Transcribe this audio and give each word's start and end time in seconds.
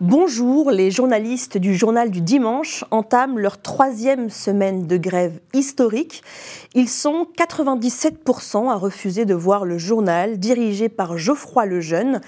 Bonjour, 0.00 0.70
les 0.70 0.90
journalistes 0.90 1.58
du 1.58 1.74
journal 1.74 2.10
du 2.10 2.20
dimanche 2.20 2.84
entament 2.90 3.38
leur 3.38 3.60
troisième 3.60 4.30
semaine 4.30 4.86
de 4.86 4.96
grève 4.96 5.40
historique. 5.54 6.22
Ils 6.74 6.88
sont 6.88 7.26
97% 7.36 8.70
à 8.70 8.74
refuser 8.74 9.24
de 9.24 9.34
voir 9.34 9.64
le 9.64 9.78
journal 9.78 10.38
dirigé 10.38 10.88
par 10.88 11.18
Geoffroy 11.18 11.66
Lejeune, 11.66 12.20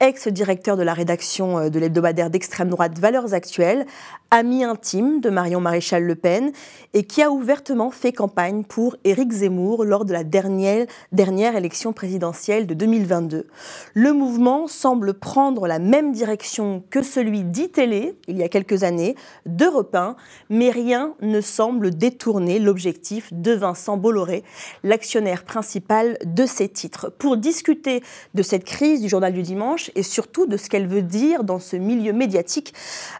ex-directeur 0.00 0.76
de 0.76 0.82
la 0.82 0.94
rédaction 0.94 1.58
euh, 1.58 1.68
de 1.68 1.78
l'hebdomadaire 1.78 2.30
d'extrême 2.30 2.68
droite 2.68 2.98
Valeurs 2.98 3.34
Actuelles, 3.34 3.86
ami 4.30 4.64
intime 4.64 5.20
de 5.20 5.30
Marion 5.30 5.60
Maréchal 5.60 6.02
Le 6.02 6.14
Pen 6.14 6.52
et 6.94 7.04
qui 7.04 7.22
a 7.22 7.30
ouvertement 7.30 7.90
fait 7.90 8.12
campagne 8.12 8.64
pour 8.64 8.96
Éric 9.04 9.32
Zemmour 9.32 9.84
lors 9.84 10.04
de 10.04 10.12
la 10.12 10.24
dernière, 10.24 10.86
dernière 11.12 11.56
élection 11.56 11.92
présidentielle 11.92 12.66
de 12.66 12.74
2022. 12.74 13.46
Le 13.94 14.12
mouvement 14.12 14.66
semble 14.66 15.14
prendre 15.14 15.66
la 15.66 15.78
même 15.78 16.12
direction 16.12 16.82
que 16.90 17.02
celui 17.02 17.44
d'ITélé, 17.44 18.18
il 18.26 18.36
y 18.36 18.42
a 18.42 18.48
quelques 18.48 18.82
années, 18.82 19.14
d'Europe 19.46 19.94
1, 19.94 20.16
mais 20.50 20.70
rien 20.70 21.14
ne 21.22 21.40
semble 21.40 21.90
détourner 21.90 22.58
l'objectif 22.58 23.32
de 23.32 23.52
Vincent 23.52 23.96
Bolloré, 23.96 24.42
l'actionnaire 24.82 25.44
principal 25.44 26.18
de 26.24 26.46
ces 26.46 26.68
titres. 26.68 27.12
Pour 27.18 27.36
discuter 27.36 28.02
de 28.34 28.42
cette 28.42 28.64
crise 28.64 29.00
du 29.00 29.08
journal 29.08 29.32
du 29.32 29.42
dimanche 29.42 29.85
et 29.94 30.02
surtout 30.02 30.46
de 30.46 30.56
ce 30.56 30.68
qu'elle 30.68 30.86
veut 30.86 31.02
dire 31.02 31.44
dans 31.44 31.58
ce 31.58 31.76
milieu 31.76 32.12
médiatique, 32.12 32.74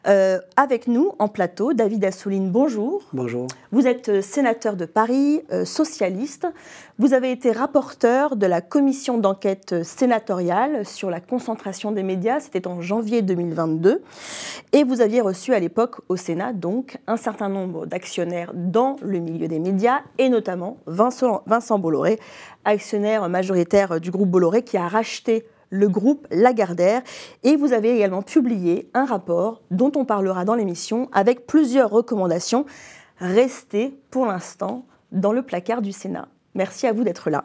euh, 0.06 0.38
avec 0.56 0.89
nous, 0.89 1.12
en 1.19 1.29
plateau. 1.29 1.73
David 1.73 2.05
Assouline, 2.05 2.50
bonjour. 2.50 3.03
Bonjour. 3.12 3.47
Vous 3.73 3.86
êtes 3.86 4.08
euh, 4.08 4.23
sénateur 4.23 4.77
de 4.77 4.86
Paris, 4.86 5.42
euh, 5.53 5.64
socialiste. 5.64 6.47
Vous 6.98 7.12
avez 7.12 7.31
été 7.31 7.53
rapporteur 7.53 8.36
de 8.36 8.47
la 8.47 8.61
commission 8.61 9.19
d'enquête 9.19 9.84
sénatoriale 9.84 10.86
sur 10.86 11.11
la 11.11 11.20
concentration 11.20 11.92
des 11.92 12.03
médias. 12.03 12.41
C'était 12.41 12.67
en 12.67 12.80
janvier 12.80 13.23
2022. 13.23 14.03
Et 14.73 14.84
vous 14.84 15.01
aviez 15.01 15.20
reçu 15.20 15.53
à 15.53 15.61
l'époque 15.61 15.97
au 16.08 16.17
Sénat 16.17 16.53
donc 16.53 16.98
un 17.06 17.17
certain 17.17 17.48
nombre 17.48 17.86
d'actionnaires 17.86 18.53
dans 18.55 18.97
le 19.03 19.19
milieu 19.19 19.48
des 19.48 19.58
médias 19.58 20.01
et 20.19 20.28
notamment 20.28 20.78
Vincent, 20.86 21.42
Vincent 21.47 21.78
Bolloré, 21.78 22.19
actionnaire 22.64 23.28
majoritaire 23.28 24.01
du 24.01 24.11
groupe 24.11 24.30
Bolloré 24.30 24.62
qui 24.62 24.77
a 24.77 24.89
racheté 24.89 25.47
le 25.70 25.89
groupe 25.89 26.27
Lagardère. 26.31 27.03
Et 27.42 27.56
vous 27.56 27.72
avez 27.72 27.95
également 27.95 28.22
publié 28.22 28.89
un 28.95 29.05
rapport 29.05 29.62
dont 29.70 29.92
on 29.97 30.05
parlera 30.05 30.45
dans 30.45 30.55
l'émission 30.55 31.08
avec 31.12 31.47
plusieurs 31.47 31.91
recommandations 31.91 32.67
restées 33.19 33.98
pour 34.11 34.27
l'instant 34.27 34.84
dans 35.12 35.33
le 35.33 35.42
placard 35.42 35.83
du 35.83 35.92
Sénat. 35.92 36.28
Merci 36.55 36.86
à 36.86 36.92
vous 36.92 37.05
d'être 37.05 37.31
là. 37.31 37.45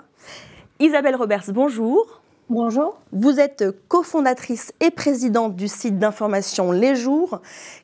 Isabelle 0.80 1.16
Roberts, 1.16 1.52
bonjour. 1.54 2.22
Bonjour. 2.50 3.00
Vous 3.14 3.40
êtes 3.40 3.64
cofondatrice 3.88 4.74
et 4.82 4.92
présidente 4.92 5.56
du 5.56 5.70
site 5.70 6.00
d'information 6.00 6.74
Les 6.74 6.96
Jours, 6.98 7.40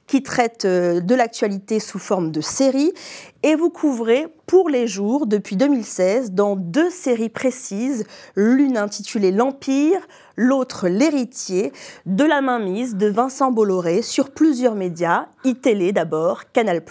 qui 0.07 0.23
traite 0.23 0.65
euh, 0.65 0.99
de 0.99 1.15
l'actualité 1.15 1.79
sous 1.79 1.99
forme 1.99 2.31
de 2.31 2.41
série. 2.41 2.91
Et 3.43 3.55
vous 3.55 3.69
couvrez 3.69 4.27
pour 4.45 4.69
Les 4.69 4.85
Jours 4.85 5.25
depuis 5.25 5.55
2016 5.55 6.31
dans 6.31 6.57
deux 6.57 6.89
séries 6.89 7.29
précises, 7.29 8.03
l'une 8.35 8.77
intitulée 8.77 9.31
L'Empire, 9.31 10.05
l'autre 10.37 10.87
L'Héritier, 10.87 11.73
de 12.05 12.23
la 12.23 12.41
mainmise 12.41 12.95
de 12.95 13.07
Vincent 13.07 13.51
Bolloré 13.51 14.01
sur 14.01 14.29
plusieurs 14.29 14.75
médias, 14.75 15.25
iTélé 15.43 15.91
d'abord, 15.91 16.51
Canal+, 16.53 16.81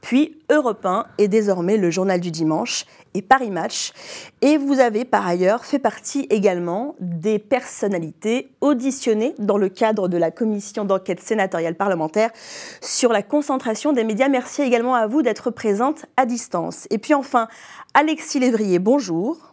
puis 0.00 0.38
Europe 0.50 0.86
1 0.86 1.06
et 1.18 1.28
désormais 1.28 1.76
le 1.76 1.90
Journal 1.90 2.20
du 2.20 2.30
Dimanche 2.30 2.86
et 3.14 3.22
Paris 3.22 3.50
Match. 3.50 3.92
Et 4.40 4.56
vous 4.56 4.78
avez 4.78 5.04
par 5.04 5.26
ailleurs 5.26 5.64
fait 5.64 5.78
partie 5.78 6.26
également 6.30 6.94
des 7.00 7.38
personnalités 7.38 8.48
auditionnées 8.60 9.34
dans 9.38 9.58
le 9.58 9.68
cadre 9.68 10.08
de 10.08 10.16
la 10.16 10.30
commission 10.30 10.84
d'enquête 10.84 11.20
sénatoriale 11.20 11.74
parlementaire 11.74 12.30
sur 12.80 13.12
la 13.12 13.22
concentration 13.22 13.92
des 13.92 14.04
médias. 14.04 14.28
Merci 14.28 14.62
également 14.62 14.94
à 14.94 15.06
vous 15.06 15.22
d'être 15.22 15.50
présente 15.50 16.06
à 16.16 16.26
distance. 16.26 16.86
Et 16.90 16.98
puis 16.98 17.14
enfin, 17.14 17.48
Alexis 17.94 18.38
Lévrier, 18.38 18.78
bonjour. 18.78 19.47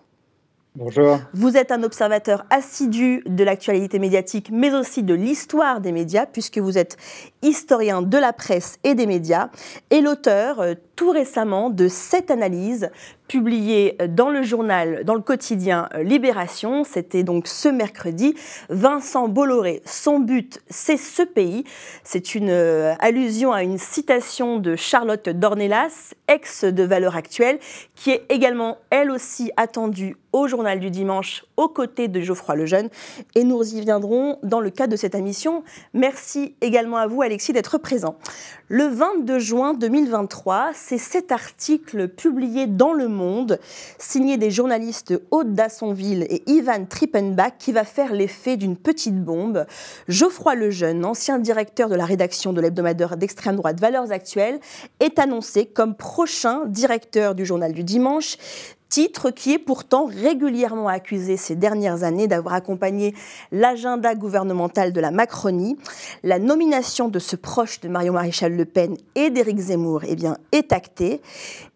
Bonjour. 0.77 1.19
Vous 1.33 1.55
êtes 1.55 1.71
un 1.71 1.83
observateur 1.83 2.43
assidu 2.49 3.23
de 3.25 3.45
l'actualité 3.45 3.97
médiatique, 3.97 4.49
mais 4.51 4.73
aussi 4.73 5.03
de 5.03 5.13
l'histoire 5.13 5.79
des 5.79 5.93
médias, 5.93 6.25
puisque 6.25 6.57
vous 6.57 6.77
êtes 6.77 6.97
historien 7.41 8.01
de 8.01 8.17
la 8.17 8.33
presse 8.33 8.77
et 8.83 8.93
des 8.93 9.05
médias, 9.07 9.49
et 9.89 10.01
l'auteur 10.01 10.59
euh, 10.59 10.73
tout 10.95 11.11
récemment 11.11 11.69
de 11.69 11.87
cette 11.87 12.31
analyse 12.31 12.89
publiée 13.27 13.97
dans 14.09 14.29
le 14.29 14.43
journal, 14.43 15.03
dans 15.03 15.15
le 15.15 15.21
quotidien 15.21 15.89
euh, 15.95 16.03
Libération. 16.03 16.83
C'était 16.83 17.23
donc 17.23 17.47
ce 17.47 17.67
mercredi. 17.67 18.35
Vincent 18.69 19.27
Bolloré, 19.27 19.81
son 19.85 20.19
but, 20.19 20.61
c'est 20.69 20.97
ce 20.97 21.23
pays. 21.23 21.63
C'est 22.03 22.35
une 22.35 22.49
euh, 22.49 22.93
allusion 22.99 23.51
à 23.51 23.63
une 23.63 23.77
citation 23.77 24.59
de 24.59 24.75
Charlotte 24.75 25.27
Dornelas, 25.27 26.13
ex 26.27 26.65
de 26.65 26.83
Valeurs 26.83 27.15
Actuelles, 27.15 27.59
qui 27.95 28.11
est 28.11 28.25
également, 28.29 28.77
elle 28.89 29.11
aussi, 29.11 29.51
attendue 29.57 30.17
au 30.31 30.47
journal 30.47 30.79
du 30.79 30.91
dimanche 30.91 31.45
aux 31.55 31.69
côtés 31.69 32.09
de 32.09 32.19
Geoffroy 32.19 32.55
Lejeune. 32.55 32.89
Et 33.35 33.43
nous 33.43 33.63
y 33.73 33.81
viendrons 33.81 34.37
dans 34.43 34.59
le 34.59 34.69
cadre 34.69 34.91
de 34.91 34.97
cette 34.97 35.15
émission. 35.15 35.63
Merci 35.93 36.55
également 36.61 36.97
à 36.97 37.07
vous, 37.07 37.21
Alexis, 37.21 37.53
d'être 37.53 37.77
présent. 37.77 38.17
Le 38.67 38.83
22 38.87 39.39
juin 39.39 39.73
2023, 39.73 40.71
c'est 40.87 40.97
cet 40.99 41.31
article 41.31 42.07
publié 42.09 42.67
dans 42.67 42.93
Le 42.93 43.07
Monde, 43.07 43.59
signé 43.97 44.37
des 44.37 44.51
journalistes 44.51 45.19
Aude 45.31 45.55
Dassonville 45.55 46.27
et 46.29 46.43
Ivan 46.45 46.85
Trippenbach, 46.85 47.53
qui 47.57 47.71
va 47.71 47.83
faire 47.83 48.13
l'effet 48.13 48.55
d'une 48.55 48.77
petite 48.77 49.19
bombe. 49.19 49.65
Geoffroy 50.07 50.53
Lejeune, 50.53 51.03
ancien 51.03 51.39
directeur 51.39 51.89
de 51.89 51.95
la 51.95 52.05
rédaction 52.05 52.53
de 52.53 52.61
l'hebdomadaire 52.61 53.17
d'extrême 53.17 53.55
droite 53.55 53.79
Valeurs 53.79 54.11
Actuelles, 54.11 54.59
est 54.99 55.17
annoncé 55.17 55.65
comme 55.65 55.95
prochain 55.95 56.65
directeur 56.67 57.33
du 57.33 57.47
journal 57.47 57.73
du 57.73 57.83
dimanche 57.83 58.37
titre 58.95 59.29
qui 59.29 59.51
est 59.51 59.59
pourtant 59.59 60.05
régulièrement 60.05 60.87
accusé 60.87 61.35
ces 61.35 61.57
dernières 61.57 62.03
années 62.03 62.29
d'avoir 62.29 62.53
accompagné 62.53 63.13
l'agenda 63.51 64.15
gouvernemental 64.15 64.93
de 64.93 65.01
la 65.01 65.11
Macronie. 65.11 65.75
La 66.23 66.39
nomination 66.39 67.09
de 67.09 67.19
ce 67.19 67.35
proche 67.35 67.81
de 67.81 67.89
Marion 67.89 68.13
Maréchal 68.13 68.55
Le 68.55 68.63
Pen 68.63 68.95
et 69.15 69.31
d'Éric 69.31 69.57
Zemmour 69.59 70.03
eh 70.07 70.15
bien, 70.15 70.37
est 70.53 70.71
actée. 70.71 71.19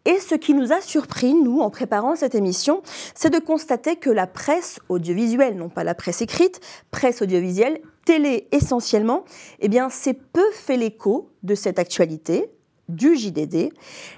Et 0.05 0.17
ce 0.21 0.33
qui 0.33 0.53
nous 0.53 0.71
a 0.71 0.79
surpris, 0.79 1.33
nous, 1.33 1.59
en 1.59 1.69
préparant 1.69 2.15
cette 2.15 2.35
émission, 2.35 2.83
c'est 3.15 3.29
de 3.29 3.39
constater 3.39 3.97
que 3.97 4.09
la 4.09 4.25
presse 4.25 4.79
audiovisuelle, 4.87 5.57
non 5.57 5.67
pas 5.67 5.83
la 5.83 5.95
presse 5.95 6.21
écrite, 6.21 6.61
presse 6.89 7.21
audiovisuelle, 7.21 7.81
télé 8.05 8.47
essentiellement, 8.53 9.25
eh 9.59 9.67
bien, 9.67 9.89
c'est 9.89 10.13
peu 10.13 10.49
fait 10.53 10.77
l'écho 10.77 11.29
de 11.43 11.53
cette 11.53 11.79
actualité, 11.79 12.49
du 12.89 13.15
JDD. 13.15 13.71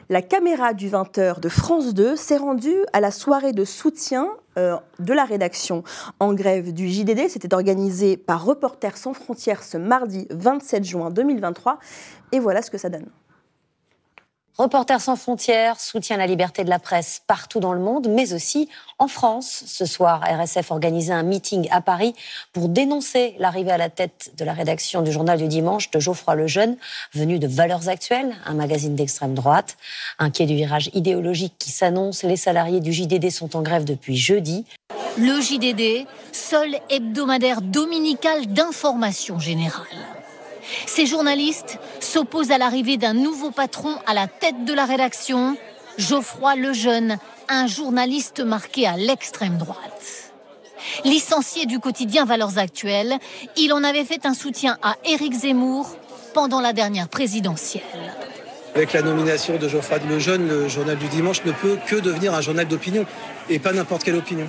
La 0.09 0.21
caméra 0.21 0.73
du 0.73 0.89
20h 0.89 1.39
de 1.39 1.49
France 1.49 1.93
2 1.93 2.15
s'est 2.15 2.37
rendue 2.37 2.77
à 2.93 2.99
la 2.99 3.11
soirée 3.11 3.53
de 3.53 3.65
soutien 3.65 4.29
euh, 4.57 4.75
de 4.99 5.13
la 5.13 5.25
rédaction 5.25 5.83
en 6.19 6.33
grève 6.33 6.73
du 6.73 6.89
JDD. 6.89 7.29
C'était 7.29 7.53
organisé 7.53 8.17
par 8.17 8.43
Reporters 8.43 8.97
sans 8.97 9.13
frontières 9.13 9.63
ce 9.63 9.77
mardi 9.77 10.27
27 10.31 10.83
juin 10.83 11.09
2023. 11.11 11.77
Et 12.31 12.39
voilà 12.39 12.61
ce 12.61 12.71
que 12.71 12.77
ça 12.77 12.89
donne. 12.89 13.07
Reporters 14.61 15.01
sans 15.01 15.15
frontières 15.15 15.79
soutient 15.79 16.17
la 16.17 16.27
liberté 16.27 16.63
de 16.63 16.69
la 16.69 16.77
presse 16.77 17.23
partout 17.25 17.59
dans 17.59 17.73
le 17.73 17.79
monde, 17.79 18.07
mais 18.07 18.31
aussi 18.31 18.69
en 18.99 19.07
France. 19.07 19.63
Ce 19.65 19.87
soir, 19.87 20.21
RSF 20.21 20.69
organisait 20.69 21.13
un 21.13 21.23
meeting 21.23 21.67
à 21.71 21.81
Paris 21.81 22.13
pour 22.53 22.69
dénoncer 22.69 23.33
l'arrivée 23.39 23.71
à 23.71 23.79
la 23.79 23.89
tête 23.89 24.33
de 24.37 24.45
la 24.45 24.53
rédaction 24.53 25.01
du 25.01 25.11
journal 25.11 25.39
du 25.39 25.47
dimanche 25.47 25.89
de 25.89 25.99
Geoffroy 25.99 26.35
Lejeune, 26.35 26.77
venu 27.15 27.39
de 27.39 27.47
Valeurs 27.47 27.89
Actuelles, 27.89 28.35
un 28.45 28.53
magazine 28.53 28.93
d'extrême 28.93 29.33
droite. 29.33 29.77
Inquiet 30.19 30.45
du 30.45 30.53
virage 30.53 30.91
idéologique 30.93 31.55
qui 31.57 31.71
s'annonce, 31.71 32.21
les 32.21 32.37
salariés 32.37 32.81
du 32.81 32.93
JDD 32.93 33.31
sont 33.31 33.55
en 33.55 33.63
grève 33.63 33.83
depuis 33.83 34.15
jeudi. 34.15 34.65
Le 35.17 35.41
JDD, 35.41 36.07
seul 36.31 36.75
hebdomadaire 36.91 37.63
dominical 37.63 38.45
d'information 38.45 39.39
générale. 39.39 39.87
Ces 40.85 41.05
journalistes 41.05 41.79
s'opposent 41.99 42.51
à 42.51 42.57
l'arrivée 42.57 42.97
d'un 42.97 43.13
nouveau 43.13 43.51
patron 43.51 43.95
à 44.05 44.13
la 44.13 44.27
tête 44.27 44.65
de 44.65 44.73
la 44.73 44.85
rédaction, 44.85 45.57
Geoffroy 45.97 46.55
Lejeune, 46.55 47.17
un 47.49 47.67
journaliste 47.67 48.39
marqué 48.39 48.87
à 48.87 48.97
l'extrême 48.97 49.57
droite. 49.57 50.31
Licencié 51.05 51.65
du 51.65 51.79
quotidien 51.79 52.25
Valeurs 52.25 52.57
Actuelles, 52.57 53.17
il 53.57 53.73
en 53.73 53.83
avait 53.83 54.05
fait 54.05 54.25
un 54.25 54.33
soutien 54.33 54.77
à 54.81 54.95
Éric 55.05 55.33
Zemmour 55.33 55.95
pendant 56.33 56.61
la 56.61 56.73
dernière 56.73 57.07
présidentielle. 57.07 57.83
Avec 58.73 58.93
la 58.93 59.01
nomination 59.01 59.57
de 59.57 59.67
Geoffroy 59.67 59.99
Lejeune, 60.09 60.47
le 60.47 60.69
journal 60.69 60.97
du 60.97 61.07
dimanche 61.07 61.43
ne 61.43 61.51
peut 61.51 61.77
que 61.87 61.97
devenir 61.97 62.33
un 62.33 62.41
journal 62.41 62.67
d'opinion, 62.67 63.05
et 63.49 63.59
pas 63.59 63.73
n'importe 63.73 64.03
quelle 64.03 64.15
opinion. 64.15 64.47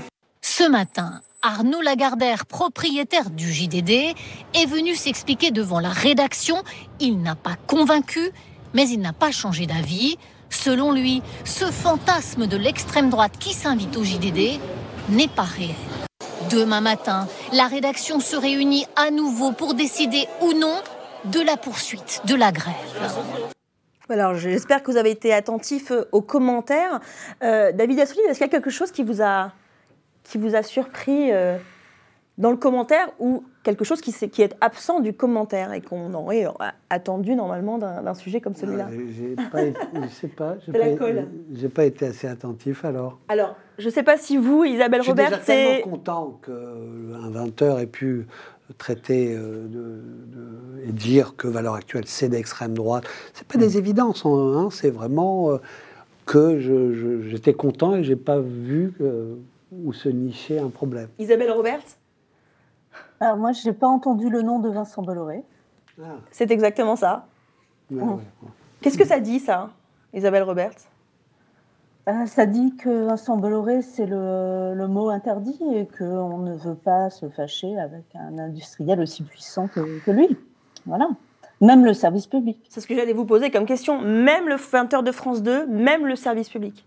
Ce 0.62 0.68
matin, 0.68 1.22
Arnaud 1.42 1.80
Lagardère, 1.80 2.46
propriétaire 2.46 3.30
du 3.30 3.52
JDD, 3.52 4.14
est 4.54 4.66
venu 4.66 4.94
s'expliquer 4.94 5.50
devant 5.50 5.80
la 5.80 5.88
rédaction. 5.88 6.54
Il 7.00 7.20
n'a 7.20 7.34
pas 7.34 7.56
convaincu, 7.66 8.30
mais 8.72 8.88
il 8.88 9.00
n'a 9.00 9.12
pas 9.12 9.32
changé 9.32 9.66
d'avis. 9.66 10.18
Selon 10.50 10.92
lui, 10.92 11.20
ce 11.44 11.64
fantasme 11.64 12.46
de 12.46 12.56
l'extrême 12.56 13.10
droite 13.10 13.32
qui 13.40 13.54
s'invite 13.54 13.96
au 13.96 14.04
JDD 14.04 14.60
n'est 15.08 15.26
pas 15.26 15.42
réel. 15.42 15.74
Demain 16.48 16.80
matin, 16.80 17.26
la 17.52 17.66
rédaction 17.66 18.20
se 18.20 18.36
réunit 18.36 18.86
à 18.94 19.10
nouveau 19.10 19.50
pour 19.50 19.74
décider 19.74 20.28
ou 20.42 20.52
non 20.52 20.76
de 21.24 21.40
la 21.40 21.56
poursuite 21.56 22.22
de 22.24 22.36
la 22.36 22.52
grève. 22.52 22.76
Alors, 24.08 24.36
j'espère 24.36 24.84
que 24.84 24.92
vous 24.92 24.96
avez 24.96 25.10
été 25.10 25.34
attentif 25.34 25.92
aux 26.12 26.22
commentaires. 26.22 27.00
Euh, 27.42 27.72
David 27.72 27.98
Assouline, 27.98 28.26
est-ce 28.28 28.38
qu'il 28.38 28.46
y 28.46 28.50
a 28.50 28.52
quelque 28.52 28.70
chose 28.70 28.92
qui 28.92 29.02
vous 29.02 29.22
a 29.22 29.50
qui 30.32 30.38
vous 30.38 30.56
a 30.56 30.62
surpris 30.62 31.30
euh, 31.30 31.58
dans 32.38 32.50
le 32.50 32.56
commentaer 32.56 33.04
ou 33.18 33.44
quelque 33.62 33.84
chose 33.84 34.00
qui, 34.00 34.14
qui 34.30 34.40
est 34.40 34.56
absent 34.62 35.00
du 35.00 35.12
commentaire 35.12 35.74
et 35.74 35.82
qu'on 35.82 36.14
aurait 36.14 36.46
attendu 36.88 37.34
normalement 37.34 37.76
d'un 37.76 38.14
sujet 38.14 38.40
comme 38.40 38.54
celui-là? 38.54 38.88
J'ai 39.14 39.36
pas, 39.36 39.60
je 40.02 40.08
sais 40.08 40.28
pas, 40.28 40.56
j'ai 41.52 41.68
pas, 41.68 41.84
été 41.84 42.06
assez 42.06 42.26
attentif 42.26 42.82
alors. 42.86 43.18
Alors, 43.28 43.56
je 43.76 43.84
ne 43.88 43.92
sais 43.92 44.02
pas 44.02 44.16
si 44.16 44.38
vous, 44.38 44.64
Isabelle 44.64 45.02
Robert, 45.02 45.28
c'est. 45.28 45.36
Je 45.36 45.42
suis 45.42 45.80
tellement 45.82 45.96
content 45.96 46.40
qu'un 46.46 47.30
20 47.30 47.78
ait 47.78 47.86
pu 47.86 48.26
traiter 48.78 49.34
euh, 49.36 49.66
de, 49.68 50.88
et 50.88 50.92
dire 50.92 51.36
que 51.36 51.46
valeur 51.46 51.74
actuelle 51.74 52.04
c'est 52.06 52.30
d'extrême 52.30 52.72
droite. 52.72 53.04
C'est 53.34 53.46
pas 53.46 53.58
des 53.58 53.76
évidences, 53.76 54.24
hein, 54.24 54.68
c'est 54.72 54.88
vraiment 54.88 55.50
euh, 55.50 55.58
que 56.24 56.58
j'étais 57.28 57.52
content 57.52 57.96
et 57.96 58.02
j'ai 58.02 58.16
pas 58.16 58.38
vu 58.38 58.94
que 58.98 59.36
ou 59.72 59.92
se 59.92 60.08
nicher 60.08 60.58
un 60.58 60.68
problème. 60.68 61.08
Isabelle 61.18 61.50
Roberts 61.50 61.96
Alors 63.20 63.36
moi, 63.36 63.52
je 63.52 63.66
n'ai 63.66 63.74
pas 63.74 63.88
entendu 63.88 64.28
le 64.28 64.42
nom 64.42 64.58
de 64.58 64.68
Vincent 64.68 65.02
Bolloré. 65.02 65.42
Ah. 66.00 66.16
C'est 66.30 66.50
exactement 66.50 66.96
ça. 66.96 67.26
Qu'est-ce 68.80 68.98
que 68.98 69.06
ça 69.06 69.20
dit, 69.20 69.38
ça, 69.38 69.70
Isabelle 70.14 70.42
Roberts? 70.42 70.88
Euh, 72.08 72.26
ça 72.26 72.46
dit 72.46 72.74
que 72.76 73.06
Vincent 73.06 73.36
Bolloré, 73.36 73.82
c'est 73.82 74.06
le, 74.06 74.86
mot 74.88 75.08
interdit 75.08 75.58
et 75.74 75.86
qu'on 75.86 76.38
ne 76.38 76.54
veut 76.54 76.74
pas 76.74 77.10
se 77.10 77.28
fâcher 77.28 77.78
avec 77.78 78.04
un 78.14 78.38
industriel 78.38 79.00
aussi 79.00 79.22
puissant 79.22 79.68
que, 79.68 80.00
que 80.04 80.10
lui. 80.10 80.36
Voilà. 80.86 81.08
Même 81.60 81.84
le 81.84 81.94
service 81.94 82.26
public. 82.26 82.58
C'est 82.68 82.80
ce 82.80 82.88
que 82.88 82.96
j'allais 82.96 83.12
vous 83.12 83.24
poser 83.24 83.52
comme 83.52 83.66
question. 83.66 84.00
Même 84.00 84.48
le 84.48 84.56
20h 84.56 85.04
de 85.04 85.12
France 85.12 85.42
2, 85.42 85.66
même 85.66 86.06
le 86.06 86.16
service 86.16 86.48
public 86.48 86.84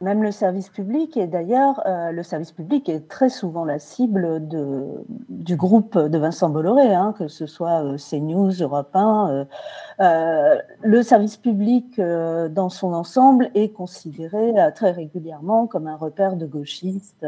même 0.00 0.22
le 0.22 0.30
service 0.30 0.68
public, 0.68 1.16
et 1.16 1.26
d'ailleurs, 1.26 1.82
euh, 1.86 2.12
le 2.12 2.22
service 2.22 2.52
public 2.52 2.88
est 2.88 3.08
très 3.08 3.28
souvent 3.28 3.64
la 3.64 3.80
cible 3.80 4.46
de, 4.46 4.84
du 5.28 5.56
groupe 5.56 5.98
de 5.98 6.18
Vincent 6.18 6.48
Bolloré, 6.50 6.94
hein, 6.94 7.14
que 7.18 7.26
ce 7.26 7.46
soit 7.46 7.82
euh, 7.82 7.96
CNews, 7.96 8.52
Europe 8.60 8.94
1. 8.94 9.46
Euh, 10.00 10.56
le 10.82 11.02
service 11.02 11.36
public, 11.36 12.00
dans 12.00 12.68
son 12.68 12.92
ensemble, 12.92 13.50
est 13.54 13.70
considéré 13.70 14.52
très 14.74 14.92
régulièrement 14.92 15.66
comme 15.66 15.88
un 15.88 15.96
repère 15.96 16.36
de 16.36 16.46
gauchistes 16.46 17.26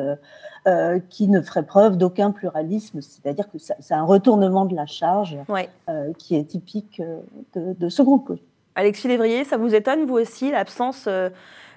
qui 1.09 1.29
ne 1.29 1.41
ferait 1.41 1.65
preuve 1.65 1.97
d'aucun 1.97 2.31
pluralisme, 2.31 3.01
c'est-à-dire 3.01 3.51
que 3.51 3.59
c'est 3.59 3.95
un 3.95 4.05
retournement 4.05 4.67
de 4.67 4.77
la 4.77 4.87
charge 4.87 5.37
qui 6.19 6.37
est 6.37 6.45
typique 6.45 7.03
de, 7.55 7.73
de 7.73 7.89
ce 7.89 8.03
groupe. 8.03 8.39
Alexis 8.77 9.09
Lévrier, 9.09 9.45
ça 9.45 9.57
vous 9.57 9.75
étonne, 9.75 10.05
vous 10.05 10.19
aussi, 10.19 10.53
l'absence 10.53 11.09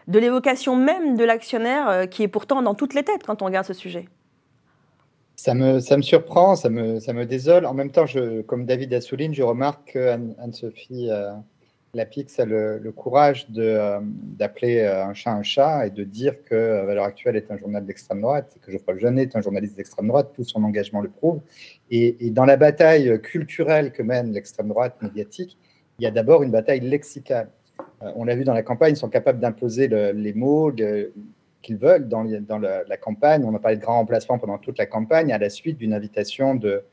de 0.07 0.19
l'évocation 0.19 0.75
même 0.75 1.15
de 1.15 1.23
l'actionnaire 1.23 1.89
euh, 1.89 2.05
qui 2.05 2.23
est 2.23 2.27
pourtant 2.27 2.61
dans 2.61 2.75
toutes 2.75 2.93
les 2.93 3.03
têtes 3.03 3.23
quand 3.25 3.41
on 3.41 3.45
regarde 3.45 3.65
ce 3.65 3.73
sujet. 3.73 4.05
Ça 5.35 5.53
me, 5.53 5.79
ça 5.79 5.97
me 5.97 6.01
surprend, 6.01 6.55
ça 6.55 6.69
me, 6.69 6.99
ça 6.99 7.11
me 7.11 7.25
désole. 7.25 7.65
En 7.65 7.73
même 7.73 7.91
temps, 7.91 8.05
comme 8.47 8.65
David 8.65 8.93
Assouline, 8.93 9.33
je 9.33 9.43
remarque 9.43 9.93
qu'Anne-Sophie 9.93 11.09
euh, 11.09 11.31
Lapix 11.95 12.39
a 12.39 12.45
le, 12.45 12.79
courage 12.95 13.47
euh, 13.57 13.99
d'appeler 14.01 14.85
un 14.85 15.13
chat 15.13 15.31
un 15.31 15.43
chat 15.43 15.87
et 15.87 15.89
de 15.89 16.03
dire 16.03 16.43
que 16.45 16.85
Valeur 16.85 17.05
Actuelle 17.05 17.35
est 17.35 17.51
un 17.51 17.57
journal 17.57 17.85
d'extrême 17.85 18.21
droite, 18.21 18.53
et 18.55 18.59
que 18.59 18.71
Geoffroy 18.71 18.97
Jeunet 18.99 19.23
est 19.23 19.35
un 19.35 19.41
journaliste 19.41 19.75
d'extrême 19.75 20.07
droite, 20.07 20.31
tout 20.35 20.43
son 20.43 20.63
engagement 20.63 21.01
le 21.01 21.09
prouve. 21.09 21.41
Et 21.89 22.29
dans 22.29 22.45
la 22.45 22.55
bataille 22.55 23.19
culturelle 23.21 23.91
que 23.91 24.03
mène 24.03 24.31
l'extrême 24.33 24.69
droite 24.69 25.01
médiatique, 25.01 25.57
il 25.99 26.03
y 26.03 26.07
a 26.07 26.11
d'abord 26.11 26.43
une 26.43 26.51
bataille 26.51 26.81
lexicale. 26.81 27.49
Euh, 28.03 28.11
on 28.15 28.25
l'a 28.25 28.35
vu 28.35 28.43
dans 28.43 28.53
la 28.53 28.63
campagne, 28.63 28.95
sont 28.95 29.09
capables 29.09 29.39
d'imposer 29.39 29.87
les 29.87 30.33
mots 30.33 30.71
qu'ils 30.71 31.77
veulent 31.77 32.07
dans, 32.07 32.23
la, 32.23 32.97
campagne. 32.97 33.43
On 33.45 33.55
a 33.55 33.59
parlé 33.59 33.77
de 33.77 33.81
grand 33.81 33.97
remplacement 33.97 34.37
pendant 34.37 34.57
toute 34.57 34.77
la 34.77 34.85
campagne, 34.85 35.31
à 35.31 35.37
la 35.37 35.49
suite 35.49 35.77
d'une 35.77 35.93
invitation 35.93 36.55
de, 36.55 36.83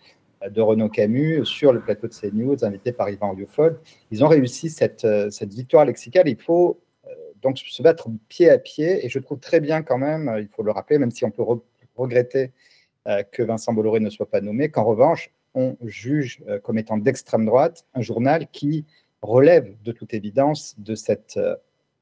Renaud 0.56 0.88
Camus 0.88 1.44
sur 1.44 1.72
le 1.72 1.80
plateau 1.80 2.06
de 2.06 2.14
CNews, 2.14 2.64
invité 2.64 2.92
par 2.92 3.10
Yvan 3.10 3.32
Rioufol. 3.32 3.78
Ils 4.10 4.24
ont 4.24 4.28
réussi 4.28 4.70
cette, 4.70 5.06
victoire 5.42 5.84
lexicale. 5.84 6.28
Il 6.28 6.40
faut 6.40 6.80
euh, 7.06 7.10
donc 7.42 7.58
se 7.58 7.82
battre 7.82 8.08
pied 8.28 8.48
à 8.48 8.58
pied. 8.58 9.04
Et 9.04 9.10
je 9.10 9.18
trouve 9.18 9.38
très 9.38 9.60
bien 9.60 9.82
quand 9.82 9.98
même, 9.98 10.34
il 10.38 10.48
faut 10.48 10.62
le 10.62 10.70
rappeler, 10.70 10.98
même 10.98 11.10
si 11.10 11.26
on 11.26 11.30
peut 11.30 11.44
regretter 11.94 12.52
euh, 13.06 13.22
que 13.30 13.42
Vincent 13.42 13.74
Bolloré 13.74 14.00
ne 14.00 14.08
soit 14.08 14.30
pas 14.30 14.40
nommé, 14.40 14.70
qu'en 14.70 14.84
revanche, 14.84 15.30
on 15.52 15.76
juge 15.82 16.44
comme 16.62 16.78
étant 16.78 16.96
d'extrême 16.96 17.44
droite 17.44 17.84
un 17.94 18.02
journal 18.02 18.46
qui 18.52 18.86
relève 19.22 19.74
de 19.82 19.92
toute 19.92 20.14
évidence 20.14 20.74
de 20.78 20.94
cette 20.94 21.36
euh, 21.36 21.56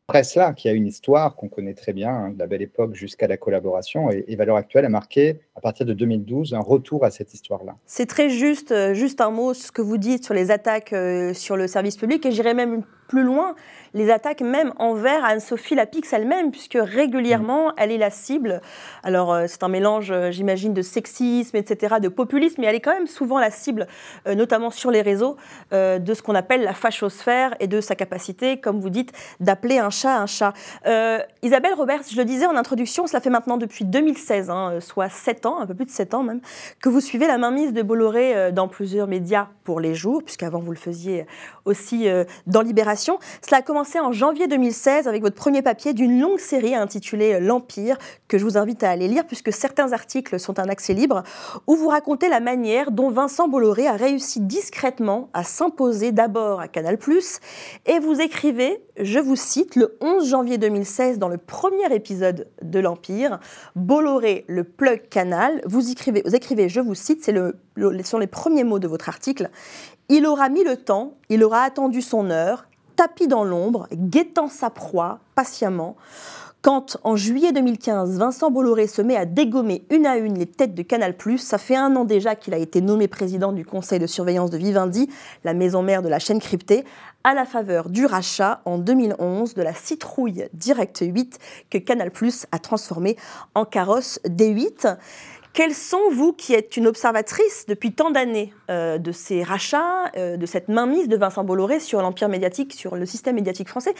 presse-là, 0.08 0.54
qui 0.54 0.68
a 0.68 0.72
une 0.72 0.86
histoire 0.86 1.36
qu'on 1.36 1.48
connaît 1.48 1.74
très 1.74 1.92
bien, 1.92 2.10
hein, 2.10 2.30
de 2.30 2.38
la 2.38 2.46
belle 2.46 2.62
époque 2.62 2.94
jusqu'à 2.94 3.26
la 3.26 3.36
collaboration, 3.36 4.10
et, 4.10 4.24
et 4.26 4.36
Valeur 4.36 4.56
Actuelle 4.56 4.86
a 4.86 4.88
marqué, 4.88 5.40
à 5.54 5.60
partir 5.60 5.84
de 5.84 5.92
2012, 5.92 6.54
un 6.54 6.60
retour 6.60 7.04
à 7.04 7.10
cette 7.10 7.34
histoire-là. 7.34 7.76
C'est 7.84 8.06
très 8.06 8.30
juste, 8.30 8.72
euh, 8.72 8.94
juste 8.94 9.20
un 9.20 9.30
mot, 9.30 9.52
ce 9.52 9.70
que 9.70 9.82
vous 9.82 9.98
dites 9.98 10.24
sur 10.24 10.32
les 10.32 10.50
attaques 10.50 10.94
euh, 10.94 11.34
sur 11.34 11.58
le 11.58 11.66
service 11.66 11.98
public, 11.98 12.24
et 12.24 12.32
j'irais 12.32 12.54
même 12.54 12.84
plus 13.08 13.22
loin, 13.24 13.54
les 13.94 14.10
attaques 14.10 14.42
même 14.42 14.72
envers 14.78 15.24
Anne-Sophie 15.24 15.74
Lapix 15.74 16.12
elle-même, 16.12 16.50
puisque 16.50 16.78
régulièrement, 16.80 17.68
mm. 17.68 17.74
elle 17.78 17.90
est 17.90 17.98
la 17.98 18.10
cible. 18.10 18.60
Alors, 19.02 19.32
euh, 19.32 19.46
c'est 19.48 19.62
un 19.62 19.68
mélange, 19.68 20.10
euh, 20.10 20.30
j'imagine, 20.30 20.74
de 20.74 20.82
sexisme, 20.82 21.56
etc., 21.56 21.96
de 22.00 22.08
populisme, 22.08 22.60
mais 22.60 22.66
elle 22.66 22.76
est 22.76 22.80
quand 22.80 22.92
même 22.92 23.06
souvent 23.06 23.38
la 23.38 23.50
cible, 23.50 23.86
euh, 24.26 24.34
notamment 24.34 24.70
sur 24.70 24.90
les 24.90 25.02
réseaux, 25.02 25.36
de 25.72 26.14
ce 26.14 26.20
qu'on 26.20 26.34
appelle 26.34 26.62
la 26.62 26.74
fachosphère 26.74 27.54
et 27.60 27.66
de 27.66 27.80
sa 27.80 27.94
capacité, 27.94 28.60
comme 28.60 28.80
vous 28.80 28.90
dites, 28.90 29.12
d'appeler 29.40 29.78
un 29.78 29.88
chat 29.88 30.18
un 30.18 30.26
chat. 30.26 30.52
Isabelle 31.42 31.74
Roberts, 31.74 32.02
je 32.10 32.16
le 32.16 32.24
disais 32.24 32.44
en 32.44 32.56
introduction, 32.56 33.06
cela 33.06 33.20
fait 33.20 33.30
maintenant 33.30 33.56
depuis 33.56 33.86
2016, 33.86 34.50
hein, 34.50 34.78
soit 34.80 35.08
7 35.08 35.46
ans, 35.46 35.60
un 35.60 35.66
peu 35.66 35.74
plus 35.74 35.86
de 35.86 35.90
7 35.90 36.12
ans 36.14 36.22
même, 36.22 36.40
que 36.82 36.90
vous 36.90 37.00
suivez 37.00 37.26
la 37.26 37.38
mainmise 37.38 37.72
de 37.72 37.82
Bolloré 37.82 38.52
dans 38.52 38.68
plusieurs 38.68 39.06
médias 39.06 39.48
pour 39.64 39.80
les 39.80 39.94
jours, 39.94 40.22
puisqu'avant 40.22 40.58
vous 40.58 40.72
le 40.72 40.76
faisiez 40.76 41.26
aussi 41.64 42.06
dans 42.46 42.60
Libération. 42.60 42.97
Cela 42.98 43.58
a 43.58 43.62
commencé 43.62 44.00
en 44.00 44.12
janvier 44.12 44.48
2016 44.48 45.06
avec 45.06 45.22
votre 45.22 45.36
premier 45.36 45.62
papier 45.62 45.92
d'une 45.92 46.20
longue 46.20 46.38
série 46.38 46.74
intitulée 46.74 47.38
L'Empire, 47.40 47.96
que 48.26 48.38
je 48.38 48.44
vous 48.44 48.58
invite 48.58 48.82
à 48.82 48.90
aller 48.90 49.08
lire 49.08 49.26
puisque 49.26 49.52
certains 49.52 49.92
articles 49.92 50.38
sont 50.40 50.58
un 50.58 50.68
accès 50.68 50.94
libre, 50.94 51.22
où 51.66 51.76
vous 51.76 51.88
racontez 51.88 52.28
la 52.28 52.40
manière 52.40 52.90
dont 52.90 53.10
Vincent 53.10 53.48
Bolloré 53.48 53.86
a 53.86 53.92
réussi 53.92 54.40
discrètement 54.40 55.30
à 55.32 55.44
s'imposer 55.44 56.12
d'abord 56.12 56.60
à 56.60 56.68
Canal+, 56.68 56.98
et 57.86 57.98
vous 57.98 58.20
écrivez, 58.20 58.82
je 59.00 59.18
vous 59.18 59.36
cite, 59.36 59.76
le 59.76 59.96
11 60.00 60.28
janvier 60.28 60.58
2016 60.58 61.18
dans 61.18 61.28
le 61.28 61.38
premier 61.38 61.94
épisode 61.94 62.48
de 62.62 62.80
L'Empire, 62.80 63.38
Bolloré, 63.76 64.44
le 64.48 64.64
plug 64.64 65.08
Canal, 65.08 65.62
vous 65.66 65.90
écrivez, 65.90 66.68
je 66.68 66.80
vous 66.80 66.94
cite, 66.94 67.22
c'est 67.22 67.32
le, 67.32 67.56
sont 68.04 68.18
les 68.18 68.26
premiers 68.26 68.64
mots 68.64 68.78
de 68.78 68.88
votre 68.88 69.08
article, 69.08 69.50
il 70.08 70.26
aura 70.26 70.48
mis 70.48 70.64
le 70.64 70.76
temps, 70.76 71.14
il 71.28 71.44
aura 71.44 71.62
attendu 71.62 72.02
son 72.02 72.30
heure, 72.30 72.64
tapis 72.98 73.28
dans 73.28 73.44
l'ombre, 73.44 73.86
guettant 73.92 74.48
sa 74.48 74.70
proie 74.70 75.20
patiemment, 75.36 75.96
quand 76.62 76.96
en 77.04 77.14
juillet 77.14 77.52
2015, 77.52 78.18
Vincent 78.18 78.50
Bolloré 78.50 78.88
se 78.88 79.00
met 79.00 79.14
à 79.14 79.24
dégommer 79.24 79.84
une 79.90 80.04
à 80.04 80.16
une 80.16 80.36
les 80.36 80.46
têtes 80.46 80.74
de 80.74 80.82
Canal+, 80.82 81.14
ça 81.36 81.58
fait 81.58 81.76
un 81.76 81.94
an 81.94 82.04
déjà 82.04 82.34
qu'il 82.34 82.54
a 82.54 82.58
été 82.58 82.80
nommé 82.80 83.06
président 83.06 83.52
du 83.52 83.64
conseil 83.64 84.00
de 84.00 84.08
surveillance 84.08 84.50
de 84.50 84.58
Vivendi, 84.58 85.08
la 85.44 85.54
maison 85.54 85.84
mère 85.84 86.02
de 86.02 86.08
la 86.08 86.18
chaîne 86.18 86.40
cryptée, 86.40 86.84
à 87.22 87.34
la 87.34 87.44
faveur 87.44 87.88
du 87.88 88.04
rachat 88.04 88.60
en 88.64 88.78
2011 88.78 89.54
de 89.54 89.62
la 89.62 89.74
citrouille 89.74 90.48
Direct 90.52 90.98
8 91.00 91.38
que 91.70 91.78
Canal+ 91.78 92.10
a 92.50 92.58
transformée 92.58 93.16
en 93.54 93.64
carrosse 93.64 94.18
D8. 94.26 94.96
Quels 95.52 95.74
sont, 95.74 96.10
vous 96.12 96.32
qui 96.32 96.54
êtes 96.54 96.76
une 96.76 96.86
observatrice 96.86 97.66
depuis 97.66 97.92
tant 97.92 98.10
d'années 98.10 98.52
euh, 98.70 98.98
de 98.98 99.12
ces 99.12 99.42
rachats, 99.42 100.10
euh, 100.16 100.36
de 100.36 100.46
cette 100.46 100.68
mainmise 100.68 101.08
de 101.08 101.16
Vincent 101.16 101.44
Bolloré 101.44 101.80
sur 101.80 102.00
l'empire 102.00 102.28
médiatique, 102.28 102.72
sur 102.72 102.96
le 102.96 103.06
système 103.06 103.34
médiatique 103.34 103.68
français, 103.68 103.94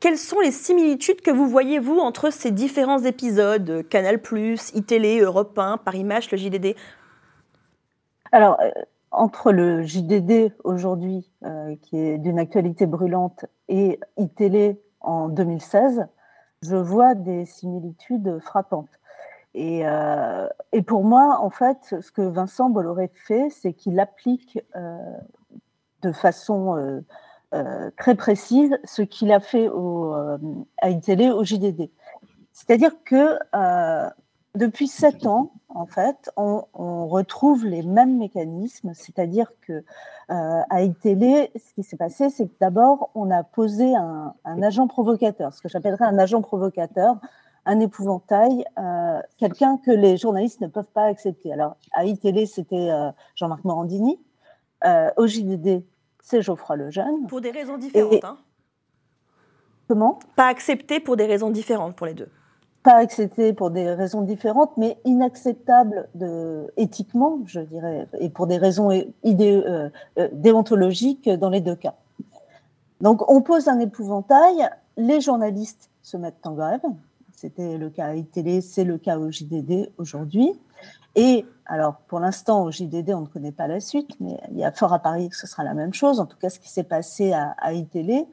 quelles 0.00 0.18
sont 0.18 0.40
les 0.40 0.50
similitudes 0.50 1.20
que 1.20 1.30
vous 1.30 1.48
voyez, 1.48 1.78
vous, 1.78 1.98
entre 1.98 2.30
ces 2.30 2.50
différents 2.50 3.04
épisodes, 3.04 3.86
Canal+, 3.88 4.20
iTélé, 4.74 5.20
Europe 5.20 5.58
1, 5.58 5.78
Paris 5.78 6.04
Match, 6.04 6.30
le 6.30 6.38
JDD 6.38 6.74
Alors, 8.32 8.58
euh, 8.60 8.70
entre 9.10 9.52
le 9.52 9.82
JDD 9.82 10.52
aujourd'hui, 10.64 11.30
qui 11.82 11.96
est 11.96 12.18
d'une 12.18 12.40
actualité 12.40 12.84
brûlante, 12.84 13.44
et 13.68 14.00
iTélé 14.16 14.80
en 15.00 15.28
2016, 15.28 16.08
je 16.62 16.74
vois 16.74 17.14
des 17.14 17.44
similitudes 17.44 18.40
frappantes. 18.40 18.88
Et, 19.54 19.84
et, 20.72 20.82
pour 20.82 21.04
moi, 21.04 21.38
en 21.40 21.50
fait, 21.50 21.94
ce 22.00 22.10
que 22.10 22.22
Vincent 22.22 22.70
Bolloré 22.70 23.08
fait, 23.14 23.50
c'est 23.50 23.72
qu'il 23.72 24.00
applique 24.00 24.58
de 26.02 26.12
façon 26.12 27.02
très 27.96 28.16
précise 28.16 28.76
ce 28.82 29.02
qu'il 29.02 29.30
a 29.32 29.38
fait 29.38 29.70
à 30.82 30.90
ITélé, 30.90 31.30
au 31.30 31.44
JDD. 31.44 31.88
C'est-à-dire 32.52 32.92
que 33.04 33.38
depuis 34.54 34.86
sept 34.86 35.26
ans, 35.26 35.50
en 35.68 35.86
fait, 35.86 36.30
on, 36.36 36.62
retrouve 37.08 37.66
les 37.66 37.82
mêmes 37.82 38.18
mécanismes, 38.18 38.92
c'est-à-dire 38.94 39.50
que 39.62 39.72
euh, 39.72 39.82
à 40.70 40.80
ce 40.80 41.74
qui 41.74 41.82
s'est 41.82 41.96
passé, 41.96 42.30
c'est 42.30 42.46
que 42.46 42.54
d'abord, 42.60 43.10
on 43.14 43.30
a 43.30 43.42
posé 43.42 43.94
un, 43.94 44.34
agent 44.44 44.86
provocateur, 44.86 45.52
ce 45.52 45.60
que 45.60 45.68
j'appellerais 45.68 46.04
un 46.04 46.18
agent 46.18 46.40
provocateur, 46.40 47.16
un 47.66 47.80
épouvantail, 47.80 48.64
euh, 48.78 49.20
quelqu'un 49.38 49.78
que 49.78 49.90
les 49.90 50.16
journalistes 50.16 50.60
ne 50.60 50.66
peuvent 50.66 50.90
pas 50.92 51.04
accepter. 51.04 51.52
Alors, 51.52 51.76
à 51.92 52.04
ITélé, 52.04 52.46
c'était 52.46 52.90
euh, 52.90 53.10
Jean-Marc 53.34 53.64
Morandini. 53.64 54.18
au 55.16 55.26
JDD, 55.26 55.82
c'est 56.20 56.42
Geoffroy 56.42 56.76
Lejeune. 56.76 57.26
Pour 57.28 57.40
des 57.40 57.50
raisons 57.50 57.78
différentes. 57.78 58.24
hein. 58.24 58.38
Comment? 59.88 60.18
Pas 60.36 60.48
accepté 60.48 61.00
pour 61.00 61.16
des 61.16 61.26
raisons 61.26 61.50
différentes 61.50 61.96
pour 61.96 62.06
les 62.06 62.14
deux 62.14 62.30
pas 62.84 62.96
accepté 62.96 63.54
pour 63.54 63.70
des 63.70 63.90
raisons 63.94 64.20
différentes, 64.20 64.76
mais 64.76 64.98
inacceptable 65.06 66.06
de, 66.14 66.70
éthiquement, 66.76 67.40
je 67.46 67.60
dirais, 67.60 68.06
et 68.20 68.28
pour 68.28 68.46
des 68.46 68.58
raisons 68.58 68.90
idé, 69.24 69.52
euh, 69.52 69.88
euh, 70.18 70.28
déontologiques 70.32 71.28
dans 71.30 71.48
les 71.48 71.62
deux 71.62 71.76
cas. 71.76 71.94
Donc 73.00 73.28
on 73.30 73.40
pose 73.40 73.68
un 73.68 73.80
épouvantail, 73.80 74.68
les 74.98 75.22
journalistes 75.22 75.90
se 76.02 76.18
mettent 76.18 76.46
en 76.46 76.52
grève, 76.52 76.82
c'était 77.44 77.76
le 77.76 77.90
cas 77.90 78.06
à 78.06 78.14
ITélé, 78.14 78.62
c'est 78.62 78.84
le 78.84 78.96
cas 78.96 79.18
au 79.18 79.30
JDD 79.30 79.90
aujourd'hui, 79.98 80.50
et 81.14 81.44
alors 81.66 81.96
pour 82.08 82.18
l'instant 82.18 82.64
au 82.64 82.70
JDD 82.70 83.10
on 83.10 83.20
ne 83.20 83.26
connaît 83.26 83.52
pas 83.52 83.66
la 83.66 83.80
suite, 83.80 84.16
mais 84.18 84.40
il 84.50 84.58
y 84.58 84.64
a 84.64 84.72
fort 84.72 84.94
à 84.94 84.98
parier 84.98 85.28
que 85.28 85.36
ce 85.36 85.46
sera 85.46 85.62
la 85.62 85.74
même 85.74 85.92
chose, 85.92 86.20
en 86.20 86.26
tout 86.26 86.38
cas 86.38 86.48
ce 86.48 86.58
qui 86.58 86.70
s'est 86.70 86.84
passé 86.84 87.34
à, 87.34 87.54
à 87.58 87.74
ITélé, 87.74 88.26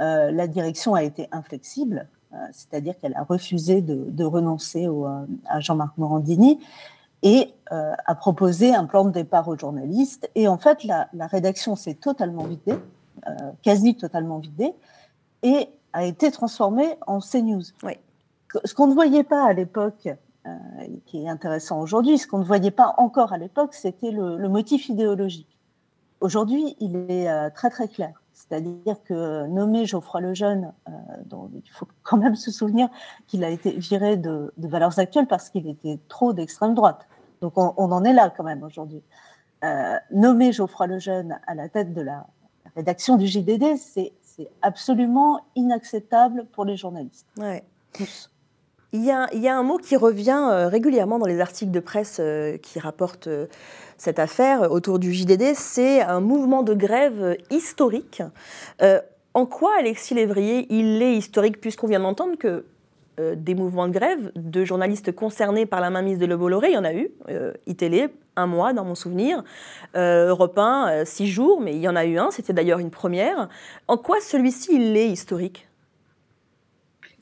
euh, 0.00 0.30
la 0.30 0.46
direction 0.46 0.94
a 0.94 1.02
été 1.02 1.26
inflexible, 1.32 2.06
euh, 2.34 2.36
c'est-à-dire 2.52 2.98
qu'elle 2.98 3.14
a 3.16 3.22
refusé 3.22 3.80
de, 3.80 4.24
renoncer 4.24 4.86
euh, 4.86 5.26
à 5.46 5.60
Jean-Marc 5.60 5.96
Morandini 5.96 6.60
et 7.22 7.54
a 7.70 8.14
proposé 8.14 8.74
un 8.74 8.86
plan 8.86 9.04
de 9.04 9.10
départ 9.10 9.46
aux 9.46 9.56
journalistes. 9.56 10.30
Et 10.34 10.48
en 10.48 10.56
fait, 10.56 10.84
la, 10.84 11.06
rédaction 11.26 11.76
s'est 11.76 11.94
totalement 11.94 12.44
vidée, 12.44 12.76
quasi 13.62 13.94
totalement 13.94 14.38
vidée, 14.38 14.72
et 15.42 15.68
a 15.92 16.04
été 16.04 16.30
transformée 16.30 16.96
en 17.06 17.20
CNews. 17.20 17.62
Oui. 17.82 17.98
Ce 18.64 18.74
qu'on 18.74 18.86
ne 18.86 18.94
voyait 18.94 19.24
pas 19.24 19.44
à 19.44 19.52
l'époque, 19.52 20.08
qui 21.06 21.24
est 21.24 21.28
intéressant 21.28 21.80
aujourd'hui, 21.80 22.18
ce 22.18 22.26
qu'on 22.26 22.38
ne 22.38 22.44
voyait 22.44 22.70
pas 22.70 22.94
encore 22.96 23.32
à 23.32 23.38
l'époque, 23.38 23.74
c'était 23.74 24.10
le, 24.10 24.48
motif 24.48 24.88
idéologique. 24.88 25.58
Aujourd'hui, 26.20 26.76
il 26.80 26.96
est 27.10 27.50
très 27.50 27.70
très 27.70 27.88
clair. 27.88 28.20
C'est-à-dire 28.40 28.96
que 29.04 29.46
nommer 29.48 29.84
Geoffroy 29.84 30.22
Lejeune, 30.22 30.72
euh, 30.88 30.92
dont 31.26 31.50
il 31.54 31.70
faut 31.70 31.86
quand 32.02 32.16
même 32.16 32.36
se 32.36 32.50
souvenir 32.50 32.88
qu'il 33.26 33.44
a 33.44 33.50
été 33.50 33.72
viré 33.72 34.16
de, 34.16 34.52
Valeurs 34.56 34.98
Actuelles 34.98 35.26
parce 35.26 35.50
qu'il 35.50 35.68
était 35.68 35.98
trop 36.08 36.32
d'extrême 36.32 36.74
droite. 36.74 37.06
Donc 37.42 37.58
on, 37.58 37.92
en 37.92 38.04
est 38.04 38.12
là 38.12 38.32
quand 38.34 38.44
même 38.44 38.62
aujourd'hui. 38.62 39.02
Euh, 39.62 39.96
nommer 40.10 40.52
Geoffroy 40.52 40.86
Lejeune 40.86 41.38
à 41.46 41.54
la 41.54 41.68
tête 41.68 41.92
de 41.92 42.00
la 42.00 42.26
rédaction 42.76 43.16
du 43.16 43.26
JDD, 43.26 43.76
c'est 43.76 44.12
absolument 44.62 45.40
inacceptable 45.54 46.46
pour 46.46 46.64
les 46.64 46.76
journalistes. 46.76 47.26
Ouais. 47.36 47.62
Tous. 47.92 48.30
Il 48.92 49.04
y, 49.04 49.12
a, 49.12 49.56
un 49.56 49.62
mot 49.62 49.78
qui 49.78 49.96
revient 49.96 50.48
euh, 50.50 50.66
régulièrement 50.66 51.20
dans 51.20 51.26
les 51.26 51.38
articles 51.38 51.70
de 51.70 51.78
presse 51.78 52.16
euh, 52.18 52.56
qui 52.56 52.80
rapportent 52.80 53.28
euh, 53.28 53.46
cette 53.98 54.18
affaire 54.18 54.72
autour 54.72 54.98
du 54.98 55.12
JDD, 55.12 55.54
c'est 55.54 56.00
un 56.00 56.18
mouvement 56.20 56.64
de 56.64 56.74
grève 56.74 57.36
historique. 57.50 58.22
en 59.34 59.46
quoi, 59.46 59.72
Alexis 59.78 60.14
Lévrier, 60.14 60.66
il 60.70 61.00
est 61.02 61.14
historique, 61.14 61.60
puisqu'on 61.60 61.86
vient 61.86 62.00
d'entendre 62.00 62.36
que 62.36 62.64
des 63.18 63.54
mouvements 63.54 63.86
de 63.86 63.92
grève 63.92 64.32
de 64.34 64.64
journalistes 64.64 65.12
concernés 65.14 65.66
par 65.66 65.82
la 65.82 65.90
mainmise 65.90 66.18
de 66.18 66.24
Le 66.24 66.38
Bolloré, 66.38 66.68
il 66.70 66.74
y 66.74 66.78
en 66.78 66.84
a 66.84 66.94
eu, 66.94 67.10
ITélé, 67.66 68.08
un 68.36 68.46
mois 68.46 68.72
dans 68.72 68.84
mon 68.84 68.94
souvenir, 68.94 69.44
Europe 69.94 70.56
1, 70.56 71.04
six 71.04 71.26
jours, 71.26 71.60
mais 71.60 71.74
il 71.74 71.82
y 71.82 71.88
en 71.88 71.96
a 71.96 72.06
eu 72.06 72.16
un, 72.16 72.30
c'était 72.30 72.54
d'ailleurs 72.54 72.78
une 72.78 72.90
première. 72.90 73.50
En 73.86 73.98
quoi 73.98 74.16
celui-ci, 74.22 74.70
il 74.72 74.96
est 74.96 75.08
historique? 75.08 75.68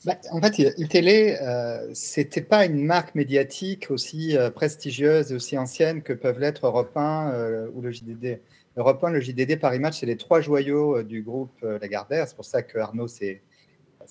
Bah, 0.09 0.17
en 0.31 0.41
fait, 0.41 0.73
ITélé, 0.79 1.37
euh, 1.43 1.87
c'était 1.93 2.41
pas 2.41 2.65
une 2.65 2.83
marque 2.83 3.15
médiatique 3.15 3.91
aussi 3.91 4.39
euh, 4.39 4.49
prestigieuse 4.49 5.33
et 5.33 5.35
aussi 5.35 5.59
ancienne 5.59 6.01
que 6.01 6.15
peuvent 6.15 6.41
l'être 6.41 6.67
Europe 6.67 6.97
1 6.97 7.33
euh, 7.35 7.69
ou 7.75 7.83
le 7.83 7.91
JDD. 7.91 8.41
Europe 8.79 9.05
1, 9.05 9.11
le 9.11 9.21
JDD, 9.21 9.61
Paris 9.61 9.81
Match, 9.81 10.01
c'est 10.01 10.07
les 10.07 10.17
trois 10.17 10.41
joyaux 10.41 11.03
du 11.03 11.21
groupe 11.21 11.61
Lagardère. 11.61 12.27
C'est 12.27 12.37
pour 12.37 12.47
ça 12.47 12.63
que 12.63 12.79
Arnaud 12.79 13.07
s'est 13.07 13.43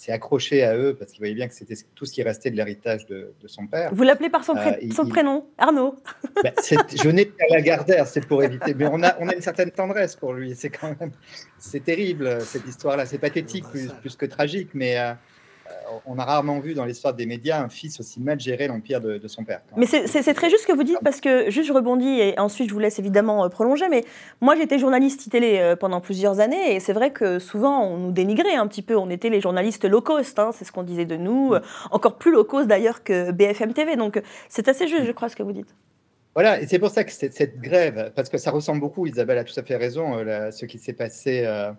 accroché 0.09 0.63
à 0.63 0.77
eux 0.77 0.93
parce 0.93 1.09
qu'il 1.11 1.19
voyait 1.21 1.33
bien 1.33 1.47
que 1.47 1.55
c'était 1.55 1.73
tout 1.95 2.05
ce 2.05 2.13
qui 2.13 2.21
restait 2.21 2.51
de 2.51 2.57
l'héritage 2.57 3.07
de, 3.07 3.33
son 3.47 3.65
père. 3.65 3.89
Vous 3.91 4.03
l'appelez 4.03 4.29
par 4.29 4.43
son, 4.43 4.53
son 4.93 5.07
prénom, 5.07 5.47
Arnaud 5.57 5.95
bah, 6.43 6.51
Je 6.63 7.09
n'ai 7.09 7.25
pas 7.25 7.45
Lagardère, 7.49 8.05
c'est 8.05 8.27
pour 8.27 8.43
éviter. 8.43 8.75
Mais 8.75 8.85
on 8.85 9.01
a, 9.01 9.15
on 9.19 9.29
a 9.29 9.33
une 9.33 9.41
certaine 9.41 9.71
tendresse 9.71 10.15
pour 10.15 10.33
lui. 10.33 10.53
C'est 10.55 10.69
quand 10.69 10.93
même, 10.99 11.11
c'est 11.57 11.83
terrible 11.83 12.41
cette 12.41 12.67
histoire-là. 12.67 13.07
C'est 13.07 13.17
pathétique 13.17 13.65
plus, 13.71 13.87
plus, 14.01 14.15
que 14.15 14.27
tragique, 14.27 14.69
mais 14.75 14.97
on 16.05 16.17
a 16.19 16.25
rarement 16.25 16.59
vu 16.59 16.73
dans 16.73 16.85
l'histoire 16.85 17.13
des 17.13 17.25
médias 17.25 17.61
un 17.61 17.69
fils 17.69 17.99
aussi 17.99 18.19
mal 18.19 18.39
gérer 18.39 18.67
l'empire 18.67 19.01
de, 19.01 19.27
son 19.27 19.43
père. 19.43 19.61
Mais 19.75 19.85
c'est 19.85 20.33
très 20.33 20.49
juste 20.49 20.63
ce 20.63 20.67
que 20.67 20.73
vous 20.73 20.83
dites 20.83 20.99
parce 21.03 21.21
que 21.21 21.49
juste 21.49 21.67
je 21.67 21.73
rebondis 21.73 22.19
et 22.19 22.39
ensuite 22.39 22.69
je 22.69 22.73
vous 22.73 22.79
laisse 22.79 22.99
évidemment 22.99 23.45
euh, 23.45 23.49
prolonger. 23.49 23.89
Mais 23.89 24.03
moi 24.41 24.55
j'étais 24.55 24.79
journaliste 24.79 25.29
télé 25.29 25.59
euh, 25.59 25.75
pendant 25.75 26.01
plusieurs 26.01 26.39
années 26.39 26.75
et 26.75 26.79
c'est 26.79 26.93
vrai 26.93 27.11
que 27.11 27.39
souvent 27.39 27.83
on 27.83 27.97
nous 27.97 28.11
dénigrait 28.11 28.55
un 28.55 28.67
petit 28.67 28.81
peu. 28.81 28.95
On 28.95 29.09
était 29.09 29.29
les 29.29 29.41
journalistes 29.41 29.85
low 29.85 30.01
cost, 30.01 30.39
hein, 30.39 30.51
c'est 30.53 30.65
ce 30.65 30.71
qu'on 30.71 30.83
disait 30.83 31.05
de 31.05 31.17
nous, 31.17 31.53
encore 31.91 32.17
plus 32.17 32.31
low 32.31 32.43
cost 32.43 32.67
d'ailleurs 32.67 33.03
que 33.03 33.31
BFM 33.31 33.73
TV. 33.73 33.95
Donc 33.95 34.21
c'est 34.49 34.67
assez 34.67 34.87
juste, 34.87 35.05
je 35.05 35.11
crois, 35.11 35.29
ce 35.29 35.35
que 35.35 35.43
vous 35.43 35.53
dites. 35.53 35.73
Voilà, 36.37 36.61
et 36.61 36.67
c'est 36.67 36.77
pour 36.77 36.91
ça 36.91 37.03
que 37.03 37.11
cette, 37.11 37.59
grève, 37.59 38.11
parce 38.15 38.29
que 38.29 38.37
ça 38.37 38.51
ressemble 38.51 38.79
beaucoup, 38.79 39.07
Isabelle 39.07 39.39
a 39.39 39.43
tout 39.43 39.59
à 39.59 39.63
fait 39.63 39.75
raison, 39.75 40.19
euh, 40.19 40.51
ce 40.51 40.67
qui 40.67 40.77
s'est 40.77 40.93
passé. 40.93 41.41
Euh, 41.43 41.71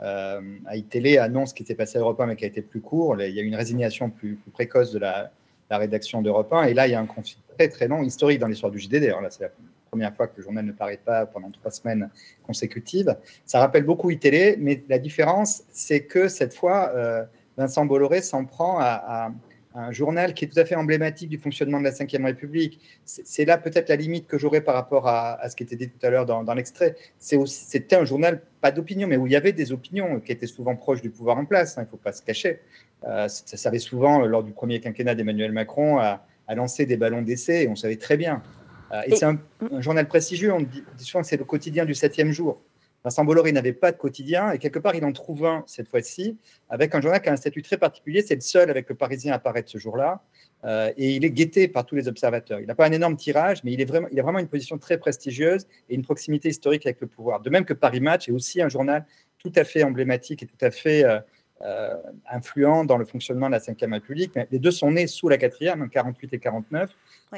ITélé 0.00 1.18
annonce 1.18 1.50
ce 1.50 1.54
qui 1.54 1.64
s'est 1.64 1.74
passé 1.74 1.98
à 1.98 2.00
Europe 2.00 2.20
1, 2.20 2.26
mais 2.26 2.36
qui 2.36 2.44
a 2.44 2.48
été 2.48 2.62
plus 2.62 2.80
court. 2.80 3.20
Il 3.20 3.34
y 3.34 3.38
a 3.38 3.42
eu 3.42 3.46
une 3.46 3.54
résignation 3.54 4.10
plus, 4.10 4.38
précoce 4.52 4.92
de 4.92 4.98
la, 4.98 5.30
rédaction 5.70 6.22
d'Europe 6.22 6.52
1. 6.52 6.64
Et 6.64 6.74
là, 6.74 6.86
il 6.86 6.92
y 6.92 6.94
a 6.94 7.00
un 7.00 7.06
conflit 7.06 7.38
très, 7.56 7.68
très 7.68 7.88
long, 7.88 8.02
historique 8.02 8.38
dans 8.38 8.46
l'histoire 8.46 8.70
du 8.70 8.78
JDD. 8.78 9.06
Là, 9.06 9.28
c'est 9.30 9.42
la 9.42 9.50
première 9.90 10.14
fois 10.14 10.28
que 10.28 10.34
le 10.36 10.42
journal 10.42 10.64
ne 10.64 10.72
paraît 10.72 11.00
pas 11.04 11.26
pendant 11.26 11.50
trois 11.50 11.70
semaines 11.72 12.10
consécutives. 12.46 13.16
Ça 13.44 13.58
rappelle 13.58 13.84
beaucoup 13.84 14.10
ITélé, 14.10 14.56
mais 14.58 14.84
la 14.88 14.98
différence, 14.98 15.64
c'est 15.72 16.04
que 16.04 16.28
cette 16.28 16.54
fois, 16.54 16.92
euh, 16.94 17.24
Vincent 17.56 17.86
Bolloré 17.86 18.22
s'en 18.22 18.44
prend 18.44 18.78
à 18.78 19.32
un 19.74 19.90
journal 19.90 20.34
qui 20.34 20.44
est 20.44 20.48
tout 20.48 20.58
à 20.58 20.64
fait 20.64 20.76
emblématique 20.76 21.28
du 21.28 21.38
fonctionnement 21.38 21.80
de 21.80 21.84
la 21.84 21.90
Ve 21.90 22.24
République. 22.24 22.80
C'est 23.04 23.44
là 23.44 23.58
peut-être 23.58 23.88
la 23.88 23.96
limite 23.96 24.26
que 24.26 24.38
j'aurais 24.38 24.60
par 24.60 24.74
rapport 24.74 25.08
à, 25.08 25.48
ce 25.48 25.56
qui 25.56 25.64
était 25.64 25.76
dit 25.76 25.88
tout 25.88 26.06
à 26.06 26.10
l'heure 26.10 26.26
dans, 26.26 26.54
l'extrait. 26.54 26.94
C'était 27.18 27.96
un 27.96 28.04
journal, 28.04 28.40
pas 28.64 28.70
d'opinion, 28.70 29.06
mais 29.06 29.18
où 29.18 29.26
il 29.26 29.32
y 29.34 29.36
avait 29.36 29.52
des 29.52 29.72
opinions 29.72 30.20
qui 30.20 30.32
étaient 30.32 30.46
souvent 30.46 30.74
proches 30.74 31.02
du 31.02 31.10
pouvoir 31.10 31.36
en 31.36 31.44
place, 31.44 31.76
hein, 31.76 31.82
il 31.82 31.84
ne 31.84 31.90
faut 31.90 31.98
pas 31.98 32.12
se 32.12 32.22
cacher. 32.22 32.60
Euh, 33.06 33.28
ça 33.28 33.58
servait 33.58 33.78
souvent, 33.78 34.20
lors 34.24 34.42
du 34.42 34.52
premier 34.52 34.80
quinquennat 34.80 35.14
d'Emmanuel 35.14 35.52
Macron, 35.52 35.98
à, 35.98 36.24
lancer 36.54 36.86
des 36.86 36.96
ballons 36.96 37.20
d'essai, 37.20 37.64
et 37.64 37.68
on 37.68 37.76
savait 37.76 37.96
très 37.96 38.16
bien. 38.16 38.42
Euh, 38.90 39.02
et, 39.04 39.16
c'est 39.16 39.26
un, 39.26 39.38
journal 39.80 40.08
prestigieux, 40.08 40.50
on 40.50 40.60
dit, 40.60 40.82
on 40.90 40.96
dit 40.96 41.04
souvent 41.04 41.20
que 41.20 41.28
c'est 41.28 41.36
le 41.36 41.44
quotidien 41.44 41.84
du 41.84 41.92
septième 41.92 42.32
jour. 42.32 42.58
Vincent 43.04 43.24
Bolloré 43.24 43.52
n'avait 43.52 43.74
pas 43.74 43.92
de 43.92 43.98
quotidien 43.98 44.50
et 44.52 44.58
quelque 44.58 44.78
part, 44.78 44.94
il 44.94 45.04
en 45.04 45.12
trouve 45.12 45.44
un 45.44 45.62
cette 45.66 45.88
fois-ci 45.88 46.38
avec 46.70 46.94
un 46.94 47.02
journal 47.02 47.20
qui 47.20 47.28
a 47.28 47.32
un 47.32 47.36
statut 47.36 47.60
très 47.60 47.76
particulier. 47.76 48.22
C'est 48.22 48.34
le 48.34 48.40
seul 48.40 48.70
avec 48.70 48.88
le 48.88 48.94
Parisien 48.94 49.32
à 49.32 49.36
apparaître 49.36 49.70
ce 49.70 49.76
jour-là. 49.76 50.22
Euh, 50.64 50.90
et 50.96 51.10
il 51.10 51.24
est 51.26 51.30
guetté 51.30 51.68
par 51.68 51.84
tous 51.84 51.94
les 51.94 52.08
observateurs. 52.08 52.60
Il 52.60 52.66
n'a 52.66 52.74
pas 52.74 52.86
un 52.86 52.92
énorme 52.92 53.16
tirage, 53.16 53.62
mais 53.62 53.72
il, 53.72 53.80
est 53.82 53.84
vraiment, 53.84 54.08
il 54.10 54.18
a 54.18 54.22
vraiment 54.22 54.38
une 54.38 54.48
position 54.48 54.78
très 54.78 54.96
prestigieuse 54.96 55.66
et 55.90 55.94
une 55.94 56.02
proximité 56.02 56.48
historique 56.48 56.86
avec 56.86 57.02
le 57.02 57.06
pouvoir. 57.06 57.40
De 57.40 57.50
même 57.50 57.66
que 57.66 57.74
Paris 57.74 58.00
Match 58.00 58.30
est 58.30 58.32
aussi 58.32 58.62
un 58.62 58.70
journal 58.70 59.04
tout 59.38 59.52
à 59.54 59.64
fait 59.64 59.82
emblématique 59.82 60.42
et 60.42 60.46
tout 60.46 60.56
à 60.62 60.70
fait 60.70 61.04
euh, 61.04 61.20
euh, 61.60 61.94
influent 62.30 62.86
dans 62.86 62.96
le 62.96 63.04
fonctionnement 63.04 63.48
de 63.48 63.52
la 63.52 63.58
Ve 63.58 63.92
République. 63.92 64.32
les 64.50 64.58
deux 64.58 64.70
sont 64.70 64.92
nés 64.92 65.06
sous 65.06 65.28
la 65.28 65.36
quatrième, 65.36 65.90
48 65.90 66.32
et 66.32 66.38
49. 66.38 66.90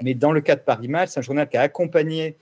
Mais 0.02 0.14
dans 0.14 0.30
le 0.30 0.40
cas 0.40 0.54
de 0.54 0.60
Paris 0.60 0.88
Match, 0.88 1.10
c'est 1.10 1.18
un 1.18 1.22
journal 1.22 1.48
qui 1.48 1.56
a 1.56 1.62
accompagné 1.62 2.36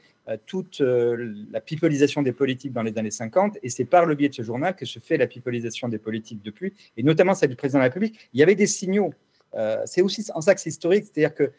toute 0.46 0.80
euh, 0.80 1.34
la 1.50 1.60
pipolisation 1.60 2.22
des 2.22 2.32
politiques 2.32 2.72
dans 2.72 2.82
les 2.82 2.96
années 2.96 3.10
50, 3.10 3.58
et 3.62 3.68
c'est 3.68 3.84
par 3.84 4.06
le 4.06 4.14
biais 4.14 4.30
de 4.30 4.34
ce 4.34 4.42
journal 4.42 4.74
que 4.74 4.86
se 4.86 4.98
fait 4.98 5.16
la 5.16 5.26
pipolisation 5.26 5.88
des 5.88 5.98
politiques 5.98 6.42
depuis, 6.42 6.72
et 6.96 7.02
notamment 7.02 7.34
celle 7.34 7.50
du 7.50 7.56
président 7.56 7.78
de 7.78 7.82
la 7.82 7.88
République. 7.88 8.28
Il 8.32 8.40
y 8.40 8.42
avait 8.42 8.54
des 8.54 8.66
signaux. 8.66 9.12
Euh, 9.54 9.82
c'est 9.84 10.02
aussi 10.02 10.24
en 10.34 10.40
ça 10.40 10.54
que 10.54 10.60
c'est 10.60 10.70
historique, 10.70 11.04
c'est-à-dire 11.04 11.34
que 11.34 11.52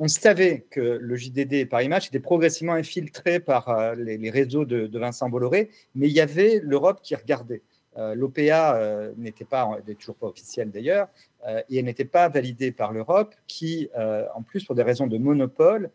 on 0.00 0.08
savait 0.08 0.64
que 0.70 0.80
le 0.80 1.16
JDD 1.16 1.54
et 1.54 1.66
Paris 1.66 1.88
Match 1.88 2.06
étaient 2.06 2.20
progressivement 2.20 2.74
infiltrés 2.74 3.40
par 3.40 3.96
les, 3.96 4.30
réseaux 4.30 4.64
de, 4.64 4.96
Vincent 4.96 5.28
Bolloré, 5.28 5.70
mais 5.96 6.06
il 6.06 6.12
y 6.12 6.20
avait 6.20 6.60
l'Europe 6.62 7.00
qui 7.02 7.16
regardait. 7.16 7.62
l'OPA 7.96 9.10
n'était 9.16 9.44
pas, 9.44 9.68
elle 9.76 9.82
n'est 9.88 9.96
toujours 9.96 10.14
pas 10.14 10.28
officielle 10.28 10.70
d'ailleurs, 10.70 11.08
et 11.68 11.78
elle 11.78 11.86
n'était 11.86 12.04
pas 12.04 12.28
validée 12.28 12.70
par 12.70 12.92
l'Europe, 12.92 13.34
qui, 13.48 13.88
en 14.36 14.42
plus, 14.42 14.62
pour 14.62 14.76
des 14.76 14.84
raisons 14.84 15.08
de 15.08 15.18
monopole, 15.18 15.90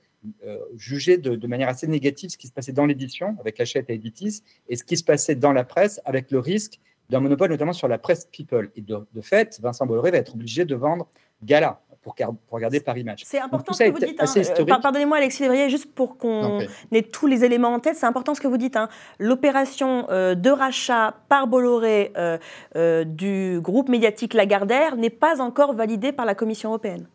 jugeait 0.75 1.17
de, 1.17 1.35
de, 1.35 1.47
manière 1.47 1.69
assez 1.69 1.87
négative 1.87 2.29
ce 2.29 2.37
qui 2.37 2.47
se 2.47 2.53
passait 2.53 2.71
dans 2.71 2.85
l'édition 2.85 3.35
avec 3.39 3.59
Hachette 3.59 3.89
et 3.89 3.95
Editis 3.95 4.41
et 4.69 4.75
ce 4.75 4.83
qui 4.83 4.97
se 4.97 5.03
passait 5.03 5.35
dans 5.35 5.51
la 5.51 5.63
presse 5.63 5.99
avec 6.05 6.31
le 6.31 6.39
risque 6.39 6.79
d'un 7.09 7.19
monopole, 7.19 7.49
notamment 7.49 7.73
sur 7.73 7.87
la 7.87 7.97
presse 7.97 8.25
people. 8.31 8.71
Et 8.75 8.81
de, 8.81 9.05
de 9.13 9.21
fait, 9.21 9.59
Vincent 9.61 9.85
Bolloré 9.85 10.11
va 10.11 10.17
être 10.17 10.33
obligé 10.33 10.65
de 10.65 10.75
vendre 10.75 11.07
Gala 11.43 11.81
pour, 12.03 12.15
pour 12.15 12.35
regarder 12.55 12.79
Paris 12.79 13.03
Match. 13.03 13.23
C'est 13.25 13.39
important 13.39 13.73
ce 13.73 13.83
que 13.83 13.89
vous 13.89 13.99
dites. 13.99 14.21
Hein. 14.21 14.79
Pardonnez-moi, 14.81 15.17
Alexis 15.17 15.43
Lévrier, 15.43 15.69
juste 15.69 15.93
pour 15.93 16.17
qu'on 16.17 16.59
ait 16.91 17.01
tous 17.01 17.27
les 17.27 17.43
éléments 17.43 17.73
en 17.73 17.79
tête, 17.79 17.95
c'est 17.95 18.05
important 18.05 18.35
ce 18.35 18.41
que 18.41 18.47
vous 18.47 18.57
dites. 18.57 18.75
Hein. 18.75 18.89
L'opération 19.19 20.09
euh, 20.09 20.35
de 20.35 20.49
rachat 20.49 21.15
par 21.29 21.47
Bolloré 21.47 22.11
euh, 22.17 22.37
euh, 22.75 23.03
du 23.03 23.59
groupe 23.61 23.89
médiatique 23.89 24.33
Lagardère 24.33 24.97
n'est 24.97 25.09
pas 25.09 25.41
encore 25.41 25.73
validée 25.73 26.11
par 26.11 26.25
la 26.25 26.35
Commission 26.35 26.69
européenne. 26.69 27.07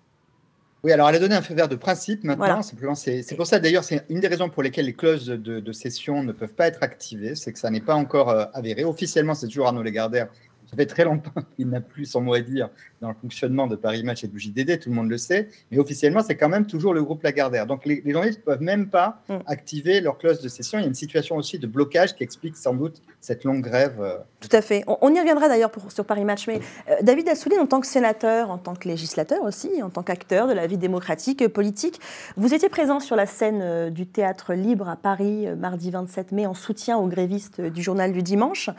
Oui, 0.84 0.92
alors 0.92 1.08
elle 1.08 1.16
a 1.16 1.18
donné 1.18 1.34
un 1.34 1.42
feu 1.42 1.54
vert 1.54 1.68
de 1.68 1.76
principe 1.76 2.22
maintenant. 2.24 2.62
Simplement, 2.62 2.94
c'est 2.94 3.34
pour 3.36 3.46
ça 3.46 3.58
d'ailleurs, 3.58 3.84
c'est 3.84 4.04
une 4.08 4.20
des 4.20 4.28
raisons 4.28 4.48
pour 4.48 4.62
lesquelles 4.62 4.86
les 4.86 4.94
clauses 4.94 5.26
de, 5.26 5.60
de, 5.60 5.72
cession 5.72 6.22
ne 6.22 6.32
peuvent 6.32 6.54
pas 6.54 6.68
être 6.68 6.82
activées, 6.82 7.34
c'est 7.34 7.52
que 7.52 7.58
ça 7.58 7.70
n'est 7.70 7.80
pas 7.80 7.94
encore 7.94 8.30
avéré. 8.54 8.84
Officiellement, 8.84 9.34
c'est 9.34 9.48
toujours 9.48 9.66
Arnaud 9.66 9.82
Lagardère 9.82 10.28
ça 10.70 10.76
fait 10.76 10.86
très 10.86 11.04
longtemps 11.04 11.30
qu'il 11.56 11.68
n'a 11.68 11.80
plus 11.80 12.04
son 12.04 12.20
mot 12.20 12.34
à 12.34 12.40
dire 12.40 12.68
dans 13.00 13.08
le 13.08 13.14
fonctionnement 13.14 13.66
de 13.66 13.76
Paris 13.76 14.02
Match 14.02 14.24
et 14.24 14.28
du 14.28 14.38
JDD, 14.38 14.80
tout 14.80 14.90
le 14.90 14.96
monde 14.96 15.08
le 15.08 15.18
sait, 15.18 15.48
mais 15.70 15.78
officiellement, 15.78 16.20
c'est 16.22 16.36
quand 16.36 16.48
même 16.48 16.66
toujours 16.66 16.94
le 16.94 17.02
groupe 17.02 17.22
Lagardère. 17.22 17.66
Donc 17.66 17.86
les, 17.86 18.02
journalistes 18.04 18.40
ne 18.40 18.44
peuvent 18.44 18.62
même 18.62 18.88
pas 18.88 19.22
mm. 19.28 19.36
activer 19.46 20.00
leur 20.00 20.18
clause 20.18 20.40
de 20.40 20.48
session. 20.48 20.78
Il 20.78 20.82
y 20.82 20.84
a 20.84 20.88
une 20.88 20.94
situation 20.94 21.36
aussi 21.36 21.58
de 21.58 21.66
blocage 21.66 22.14
qui 22.16 22.24
explique 22.24 22.56
sans 22.56 22.74
doute 22.74 23.02
cette 23.20 23.44
longue 23.44 23.62
grève. 23.62 23.98
Euh. 24.00 24.18
Tout 24.40 24.48
à 24.52 24.60
fait. 24.60 24.84
On, 24.86 25.14
y 25.14 25.18
reviendra 25.18 25.48
d'ailleurs 25.48 25.70
sur 25.88 26.04
Paris 26.04 26.24
Match, 26.24 26.46
mais 26.48 26.60
euh, 26.90 26.94
David 27.02 27.28
Assouline, 27.28 27.60
en 27.60 27.66
tant 27.66 27.80
que 27.80 27.86
sénateur, 27.86 28.50
en 28.50 28.58
tant 28.58 28.74
que 28.74 28.88
législateur 28.88 29.42
aussi, 29.42 29.82
en 29.82 29.90
tant 29.90 30.02
qu'acteur 30.02 30.48
de 30.48 30.52
la 30.52 30.66
vie 30.66 30.78
démocratique, 30.78 31.42
euh, 31.42 31.48
politique, 31.48 32.00
vous 32.36 32.52
étiez 32.52 32.68
présent 32.68 33.00
sur 33.00 33.16
la 33.16 33.26
scène 33.26 33.90
du 33.90 34.06
Théâtre 34.06 34.54
Libre 34.54 34.88
à 34.88 34.96
Paris, 34.96 35.46
mardi 35.56 35.90
27 35.90 36.32
mai, 36.32 36.46
en 36.46 36.54
soutien 36.54 36.98
aux 36.98 37.06
grévistes 37.06 37.60
du 37.60 37.82
journal 37.82 38.12
du 38.12 38.22
dimanche. 38.22 38.70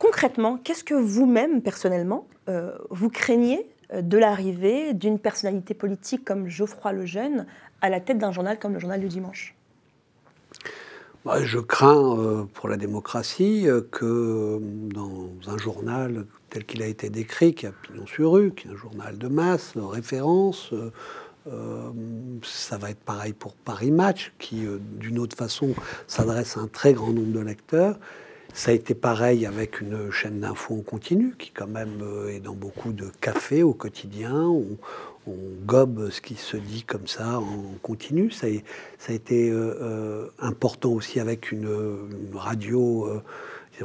Concrètement, 0.00 0.56
qu'est-ce 0.56 0.82
que 0.82 0.94
vous-même, 0.94 1.60
personnellement, 1.60 2.26
euh, 2.48 2.72
vous 2.88 3.10
craignez 3.10 3.68
euh, 3.92 4.00
de 4.00 4.16
l'arrivée 4.16 4.94
d'une 4.94 5.18
personnalité 5.18 5.74
politique 5.74 6.24
comme 6.24 6.48
Geoffroy 6.48 6.94
Lejeune 6.94 7.46
à 7.82 7.90
la 7.90 8.00
tête 8.00 8.16
d'un 8.16 8.32
journal 8.32 8.58
comme 8.58 8.72
le 8.72 8.78
Journal 8.78 8.98
du 8.98 9.08
Dimanche? 9.08 9.54
Je 11.42 11.58
crains 11.58 12.18
euh, 12.18 12.44
pour 12.54 12.70
la 12.70 12.78
démocratie 12.78 13.66
que 13.92 14.58
dans 14.94 15.28
un 15.46 15.58
journal 15.58 16.24
tel 16.48 16.64
qu'il 16.64 16.82
a 16.82 16.86
été 16.86 17.10
décrit, 17.10 17.54
qui 17.54 17.66
a 17.66 17.72
pignon 17.72 18.06
sur 18.06 18.32
rue, 18.32 18.52
qui 18.52 18.68
est 18.68 18.70
un 18.70 18.76
journal 18.76 19.18
de 19.18 19.28
masse, 19.28 19.74
référence, 19.76 20.72
ça 22.42 22.78
va 22.78 22.90
être 22.90 23.00
pareil 23.00 23.34
pour 23.34 23.52
Paris 23.54 23.90
Match, 23.90 24.32
qui 24.38 24.64
d'une 24.98 25.18
autre 25.18 25.36
façon 25.36 25.74
s'adresse 26.06 26.56
à 26.56 26.60
un 26.60 26.68
très 26.68 26.94
grand 26.94 27.12
nombre 27.12 27.32
de 27.32 27.40
lecteurs. 27.40 27.98
Ça 28.54 28.72
a 28.72 28.74
été 28.74 28.94
pareil 28.94 29.46
avec 29.46 29.80
une 29.80 30.10
chaîne 30.10 30.40
d'infos 30.40 30.74
en 30.74 30.82
continu 30.82 31.34
qui 31.38 31.50
quand 31.50 31.68
même 31.68 32.00
euh, 32.02 32.34
est 32.34 32.40
dans 32.40 32.54
beaucoup 32.54 32.92
de 32.92 33.06
cafés 33.20 33.62
au 33.62 33.74
quotidien. 33.74 34.34
On, 34.34 34.64
gobe 35.64 36.10
ce 36.10 36.20
qui 36.20 36.34
se 36.34 36.56
dit 36.56 36.82
comme 36.82 37.06
ça 37.06 37.38
en 37.38 37.74
continu. 37.82 38.32
Ça 38.32 38.48
a, 38.48 39.12
été 39.12 39.48
euh, 39.48 39.76
euh, 39.80 40.26
important 40.40 40.90
aussi 40.90 41.20
avec 41.20 41.52
une, 41.52 41.68
radio 42.34 43.22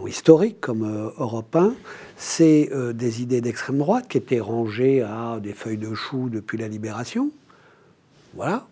historique 0.08 0.60
comme 0.60 1.12
Europe 1.20 1.56
1. 1.56 1.76
C'est 2.18 2.72
des 2.96 3.22
idées 3.22 3.42
d'extrême 3.42 3.78
droite 3.78 4.08
qui 4.08 4.18
étaient 4.18 4.40
rangées 4.40 5.04
à 5.04 5.40
des 5.40 5.54
feuilles 5.54 5.78
de 5.78 5.94
chou 5.94 6.30
depuis 6.30 6.58
la 6.58 6.68
libération. 6.68 7.30
Voilà 8.34 8.66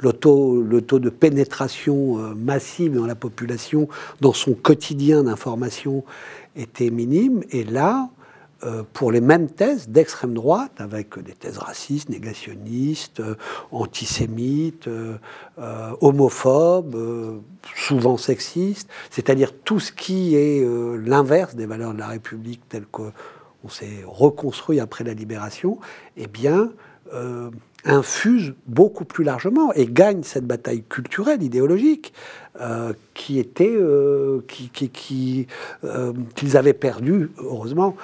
le 0.00 0.12
taux, 0.12 0.60
le 0.60 0.82
taux 0.82 0.98
de 0.98 1.10
pénétration 1.10 2.18
euh, 2.18 2.34
massive 2.34 2.94
dans 2.94 3.06
la 3.06 3.14
population, 3.14 3.88
dans 4.20 4.32
son 4.32 4.54
quotidien 4.54 5.24
d'information, 5.24 6.04
était 6.54 6.90
minime. 6.90 7.42
Et 7.50 7.64
là, 7.64 8.08
euh, 8.64 8.82
pour 8.92 9.12
les 9.12 9.20
mêmes 9.20 9.48
thèses 9.48 9.88
d'extrême 9.88 10.32
droite, 10.32 10.72
avec 10.78 11.18
des 11.18 11.32
thèses 11.32 11.58
racistes, 11.58 12.08
négationnistes, 12.08 13.20
euh, 13.20 13.34
antisémites, 13.70 14.88
homophobes, 16.00 17.42
souvent 17.74 18.16
sexistes, 18.16 18.88
c'est-à-dire 19.10 19.52
tout 19.64 19.80
ce 19.80 19.92
qui 19.92 20.34
est 20.36 20.66
l'inverse 21.04 21.54
des 21.54 21.66
valeurs 21.66 21.94
de 21.94 21.98
la 21.98 22.08
République 22.08 22.62
telles 22.68 22.86
qu'on 22.86 23.12
s'est 23.68 24.04
reconstruit 24.06 24.80
après 24.80 25.04
la 25.04 25.14
libération, 25.14 25.78
eh 26.16 26.26
bien, 26.26 26.70
infuse 27.86 28.54
beaucoup 28.66 29.04
plus 29.04 29.24
largement 29.24 29.72
et 29.72 29.86
gagne 29.86 30.22
cette 30.22 30.46
bataille 30.46 30.82
culturelle, 30.82 31.42
idéologique, 31.42 32.12
euh, 32.60 32.92
qui 33.14 33.38
était, 33.38 33.76
euh, 33.76 34.40
qui, 34.48 35.46
euh, 35.84 36.12
qu'ils 36.34 36.56
avaient 36.56 36.72
perdu, 36.72 37.30
heureusement, 37.38 37.96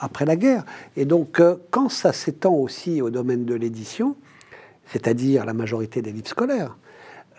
après 0.00 0.24
la 0.24 0.36
guerre. 0.36 0.64
Et 0.96 1.04
donc, 1.04 1.42
quand 1.70 1.88
ça 1.88 2.12
s'étend 2.12 2.54
aussi 2.54 3.02
au 3.02 3.10
domaine 3.10 3.44
de 3.44 3.54
l'édition, 3.54 4.16
c'est-à-dire 4.86 5.44
la 5.44 5.52
majorité 5.52 6.00
des 6.00 6.12
livres 6.12 6.28
scolaires, 6.28 6.76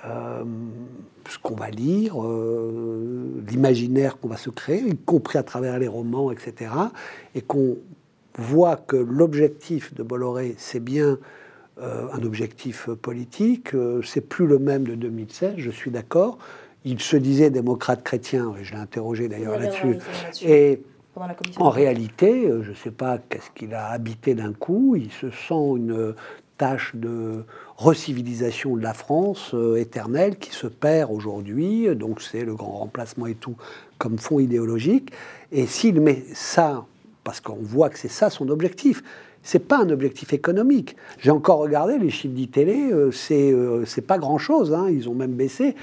ce 0.04 1.38
qu'on 1.42 1.56
va 1.56 1.70
lire, 1.70 2.16
l'imaginaire 3.48 4.18
qu'on 4.18 4.28
va 4.28 4.38
se 4.38 4.50
créer, 4.50 4.82
y 4.82 4.98
compris 4.98 5.38
à 5.38 5.44
travers 5.44 5.78
les 5.80 5.88
romans, 5.88 6.32
etc., 6.32 6.72
et 7.36 7.42
qu'on 7.42 7.78
voit 8.38 8.78
que 8.78 8.96
l'objectif 8.96 9.94
de 9.94 10.04
Bolloré, 10.04 10.56
c'est 10.58 10.80
bien 10.80 11.18
un 11.82 12.24
objectif 12.24 12.90
politique. 12.90 13.74
Euh, 13.74 14.02
c'est 14.02 14.22
plus 14.22 14.48
le 14.48 14.60
même 14.60 14.86
de 14.86 14.96
2016, 14.96 15.56
je 15.58 15.72
suis 15.72 15.92
d'accord. 15.92 16.38
Il 16.86 17.00
se 17.00 17.18
disait 17.18 17.50
démocrate 17.50 18.04
chrétien, 18.04 18.54
je 18.62 18.74
l'ai 18.74 18.80
interrogé 18.80 19.28
d'ailleurs 19.28 19.60
là-dessus. 19.60 19.98
et 20.44 20.82
en 21.58 21.70
réalité, 21.70 22.48
euh, 22.48 22.64
je 22.64 22.70
ne 22.70 22.76
sais 22.76 22.92
pas 22.92 23.18
qu'est-ce 23.18 23.50
qu'il 23.52 23.74
a 23.74 23.88
habité 23.88 24.36
d'un 24.36 24.54
coup, 24.54 24.96
il 24.96 25.12
se 25.12 25.30
sent 25.30 25.76
une 25.76 26.16
tâche 26.58 26.96
de 26.96 27.46
recivilisation 27.78 28.76
de 28.76 28.82
la 28.82 28.94
France 28.94 29.56
éternelle 29.78 30.38
qui 30.38 30.52
se 30.52 30.68
perd 30.68 31.10
aujourd'hui, 31.10 31.88
donc 31.96 32.22
c'est 32.22 32.44
le 32.44 32.54
grand 32.54 32.80
remplacement 32.80 33.28
et 33.28 33.36
tout 33.36 33.56
comme 33.98 34.18
fond 34.18 34.40
idéologique. 34.40 35.14
Et 35.54 35.68
s'il 35.68 36.02
met 36.02 36.26
ça, 36.34 36.86
parce 37.24 37.40
qu'on 37.40 37.56
voit 37.56 37.90
que 37.90 37.98
c'est 37.98 38.10
ça 38.10 38.30
son 38.30 38.50
objectif, 38.50 39.04
c'est 39.50 39.58
pas 39.58 39.80
un 39.80 39.90
objectif 39.90 40.32
économique. 40.32 40.96
J'ai 41.18 41.32
encore 41.32 41.58
regardé 41.58 41.98
les 41.98 42.12
chiffres 42.12 42.36
d'ITélé, 42.36 42.92
euh, 42.92 43.10
c'est 43.10 43.52
euh, 43.52 43.84
c'est 43.84 44.06
pas 44.06 44.20
grand 44.20 44.38
chose. 44.38 44.76
Hein. 44.76 44.90
Ils 44.92 45.10
ont 45.10 45.16
même 45.16 45.34
baissé. 45.34 45.74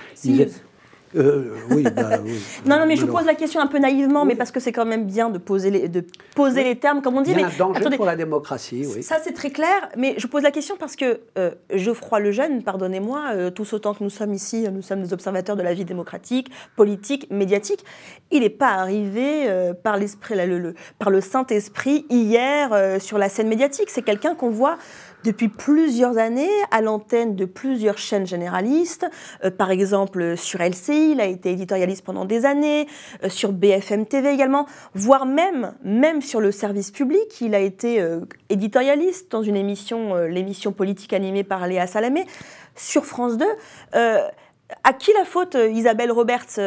Euh, 1.14 1.56
oui, 1.70 1.82
bah, 1.96 2.18
non, 2.64 2.78
non, 2.78 2.86
mais 2.86 2.96
je 2.96 3.06
pose 3.06 3.24
la 3.24 3.34
question 3.34 3.60
un 3.60 3.66
peu 3.66 3.78
naïvement, 3.78 4.24
mais 4.24 4.34
parce 4.34 4.50
que 4.50 4.60
c'est 4.60 4.72
quand 4.72 4.84
même 4.84 5.06
bien 5.06 5.30
de 5.30 5.38
poser 5.38 5.70
les, 5.70 5.88
de 5.88 6.04
poser 6.34 6.64
les 6.64 6.76
termes, 6.76 7.02
comme 7.02 7.16
on 7.16 7.22
dit. 7.22 7.32
Il 7.32 7.40
y 7.40 7.42
a 7.42 7.46
un 7.46 7.56
danger 7.56 7.96
pour 7.96 8.06
la 8.06 8.16
démocratie, 8.16 8.86
oui. 8.86 9.02
Ça, 9.02 9.16
c'est 9.22 9.32
très 9.32 9.50
clair, 9.50 9.88
mais 9.96 10.14
je 10.18 10.26
pose 10.26 10.42
la 10.42 10.50
question 10.50 10.76
parce 10.78 10.96
que 10.96 11.20
euh, 11.38 11.50
Geoffroy 11.72 12.20
Lejeune, 12.20 12.62
pardonnez-moi, 12.62 13.22
euh, 13.34 13.50
tous 13.50 13.72
autant 13.72 13.94
que 13.94 14.02
nous 14.02 14.10
sommes 14.10 14.34
ici, 14.34 14.66
nous 14.70 14.82
sommes 14.82 15.02
des 15.02 15.12
observateurs 15.12 15.56
de 15.56 15.62
la 15.62 15.74
vie 15.74 15.84
démocratique, 15.84 16.50
politique, 16.76 17.28
médiatique, 17.30 17.84
il 18.30 18.40
n'est 18.40 18.50
pas 18.50 18.70
arrivé 18.70 19.48
par 19.84 19.96
l'esprit, 19.96 20.34
le, 20.34 20.74
par 20.98 21.10
le 21.10 21.20
Saint-Esprit 21.20 22.04
hier 22.10 23.00
sur 23.00 23.18
la 23.18 23.28
scène 23.28 23.46
médiatique. 23.46 23.88
C'est 23.88 24.02
quelqu'un 24.02 24.34
qu'on 24.34 24.50
voit 24.50 24.78
depuis 25.24 25.48
plusieurs 25.48 26.18
années 26.18 26.50
à 26.70 26.80
l'antenne 26.80 27.34
de 27.34 27.44
plusieurs 27.44 27.98
chaînes 27.98 28.26
généralistes. 28.26 29.06
Euh, 29.44 29.50
par 29.50 29.70
exemple, 29.70 30.36
sur 30.36 30.60
LCI, 30.60 31.12
il 31.12 31.20
a 31.20 31.26
été 31.26 31.50
éditorialiste 31.50 32.04
pendant 32.04 32.24
des 32.24 32.44
années, 32.46 32.86
euh, 33.24 33.28
sur 33.28 33.52
BFM 33.52 34.06
TV 34.06 34.30
également, 34.32 34.66
voire 34.94 35.26
même, 35.26 35.74
même 35.82 36.22
sur 36.22 36.40
le 36.40 36.52
service 36.52 36.90
public, 36.90 37.40
il 37.40 37.54
a 37.54 37.60
été 37.60 38.00
euh, 38.00 38.20
éditorialiste 38.48 39.30
dans 39.32 39.42
une 39.42 39.56
émission, 39.56 40.16
l'émission 40.16 40.72
politique 40.72 41.12
animée 41.12 41.44
par 41.44 41.66
Léa 41.66 41.86
Salamé, 41.86 42.26
sur 42.74 43.04
France 43.04 43.36
2. 43.36 43.46
à 43.92 44.92
qui 44.92 45.12
la 45.12 45.24
faute, 45.24 45.56
Isabelle 45.70 46.12
Roberts 46.12 46.58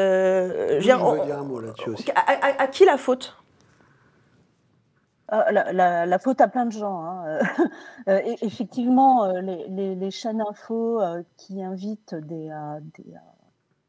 à 2.57 2.67
qui 2.67 2.85
la 2.85 2.97
faute? 2.97 3.38
Euh, 5.31 6.05
la, 6.05 6.19
faute 6.19 6.41
à 6.41 6.47
plein 6.47 6.65
de 6.65 6.71
gens. 6.71 7.03
Hein. 7.03 7.39
Euh, 8.07 8.19
effectivement, 8.41 9.25
euh, 9.25 9.41
les, 9.41 10.11
chaînes 10.11 10.41
info 10.41 11.01
qui 11.37 11.63
invitent 11.63 12.15
des, 12.15 12.49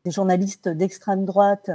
journalistes 0.06 0.68
d'extrême 0.68 1.24
droite, 1.24 1.70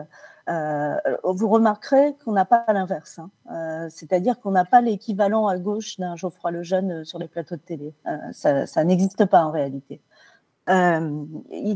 vous 0.47 1.49
remarquerez 1.49 2.15
qu'on 2.23 2.33
n'a 2.33 2.45
pas 2.45 2.65
l'inverse. 2.67 3.19
Hein. 3.19 3.87
C'est-à-dire 3.89 4.39
qu'on 4.39 4.51
n'a 4.51 4.65
pas 4.65 4.81
l'équivalent 4.81 5.47
à 5.47 5.57
gauche 5.57 5.97
d'un 5.97 6.15
Geoffroy 6.15 6.51
Lejeune 6.51 7.03
sur 7.05 7.19
les 7.19 7.27
plateaux 7.27 7.55
de 7.55 7.61
télé. 7.61 7.93
ça, 8.31 8.83
n'existe 8.83 9.25
pas 9.25 9.43
en 9.45 9.51
réalité. 9.51 10.01
Euh, 10.67 11.25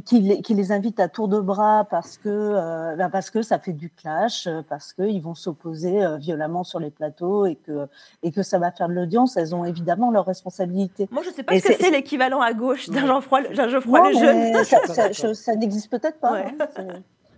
qui, 0.03 0.19
les, 0.19 0.71
invite 0.71 0.99
à 0.99 1.07
tour 1.07 1.27
de 1.27 1.39
bras 1.39 1.85
parce 1.91 2.17
que, 2.17 2.27
euh, 2.27 2.95
bah, 2.95 3.09
parce 3.11 3.29
que 3.29 3.43
ça 3.43 3.59
fait 3.59 3.73
du 3.73 3.91
clash, 3.91 4.49
parce 4.67 4.93
qu'ils 4.93 5.21
vont 5.21 5.35
s'opposer 5.35 6.03
euh, 6.03 6.17
violemment 6.17 6.63
sur 6.63 6.79
les 6.79 6.89
plateaux 6.89 7.45
et 7.45 7.55
que, 7.55 7.87
et 8.23 8.31
que 8.31 8.41
ça 8.41 8.57
va 8.57 8.71
faire 8.71 8.89
de 8.89 8.93
l'audience, 8.93 9.37
elles 9.37 9.53
ont 9.53 9.63
évidemment 9.63 10.09
leurs 10.09 10.25
responsabilités. 10.25 11.07
Moi, 11.11 11.21
je 11.21 11.29
ne 11.29 11.33
sais 11.35 11.43
pas 11.43 11.59
ce 11.59 11.67
que 11.67 11.73
c'est 11.79 11.91
l'équivalent 11.91 12.41
à 12.41 12.53
gauche 12.53 12.89
d'un 12.89 13.05
Geoffroy, 13.05 13.53
Geoffroy 13.53 14.09
Lejeune. 14.09 14.63
Ça, 14.63 15.13
ça, 15.35 15.55
n'existe 15.55 15.91
peut-être 15.91 16.19
pas. 16.19 16.39
Hein. 16.39 16.51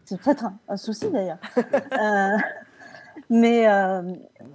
C'est 0.06 0.22
peut-être 0.22 0.46
un, 0.70 0.78
souci 0.78 1.10
d'ailleurs. 1.10 1.38
Mais, 3.32 3.66
euh, 3.70 4.02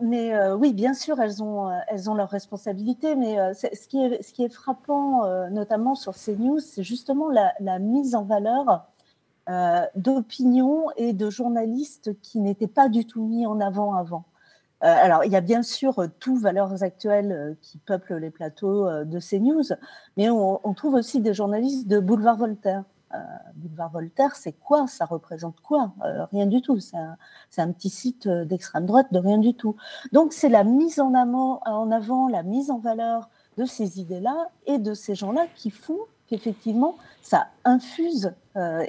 mais 0.02 0.34
euh, 0.34 0.54
oui, 0.54 0.74
bien 0.74 0.92
sûr, 0.92 1.18
elles 1.18 1.42
ont, 1.42 1.70
euh, 1.70 1.78
elles 1.88 2.10
ont 2.10 2.14
leurs 2.14 2.28
responsabilités. 2.28 3.16
Mais 3.16 3.54
ce, 3.54 3.88
qui 3.88 4.04
est, 4.04 4.22
ce 4.22 4.34
qui 4.34 4.44
est 4.44 4.52
frappant, 4.52 5.24
notamment 5.50 5.94
sur 5.94 6.14
ces 6.14 6.36
news, 6.36 6.60
c'est 6.60 6.82
justement 6.82 7.30
la, 7.30 7.78
mise 7.78 8.14
en 8.14 8.24
valeur 8.24 8.86
d'opinions 9.94 10.90
et 10.96 11.14
de 11.14 11.30
journalistes 11.30 12.20
qui 12.20 12.40
n'étaient 12.40 12.66
pas 12.66 12.88
du 12.88 13.06
tout 13.06 13.24
mis 13.24 13.46
en 13.46 13.60
avant 13.60 13.94
avant. 13.94 14.24
alors, 14.80 15.24
il 15.24 15.32
y 15.32 15.36
a 15.36 15.40
bien 15.40 15.62
sûr 15.62 16.08
tout 16.20 16.36
valeurs 16.36 16.82
actuelles 16.82 17.56
qui 17.62 17.78
peuplent 17.78 18.16
les 18.16 18.30
plateaux 18.30 19.04
de 19.04 19.18
ces 19.20 19.40
news, 19.40 19.62
mais 20.18 20.28
on 20.28 20.74
trouve 20.74 20.94
aussi 20.94 21.20
des 21.22 21.32
journalistes 21.32 21.88
de 21.88 21.98
Boulevard 21.98 22.36
Voltaire. 22.36 22.84
Euh, 23.16 23.20
Boulevard 23.54 23.90
Voltaire, 23.90 24.36
c'est 24.36 24.52
quoi 24.52 24.86
Ça 24.86 25.04
représente 25.04 25.60
quoi 25.60 25.92
euh, 26.04 26.26
Rien 26.32 26.46
du 26.46 26.60
tout. 26.60 26.78
C'est 26.80 26.96
un, 26.96 27.72
petit 27.72 27.88
site 27.88 28.26
euh, 28.26 28.44
d'extrême 28.44 28.86
droite 28.86 29.06
de 29.12 29.18
rien 29.18 29.38
du 29.38 29.54
tout. 29.54 29.76
Donc 30.12 30.32
c'est 30.32 30.48
la 30.48 30.64
mise 30.64 31.00
en, 31.00 31.14
avant, 31.14 32.28
la 32.28 32.42
mise 32.42 32.70
en 32.70 32.78
valeur 32.78 33.28
de 33.56 33.64
ces 33.64 34.00
idées-là 34.00 34.48
et 34.66 34.78
de 34.78 34.94
ces 34.94 35.14
gens-là 35.14 35.46
qui 35.54 35.70
font 35.70 35.98
qu'effectivement, 36.26 36.96
ça 37.22 37.46
infuse, 37.64 38.32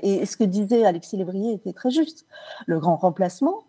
et 0.01 0.25
ce 0.25 0.37
que 0.37 0.43
disait 0.43 0.85
Alexis 0.85 1.17
Lébrier 1.17 1.53
était 1.53 1.71
très 1.71 1.91
juste, 1.91 2.25
le 2.65 2.79
grand 2.79 2.95
remplacement, 2.95 3.63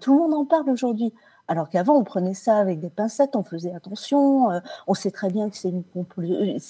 tout 0.00 0.12
le 0.12 0.18
monde 0.18 0.34
en 0.34 0.44
parle 0.44 0.68
aujourd'hui. 0.68 1.12
Alors 1.48 1.70
qu'avant, 1.70 1.94
on 1.94 2.04
prenait 2.04 2.34
ça 2.34 2.58
avec 2.58 2.80
des 2.80 2.90
pincettes, 2.90 3.34
on 3.34 3.42
faisait 3.42 3.74
attention, 3.74 4.60
on 4.86 4.94
sait 4.94 5.10
très 5.10 5.30
bien 5.30 5.48
que 5.48 5.56
c'est 5.56 5.70
une, 5.70 5.84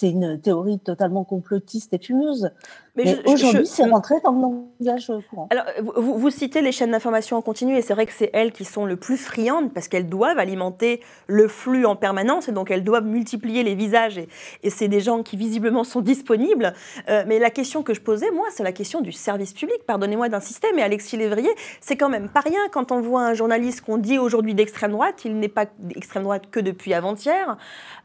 une, 0.02 0.40
théorie 0.40 0.78
totalement 0.78 1.24
complotiste 1.24 1.92
et 1.92 1.98
fumeuse. 1.98 2.50
Mais, 2.96 3.18
aujourd'hui, 3.26 3.66
c'est 3.66 3.84
rentré 3.84 4.14
dans 4.22 4.30
le 4.30 4.40
langage 4.40 5.12
courant. 5.28 5.48
Alors, 5.50 5.64
vous, 5.96 6.18
vous 6.18 6.30
citez 6.30 6.62
les 6.62 6.70
chaînes 6.70 6.92
d'information 6.92 7.36
en 7.36 7.42
continu, 7.42 7.76
et 7.76 7.82
c'est 7.82 7.94
vrai 7.94 8.06
que 8.06 8.12
c'est 8.12 8.30
elles 8.32 8.52
qui 8.52 8.64
sont 8.64 8.86
le 8.86 8.96
plus 8.96 9.16
friandes, 9.16 9.72
parce 9.72 9.88
qu'elles 9.88 10.08
doivent 10.08 10.38
alimenter 10.38 11.00
le 11.26 11.48
flux 11.48 11.86
en 11.86 11.96
permanence, 11.96 12.48
et 12.48 12.52
donc 12.52 12.70
elles 12.70 12.84
doivent 12.84 13.06
multiplier 13.06 13.64
les 13.64 13.74
visages, 13.74 14.18
et, 14.18 14.28
c'est 14.70 14.88
des 14.88 15.00
gens 15.00 15.22
qui 15.22 15.36
visiblement 15.36 15.84
sont 15.84 16.00
disponibles. 16.00 16.72
Euh, 17.08 17.24
mais 17.26 17.38
la 17.38 17.50
question 17.50 17.82
que 17.82 17.94
je 17.94 18.00
posais, 18.00 18.30
moi, 18.30 18.46
c'est 18.50 18.62
la 18.62 18.72
question 18.72 19.00
du 19.00 19.12
service 19.12 19.52
public. 19.52 19.78
Pardonnez-moi 19.86 20.28
d'insister, 20.28 20.68
mais 20.74 20.82
Alexis 20.82 21.16
Lévrier, 21.16 21.50
c'est 21.80 21.96
quand 21.96 22.08
même 22.08 22.28
pas 22.28 22.40
rien 22.40 22.60
quand 22.70 22.92
on 22.92 23.00
voit 23.00 23.22
un 23.22 23.34
journaliste 23.34 23.82
qu'on 23.82 23.98
dit 23.98 24.18
aujourd'hui 24.18 24.54
d'extrême 24.54 24.92
droite, 24.92 25.24
il 25.24 25.38
n'est 25.38 25.48
pas 25.48 25.66
d'extrême 25.78 26.22
droite 26.22 26.44
que 26.50 26.60
depuis 26.60 26.94
avant-hier, 26.94 27.56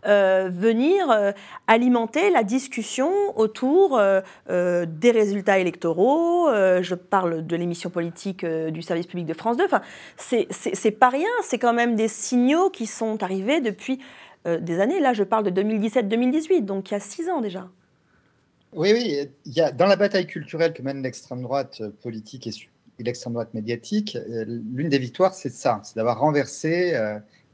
euh, 0.06 0.50
venir 0.52 1.12
euh, 1.12 1.32
alimenter 1.68 2.30
la 2.30 2.44
discussion 2.44 3.12
autour 3.36 3.98
euh, 4.00 4.22
des 4.86 5.12
résultats 5.12 5.60
électoraux, 5.60 6.50
euh, 6.50 6.82
je 6.82 6.96
parle 6.96 7.46
de 7.46 7.56
l'émission 7.56 7.90
politique 7.90 8.44
euh, 8.44 8.72
du 8.72 8.82
service 8.82 9.08
public 9.08 9.26
de 9.26 9.34
France 9.34 9.58
2. 9.58 9.66
Enfin, 9.66 9.82
c'est 10.18 10.92
pas 10.92 11.10
rien, 11.10 11.30
c'est 11.44 11.60
quand 11.60 11.74
même 11.74 11.96
des 11.96 12.08
signaux 12.08 12.70
qui 12.70 12.86
sont 12.86 13.22
arrivés 13.24 13.62
depuis 13.62 14.00
des 14.46 14.80
années. 14.80 15.02
Là, 15.02 15.12
je 15.14 15.24
parle 15.24 15.52
de 15.52 15.62
2017-2018, 15.62 16.64
donc 16.64 16.90
il 16.90 16.94
y 16.94 16.98
a 16.98 17.00
six 17.02 17.30
ans 17.30 17.42
déjà. 17.42 17.68
Oui, 18.72 18.92
oui, 18.94 19.28
il 19.46 19.54
y 19.54 19.60
a, 19.60 19.72
dans 19.72 19.86
la 19.86 19.98
bataille 19.98 20.28
culturelle 20.28 20.72
que 20.74 20.82
mène 20.82 21.04
l'extrême 21.04 21.42
droite 21.42 21.82
politique 22.02 22.48
et, 22.48 22.52
l'extrême 23.00 23.34
droite 23.34 23.54
médiatique, 23.54 24.18
l'une 24.28 24.88
des 24.88 24.98
victoires, 24.98 25.34
c'est 25.34 25.50
ça, 25.50 25.82
c'est 25.84 25.98
d'avoir 25.98 26.20
renversé 26.20 26.98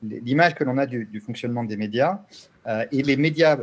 l'image 0.03 0.53
que 0.53 0.63
l'on 0.63 0.77
a 0.77 0.85
du, 0.85 1.21
fonctionnement 1.25 1.63
des 1.63 1.77
médias. 1.77 2.19
et 2.91 3.01
les 3.01 3.17
médias 3.17 3.57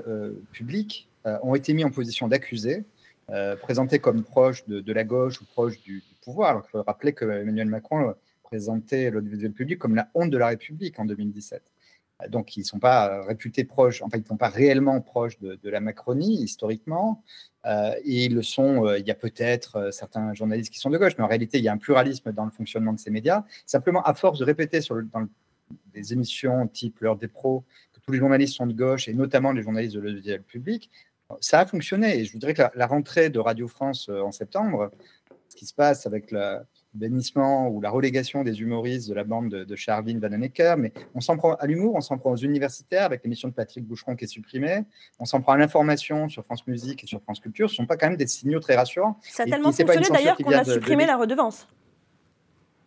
publics 0.51 1.09
ont 1.25 1.55
été 1.55 1.75
mis 1.75 1.85
en 1.85 1.91
position 1.91 2.27
d'accusés 2.27 2.85
euh, 3.33 3.57
présenté 3.57 3.99
comme 3.99 4.23
proche 4.23 4.67
de, 4.67 4.93
la 4.93 5.05
gauche 5.05 5.41
ou 5.41 5.45
proche 5.47 5.81
du, 5.81 6.03
pouvoir. 6.23 6.51
Alors 6.51 6.63
il 6.67 6.71
faut 6.71 6.83
rappeler 6.83 7.13
que 7.13 7.25
Emmanuel 7.25 7.67
Macron 7.67 8.15
présentait 8.43 9.11
l'audiovisuel 9.11 9.53
public 9.53 9.79
comme 9.79 9.95
la 9.95 10.09
honte 10.15 10.31
de 10.31 10.39
la 10.39 10.49
République 10.49 10.99
en 10.99 11.05
2017. 11.05 11.63
Euh, 12.23 12.29
donc 12.29 12.57
ils 12.57 12.61
ne 12.61 12.65
sont 12.65 12.79
pas 12.79 13.25
réputés 13.25 13.65
proches, 13.65 14.03
enfin 14.03 14.19
ils 14.19 14.23
ne 14.23 14.27
sont 14.27 14.37
pas 14.37 14.49
réellement 14.49 15.01
proches 15.01 15.39
de, 15.41 15.59
la 15.69 15.81
Macronie 15.81 16.43
historiquement. 16.43 17.23
Euh, 17.65 17.95
et 18.05 18.27
ils 18.27 18.35
le 18.35 18.43
sont, 18.43 18.93
il 18.95 19.07
y 19.07 19.11
a 19.11 19.15
peut-être 19.15 19.93
certains 19.93 20.35
journalistes 20.35 20.73
qui 20.73 20.79
sont 20.79 20.91
de 20.91 20.99
gauche, 20.99 21.15
mais 21.17 21.25
en 21.25 21.29
réalité 21.29 21.59
il 21.59 21.65
y 21.65 21.69
a 21.69 21.73
un 21.73 21.79
pluralisme 21.79 22.33
dans 22.33 22.45
le 22.45 22.51
fonctionnement 22.51 22.93
de 22.93 23.01
ces 23.01 23.11
médias. 23.11 23.45
Simplement, 23.67 24.03
à 24.03 24.15
force 24.15 24.39
de 24.39 24.45
répéter 24.45 24.81
sur 24.81 25.03
dans 25.03 25.27
des 25.93 26.13
émissions 26.13 26.67
type 26.69 27.01
L'heure 27.01 27.17
des 27.17 27.29
pros 27.29 27.65
que 27.93 28.01
tous 28.01 28.13
les 28.13 28.19
journalistes 28.19 28.55
sont 28.55 28.67
de 28.67 28.73
gauche, 28.73 29.09
et 29.09 29.15
notamment 29.15 29.53
les 29.53 29.63
journalistes 29.63 29.95
de 29.95 30.01
l'audiovisuel 30.01 30.43
public, 30.43 30.91
ça 31.41 31.61
a 31.61 31.67
fonctionné. 31.67 32.19
Et 32.19 32.25
je 32.25 32.33
voudrais 32.33 32.55
que 32.55 32.63
la, 32.75 32.87
rentrée 32.87 33.31
de 33.31 33.39
Radio 33.39 33.69
France 33.69 34.09
euh, 34.09 34.21
en 34.21 34.33
septembre, 34.33 34.91
ce 35.49 35.57
qui 35.57 35.67
se 35.67 35.75
passe 35.75 36.07
avec 36.07 36.31
le 36.31 36.59
bénissement 36.95 37.69
ou 37.69 37.81
la 37.81 37.91
relégation 37.91 38.45
des 38.45 38.61
humoristes 38.61 39.09
de 39.09 39.15
la 39.15 39.25
bande 39.25 39.49
de, 39.49 39.65
de 39.65 39.77
Charline 39.77 40.19
Vanhoenacker, 40.19 40.77
mais 40.77 40.93
on 41.15 41.21
s'en 41.21 41.37
prend 41.37 41.55
à 41.55 41.67
l'humour, 41.67 41.95
on 41.95 42.01
s'en 42.01 42.19
prend 42.19 42.33
aux 42.33 42.37
universitaires 42.37 43.05
avec 43.05 43.25
l'émission 43.25 43.49
de 43.49 43.55
Patrick 43.55 43.87
Boucheron 43.87 44.15
qui 44.15 44.25
est 44.25 44.29
supprimée, 44.29 44.85
on 45.19 45.25
s'en 45.25 45.41
prend 45.41 45.53
à 45.53 45.57
l'information 45.57 46.29
sur 46.29 46.45
France 46.45 46.67
Musique 46.67 47.03
et 47.05 47.07
sur 47.07 47.23
France 47.23 47.41
Culture, 47.41 47.71
ce 47.71 47.75
ne 47.75 47.77
sont 47.77 47.87
pas 47.87 47.97
quand 47.97 48.09
même 48.09 48.19
des 48.19 48.27
signaux 48.27 48.61
très 48.61 48.77
rassurants. 48.77 49.19
Ça 49.23 49.45
a 49.45 49.47
tellement 49.47 49.73
fonctionné 49.73 50.07
d'ailleurs 50.11 50.37
qu'on 50.37 50.53
a 50.53 50.65
supprimé 50.65 51.07
la 51.07 51.17
redevance. 51.17 51.67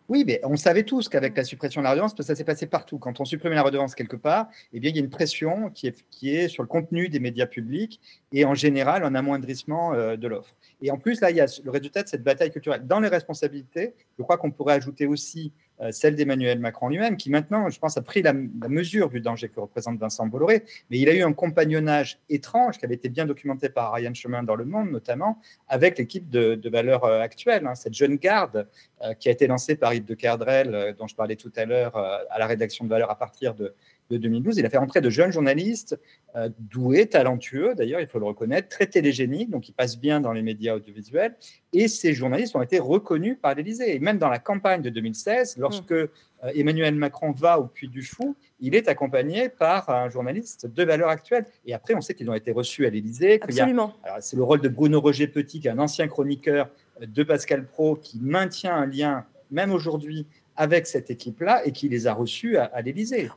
Oui, 0.08 0.22
mais 0.24 0.40
on 0.44 0.56
savait 0.56 0.84
tous 0.84 1.08
qu'avec 1.08 1.36
la 1.36 1.42
suppression 1.42 1.80
de 1.80 1.84
la 1.84 1.90
redevance, 1.90 2.14
ça 2.20 2.34
s'est 2.36 2.44
passé 2.44 2.66
partout. 2.66 2.98
Quand 2.98 3.18
on 3.18 3.24
supprime 3.24 3.52
la 3.52 3.62
redevance 3.62 3.96
quelque 3.96 4.16
part, 4.16 4.48
eh 4.72 4.78
bien, 4.78 4.90
il 4.90 4.96
y 4.96 5.00
a 5.00 5.02
une 5.02 5.10
pression 5.10 5.70
qui 5.70 5.88
est, 5.88 6.04
qui 6.10 6.34
est 6.34 6.48
sur 6.48 6.62
le 6.62 6.68
contenu 6.68 7.08
des 7.08 7.18
médias 7.18 7.46
publics 7.46 8.00
et 8.32 8.44
en 8.44 8.54
général 8.54 9.04
un 9.04 9.16
amoindrissement 9.16 9.94
euh, 9.94 10.16
de 10.16 10.28
l'offre. 10.28 10.54
Et 10.80 10.92
en 10.92 10.98
plus, 10.98 11.20
là, 11.20 11.30
il 11.30 11.36
y 11.36 11.40
a 11.40 11.46
le 11.64 11.70
résultat 11.70 12.04
de 12.04 12.08
cette 12.08 12.22
bataille 12.22 12.52
culturelle. 12.52 12.86
Dans 12.86 13.00
les 13.00 13.08
responsabilités, 13.08 13.94
je 14.16 14.22
crois 14.22 14.38
qu'on 14.38 14.52
pourrait 14.52 14.74
ajouter 14.74 15.06
aussi 15.06 15.52
celle 15.90 16.14
d'Emmanuel 16.14 16.58
Macron 16.58 16.88
lui-même, 16.88 17.16
qui 17.16 17.30
maintenant, 17.30 17.68
je 17.68 17.78
pense, 17.78 17.96
a 17.96 18.02
pris 18.02 18.22
la, 18.22 18.32
mesure 18.32 19.08
du 19.08 19.20
danger 19.20 19.48
que 19.48 19.60
représente 19.60 19.98
Vincent 19.98 20.26
Bolloré, 20.26 20.64
mais 20.90 20.98
il 20.98 21.08
a 21.08 21.14
eu 21.14 21.22
un 21.22 21.32
compagnonnage 21.32 22.18
étrange 22.28 22.78
qui 22.78 22.84
avait 22.84 22.94
été 22.94 23.08
bien 23.08 23.26
documenté 23.26 23.68
par 23.68 23.92
Ryan 23.92 24.14
Chemin 24.14 24.42
dans 24.42 24.56
Le 24.56 24.64
Monde, 24.64 24.90
notamment, 24.90 25.38
avec 25.68 25.98
l'équipe 25.98 26.28
de, 26.30 26.60
valeurs 26.68 27.04
euh, 27.04 27.20
actuelle, 27.20 27.66
hein, 27.66 27.74
cette 27.74 27.94
jeune 27.94 28.16
garde 28.16 28.68
euh, 29.02 29.14
qui 29.14 29.28
a 29.28 29.32
été 29.32 29.46
lancée 29.46 29.76
par 29.76 29.94
Yves 29.94 30.04
de 30.04 30.14
Kerdrel, 30.14 30.94
dont 30.98 31.06
je 31.06 31.14
parlais 31.14 31.36
tout 31.36 31.52
à 31.56 31.64
l'heure, 31.64 31.96
à 31.96 32.38
la 32.38 32.46
rédaction 32.46 32.84
de 32.84 32.90
valeurs 32.90 33.10
à 33.10 33.18
partir 33.18 33.54
de, 33.54 33.74
de 34.10 34.16
2012. 34.16 34.58
Il 34.58 34.66
a 34.66 34.70
fait 34.70 34.78
rentrer 34.78 35.00
de 35.00 35.10
jeunes 35.10 35.32
journalistes 35.32 35.98
euh, 36.36 36.48
doués, 36.58 37.06
talentueux, 37.06 37.74
d'ailleurs, 37.74 38.00
il 38.00 38.06
faut 38.06 38.18
le 38.18 38.26
reconnaître, 38.26 38.68
très 38.68 38.86
télégéniques, 38.86 39.50
donc 39.50 39.68
ils 39.68 39.72
passent 39.72 39.98
bien 39.98 40.20
dans 40.20 40.32
les 40.32 40.42
médias 40.42 40.74
audiovisuels. 40.74 41.34
Et 41.72 41.88
ces 41.88 42.12
journalistes 42.12 42.54
ont 42.56 42.62
été 42.62 42.78
reconnus 42.78 43.38
par 43.40 43.54
l'Élysée. 43.54 43.94
Et 43.94 43.98
même 43.98 44.18
dans 44.18 44.28
la 44.28 44.38
campagne 44.38 44.82
de 44.82 44.90
2016, 44.90 45.56
lorsque 45.58 45.92
mmh. 45.92 46.08
euh, 46.44 46.52
Emmanuel 46.54 46.94
Macron 46.94 47.32
va 47.32 47.58
au 47.58 47.66
Puy 47.66 47.88
du 47.88 48.02
Fou, 48.02 48.36
il 48.60 48.74
est 48.74 48.88
accompagné 48.88 49.48
par 49.48 49.88
un 49.90 50.08
journaliste 50.08 50.66
de 50.66 50.84
valeur 50.84 51.08
actuelle. 51.08 51.46
Et 51.64 51.74
après, 51.74 51.94
on 51.94 52.00
sait 52.00 52.14
qu'ils 52.14 52.30
ont 52.30 52.34
été 52.34 52.52
reçus 52.52 52.86
à 52.86 52.90
l'Élysée. 52.90 53.40
Absolument. 53.42 53.94
C'est 54.20 54.36
le 54.36 54.42
rôle 54.42 54.60
de 54.60 54.68
Bruno 54.68 55.00
Roger 55.00 55.28
Petit, 55.28 55.60
qui 55.60 55.68
est 55.68 55.70
un 55.70 55.78
ancien 55.78 56.08
chroniqueur 56.08 56.68
de 57.00 57.22
Pascal 57.22 57.66
Pro, 57.66 57.96
qui 57.96 58.20
maintient 58.20 58.74
un 58.74 58.86
lien, 58.86 59.26
même 59.50 59.72
aujourd'hui, 59.72 60.26
avec 60.56 60.86
cette 60.86 61.10
équipe-là 61.10 61.66
et 61.66 61.72
qui 61.72 61.88
les 61.88 62.06
a 62.06 62.14
reçus 62.14 62.56
à, 62.56 62.80
l'Élysée. 62.80 63.30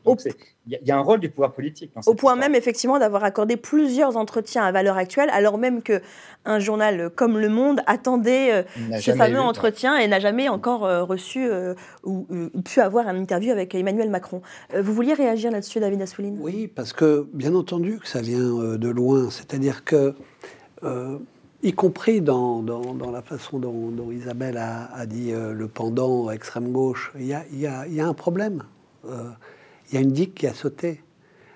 Il 0.68 0.80
y, 0.86 0.92
a 0.92 0.98
un 0.98 1.02
rôle 1.02 1.20
du 1.20 1.30
pouvoir 1.30 1.54
politique. 1.54 1.92
Au 2.06 2.14
point 2.14 2.36
même, 2.36 2.54
effectivement, 2.54 3.00
d'avoir 3.00 3.24
accordé 3.24 3.58
plusieurs 3.58 4.18
entretiens 4.18 4.64
à 4.64 4.72
valeur 4.72 4.98
actuelle, 4.98 5.30
alors 5.32 5.58
même 5.58 5.82
qu'un 5.82 6.60
journal 6.60 7.10
comme 7.16 7.40
Le 7.40 7.50
Monde 7.50 7.82
attendait 7.88 8.54
euh, 8.54 9.00
ce 9.00 9.12
fameux 9.12 9.40
entretien 9.40 9.98
et 9.98 10.08
n'a 10.08 10.20
jamais 10.20 10.48
encore 10.48 10.86
euh, 10.86 11.04
reçu 11.04 11.46
euh, 11.46 11.74
ou, 12.04 12.28
pu 12.64 12.82
avoir 12.82 13.08
un 13.08 13.16
interview 13.16 13.52
avec 13.52 13.74
Emmanuel 13.74 14.10
Macron. 14.10 14.42
vous 14.76 14.94
vouliez 14.94 15.14
réagir 15.14 15.52
là-dessus, 15.52 15.80
David 15.80 16.02
Assouline? 16.02 16.38
Oui, 16.40 16.68
parce 16.68 16.94
que, 16.94 17.28
bien 17.34 17.56
entendu, 17.56 18.00
que 18.00 18.08
ça 18.08 18.22
vient 18.22 18.40
de 18.40 18.90
loin. 18.90 19.30
C'est-à-dire 19.30 19.84
que 19.84 20.14
y 21.64 21.74
compris 21.74 22.22
dans, 22.22 22.64
dans, 22.64 23.12
la 23.12 23.22
façon 23.22 23.60
dont, 23.60 24.12
Isabelle 24.12 24.58
a, 24.58 25.06
dit 25.06 25.32
euh, 25.32 25.54
le 25.54 25.68
pendant 25.68 26.30
extrême 26.32 26.72
gauche, 26.72 27.12
il 27.16 27.26
y 27.26 27.34
a, 27.34 27.46
y 27.52 27.68
a, 27.68 27.88
y 27.88 28.00
a 28.00 28.08
un 28.08 28.14
problème. 28.14 28.64
Euh, 29.06 29.30
il 29.90 29.96
y 29.96 29.98
a 29.98 30.02
une 30.02 30.12
digue 30.12 30.34
qui 30.34 30.48
a 30.48 30.54
sauté. 30.54 31.04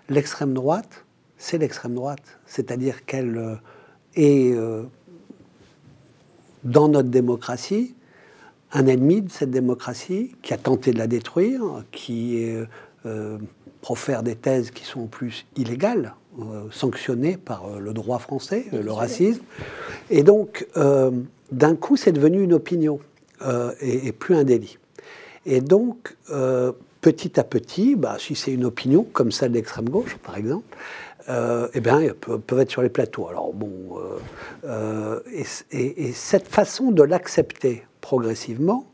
L'extrême 0.09 0.53
droite, 0.53 1.05
c'est 1.37 1.57
l'extrême 1.57 1.95
droite, 1.95 2.39
c'est-à-dire 2.45 3.05
qu'elle 3.05 3.37
euh, 3.37 3.55
est 4.15 4.55
dans 6.63 6.87
notre 6.87 7.09
démocratie 7.09 7.95
un 8.71 8.87
ennemi 8.87 9.21
de 9.21 9.31
cette 9.31 9.51
démocratie 9.51 10.35
qui 10.41 10.53
a 10.53 10.57
tenté 10.57 10.91
de 10.91 10.97
la 10.97 11.07
détruire, 11.07 11.83
qui 11.91 12.47
profère 13.81 14.23
des 14.23 14.35
thèses 14.35 14.71
qui 14.71 14.83
sont 14.83 15.07
plus 15.07 15.45
illégales 15.55 16.15
sanctionné 16.71 17.37
par 17.37 17.79
le 17.79 17.93
droit 17.93 18.19
français, 18.19 18.65
le 18.71 18.91
racisme. 18.91 19.41
Et 20.09 20.23
donc, 20.23 20.67
d'un 21.51 21.75
coup, 21.75 21.97
c'est 21.97 22.11
devenu 22.11 22.41
une 22.41 22.53
opinion 22.53 22.99
et, 23.81 24.07
et, 24.07 24.11
plus 24.11 24.35
un 24.35 24.43
délit. 24.43 24.77
Et 25.45 25.61
donc, 25.61 26.15
petit 27.01 27.39
à 27.39 27.43
petit, 27.43 27.95
bah, 27.95 28.15
si 28.17 28.33
c'est 28.33 28.51
une 28.51 28.65
opinion, 28.65 29.03
comme 29.03 29.31
celle 29.31 29.51
de 29.51 29.55
l'extrême 29.55 29.89
gauche, 29.89 30.17
par 30.23 30.37
exemple, 30.37 30.75
euh, 31.29 31.67
eh 31.73 31.79
bien, 31.79 31.99
peuvent, 32.19 32.39
peuvent 32.39 32.59
être 32.59 32.71
sur 32.71 32.81
les 32.81 32.89
plateaux. 32.89 33.27
Alors 33.29 33.53
bon, 33.53 33.71
euh, 33.97 34.19
euh, 34.65 35.19
et, 35.71 36.11
cette 36.11 36.47
façon 36.47 36.91
de 36.91 37.03
l'accepter 37.03 37.83
progressivement, 38.01 38.85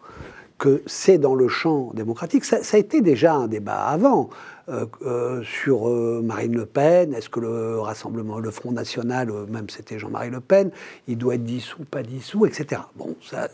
que 0.59 0.83
c'est 0.85 1.17
dans 1.17 1.35
le 1.35 1.47
champ 1.47 1.91
démocratique, 1.93 2.43
ça, 2.43 2.57
a 2.57 2.77
été 2.77 3.01
déjà 3.01 3.33
un 3.33 3.47
débat 3.47 3.79
avant. 3.79 4.29
Euh, 4.69 4.85
euh, 5.03 5.41
sur 5.43 5.89
euh, 5.89 6.21
Marine 6.23 6.55
Le 6.55 6.65
Pen. 6.67 7.15
Est-ce 7.15 7.27
que 7.29 7.39
le 7.39 7.79
Rassemblement, 7.79 8.37
le 8.37 8.51
Front 8.51 8.71
National, 8.71 9.31
même 9.49 9.67
c'était 9.67 9.97
Jean-Marie 9.97 10.29
Le 10.29 10.41
Pen, 10.41 10.69
il 11.07 11.17
doit 11.17 11.35
être 11.35 11.43
dissous, 11.43 11.85
pas 11.85 12.03
dissous, 12.03 12.45
etc. 12.45 12.81
Bon, 12.95 13.15
ça, 13.27 13.47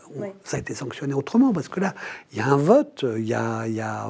ça 0.44 0.58
a 0.58 0.60
été 0.60 0.74
sanctionné 0.74 1.14
autrement 1.14 1.54
parce 1.54 1.68
que 1.68 1.80
là, 1.80 1.94
il 2.32 2.38
y 2.38 2.42
a 2.42 2.46
un 2.46 2.58
vote, 2.58 3.06
il 3.16 3.26
y 3.26 3.32
a, 3.32 3.66
y 3.66 3.80
a 3.80 4.08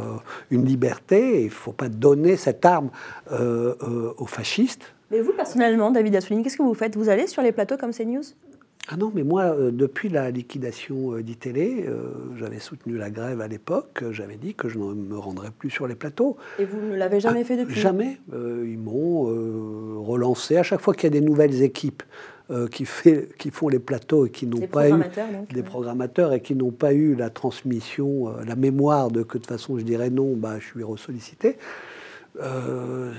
une 0.51 0.65
liberté, 0.65 1.43
il 1.43 1.47
ne 1.47 1.51
faut 1.51 1.73
pas 1.73 1.89
donner 1.89 2.37
cette 2.37 2.65
arme 2.65 2.91
aux 3.31 4.27
fascistes. 4.27 4.93
Mais 5.13 5.21
vous, 5.21 5.33
personnellement, 5.33 5.93
David 5.93 6.17
Assouline, 6.17 6.43
qu'est-ce 6.43 6.57
que 6.57 6.63
vous 6.63 6.75
faites? 6.75 6.97
Vous 6.97 7.09
allez 7.09 7.29
sur 7.29 7.43
les 7.43 7.53
plateaux 7.53 7.77
comme 7.77 7.93
CNews? 7.93 8.25
Ah 8.89 8.97
non, 8.97 9.11
mais 9.13 9.25
moi, 9.25 9.43
euh, 9.43 9.73
depuis 9.73 10.09
la 10.09 10.31
liquidation 10.31 11.15
euh, 11.15 11.23
d'ITélé, 11.23 11.87
euh, 11.89 12.11
j'avais 12.39 12.61
soutenu 12.61 12.97
la 12.97 13.11
grève 13.11 13.41
à 13.41 13.49
l'époque, 13.49 14.05
j'avais 14.13 14.37
dit 14.37 14.55
que 14.55 14.69
je 14.69 14.79
ne 14.79 14.95
me 14.95 15.19
rendrais 15.19 15.51
plus 15.51 15.71
sur 15.71 15.89
les 15.89 15.97
plateaux. 15.97 16.37
Et 16.61 16.65
vous 16.65 16.81
ne 16.81 16.95
l'avez 16.95 17.19
jamais 17.19 17.43
fait 17.43 17.57
depuis? 17.57 17.81
Jamais. 17.81 18.19
ils 18.33 18.79
m'ont 18.79 19.25
relancé. 20.03 20.57
À 20.57 20.63
chaque 20.63 20.81
fois 20.81 20.95
qu'il 20.95 21.05
y 21.05 21.17
a 21.17 21.21
des 21.21 21.25
nouvelles 21.25 21.63
équipes 21.63 22.03
qui, 22.71 22.85
fait, 22.85 23.29
qui, 23.39 23.51
font 23.51 23.69
les 23.69 23.81
plateaux 23.81 24.27
et 24.27 24.31
qui 24.31 24.47
n'ont 24.47 24.67
pas 24.69 24.89
eu 24.89 24.95
des 25.53 25.63
programmateurs 25.63 26.33
et 26.33 26.41
qui 26.41 26.55
n'ont 26.55 26.71
pas 26.71 26.93
eu 26.93 27.17
la 27.17 27.31
transmission, 27.31 28.33
la 28.47 28.55
mémoire 28.55 29.11
de 29.11 29.23
que 29.23 29.39
de 29.39 29.43
toute 29.43 29.47
façon 29.47 29.79
je 29.79 29.85
dirais 29.85 30.11
non, 30.11 30.35
bah, 30.37 30.59
je 30.61 30.67
suis 30.67 30.85
ressollicité. 30.85 31.57
Euh, 32.41 33.13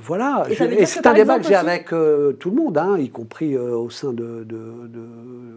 voilà, 0.00 0.46
et, 0.48 0.86
c'est 0.86 1.06
un 1.06 1.14
débat 1.14 1.38
que 1.38 1.46
j'ai 1.46 1.54
avec 1.54 1.92
euh, 1.92 2.32
tout 2.32 2.50
le 2.50 2.56
monde, 2.56 2.78
hein, 2.78 2.98
y 2.98 3.10
compris 3.10 3.54
euh, 3.54 3.76
au 3.76 3.90
sein 3.90 4.12
de, 4.12 4.46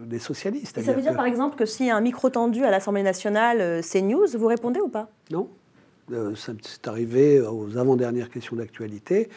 des 0.06 0.18
socialistes. 0.18 0.80
ça 0.80 0.92
veut 0.92 1.02
dire 1.02 1.14
par 1.14 1.26
exemple 1.26 1.56
que 1.56 1.66
s'il 1.66 1.86
y 1.86 1.90
a 1.90 1.96
un 1.96 2.00
micro 2.00 2.30
tendu 2.30 2.64
à 2.64 2.70
l'Assemblée 2.70 3.02
nationale 3.02 3.82
CNews, 3.82 4.26
vous 4.36 4.46
répondez 4.46 4.80
ou 4.80 4.88
pas? 4.88 5.08
Non. 5.30 5.48
c'est 6.34 6.88
arrivé 6.88 7.40
aux 7.40 7.76
avant-dernières 7.76 8.30
questions 8.30 8.56
d'actualité. 8.56 9.28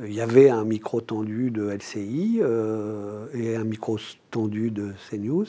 Il 0.00 0.12
y 0.12 0.20
avait 0.20 0.50
un 0.50 0.64
micro 0.64 1.00
tendu 1.00 1.50
de 1.50 1.70
LCI 1.70 2.40
et 3.34 3.56
un 3.56 3.64
micro 3.64 3.98
tendu 4.30 4.70
de 4.70 4.92
CNews 5.08 5.46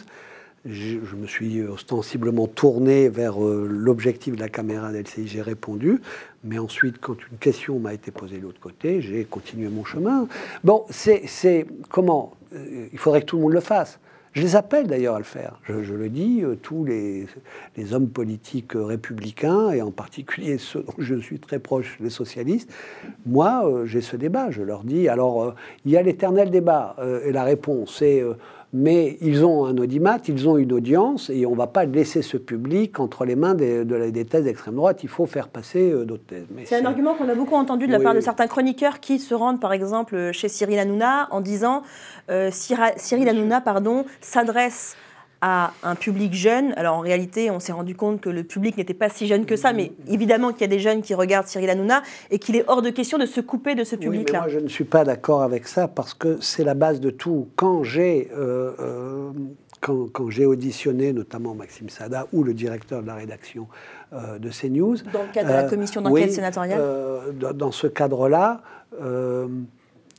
je, 0.66 1.16
me 1.16 1.28
suis 1.28 1.62
ostensiblement 1.64 2.48
tourné 2.48 3.08
vers 3.10 3.44
euh, 3.44 3.68
l'objectif 3.70 4.36
de 4.36 4.40
la 4.40 4.50
caméra 4.50 4.92
d'LCI, 4.92 5.28
j'ai 5.28 5.42
répondu, 5.42 6.02
mais 6.44 6.58
ensuite, 6.58 7.00
quand 7.00 7.16
une 7.32 7.38
question 7.38 7.80
m'a 7.80 7.94
été 7.94 8.12
posée 8.12 8.38
de 8.38 8.44
l'autre 8.44 8.60
côté, 8.60 9.02
j'ai 9.02 9.26
continué 9.26 9.70
mon 9.70 9.86
chemin. 9.86 10.28
Bon, 10.64 10.86
c'est 10.90 11.68
comment 11.90 12.34
euh, 12.54 12.88
Il 12.92 12.98
faudrait 12.98 13.22
que 13.22 13.28
tout 13.28 13.38
le 13.38 13.44
monde 13.44 13.54
le 13.54 13.60
fasse. 13.60 14.00
Je 14.34 14.42
les 14.42 14.58
appelle 14.58 14.88
d'ailleurs 14.88 15.16
à 15.16 15.20
le 15.20 15.24
faire. 15.24 15.62
Je, 15.64 15.94
le 15.94 16.10
dis, 16.10 16.42
euh, 16.44 16.56
tous 16.56 16.84
les, 16.84 17.26
les, 17.78 17.94
hommes 17.94 18.10
politiques 18.10 18.74
républicains, 18.76 19.72
et 19.72 19.82
en 19.82 19.92
particulier 19.92 20.58
ceux 20.60 20.82
dont 20.82 20.96
je 20.98 21.16
suis 21.16 21.40
très 21.40 21.60
proche, 21.60 21.98
les 22.02 22.10
socialistes, 22.10 22.70
moi, 23.26 23.84
j'ai 23.86 24.02
ce 24.02 24.18
débat. 24.18 24.50
Je 24.50 24.64
leur 24.64 24.84
dis, 24.84 25.08
alors, 25.08 25.56
il 25.86 25.92
y 25.92 25.98
a 25.98 26.02
l'éternel 26.02 26.50
débat, 26.50 26.96
et 27.24 27.32
la 27.32 27.44
réponse 27.44 28.02
est 28.02 28.24
mais 28.78 29.18
ils 29.22 29.46
ont 29.46 29.64
un 29.66 29.78
audimat, 29.78 30.18
ils 30.28 30.50
ont 30.50 30.58
une 30.58 30.74
audience, 30.74 31.30
et 31.30 31.46
on 31.46 31.52
ne 31.52 31.56
va 31.56 31.68
pas 31.68 31.86
laisser 31.86 32.22
ce 32.22 32.36
public 32.36 33.00
entre 33.00 33.24
les 33.24 33.38
mains 33.38 33.56
des, 33.56 33.86
de 33.86 34.10
des 34.10 34.26
thèses 34.26 34.44
d'extrême 34.44 34.76
droite. 34.76 35.02
Il 35.02 35.08
faut 35.08 35.26
faire 35.26 35.48
passer 35.48 35.92
euh, 35.92 36.04
d'autres 36.04 36.26
thèses. 36.26 36.46
C'est 36.66 36.82
un 36.82 36.86
argument 36.86 37.14
qu'on 37.14 37.30
a 37.30 37.36
beaucoup 37.36 37.56
entendu 37.56 37.88
de 37.88 37.94
la 37.94 38.02
part 38.02 38.14
de 38.14 38.20
certains 38.20 38.48
chroniqueurs 38.48 39.00
qui 39.00 39.20
se 39.20 39.34
rendent, 39.34 39.62
par 39.62 39.72
exemple, 39.72 40.32
chez 40.34 40.50
Cyril 40.50 40.78
Hanouna 40.78 41.30
en 41.32 41.40
disant 41.40 41.84
euh, 42.30 42.50
Cyril 42.52 43.30
Hanouna 43.30 43.62
pardon, 43.62 44.04
s'adresse 44.20 44.98
à 45.42 45.74
un 45.84 45.96
public 45.96 46.34
jeune. 46.34 46.74
Alors 46.78 46.96
en 46.96 47.02
réalité, 47.02 47.52
on 47.52 47.60
s'est 47.60 47.72
rendu 47.72 47.96
compte 47.96 48.22
que 48.22 48.30
le 48.30 48.44
public 48.44 48.78
n'était 48.78 48.94
pas 48.94 49.10
si 49.10 49.28
jeune 49.28 49.46
que 49.46 49.56
ça, 49.56 49.74
mais 49.74 49.92
évidemment 50.08 50.52
qu'il 50.52 50.62
y 50.62 50.66
a 50.66 50.68
des 50.68 50.80
jeunes 50.80 51.02
qui 51.02 51.14
regardent 51.14 51.48
Cyril 51.48 51.70
Hanouna 51.70 52.02
et 52.32 52.40
qu'il 52.40 52.56
est 52.56 52.64
hors 52.68 52.82
de 52.82 52.90
question 52.90 53.18
de 53.18 53.26
se 53.26 53.42
couper 53.42 53.76
de 53.76 53.84
ce 53.84 53.96
public-là. 53.96 54.40
moi, 54.40 54.48
je 54.48 54.60
ne 54.60 54.68
suis 54.68 54.84
pas 54.84 55.04
d'accord 55.04 55.44
avec 55.44 55.68
ça 55.68 55.88
parce 55.88 56.14
que 56.14 56.38
c'est 56.42 56.64
la 56.64 56.74
base 56.74 57.00
de 57.00 57.10
tout. 57.10 57.50
Quand 57.56 57.84
j'ai 57.84 58.30
euh, 58.36 58.72
euh, 58.80 59.32
quand, 59.82 60.08
quand 60.12 60.30
j'ai 60.30 60.46
auditionné 60.46 61.14
notamment 61.14 61.54
Maxime 61.54 61.90
Sada 61.90 62.28
ou 62.34 62.44
le 62.44 62.54
directeur 62.54 63.02
de 63.02 63.08
la 63.08 63.16
rédaction 63.16 63.68
euh, 64.14 64.40
de 64.40 64.50
CNews. 64.50 64.98
Dans 65.14 65.22
le 65.22 65.32
cadre 65.34 65.50
de 65.50 65.54
la 65.54 65.64
commission 65.64 66.02
d'enquête 66.02 66.32
sénatoriale 66.32 66.82
dans, 67.40 67.54
dans, 67.54 67.72
ce 67.72 67.88
cadre-là, 67.88 68.62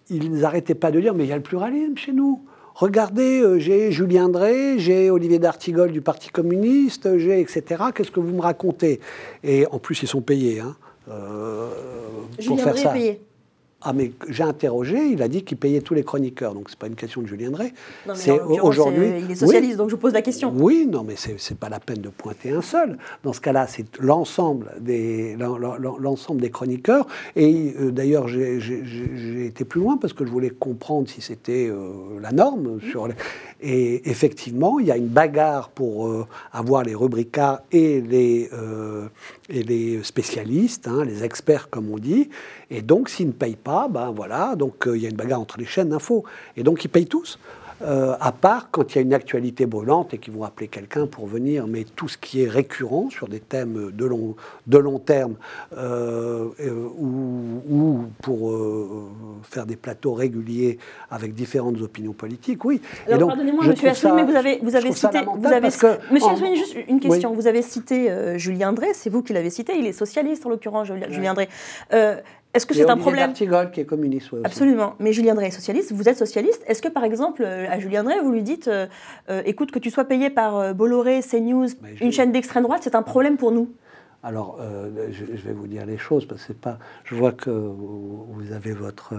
ils 0.09 0.33
n'arrêtaient 0.33 0.75
pas 0.75 0.91
de 0.91 1.01
dire 1.01 1.15
mais 1.15 1.25
il 1.25 1.31
y 1.31 1.33
a 1.33 1.37
le 1.37 1.43
pluralisme 1.43 1.97
chez 1.97 2.13
nous. 2.13 2.45
Regardez, 2.77 3.41
euh, 3.41 3.59
j'ai 3.59 3.91
Julien 3.91 4.29
Drey, 4.29 4.79
j'ai 4.79 5.11
Olivier 5.11 5.39
d'Artigol 5.39 5.93
du 5.93 6.03
Parti 6.03 6.29
communiste, 6.29 7.17
j'ai 7.17 7.41
etc. 7.41 7.85
Qu'est-ce 7.95 8.11
que 8.11 8.21
vous 8.21 8.35
me 8.35 8.43
racontez? 8.43 9.01
Et 9.43 9.67
en 9.71 9.79
plus, 9.79 10.03
ils 10.03 10.09
sont 10.09 10.21
payés 10.21 10.61
hein, 10.61 10.77
euh, 11.09 11.71
pour 12.47 12.61
faire 12.61 12.77
ça. 12.77 12.91
Payé. 12.91 13.23
Ah, 13.89 13.93
mais 13.93 14.11
j'ai 14.29 14.43
interrogé, 14.43 15.11
il 15.13 15.23
a 15.23 15.29
dit 15.29 15.45
qu'il 15.45 15.59
payait 15.59 15.81
tous 15.81 15.95
les 15.95 16.03
chroniqueurs, 16.03 16.55
donc 16.55 16.71
c'est 16.71 16.79
pas 16.79 16.89
une 16.89 16.97
question 16.97 17.23
de 17.23 17.29
Julien 17.29 17.53
Drey. 17.53 17.73
C'est 18.15 18.41
aujourd'hui. 18.41 19.13
Il 19.21 19.31
est 19.31 19.37
socialiste, 19.37 19.77
donc 19.77 19.91
je 19.91 19.95
pose 19.95 20.13
la 20.13 20.23
question. 20.23 20.53
Oui, 20.57 20.89
non, 20.91 21.05
mais 21.05 21.15
c'est 21.17 21.57
pas 21.57 21.69
la 21.69 21.79
peine 21.79 22.01
de 22.01 22.09
pointer 22.09 22.51
un 22.51 22.63
seul. 22.63 22.99
Dans 23.23 23.33
ce 23.33 23.41
cas-là, 23.41 23.69
c'est 23.69 23.87
l'ensemble 24.01 24.73
des 24.81 25.37
l'ensemble 25.37 26.41
des 26.41 26.51
chroniqueurs. 26.51 27.07
Et 27.37 27.75
euh, 27.79 27.93
d'ailleurs, 27.93 28.27
j'ai 28.27 29.47
été 29.47 29.65
plus 29.65 29.81
loin 29.81 29.99
parce 29.99 30.13
que 30.13 30.27
je 30.27 30.33
voulais 30.33 30.51
comprendre 30.51 31.09
si 31.09 31.21
c'était 31.21 31.69
euh, 31.69 32.19
la 32.21 32.33
norme 32.33 32.81
sur. 32.91 33.07
Les... 33.07 33.15
Et 33.61 34.11
effectivement, 34.11 34.81
il 34.81 34.87
y 34.87 34.91
a 34.91 34.97
une 34.97 35.07
bagarre 35.07 35.69
pour 35.69 36.09
euh, 36.09 36.27
avoir 36.53 36.83
les 36.83 36.97
rubricards 36.97 37.61
et 37.71 38.01
les 38.01 38.51
et 39.49 39.63
les 39.63 40.03
spécialistes, 40.03 40.89
hein, 40.89 41.05
les 41.05 41.23
experts 41.23 41.71
comme 41.71 41.89
on 41.91 41.99
dit. 41.99 42.31
Et 42.71 42.83
donc, 42.83 43.09
s'ils 43.09 43.29
ne 43.29 43.33
payent 43.33 43.57
pas, 43.57 43.89
ben 43.89 44.11
voilà, 44.11 44.57
donc 44.57 44.87
euh, 44.87 44.97
il 44.97 45.03
y 45.03 45.07
a 45.07 45.11
une 45.11 45.17
bagarre 45.17 45.41
entre 45.41 45.59
les 45.59 45.67
chaînes 45.67 45.91
d'infos. 45.91 46.25
Et 46.57 46.63
donc, 46.63 46.85
ils 46.85 46.89
payent 46.89 47.07
tous. 47.07 47.39
Euh, 47.83 48.15
à 48.23 48.33
part 48.33 48.71
quand 48.71 48.95
il 48.95 48.97
y 48.97 48.99
a 49.01 49.03
une 49.03 49.13
actualité 49.13 49.67
brûlante 49.67 50.15
et 50.15 50.19
qu'ils 50.19 50.33
vont 50.33 50.45
appeler 50.45 50.67
quelqu'un 50.67 51.07
pour 51.07 51.27
venir, 51.27 51.67
mais 51.67 51.85
tout 51.85 52.09
ce 52.09 52.17
qui 52.17 52.43
est 52.43 52.49
récurrent 52.49 53.11
sur 53.11 53.29
des 53.29 53.39
thèmes 53.39 53.91
de 53.93 54.07
long, 54.07 54.35
de 54.67 54.79
long 54.79 54.99
terme 54.99 55.35
euh, 55.77 56.49
ou, 56.99 58.05
pour 58.23 58.59
faire 59.43 59.67
des 59.67 59.77
plateaux 59.77 60.15
réguliers 60.15 60.79
avec 61.11 61.35
différentes 61.35 61.79
opinions 61.83 62.15
politiques, 62.15 62.65
oui. 62.65 62.81
Alors, 63.13 63.29
pardonnez-moi, 63.29 63.67
Monsieur 63.67 63.91
Assouline, 63.91 64.17
mais 64.17 64.25
vous 64.25 64.37
avez, 64.37 64.59
vous 64.63 64.75
avez 64.75 64.93
cité... 64.93 65.19
Vous 65.37 65.47
avez, 65.47 65.67
Monsieur 65.67 66.31
Assouline, 66.31 66.57
juste 66.57 66.77
une 66.89 66.99
question. 66.99 67.35
Vous 67.35 67.47
avez 67.47 67.61
cité 67.61 68.39
Julien 68.39 68.73
Drey, 68.73 68.95
c'est 68.95 69.11
vous 69.11 69.23
qui 69.23 69.35
l'avez 69.35 69.51
cité, 69.51 69.77
il 69.79 69.87
est 69.87 69.93
socialiste 69.93 70.47
en 70.47 70.49
l'occurrence, 70.49 70.89
Julien 71.11 71.35
Drey. 71.35 71.49
Est-ce 72.57 72.67
que 72.67 72.75
c'est 72.75 72.89
un 72.89 72.97
problème 72.97 73.33
qui 73.33 73.45
est 73.45 73.85
communiste. 73.85 74.31
Absolument. 74.45 74.95
Mais 74.99 75.13
Julien 75.13 75.35
Drey 75.35 75.49
est 75.49 75.51
socialiste. 75.51 75.93
Vous 75.93 76.09
êtes 76.09 76.17
socialiste. 76.17 76.65
Est-ce 76.67 76.81
que, 76.83 76.89
par 76.89 77.05
exemple, 77.05 77.43
euh, 77.45 77.67
à 77.71 77.79
Julien 77.79 78.03
Drey, 78.03 78.19
vous 78.21 78.33
lui 78.33 78.43
dites 78.43 78.69
euh, 78.69 78.87
euh, 79.29 79.43
écoute, 79.45 79.71
que 79.71 79.79
tu 79.79 79.91
sois 79.91 80.05
payé 80.05 80.31
par 80.31 80.75
Bolloré, 80.75 81.21
CNews, 81.21 81.69
une 82.01 82.13
chaîne 82.13 82.33
d'extrême 82.33 82.63
droite, 82.63 82.81
c'est 82.83 82.95
un 82.95 83.03
problème 83.03 83.37
pour 83.37 83.53
nous? 83.53 83.69
Alors, 84.23 84.59
je, 85.11 85.25
vais 85.25 85.53
vous 85.53 85.69
dire 85.69 85.87
les 85.87 85.99
choses 85.99 86.27
parce 86.27 86.41
que 86.41 86.47
c'est 86.49 86.61
pas. 86.61 86.79
Je 87.05 87.15
vois 87.15 87.33
que 87.33 87.51
vous 87.51 88.53
avez 88.53 88.73
votre 88.73 89.15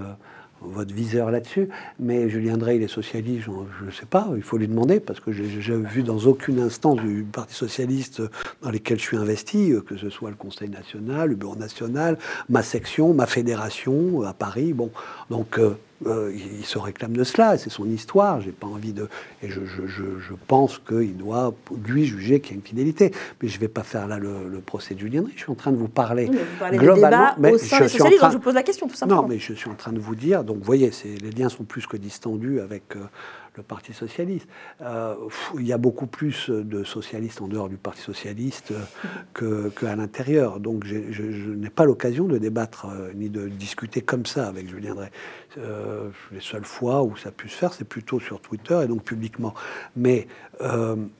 votre 0.61 0.93
viseur 0.93 1.31
là-dessus. 1.31 1.69
Mais 1.99 2.29
Julien 2.29 2.57
Drey, 2.57 2.77
il 2.77 2.83
est 2.83 2.87
socialiste, 2.87 3.45
je 3.45 3.85
ne 3.85 3.91
sais 3.91 4.05
pas, 4.05 4.27
il 4.35 4.41
faut 4.41 4.57
lui 4.57 4.67
demander, 4.67 4.99
parce 4.99 5.19
que 5.19 5.31
j'ai 5.31 5.77
vu 5.77 6.03
dans 6.03 6.19
aucune 6.19 6.59
instance 6.59 6.99
du 7.01 7.25
Parti 7.31 7.53
socialiste 7.53 8.21
dans 8.61 8.69
lesquels 8.69 8.99
je 8.99 9.03
suis 9.03 9.17
investi, 9.17 9.71
euh, 9.71 9.81
que 9.81 9.97
ce 9.97 10.09
soit 10.09 10.29
le 10.29 10.35
Conseil 10.35 10.69
national, 10.69 11.29
le 11.29 11.35
Bureau 11.35 11.55
national, 11.55 12.17
ma 12.49 12.63
section, 12.63 13.13
ma 13.13 13.25
fédération 13.25 14.21
euh, 14.21 14.25
à 14.25 14.33
Paris. 14.33 14.73
Bon, 14.73 14.91
donc 15.29 15.59
euh, 15.59 15.77
euh, 16.05 16.31
il 16.59 16.63
se 16.63 16.77
réclame 16.77 17.17
de 17.17 17.23
cela, 17.23 17.57
c'est 17.57 17.71
son 17.71 17.85
histoire. 17.85 18.39
J'ai 18.41 18.51
pas 18.51 18.67
envie 18.67 18.93
de. 18.93 19.09
Et 19.41 19.49
je, 19.49 19.65
je, 19.65 19.87
je, 19.87 20.33
pense 20.47 20.77
qu'il 20.77 21.17
doit, 21.17 21.55
lui, 21.85 22.05
juger 22.05 22.39
qu'il 22.39 22.51
y 22.51 22.53
a 22.53 22.57
une 22.57 22.65
fidélité. 22.65 23.11
Mais 23.41 23.47
je 23.47 23.55
ne 23.55 23.61
vais 23.61 23.67
pas 23.67 23.81
faire 23.81 24.07
là 24.07 24.19
le, 24.19 24.61
procès 24.63 24.93
de 24.93 24.99
Julien 24.99 25.23
Je 25.35 25.41
suis 25.41 25.51
en 25.51 25.55
train 25.55 25.71
de 25.71 25.77
vous 25.77 25.87
parler 25.87 26.29
globalement. 26.71 27.33
mais 27.39 27.53
au 27.53 27.57
sein 27.57 27.79
je 27.81 27.87
suis 27.87 28.01
en 28.01 28.09
train... 28.11 28.31
je 28.31 28.37
pose 28.37 28.53
la 28.53 28.63
question 28.63 28.87
tout 28.87 28.95
simplement. 28.95 29.23
Non, 29.23 29.27
mais 29.27 29.39
je 29.39 29.53
suis 29.53 29.69
en 29.69 29.75
train 29.75 29.91
de 29.91 29.99
vous 29.99 30.15
dire. 30.15 30.43
Donc, 30.43 30.57
vous 30.57 30.63
voyez, 30.63 30.91
les 31.03 31.31
liens 31.31 31.49
sont 31.49 31.63
plus 31.63 31.87
que 31.87 31.97
distendus 31.97 32.59
avec. 32.59 32.95
Euh, 32.95 32.99
le 33.57 33.63
Parti 33.63 33.93
socialiste. 33.93 34.47
Euh, 34.81 35.15
il 35.55 35.65
y 35.65 35.73
a 35.73 35.77
beaucoup 35.77 36.07
plus 36.07 36.49
de 36.49 36.83
socialistes 36.83 37.41
en 37.41 37.47
dehors 37.47 37.69
du 37.69 37.77
Parti 37.77 38.01
socialiste 38.01 38.73
qu'à 39.33 39.69
que 39.75 39.85
l'intérieur. 39.85 40.59
Donc 40.59 40.85
je, 40.85 41.49
n'ai 41.49 41.69
pas 41.69 41.85
l'occasion 41.85 42.25
de 42.25 42.37
débattre 42.37 42.87
ni 43.15 43.29
de 43.29 43.47
discuter 43.47 44.01
comme 44.01 44.25
ça 44.25 44.47
avec 44.47 44.69
Julien 44.69 44.95
Drey. 44.95 45.11
les 45.57 46.39
seules 46.39 46.65
fois 46.65 47.03
où 47.03 47.17
ça 47.17 47.29
a 47.29 47.31
pu 47.31 47.49
se 47.49 47.55
faire, 47.55 47.73
c'est 47.73 47.87
plutôt 47.87 48.19
sur 48.19 48.39
Twitter 48.39 48.79
et 48.83 48.87
donc 48.87 49.03
publiquement. 49.03 49.53
Mais 49.95 50.27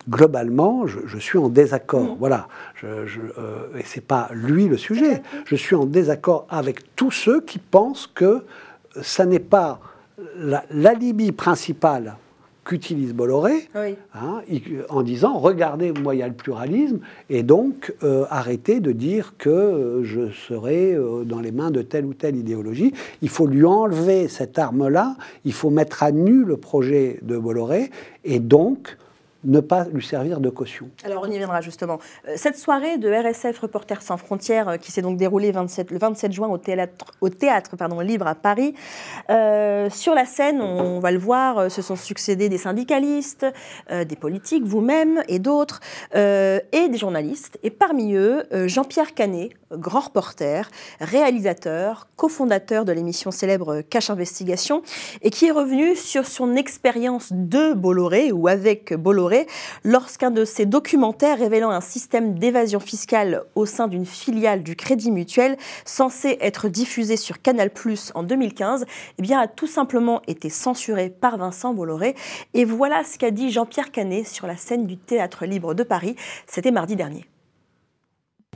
globalement, 0.07 0.85
je, 0.87 1.17
suis 1.17 1.37
en 1.37 1.49
désaccord. 1.49 2.15
Mm. 2.15 2.17
Voilà. 2.19 2.47
Je, 2.75 3.07
je, 3.07 3.19
et 3.77 3.83
c'est 3.83 4.05
pas 4.05 4.29
lui 4.31 4.67
le 4.67 4.77
sujet. 4.77 5.21
Je 5.45 5.55
suis 5.55 5.75
en 5.75 5.85
désaccord 5.85 6.45
avec 6.49 6.95
tous 6.95 7.11
ceux 7.11 7.41
qui 7.41 7.59
pensent 7.59 8.07
que 8.07 8.43
ça 9.01 9.25
n'est 9.25 9.39
pas 9.39 9.79
l'alibi 10.69 11.31
principal 11.31 12.17
qu'utilise 12.67 13.13
Bolloré 13.13 13.69
hein, 14.13 14.41
en 14.89 15.01
disant 15.01 15.37
regardez, 15.39 15.93
moi 15.93 16.15
il 16.15 16.19
y 16.19 16.21
a 16.21 16.27
le 16.27 16.33
pluralisme, 16.33 16.99
et 17.29 17.41
donc 17.41 17.95
euh, 18.03 18.25
arrêtez 18.29 18.81
de 18.81 18.91
dire 18.91 19.35
que 19.37 19.49
euh, 19.49 20.03
je 20.03 20.29
serai 20.31 20.93
euh, 20.93 21.23
dans 21.23 21.39
les 21.39 21.51
mains 21.51 21.71
de 21.71 21.81
telle 21.81 22.05
ou 22.05 22.13
telle 22.13 22.35
idéologie. 22.35 22.93
Il 23.21 23.29
faut 23.29 23.47
lui 23.47 23.65
enlever 23.65 24.27
cette 24.27 24.59
arme-là, 24.59 25.15
il 25.45 25.53
faut 25.53 25.69
mettre 25.69 26.03
à 26.03 26.11
nu 26.11 26.43
le 26.43 26.57
projet 26.57 27.19
de 27.21 27.37
Bolloré, 27.37 27.89
et 28.25 28.39
donc 28.39 28.97
ne 29.43 29.59
pas 29.59 29.85
lui 29.91 30.03
servir 30.03 30.39
de 30.39 30.49
caution. 30.49 30.89
Alors 31.03 31.23
on 31.27 31.31
y 31.31 31.37
viendra 31.37 31.61
justement. 31.61 31.99
Euh, 32.27 32.33
cette 32.35 32.57
soirée 32.57 32.97
de 32.97 33.09
RSF 33.09 33.59
Reporters 33.59 34.01
sans 34.01 34.17
frontières 34.17 34.69
euh, 34.69 34.77
qui 34.77 34.91
s'est 34.91 35.01
donc 35.01 35.17
déroulée 35.17 35.51
le 35.51 35.97
27 35.97 36.31
juin 36.31 36.47
au 36.47 36.57
théâtre, 36.57 37.75
libre 38.01 38.27
à 38.27 38.35
Paris, 38.35 38.73
euh, 39.29 39.89
sur 39.89 40.13
la 40.13 40.25
scène, 40.25 40.61
on 40.61 40.99
va 40.99 41.11
le 41.11 41.19
voir, 41.19 41.71
se 41.71 41.81
sont 41.81 41.95
succédés 41.95 42.49
des 42.49 42.57
syndicalistes, 42.57 43.45
des 43.89 44.15
politiques, 44.15 44.63
vous-même 44.63 45.23
et 45.27 45.39
d'autres, 45.39 45.79
et 46.13 46.89
des 46.89 46.97
journalistes. 46.97 47.59
Et 47.63 47.69
parmi 47.69 48.13
eux, 48.13 48.43
Jean-Pierre 48.67 49.13
Canet, 49.13 49.51
grand 49.71 50.01
reporter, 50.01 50.69
réalisateur, 50.99 52.07
cofondateur 52.15 52.85
de 52.85 52.91
l'émission 52.91 53.31
célèbre 53.31 53.81
Cache 53.81 54.09
Investigation, 54.09 54.81
et 55.21 55.29
qui 55.29 55.47
est 55.47 55.51
revenu 55.51 55.95
sur 55.95 56.25
son 56.25 56.55
expérience 56.55 57.29
de 57.31 57.73
Bolloré 57.73 58.31
ou 58.31 58.47
avec 58.47 58.93
Bolloré 58.93 59.26
lorsqu'un 59.83 60.31
de 60.31 60.45
ses 60.45 60.65
documentaires 60.65 61.39
révélant 61.39 61.69
un 61.69 61.81
système 61.81 62.37
d'évasion 62.37 62.79
fiscale 62.79 63.43
au 63.55 63.65
sein 63.65 63.87
d'une 63.87 64.05
filiale 64.05 64.63
du 64.63 64.75
Crédit 64.75 65.11
Mutuel 65.11 65.57
censé 65.85 66.37
être 66.41 66.69
diffusé 66.69 67.17
sur 67.17 67.41
Canal+ 67.41 67.71
en 68.13 68.23
2015, 68.23 68.85
eh 69.17 69.21
bien 69.21 69.39
a 69.39 69.47
tout 69.47 69.67
simplement 69.67 70.21
été 70.27 70.49
censuré 70.49 71.09
par 71.09 71.37
Vincent 71.37 71.73
Bolloré. 71.73 72.15
Et 72.53 72.65
voilà 72.65 73.03
ce 73.03 73.17
qu'a 73.17 73.31
dit 73.31 73.51
Jean-Pierre 73.51 73.91
Canet 73.91 74.27
sur 74.27 74.47
la 74.47 74.57
scène 74.57 74.85
du 74.85 74.97
Théâtre 74.97 75.45
Libre 75.45 75.73
de 75.73 75.83
Paris. 75.83 76.15
C'était 76.45 76.71
mardi 76.71 76.95
dernier. 76.95 77.25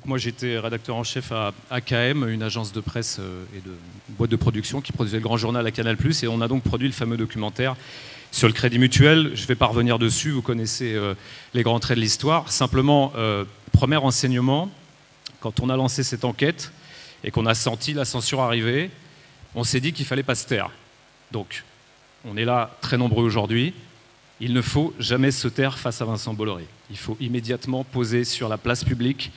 Moi, 0.05 0.17
j'étais 0.17 0.57
rédacteur 0.57 0.95
en 0.95 1.03
chef 1.03 1.31
à 1.31 1.53
AKM, 1.69 2.27
une 2.27 2.41
agence 2.41 2.71
de 2.73 2.81
presse 2.81 3.17
euh, 3.19 3.43
et 3.55 3.59
de 3.59 3.71
boîte 4.17 4.31
de 4.31 4.35
production 4.35 4.81
qui 4.81 4.91
produisait 4.91 5.17
le 5.17 5.23
grand 5.23 5.37
journal 5.37 5.65
à 5.65 5.71
Canal+. 5.71 5.95
Et 6.23 6.27
on 6.27 6.41
a 6.41 6.47
donc 6.47 6.63
produit 6.63 6.87
le 6.87 6.93
fameux 6.93 7.17
documentaire 7.17 7.75
sur 8.31 8.47
le 8.47 8.53
Crédit 8.53 8.79
Mutuel. 8.79 9.31
Je 9.35 9.41
ne 9.43 9.47
vais 9.47 9.55
pas 9.55 9.67
revenir 9.67 9.99
dessus, 9.99 10.31
vous 10.31 10.41
connaissez 10.41 10.93
euh, 10.93 11.13
les 11.53 11.63
grands 11.63 11.79
traits 11.79 11.97
de 11.97 12.01
l'histoire. 12.01 12.51
Simplement, 12.51 13.11
euh, 13.15 13.43
premier 13.73 13.97
enseignement, 13.97 14.71
quand 15.41 15.59
on 15.59 15.69
a 15.69 15.75
lancé 15.75 16.03
cette 16.03 16.25
enquête 16.25 16.71
et 17.23 17.31
qu'on 17.31 17.45
a 17.45 17.53
senti 17.53 17.93
la 17.93 18.05
censure 18.05 18.39
arriver, 18.39 18.89
on 19.53 19.63
s'est 19.63 19.81
dit 19.81 19.93
qu'il 19.93 20.05
fallait 20.05 20.23
pas 20.23 20.35
se 20.35 20.47
taire. 20.47 20.71
Donc, 21.31 21.63
on 22.25 22.37
est 22.37 22.45
là 22.45 22.75
très 22.81 22.97
nombreux 22.97 23.23
aujourd'hui. 23.23 23.73
Il 24.39 24.53
ne 24.53 24.61
faut 24.61 24.93
jamais 24.97 25.31
se 25.31 25.47
taire 25.47 25.77
face 25.77 26.01
à 26.01 26.05
Vincent 26.05 26.33
Bolloré. 26.33 26.65
Il 26.89 26.97
faut 26.97 27.17
immédiatement 27.19 27.83
poser 27.83 28.23
sur 28.23 28.49
la 28.49 28.57
place 28.57 28.83
publique 28.83 29.31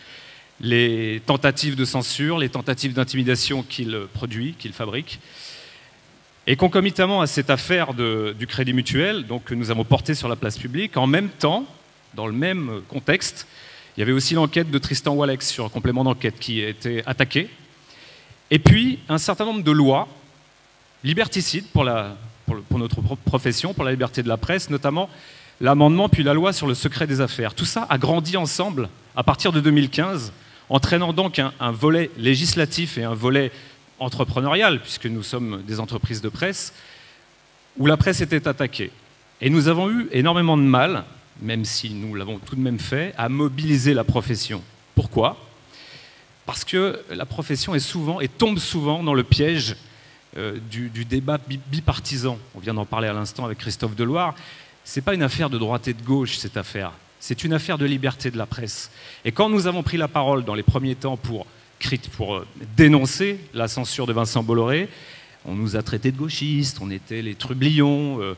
les 0.61 1.21
tentatives 1.27 1.75
de 1.75 1.85
censure, 1.85 2.39
les 2.39 2.49
tentatives 2.49 2.93
d'intimidation 2.93 3.63
qu'il 3.63 4.07
produit, 4.15 4.55
qu'il 4.59 4.73
fabrique. 4.73 5.19
Et 6.47 6.57
concomitamment 6.57 7.23
à 7.23 7.27
cette 7.27 7.49
affaire 7.49 7.95
du 7.95 8.47
Crédit 8.47 8.75
Mutuel, 8.75 9.27
donc, 9.27 9.45
que 9.45 9.55
nous 9.55 9.71
avons 9.71 9.85
portée 9.85 10.15
sur 10.15 10.29
la 10.29 10.37
place 10.37 10.59
publique, 10.59 10.97
en 10.99 11.07
même 11.07 11.31
temps, 11.31 11.65
dans 12.15 12.27
le 12.27 12.35
même 12.35 12.83
contexte, 12.89 13.47
il 13.97 14.01
y 14.01 14.03
avait 14.03 14.13
aussi 14.13 14.35
l'enquête 14.35 14.71
de 14.71 14.79
Tristan 14.79 15.15
Walex 15.15 15.49
sur 15.49 15.65
un 15.65 15.69
complément 15.71 16.05
d'enquête 16.05 16.39
qui 16.39 16.63
a 16.63 16.69
été 16.69 17.03
attaqué. 17.07 17.49
Et 18.51 18.59
puis, 18.59 18.99
un 19.09 19.17
certain 19.17 19.47
nombre 19.47 19.63
de 19.63 19.71
lois 19.71 20.07
liberticides 21.03 21.67
pour 21.69 21.85
notre 21.85 23.01
profession, 23.25 23.73
pour 23.73 23.85
la 23.85 23.93
liberté 23.93 24.23
de 24.23 24.29
la 24.29 24.37
presse, 24.37 24.69
notamment 24.69 25.09
l'amendement 25.63 26.11
puis 26.11 26.25
la 26.25 26.35
loi 26.35 26.53
sur 26.53 26.67
le 26.67 26.75
secret 26.75 27.07
des 27.07 27.23
affaires. 27.23 27.55
Tout 27.55 27.65
ça 27.65 27.87
a 27.89 27.97
grandi 27.97 28.37
ensemble 28.37 28.91
à 29.17 29.23
partir 29.23 29.51
de 29.53 29.61
2015 29.61 30.33
entraînant 30.69 31.13
donc 31.13 31.39
un, 31.39 31.71
volet 31.73 32.11
législatif 32.17 32.99
et 32.99 33.05
un 33.05 33.15
volet 33.15 33.53
entrepreneurial, 33.99 34.81
puisque 34.81 35.07
nous 35.07 35.23
sommes 35.23 35.63
des 35.67 35.81
entreprises 35.81 36.21
de 36.21 36.29
presse, 36.29 36.75
où 37.77 37.87
la 37.87 37.97
presse 37.97 38.21
était 38.21 38.47
attaquée. 38.49 38.91
Et 39.41 39.51
nous 39.51 39.69
avons 39.69 39.91
eu 39.91 40.09
énormément 40.13 40.57
de 40.57 40.63
mal, 40.63 41.05
même 41.41 41.65
si 41.65 41.91
nous 41.91 42.15
l'avons 42.15 42.39
tout 42.39 42.57
de 42.57 42.61
même 42.61 42.79
fait, 42.79 43.15
à 43.17 43.29
mobiliser 43.29 43.95
la 43.95 44.05
profession. 44.05 44.63
Pourquoi? 44.95 45.37
Parce 46.47 46.65
que 46.65 47.03
la 47.11 47.27
profession 47.27 47.75
est 47.75 47.81
souvent 47.81 48.21
et 48.21 48.29
tombe 48.29 48.59
souvent 48.59 49.03
dans 49.03 49.15
le 49.15 49.25
piège 49.25 49.77
euh, 50.37 50.59
du, 50.71 51.05
débat 51.05 51.39
bipartisan. 51.71 52.39
On 52.55 52.59
vient 52.59 52.75
d'en 52.75 52.85
parler 52.85 53.09
à 53.09 53.13
l'instant 53.13 53.45
avec 53.45 53.59
Christophe 53.59 53.97
Deloire. 53.97 54.35
Ce 54.85 54.99
n'est 54.99 55.05
pas 55.05 55.15
une 55.15 55.23
affaire 55.23 55.49
de 55.49 55.59
droite 55.59 55.89
et 55.89 55.95
de 55.95 56.03
gauche, 56.03 56.37
cette 56.37 56.57
affaire. 56.57 56.93
C'est 57.19 57.45
une 57.45 57.55
affaire 57.55 57.79
de 57.79 57.87
liberté 57.87 58.31
de 58.31 58.37
la 58.37 58.45
presse. 58.45 58.91
Et 59.25 59.33
quand 59.33 59.49
nous 59.49 59.67
avons 59.67 59.83
pris 59.83 59.97
la 59.97 60.09
parole 60.09 60.45
dans 60.45 60.55
les 60.55 60.63
premiers 60.63 60.95
temps 60.95 61.17
pour, 61.17 61.47
pour 62.17 62.37
euh, 62.37 62.47
dénoncer 62.77 63.39
la 63.53 63.69
censure 63.69 64.07
de 64.07 64.13
Vincent 64.13 64.43
Bolloré, 64.43 64.89
on 65.45 65.55
nous 65.55 65.77
a 65.77 65.83
traités 65.83 66.13
de 66.13 66.17
gauchistes, 66.17 66.79
on 66.81 66.91
était 66.91 67.23
les 67.23 67.35
trublions. 67.35 68.21
Euh, 68.21 68.35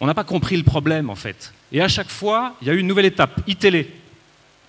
on 0.00 0.06
n'a 0.06 0.14
pas 0.14 0.24
compris 0.24 0.56
le 0.56 0.62
problème, 0.62 1.10
en 1.10 1.14
fait. 1.14 1.52
Et 1.70 1.80
à 1.80 1.88
chaque 1.88 2.10
fois, 2.10 2.56
il 2.60 2.68
y 2.68 2.70
a 2.70 2.74
eu 2.74 2.78
une 2.78 2.86
nouvelle 2.86 3.06
étape, 3.06 3.40
iTélé. 3.46 3.90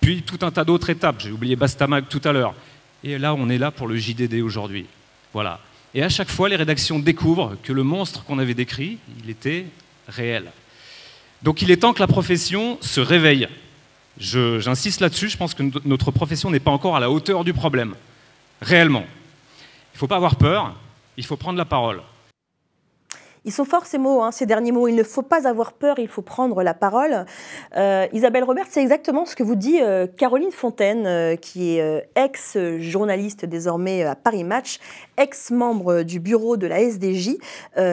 Puis 0.00 0.22
tout 0.22 0.38
un 0.42 0.50
tas 0.50 0.64
d'autres 0.64 0.90
étapes. 0.90 1.16
J'ai 1.20 1.30
oublié 1.30 1.56
Bastamag 1.56 2.06
tout 2.08 2.20
à 2.24 2.32
l'heure. 2.32 2.54
Et 3.02 3.18
là, 3.18 3.34
on 3.34 3.48
est 3.48 3.58
là 3.58 3.70
pour 3.70 3.86
le 3.86 3.96
JDD 3.96 4.40
aujourd'hui. 4.42 4.86
Voilà. 5.32 5.60
Et 5.94 6.02
à 6.02 6.08
chaque 6.08 6.30
fois, 6.30 6.48
les 6.48 6.56
rédactions 6.56 6.98
découvrent 6.98 7.56
que 7.62 7.72
le 7.72 7.82
monstre 7.82 8.24
qu'on 8.24 8.38
avait 8.38 8.54
décrit, 8.54 8.98
il 9.22 9.30
était 9.30 9.66
réel. 10.08 10.50
Donc 11.42 11.62
il 11.62 11.70
est 11.70 11.76
temps 11.76 11.92
que 11.92 12.00
la 12.00 12.06
profession 12.06 12.78
se 12.80 13.00
réveille. 13.00 13.48
J'insiste 14.16 15.00
là-dessus, 15.00 15.28
je 15.28 15.36
pense 15.36 15.54
que 15.54 15.62
notre 15.84 16.10
profession 16.10 16.50
n'est 16.50 16.60
pas 16.60 16.70
encore 16.70 16.96
à 16.96 17.00
la 17.00 17.10
hauteur 17.10 17.44
du 17.44 17.52
problème, 17.52 17.94
réellement. 18.64 19.04
Il 19.92 19.96
ne 19.96 19.98
faut 19.98 20.08
pas 20.08 20.16
avoir 20.16 20.36
peur, 20.36 20.74
il 21.16 21.24
faut 21.24 21.36
prendre 21.36 21.58
la 21.58 21.64
parole. 21.64 22.02
Ils 23.46 23.52
sont 23.52 23.66
forts 23.66 23.84
ces 23.84 23.98
mots, 23.98 24.22
hein, 24.22 24.32
ces 24.32 24.46
derniers 24.46 24.72
mots. 24.72 24.88
Il 24.88 24.94
ne 24.94 25.02
faut 25.02 25.22
pas 25.22 25.46
avoir 25.46 25.74
peur, 25.74 25.98
il 25.98 26.08
faut 26.08 26.22
prendre 26.22 26.62
la 26.62 26.72
parole. 26.72 27.26
Euh, 27.76 28.06
Isabelle 28.14 28.42
Robert, 28.42 28.64
c'est 28.70 28.80
exactement 28.80 29.26
ce 29.26 29.36
que 29.36 29.42
vous 29.42 29.54
dit 29.54 29.82
euh, 29.82 30.06
Caroline 30.06 30.50
Fontaine, 30.50 31.06
euh, 31.06 31.36
qui 31.36 31.76
est 31.76 32.08
ex-journaliste 32.16 33.44
désormais 33.44 34.02
à 34.04 34.14
Paris 34.14 34.44
Match, 34.44 34.78
ex-membre 35.18 36.02
du 36.02 36.20
bureau 36.20 36.56
de 36.56 36.66
la 36.66 36.80
SDJ, 36.80 37.36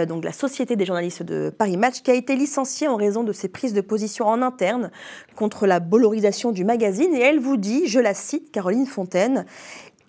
donc 0.07 0.23
la 0.23 0.31
Société 0.31 0.75
des 0.75 0.85
journalistes 0.85 1.23
de 1.23 1.49
Paris 1.49 1.77
Match, 1.77 2.01
qui 2.01 2.11
a 2.11 2.13
été 2.13 2.35
licenciée 2.35 2.87
en 2.87 2.95
raison 2.95 3.23
de 3.23 3.33
ses 3.33 3.49
prises 3.49 3.73
de 3.73 3.81
position 3.81 4.25
en 4.27 4.41
interne 4.41 4.89
contre 5.35 5.67
la 5.67 5.79
bollorisation 5.79 6.51
du 6.51 6.63
magazine. 6.63 7.13
Et 7.13 7.19
elle 7.19 7.39
vous 7.39 7.57
dit, 7.57 7.87
je 7.87 7.99
la 7.99 8.13
cite, 8.13 8.51
Caroline 8.51 8.85
Fontaine, 8.85 9.45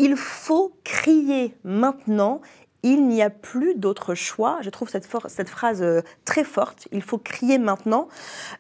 il 0.03 0.17
faut 0.17 0.73
crier 0.83 1.55
maintenant 1.63 2.41
il 2.83 3.07
n'y 3.07 3.23
a 3.23 3.31
plus 3.31 3.77
d'autre 3.77 4.15
choix. 4.15 4.59
Je 4.63 4.71
trouve 4.71 4.89
cette, 4.89 5.07
phrase 5.07 5.83
euh, 5.83 6.03
très 6.25 6.43
forte. 6.43 6.89
Il 6.91 7.03
faut 7.03 7.19
crier 7.19 7.59
maintenant. 7.59 8.09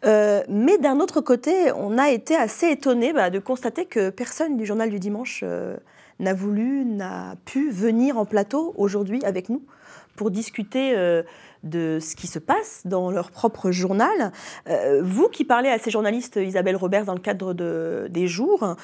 Euh, 0.04 0.42
mais 0.48 0.78
d'un 0.78 1.00
autre 1.00 1.20
côté, 1.20 1.72
on 1.72 1.98
a 1.98 2.10
été 2.10 2.36
assez 2.36 2.68
étonné 2.68 3.12
bah, 3.12 3.30
de 3.30 3.40
constater 3.40 3.84
que 3.84 4.10
personne 4.10 4.56
du 4.56 4.64
journal 4.64 4.90
du 4.90 5.00
dimanche 5.00 5.40
euh, 5.42 5.76
n'a 6.20 6.34
voulu, 6.34 6.84
n'a 6.84 7.34
pu 7.44 7.70
venir 7.70 8.16
en 8.16 8.24
plateau 8.24 8.74
aujourd'hui 8.76 9.24
avec 9.24 9.48
nous 9.48 9.64
pour 10.14 10.30
discuter 10.30 10.94
de 11.62 11.98
ce 11.98 12.14
qui 12.16 12.26
se 12.26 12.38
passe 12.38 12.82
dans 12.84 13.10
leur 13.10 13.30
propre 13.30 13.70
journal. 13.70 14.30
vous 15.00 15.28
qui 15.30 15.46
parlez 15.46 15.70
à 15.70 15.78
ces 15.78 15.90
journalistes, 15.90 16.36
Isabelle 16.36 16.76
Robert, 16.76 17.06
dans 17.06 17.14
le 17.14 17.18
cadre 17.18 17.54
de, 17.54 18.08
des 18.10 18.26
jours, 18.28 18.76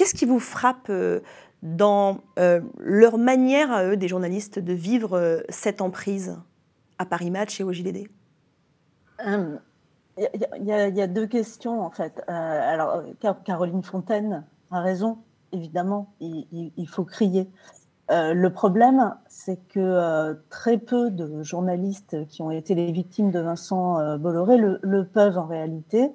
qu'est-ce 0.00 0.14
qui 0.14 0.24
vous 0.24 0.40
frappe 0.40 0.90
dans 1.62 2.20
euh, 2.38 2.62
leur 2.78 3.18
manière 3.18 3.70
à 3.70 3.84
eux, 3.84 3.96
des 3.98 4.08
journalistes, 4.08 4.58
de 4.58 4.72
vivre 4.72 5.12
euh, 5.12 5.40
cette 5.50 5.82
emprise 5.82 6.38
à 6.98 7.04
Paris 7.04 7.30
Match 7.30 7.60
et 7.60 7.64
au 7.64 7.72
JDD 7.72 8.08
Il 9.26 9.60
y, 10.62 10.72
a 10.72 11.06
deux 11.06 11.26
questions 11.26 11.82
en 11.82 11.90
fait. 11.90 12.22
Euh, 12.28 12.32
alors, 12.32 13.02
Caroline 13.44 13.82
Fontaine 13.82 14.46
a 14.70 14.80
raison, 14.80 15.18
évidemment, 15.52 16.14
il, 16.20 16.88
faut 16.88 17.04
crier. 17.04 17.50
Euh, 18.10 18.34
le 18.34 18.50
problème, 18.50 19.14
c'est 19.28 19.60
que 19.68 19.78
euh, 19.78 20.34
très 20.48 20.78
peu 20.78 21.10
de 21.10 21.42
journalistes 21.42 22.26
qui 22.26 22.42
ont 22.42 22.50
été 22.50 22.74
les 22.74 22.90
victimes 22.90 23.30
de 23.30 23.38
Vincent 23.38 24.00
euh, 24.00 24.18
Bolloré 24.18 24.56
le, 24.56 25.04
peuvent 25.04 25.38
en 25.38 25.46
réalité, 25.46 26.12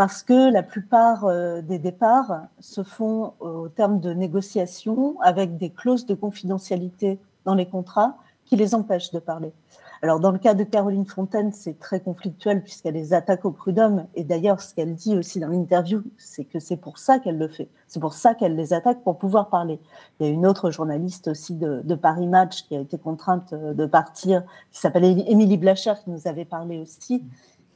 parce 0.00 0.22
que 0.22 0.50
la 0.50 0.62
plupart 0.62 1.26
des 1.62 1.78
départs 1.78 2.46
se 2.58 2.82
font 2.82 3.34
au 3.38 3.68
terme 3.68 4.00
de 4.00 4.14
négociations 4.14 5.20
avec 5.20 5.58
des 5.58 5.68
clauses 5.68 6.06
de 6.06 6.14
confidentialité 6.14 7.18
dans 7.44 7.54
les 7.54 7.66
contrats 7.66 8.16
qui 8.46 8.56
les 8.56 8.74
empêchent 8.74 9.10
de 9.10 9.18
parler. 9.18 9.52
Alors, 10.00 10.18
dans 10.18 10.30
le 10.30 10.38
cas 10.38 10.54
de 10.54 10.64
Caroline 10.64 11.04
Fontaine, 11.04 11.52
c'est 11.52 11.78
très 11.78 12.00
conflictuel 12.00 12.62
puisqu'elle 12.62 12.94
les 12.94 13.12
attaque 13.12 13.44
au 13.44 13.50
prud'homme. 13.50 14.06
Et 14.14 14.24
d'ailleurs, 14.24 14.62
ce 14.62 14.74
qu'elle 14.74 14.94
dit 14.94 15.18
aussi 15.18 15.38
dans 15.38 15.48
l'interview, 15.48 16.02
c'est 16.16 16.46
que 16.46 16.60
c'est 16.60 16.78
pour 16.78 16.96
ça 16.96 17.18
qu'elle 17.18 17.36
le 17.36 17.48
fait. 17.48 17.68
C'est 17.86 18.00
pour 18.00 18.14
ça 18.14 18.32
qu'elle 18.32 18.56
les 18.56 18.72
attaque 18.72 19.04
pour 19.04 19.18
pouvoir 19.18 19.50
parler. 19.50 19.78
Il 20.18 20.26
y 20.26 20.30
a 20.30 20.32
une 20.32 20.46
autre 20.46 20.70
journaliste 20.70 21.28
aussi 21.28 21.56
de, 21.56 21.94
Paris 21.94 22.26
Match 22.26 22.62
qui 22.62 22.74
a 22.74 22.80
été 22.80 22.96
contrainte 22.96 23.52
euh, 23.52 23.74
de 23.74 23.84
partir, 23.84 24.44
qui 24.72 24.80
s'appelle 24.80 25.04
Émilie 25.04 25.58
Blacher, 25.58 25.92
qui 26.02 26.08
nous 26.08 26.26
avait 26.26 26.46
parlé 26.46 26.78
aussi 26.78 27.22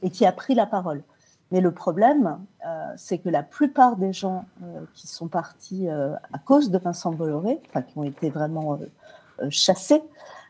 et 0.01 0.09
qui 0.09 0.25
a 0.25 0.31
pris 0.31 0.55
la 0.55 0.65
parole. 0.65 1.03
Mais 1.55 1.61
le 1.61 1.71
problème, 1.71 2.37
euh, 2.67 2.93
c'est 2.97 3.17
que 3.17 3.29
la 3.29 3.41
plupart 3.41 3.95
des 3.95 4.11
gens 4.11 4.43
euh, 4.61 4.81
qui 4.93 5.07
sont 5.07 5.29
partis 5.29 5.87
à 5.89 6.37
cause 6.43 6.69
de 6.69 6.77
Vincent 6.77 7.11
Bolloré, 7.11 7.61
enfin 7.69 7.81
qui 7.81 7.97
ont 7.97 8.03
été 8.03 8.29
vraiment 8.29 8.77
chassés, 9.49 10.03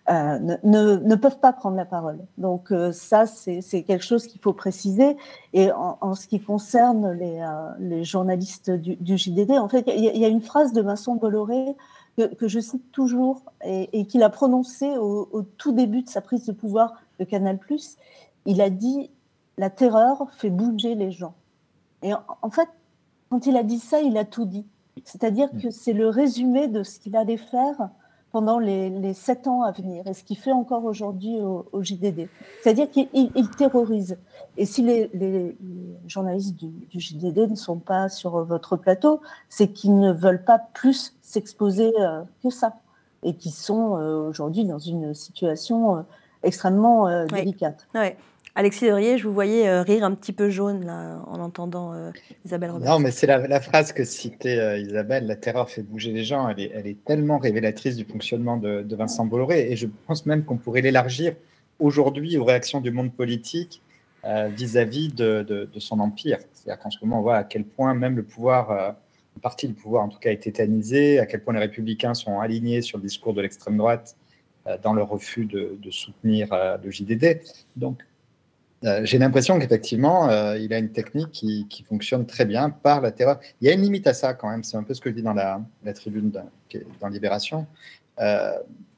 euh, 0.07 0.57
ne, 0.63 1.15
peuvent 1.15 1.39
pas 1.39 1.51
prendre 1.51 1.75
la 1.75 1.85
parole. 1.85 2.19
Donc 2.37 2.71
euh, 2.71 2.91
ça, 2.91 3.25
c'est 3.25 3.83
quelque 3.83 4.03
chose 4.03 4.27
qu'il 4.27 4.39
faut 4.39 4.53
préciser. 4.53 5.17
Et 5.53 5.71
en, 5.71 6.13
ce 6.13 6.27
qui 6.27 6.39
concerne 6.39 7.11
les, 7.13 7.39
euh, 7.39 8.03
journalistes 8.03 8.69
du, 8.69 9.17
JDD, 9.17 9.51
en 9.51 9.67
fait, 9.67 9.83
il 9.87 10.03
y, 10.03 10.25
a 10.25 10.27
une 10.27 10.41
phrase 10.41 10.73
de 10.73 10.81
Vincent 10.81 11.15
Bolloré 11.15 11.75
que, 12.17 12.47
je 12.47 12.59
cite 12.59 12.91
toujours 12.91 13.41
et, 13.65 13.99
et 13.99 14.05
qu'il 14.05 14.21
a 14.21 14.29
prononcée 14.29 14.95
au, 14.97 15.27
au, 15.31 15.41
tout 15.41 15.71
début 15.71 16.03
de 16.03 16.09
sa 16.09 16.21
prise 16.21 16.45
de 16.45 16.51
pouvoir 16.51 16.93
de 17.19 17.25
Canal+. 17.25 17.57
Il 18.45 18.61
a 18.61 18.69
dit 18.69 19.09
«la 19.57 19.69
terreur 19.69 20.27
fait 20.37 20.49
bouger 20.49 20.95
les 20.95 21.11
gens». 21.11 21.33
Et 22.03 22.13
en, 22.13 22.49
fait, 22.49 22.69
quand 23.29 23.47
il 23.47 23.57
a 23.57 23.63
dit 23.63 23.79
ça, 23.79 23.99
il 24.01 24.17
a 24.17 24.25
tout 24.25 24.45
dit. 24.45 24.65
C'est-à-dire 25.03 25.49
que 25.61 25.71
c'est 25.71 25.93
le 25.93 26.07
résumé 26.07 26.67
de 26.67 26.83
ce 26.83 26.99
qu'il 26.99 27.15
allait 27.15 27.37
faire 27.37 27.89
pendant 28.31 28.59
les, 28.59 29.13
sept 29.13 29.47
ans 29.47 29.63
à 29.63 29.71
venir, 29.71 30.05
et 30.07 30.13
ce 30.13 30.21
qu'il 30.23 30.37
fait 30.37 30.51
encore 30.51 30.83
aujourd'hui 30.83 31.39
au, 31.39 31.81
JDD. 31.81 32.27
C'est-à-dire 32.61 32.91
qu'il 32.91 33.49
terrorise. 33.57 34.17
Et 34.57 34.65
si 34.65 34.81
les, 34.83 35.57
journalistes 36.05 36.57
du, 36.57 36.99
JDD 36.99 37.49
ne 37.51 37.55
sont 37.55 37.79
pas 37.79 38.09
sur 38.09 38.43
votre 38.43 38.75
plateau, 38.75 39.21
c'est 39.47 39.69
qu'ils 39.69 39.97
ne 39.97 40.11
veulent 40.11 40.43
pas 40.43 40.59
plus 40.59 41.15
s'exposer 41.21 41.93
euh, 41.97 42.23
que 42.43 42.49
ça, 42.49 42.75
et 43.23 43.35
qu'ils 43.35 43.53
sont 43.53 43.95
euh, 43.95 44.27
aujourd'hui 44.27 44.65
dans 44.65 44.79
une 44.79 45.13
situation 45.13 45.97
euh, 45.97 46.01
extrêmement 46.43 47.25
délicate. 47.27 47.87
Alexis 48.57 48.85
Derier, 48.85 49.17
je 49.17 49.27
vous 49.27 49.33
voyais 49.33 49.67
euh, 49.67 49.81
rire 49.81 50.05
un 50.05 50.15
petit 50.15 50.31
peu 50.31 50.49
jaune 50.49 50.85
là, 50.85 51.21
en 51.27 51.41
entendant 51.41 51.91
euh, 51.91 52.11
Isabelle 52.45 52.71
Robert. 52.71 52.89
Non, 52.89 52.99
mais 52.99 53.11
c'est 53.11 53.27
la, 53.27 53.59
phrase 53.59 53.91
que 53.91 54.05
citait 54.05 54.57
euh, 54.57 54.77
Isabelle, 54.77 55.27
la 55.27 55.35
terreur 55.35 55.69
fait 55.69 55.83
bouger 55.83 56.13
les 56.13 56.23
gens, 56.23 56.47
elle 56.47 56.61
est, 56.61 56.71
elle 56.73 56.87
est 56.87 57.03
tellement 57.03 57.37
révélatrice 57.37 57.97
du 57.97 58.05
fonctionnement 58.05 58.55
de, 58.55 58.95
Vincent 58.95 59.25
Bolloré, 59.25 59.69
et 59.71 59.75
je 59.75 59.87
pense 60.07 60.25
même 60.25 60.45
qu'on 60.45 60.55
pourrait 60.55 60.79
l'élargir 60.79 61.35
aujourd'hui 61.79 62.37
aux 62.37 62.45
réactions 62.45 62.79
du 62.79 62.91
monde 62.91 63.13
politique 63.13 63.81
vis-à-vis 64.23 65.09
de, 65.09 65.69
son 65.77 65.99
empire. 65.99 66.39
C'est-à-dire 66.53 66.81
qu'en 66.81 66.89
ce 66.89 66.97
moment, 67.03 67.19
on 67.19 67.21
voit 67.21 67.35
à 67.35 67.43
quel 67.43 67.65
point 67.65 67.93
même 67.93 68.15
le 68.15 68.23
pouvoir, 68.23 68.95
une 69.35 69.41
partie 69.41 69.67
du 69.67 69.73
pouvoir 69.73 70.05
en 70.05 70.07
tout 70.07 70.17
cas, 70.17 70.31
est 70.31 70.41
tétanisé, 70.41 71.19
à 71.19 71.25
quel 71.25 71.43
point 71.43 71.53
les 71.53 71.59
républicains 71.59 72.13
sont 72.13 72.39
alignés 72.39 72.81
sur 72.81 72.97
le 72.97 73.03
discours 73.03 73.33
de 73.33 73.41
l'extrême 73.41 73.77
droite 73.77 74.15
dans 74.81 74.93
leur 74.93 75.09
refus 75.09 75.45
de, 75.45 75.77
de 75.79 75.91
soutenir 75.91 76.47
le 76.81 76.89
JDD. 76.89 77.41
Donc, 77.75 78.01
euh, 78.85 79.01
j'ai 79.03 79.17
l'impression 79.17 79.57
qu'effectivement, 79.57 80.29
euh, 80.29 80.57
il 80.57 80.71
a 80.73 80.77
une 80.77 80.91
technique 80.91 81.31
qui, 81.31 81.85
fonctionne 81.87 82.25
très 82.25 82.45
bien 82.45 82.69
par 82.69 83.01
la 83.01 83.11
terreur. 83.11 83.39
Il 83.61 83.67
y 83.67 83.71
a 83.71 83.73
une 83.73 83.81
limite 83.81 84.05
à 84.05 84.13
ça 84.13 84.33
quand 84.33 84.49
même, 84.49 84.63
c'est 84.63 84.77
un 84.77 84.83
peu 84.83 84.93
ce 84.93 85.01
que 85.01 85.09
je 85.09 85.15
dis 85.15 85.21
dans 85.23 85.33
la, 85.33 85.61
tribune 85.93 86.31
dans, 86.31 87.07
Libération. 87.07 87.65
Euh, 88.19 88.57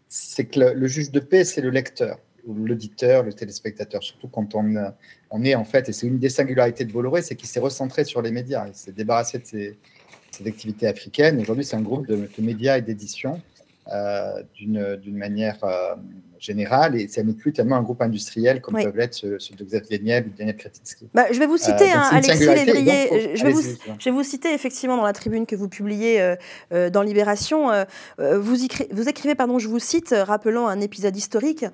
c'est 0.09 0.45
que 0.45 0.59
le, 0.59 0.87
juge 0.87 1.11
de 1.11 1.19
paix, 1.19 1.43
c'est 1.45 1.61
le 1.61 1.69
lecteur, 1.69 2.19
l'auditeur, 2.47 3.23
le 3.23 3.33
téléspectateur, 3.33 4.03
surtout 4.03 4.27
quand 4.27 4.55
on, 4.55 5.43
est 5.43 5.55
en 5.55 5.63
fait, 5.63 5.89
et 5.89 5.93
c'est 5.93 6.07
une 6.07 6.19
des 6.19 6.29
singularités 6.29 6.85
de 6.85 6.91
Bolloré, 6.91 7.21
c'est 7.21 7.35
qu'il 7.35 7.49
s'est 7.49 7.59
recentré 7.59 8.03
sur 8.03 8.21
les 8.21 8.31
médias, 8.31 8.67
il 8.67 8.75
s'est 8.75 8.91
débarrassé 8.91 9.39
de 9.39 9.45
ses, 9.45 9.77
activités 10.45 10.85
africaines. 10.85 11.39
Aujourd'hui, 11.39 11.65
c'est 11.65 11.77
un 11.77 11.81
groupe 11.81 12.05
de, 12.05 12.15
de 12.15 12.43
médias 12.43 12.77
et 12.77 12.81
d'édition 12.81 13.41
d'une 14.53 15.17
manière 15.17 15.57
général 16.39 16.95
et 16.95 17.07
ça 17.07 17.23
n'est 17.23 17.33
plus 17.33 17.53
tellement 17.53 17.75
un 17.75 17.81
groupe 17.81 18.01
industriel 18.01 18.61
comme 18.61 18.75
peuvent 18.75 18.95
l'être 18.95 19.13
ceux, 19.13 19.37
de 19.57 19.63
Xavier 19.63 19.99
Niel 19.99 20.27
ou 20.27 20.37
Daniel 20.37 20.55
Kretinsky. 20.55 21.07
Bah, 21.13 21.25
je 21.31 21.39
vais 21.39 21.45
vous 21.45 21.57
citer, 21.57 21.91
euh, 21.91 22.11
Alexis 22.11 22.45
Lévrier, 22.45 23.35
je, 23.35 23.43
vais 23.43 23.51
vous, 23.51 23.61
je 23.61 24.05
vais 24.05 24.11
vous 24.11 24.23
citer 24.23 24.53
effectivement 24.53 24.97
dans 24.97 25.03
la 25.03 25.13
tribune 25.13 25.45
que 25.45 25.55
vous 25.55 25.69
publiez 25.69 26.21
euh, 26.21 26.35
euh, 26.73 26.89
dans 26.89 27.01
Libération, 27.01 27.71
vous, 28.19 28.55
vous, 28.91 29.09
écrivez, 29.09 29.35
pardon, 29.35 29.59
je 29.59 29.67
vous 29.67 29.79
cite, 29.79 30.13
rappelant 30.17 30.67
un 30.67 30.79
épisode 30.81 31.15
historique, 31.15 31.65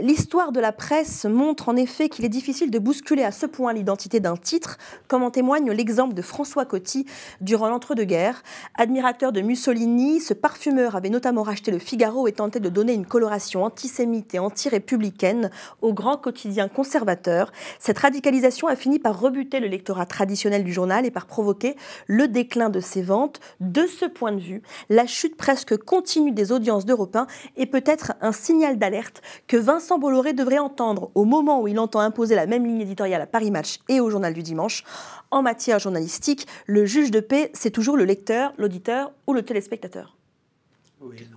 l'histoire 0.00 0.52
de 0.52 0.60
la 0.60 0.72
presse 0.72 1.24
montre 1.24 1.68
en 1.68 1.76
effet 1.76 2.08
qu'il 2.08 2.24
est 2.24 2.30
difficile 2.30 2.70
de 2.70 2.78
bousculer 2.78 3.22
à 3.22 3.32
ce 3.32 3.46
point 3.46 3.72
l'identité 3.72 4.20
d'un 4.20 4.36
titre, 4.36 4.78
comme 5.08 5.22
en 5.22 5.30
témoigne 5.30 5.70
l'exemple 5.70 6.14
de 6.14 6.22
François 6.22 6.64
Coty 6.64 7.06
durant 7.40 7.68
l'entre-deux-guerres. 7.68 8.42
Admirateur 8.76 9.32
de 9.32 9.40
Mussolini, 9.40 10.20
ce 10.20 10.34
parfumeur 10.34 10.96
avait 10.96 11.10
notamment 11.10 11.42
racheté 11.42 11.70
le 11.70 11.78
Figaro 11.78 12.26
et 12.26 12.32
tenté 12.32 12.60
de 12.60 12.68
donner 12.68 12.92
une 12.94 13.06
coloration 13.06 13.64
antisémite 13.64 13.99
anti-républicaine 14.38 15.50
au 15.82 15.92
grand 15.92 16.16
quotidien 16.16 16.68
conservateur, 16.68 17.52
cette 17.78 17.98
radicalisation 17.98 18.68
a 18.68 18.76
fini 18.76 18.98
par 18.98 19.18
rebuter 19.18 19.60
le 19.60 19.68
lectorat 19.68 20.06
traditionnel 20.06 20.64
du 20.64 20.72
journal 20.72 21.06
et 21.06 21.10
par 21.10 21.26
provoquer 21.26 21.76
le 22.06 22.28
déclin 22.28 22.70
de 22.70 22.80
ses 22.80 23.02
ventes. 23.02 23.40
De 23.60 23.86
ce 23.86 24.04
point 24.04 24.32
de 24.32 24.40
vue, 24.40 24.62
la 24.88 25.06
chute 25.06 25.36
presque 25.36 25.76
continue 25.76 26.32
des 26.32 26.52
audiences 26.52 26.84
d'Europe 26.84 27.16
1 27.16 27.26
est 27.56 27.66
peut-être 27.66 28.12
un 28.20 28.32
signal 28.32 28.78
d'alerte 28.78 29.22
que 29.46 29.56
Vincent 29.56 29.98
Bolloré 29.98 30.32
devrait 30.32 30.58
entendre 30.58 31.10
au 31.14 31.24
moment 31.24 31.60
où 31.60 31.68
il 31.68 31.78
entend 31.78 32.00
imposer 32.00 32.34
la 32.34 32.46
même 32.46 32.64
ligne 32.64 32.80
éditoriale 32.80 33.22
à 33.22 33.26
Paris 33.26 33.50
Match 33.50 33.78
et 33.88 34.00
au 34.00 34.10
Journal 34.10 34.34
du 34.34 34.42
Dimanche. 34.42 34.84
En 35.30 35.42
matière 35.42 35.78
journalistique, 35.78 36.46
le 36.66 36.86
juge 36.86 37.10
de 37.10 37.20
paix, 37.20 37.50
c'est 37.54 37.70
toujours 37.70 37.96
le 37.96 38.04
lecteur, 38.04 38.52
l'auditeur 38.58 39.12
ou 39.26 39.32
le 39.32 39.42
téléspectateur. 39.42 40.19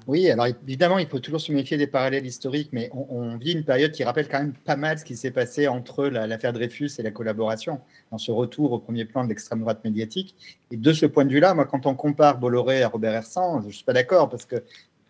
Oui, 0.07 0.30
alors 0.30 0.47
évidemment, 0.47 0.99
il 0.99 1.07
faut 1.07 1.20
toujours 1.20 1.39
se 1.39 1.51
méfier 1.53 1.78
des 1.78 1.88
parallèles 1.88 2.26
historiques, 2.26 2.70
mais 2.74 2.89
on, 2.93 3.38
vit 3.38 3.53
une 3.53 3.64
période 3.64 3.91
qui 3.93 4.03
rappelle 4.03 4.28
quand 4.28 4.39
même 4.39 4.53
pas 4.53 4.76
mal 4.76 4.99
ce 4.99 5.05
qui 5.05 5.16
s'est 5.16 5.32
passé 5.32 5.70
entre 5.70 6.07
l'affaire 6.07 6.51
Dreyfus 6.51 6.91
et 6.99 7.01
la 7.01 7.11
collaboration, 7.11 7.80
dans 8.11 8.18
ce 8.18 8.32
retour 8.32 8.74
au 8.74 8.80
premier 8.80 9.05
plan 9.05 9.24
de 9.24 9.30
l'extrême 9.30 9.61
droite 9.61 9.84
médiatique. 9.86 10.36
Et 10.72 10.78
de 10.78 10.93
ce 10.93 11.05
point 11.05 11.24
de 11.24 11.32
vue-là, 11.32 11.53
moi, 11.53 11.66
quand 11.66 11.86
on 11.86 11.95
compare 11.95 12.39
Bolloré 12.39 12.84
à 12.84 12.89
Robert 12.89 13.14
Hersan, 13.14 13.61
je 13.61 13.68
ne 13.68 13.72
suis 13.72 13.86
pas 13.86 13.93
d'accord, 13.93 14.30
parce 14.30 14.45
que 14.45 14.64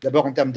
D'abord, 0.03 0.25
en 0.25 0.33
termes 0.33 0.51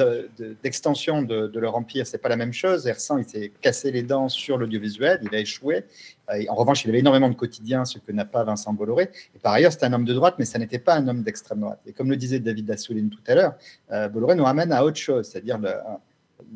d'extension 0.65 1.23
de, 1.23 1.59
leur 1.59 1.77
empire, 1.77 2.05
c'est 2.05 2.19
pas 2.19 2.29
la 2.29 2.37
même 2.37 2.53
chose. 2.53 2.87
Hersan, 2.89 3.19
il 3.19 3.25
s'est 3.25 3.53
cassé 3.61 3.93
les 3.93 4.03
dents 4.03 4.29
sur 4.29 4.59
l'audiovisuel, 4.59 5.21
il 5.23 5.33
a 5.35 5.39
échoué. 5.39 5.85
Euh, 6.31 6.43
en 6.49 6.57
revanche, 6.57 6.85
il 6.85 6.89
avait 6.89 6.99
énormément 6.99 7.29
de 7.29 7.35
quotidien, 7.35 7.85
ce 7.85 7.99
que 7.99 8.11
n'a 8.11 8.25
pas 8.25 8.43
Vincent 8.43 8.73
Bolloré. 8.73 9.09
Et 9.37 9.39
par 9.39 9.53
ailleurs, 9.53 9.71
c'est 9.71 9.85
un 9.85 9.93
homme 9.93 10.05
de 10.05 10.15
droite, 10.15 10.35
mais 10.41 10.45
ça 10.45 10.59
n'était 10.59 10.81
pas 10.81 10.97
un 10.97 11.07
homme 11.07 11.23
d'extrême 11.23 11.61
droite. 11.61 11.79
Et 11.87 11.93
comme 11.93 12.11
le 12.11 12.17
disait 12.17 12.41
David 12.41 12.69
Assouline 12.73 13.09
tout 13.09 13.23
à 13.29 13.37
l'heure, 13.37 13.55
euh, 13.93 14.09
Bolloré 14.09 14.35
nous 14.35 14.45
ramène 14.45 14.73
à 14.73 14.85
autre 14.85 14.99
chose, 14.99 15.29
c'est-à-dire 15.29 15.61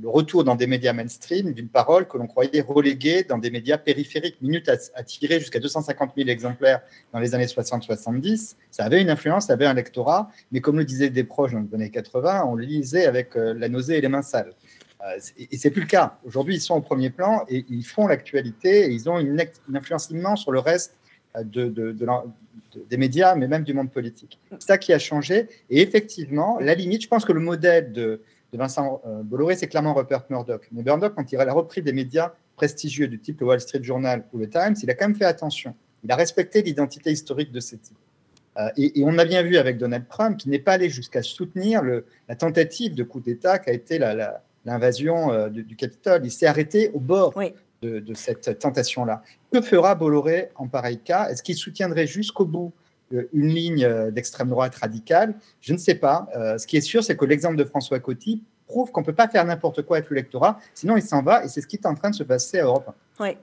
le 0.01 0.09
retour 0.09 0.45
dans 0.45 0.55
des 0.55 0.67
médias 0.67 0.93
mainstream 0.93 1.53
d'une 1.53 1.69
parole 1.69 2.07
que 2.07 2.19
l'on 2.19 2.27
croyait 2.27 2.61
reléguée 2.61 3.25
dans 3.25 3.39
des 3.39 3.51
médias 3.51 3.79
périphériques. 3.79 4.37
Minute 4.43 4.69
a, 4.69 5.03
tiré 5.03 5.41
jusqu'à 5.41 5.59
250 5.59 6.13
000 6.17 6.29
exemplaires 6.29 6.81
dans 7.13 7.19
les 7.19 7.35
années 7.35 7.47
60-70. 7.47 8.57
Ça 8.71 8.85
avait 8.85 9.01
une 9.01 9.11
influence, 9.11 9.47
ça 9.47 9.55
avait 9.55 9.67
un 9.67 9.75
lectorat, 9.75 10.31
mais 10.53 10.61
comme 10.61 10.79
le 10.79 10.85
disaient 10.85 11.11
des 11.11 11.25
proches 11.25 11.53
dans 11.53 11.61
les 11.61 11.75
années 11.75 11.91
80, 11.91 12.45
on 12.47 12.55
le 12.55 12.65
lisait 12.65 13.07
avec 13.07 13.37
euh, 13.37 13.55
la 13.55 13.69
nausée 13.69 13.99
et 13.99 14.01
les 14.01 14.09
mains 14.09 14.23
sales. 14.23 14.55
Euh, 15.03 15.19
et 15.51 15.57
c'est 15.57 15.71
plus 15.71 15.83
le 15.83 15.89
cas. 15.89 16.19
Aujourd'hui, 16.25 16.57
ils 16.57 16.61
sont 16.61 16.75
au 16.75 16.83
premier 16.83 17.11
plan 17.11 17.45
et 17.49 17.65
ils 17.69 17.85
font 17.85 18.07
l'actualité 18.07 18.85
et 18.85 18.91
ils 18.91 19.09
ont 19.09 19.19
une, 19.19 19.43
influence 19.75 20.11
immense 20.11 20.43
sur 20.43 20.53
le 20.53 20.59
reste 20.59 20.99
euh, 21.37 21.43
de, 21.43 21.97
des 22.89 22.97
médias, 22.97 23.35
mais 23.35 23.49
même 23.49 23.65
du 23.65 23.73
monde 23.73 23.91
politique. 23.91 24.39
C'est 24.53 24.63
ça 24.63 24.79
qui 24.79 24.93
a 24.93 24.99
changé. 24.99 25.49
Et 25.71 25.81
effectivement, 25.81 26.59
la 26.61 26.75
limite, 26.75 27.03
je 27.03 27.09
pense 27.09 27.25
que 27.25 27.33
le 27.33 27.41
modèle 27.41 27.93
de, 27.93 28.21
de 28.53 28.59
Vincent 28.59 29.01
euh, 29.07 29.23
Bolloré, 29.23 29.57
c'est 29.57 29.69
clairement 29.69 29.95
Rupert 29.95 30.25
Murdoch. 30.29 30.69
Mais 30.73 30.83
Murdoch, 30.83 31.15
quand 31.15 31.31
il 31.33 31.39
a 31.39 31.53
repris 31.53 31.83
des 31.83 31.93
médias 31.93 32.33
prestigieux 32.57 33.09
du 33.09 33.19
type 33.19 33.41
le 33.41 33.47
Wall 33.47 33.61
Street 33.61 33.83
Journal 33.83 34.25
ou 34.33 34.39
le 34.39 34.49
Times, 34.49 34.75
il 34.83 34.91
a 34.91 34.95
quand 34.95 35.07
même 35.07 35.17
fait 35.17 35.25
attention. 35.25 35.75
Il 36.05 36.11
a 36.11 36.17
respecté 36.17 36.63
l'identité 36.63 37.11
historique 37.11 37.53
de 37.53 37.61
ces 37.61 37.79
types. 37.79 37.97
Euh, 38.59 38.69
et, 38.77 39.03
on 39.05 39.17
a 39.19 39.25
bien 39.25 39.43
vu 39.43 39.57
avec 39.57 39.79
Donald 39.79 40.07
Trump 40.09 40.37
qui 40.37 40.49
n'est 40.49 40.59
pas 40.59 40.73
allé 40.73 40.91
jusqu'à 40.91 41.23
soutenir 41.23 41.83
la 42.29 42.35
tentative 42.35 42.95
de 42.95 43.05
coup 43.05 43.21
d'État 43.21 43.59
qui 43.59 43.71
a 43.71 43.73
été 43.73 43.99
l'invasion 44.65 45.33
euh, 45.33 45.49
du, 45.49 45.77
Capitole. 45.77 46.23
Il 46.25 46.33
s'est 46.33 46.47
arrêté 46.47 46.91
au 46.93 46.99
bord 46.99 47.33
de, 47.83 48.01
de, 48.01 48.15
cette 48.15 48.59
tentation-là. 48.59 49.23
Que 49.53 49.61
fera 49.61 49.95
Bolloré 49.95 50.51
en 50.57 50.67
pareil 50.67 50.99
cas? 50.99 51.29
Est-ce 51.29 51.43
qu'il 51.43 51.55
soutiendrait 51.55 52.07
jusqu'au 52.07 52.45
bout 52.45 52.73
une 53.33 53.49
ligne 53.49 54.11
d'extrême 54.11 54.49
droite 54.49 54.75
radicale. 54.77 55.35
Je 55.61 55.73
ne 55.73 55.79
sais 55.79 55.95
pas. 55.95 56.29
ce 56.59 56.67
qui 56.67 56.77
est 56.77 56.81
sûr, 56.81 57.03
c'est 57.03 57.17
que 57.17 57.25
l'exemple 57.25 57.57
de 57.57 57.65
François 57.65 57.99
Coty 57.99 58.43
prouve 58.67 58.93
qu'on 58.93 59.01
ne 59.01 59.07
peut 59.07 59.15
pas 59.15 59.29
faire 59.29 59.45
n'importe 59.45 59.83
quoi 59.83 59.97
avec 59.97 60.11
l'électorat, 60.11 60.59
sinon 60.75 60.97
il 60.97 61.03
s'en 61.03 61.23
va, 61.23 61.45
et 61.45 61.49
c'est 61.49 61.61
ce 61.61 61.67
qui 61.67 61.77
est 61.77 61.87
en 61.87 61.95
train 61.95 62.11
de 62.11 62.15
se 62.15 62.23
passer 62.23 62.61
à 62.61 62.65
Europe. 62.65 62.95
Oui. 63.19 63.37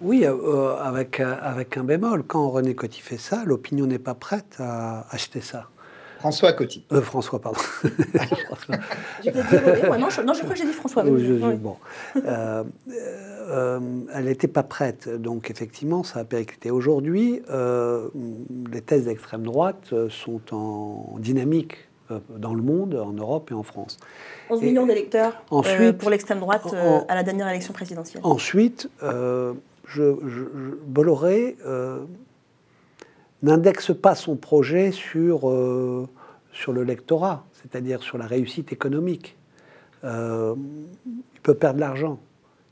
Oui, 0.00 0.26
avec, 0.26 1.20
avec 1.20 1.76
un 1.76 1.84
bémol. 1.84 2.22
Quand 2.24 2.50
René 2.50 2.74
Coty 2.74 3.00
fait 3.00 3.16
ça, 3.16 3.44
l'opinion 3.44 3.86
n'est 3.86 3.98
pas 3.98 4.14
prête 4.14 4.56
à 4.58 5.06
acheter 5.10 5.40
ça. 5.40 5.68
François 6.18 6.52
Coty. 6.52 6.84
Euh, 6.92 7.00
François, 7.00 7.40
pardon. 7.40 7.60
je 7.84 9.30
non, 9.30 10.08
je, 10.10 10.40
crois 10.40 10.52
que 10.52 10.56
j'ai 10.56 10.64
dit 10.64 10.72
François. 10.72 11.04
Bon. 11.04 11.76
Euh, 12.16 12.64
euh, 13.48 13.80
elle 14.14 14.24
n'était 14.24 14.48
pas 14.48 14.62
prête, 14.62 15.08
donc 15.08 15.50
effectivement, 15.50 16.02
ça 16.02 16.20
a 16.20 16.24
périclité. 16.24 16.70
Aujourd'hui, 16.70 17.42
les 18.72 18.80
thèses 18.80 19.04
d'extrême 19.04 19.42
droite 19.42 19.94
sont 20.08 20.40
en 20.52 21.16
dynamique 21.18 21.76
dans 22.30 22.54
le 22.54 22.62
monde, 22.62 22.94
en 22.94 23.12
Europe 23.12 23.50
et 23.50 23.54
en 23.54 23.62
France. 23.62 23.98
11 24.50 24.62
millions 24.62 24.86
d'électeurs 24.86 25.42
pour 25.48 26.10
l'extrême 26.10 26.40
droite 26.40 26.74
à 27.08 27.14
la 27.14 27.22
dernière 27.22 27.48
élection 27.48 27.72
présidentielle. 27.72 28.22
Ensuite, 28.24 28.88
je, 29.02 29.52
je, 29.86 30.42
Bolloré 30.86 31.56
n'indexe 33.42 33.92
pas 33.94 34.14
son 34.14 34.36
projet 34.36 34.92
sur, 34.92 35.48
euh, 35.48 36.08
sur 36.52 36.72
le 36.72 36.84
lectorat, 36.84 37.44
c'est-à-dire 37.52 38.02
sur 38.02 38.18
la 38.18 38.26
réussite 38.26 38.72
économique. 38.72 39.36
Euh, 40.04 40.54
il 41.06 41.40
peut 41.42 41.54
perdre 41.54 41.76
de 41.76 41.80
l'argent. 41.80 42.18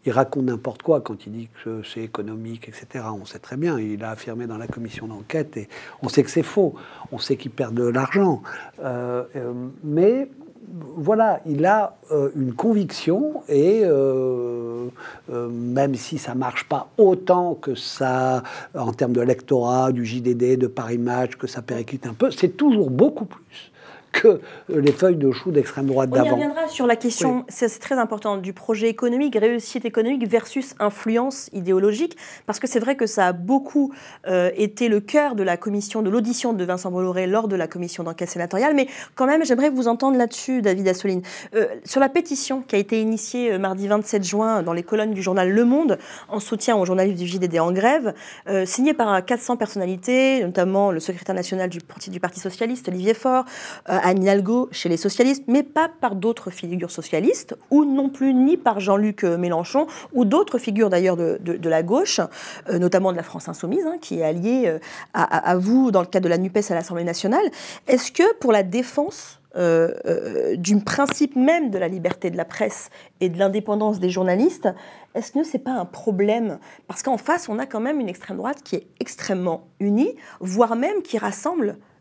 Il 0.07 0.13
raconte 0.13 0.45
n'importe 0.45 0.83
quoi 0.83 1.01
quand 1.01 1.27
il 1.27 1.33
dit 1.33 1.49
que 1.65 1.83
c'est 1.83 2.03
économique, 2.03 2.69
etc. 2.69 3.07
On 3.19 3.25
sait 3.25 3.39
très 3.39 3.57
bien, 3.57 3.79
il 3.79 4.05
a 4.05 4.11
affirmé 4.11 4.47
dans 4.47 4.59
la 4.59 4.67
commission 4.67 5.07
d'enquête 5.07 5.57
et 5.57 5.69
on 6.03 6.09
sait 6.09 6.23
que 6.23 6.31
c'est 6.31 6.43
faux. 6.43 6.75
On 7.11 7.19
sait 7.19 7.37
qu'il 7.37 7.51
perd 7.51 7.75
de 7.75 7.85
l'argent. 7.85 8.43
Euh, 8.81 9.25
mais 9.83 10.29
voilà, 10.97 11.41
il 11.47 11.65
a 11.67 11.97
euh, 12.11 12.31
une 12.37 12.53
conviction 12.55 13.43
et 13.49 13.83
euh, 13.85 14.87
euh, 15.33 15.49
même 15.49 15.95
si 15.95 16.19
ça 16.19 16.35
marche 16.35 16.69
pas 16.69 16.89
autant 16.99 17.55
que 17.55 17.75
ça 17.75 18.43
en 18.75 18.93
termes 18.93 19.13
de 19.13 19.21
lectorat, 19.21 19.93
du 19.93 20.05
JDD, 20.05 20.57
de 20.59 20.67
Paris 20.67 20.99
Match, 20.99 21.37
que 21.37 21.47
ça 21.47 21.63
périclite 21.63 22.07
un 22.07 22.15
peu, 22.15 22.31
c'est 22.31 22.57
toujours 22.57 22.91
beaucoup 22.91 23.25
plus 23.25 23.73
que 24.15 24.41
les 24.69 24.93
feuilles 24.93 25.17
de 25.17 25.31
chou 25.33 25.51
d'extrême 25.51 25.87
droite 25.87 26.11
d'avant. 26.11 26.25
On 26.25 26.29
y 26.29 26.33
reviendra 26.33 26.69
sur 26.69 26.87
la 26.87 26.97
question, 26.97 27.45
c'est 27.49 27.69
très 27.81 27.97
important, 27.97 28.37
du 28.37 28.53
projet 28.53 28.89
économique, 28.89 29.37
réussite 29.39 29.85
économique 29.85 30.27
versus 30.27 30.75
influence 30.79 31.51
idéologique, 31.53 32.17
parce 32.47 32.59
que 32.59 32.67
c'est 32.67 32.79
vrai 32.79 32.97
que 32.97 33.07
ça 33.07 33.27
a 33.27 33.33
beaucoup 33.33 33.93
euh, 34.27 34.51
été 34.57 34.89
le 34.89 35.01
cœur 35.01 35.35
de 35.35 35.43
la 35.43 35.57
commission, 35.57 36.03
de 36.03 36.11
l'audition 36.11 36.53
de 36.53 36.65
Vincent 36.65 36.91
Bolloré 36.91 37.27
lors 37.27 37.49
de 37.49 37.57
la 37.57 37.67
commission 37.67 38.05
d'enquête 38.05 38.31
sénatoriale, 38.31 38.75
mais 38.75 38.89
quand 39.15 39.27
même, 39.27 39.45
j'aimerais 39.45 39.71
vous 39.71 39.89
entendre 39.89 40.17
là-dessus, 40.17 40.63
David 40.63 40.89
Assouline. 40.89 41.23
Euh, 41.55 41.67
sur 41.85 42.01
la 42.01 42.09
pétition 42.09 42.63
qui 42.63 42.77
a 42.77 42.79
été 42.79 43.01
initiée 43.01 43.53
euh, 43.53 43.59
mardi 43.59 43.89
27 43.89 44.25
juin 44.25 44.63
dans 44.63 44.73
les 44.73 44.83
colonnes 44.83 45.13
du 45.13 45.23
journal 45.23 45.51
Le 45.51 45.65
Monde, 45.65 45.99
en 46.29 46.41
soutien 46.41 46.77
aux 46.77 46.85
journalistes 46.85 47.19
du 47.19 47.27
JDD 47.27 47.59
en 47.59 47.73
grève, 47.73 48.15
signée 48.65 48.95
par 48.95 49.25
400 49.25 49.57
personnalités, 49.57 50.43
notamment 50.43 50.91
le 50.91 51.01
secrétaire 51.01 51.35
national 51.35 51.69
du 51.69 51.81
du 52.09 52.21
Parti 52.21 52.41
Socialiste, 52.41 52.89
Olivier 52.89 53.15
Faure, 53.15 53.45
Anne 54.05 54.23
Hidalgo 54.23 54.69
chez 54.71 54.89
les 54.89 54.99
socialistes, 54.99 55.45
mais 55.49 55.63
pas 55.63 55.89
par 55.89 56.15
d'autres 56.15 56.51
figures 56.51 56.91
socialistes, 56.91 57.57
ou 57.71 57.85
non 57.85 58.11
plus 58.11 58.35
ni 58.35 58.57
par 58.57 58.79
Jean-Luc 58.79 59.25
euh, 59.25 59.39
Mélenchon, 59.39 59.87
ou 60.13 60.27
d'autres 60.27 60.59
figures 60.59 60.91
d'ailleurs 60.91 61.17
de, 61.17 61.69
la 61.69 61.83
gauche, 61.83 62.21
euh, 62.69 62.79
notamment 62.79 63.13
de 63.13 63.17
la 63.17 63.23
France 63.23 63.49
Insoumise, 63.49 63.87
hein, 63.87 63.97
qui 64.01 64.21
est 64.21 64.23
alliée 64.23 64.65
euh, 64.67 64.79
à, 65.15 65.57
vous 65.57 65.91
dans 65.91 66.03
le 66.03 66.07
cadre 66.07 66.25
de 66.25 66.29
la 66.29 66.39
NUPES 66.39 66.71
à 66.71 66.75
l'Assemblée 66.75 67.05
nationale. 67.05 67.45
Est-ce 67.89 68.13
que 68.13 68.35
pour 68.37 68.53
la 68.53 68.63
défense 68.63 69.41
du 70.57 70.81
principe 70.81 71.37
même 71.37 71.71
de 71.71 71.79
la 71.79 71.87
liberté 71.87 72.29
de 72.29 72.37
la 72.37 72.45
presse 72.45 72.91
et 73.21 73.29
de 73.29 73.39
l'indépendance 73.39 74.01
des 74.01 74.11
journalistes, 74.11 74.69
est-ce 75.15 75.31
que 75.31 75.45
ce 75.45 75.57
n'est 75.57 75.63
pas 75.63 75.71
un 75.71 75.85
problème? 75.85 76.59
Parce 76.89 77.05
qu'en 77.05 77.19
face, 77.19 77.49
on 77.49 77.61
a 77.61 77.67
quand 77.67 77.79
même 77.79 78.01
une 78.01 78.09
extrême 78.09 78.37
droite 78.37 78.65
qui 78.65 78.75
est 78.75 78.89
extrêmement 78.99 79.69
unie, 79.79 80.17
voire 80.41 80.75
même 80.75 81.03
qui 81.03 81.19
rassemble 81.19 81.69
euh, 81.69 81.94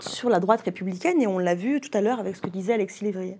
sur 0.00 0.28
la 0.28 0.40
droite 0.40 0.62
républicaine, 0.62 1.20
et 1.20 1.26
on 1.26 1.38
l'a 1.38 1.54
vu 1.54 1.80
tout 1.80 1.96
à 1.96 2.00
l'heure 2.00 2.18
avec 2.18 2.36
ce 2.36 2.42
que 2.42 2.48
disait 2.48 2.74
Alexis 2.74 3.04
Lévrier. 3.04 3.38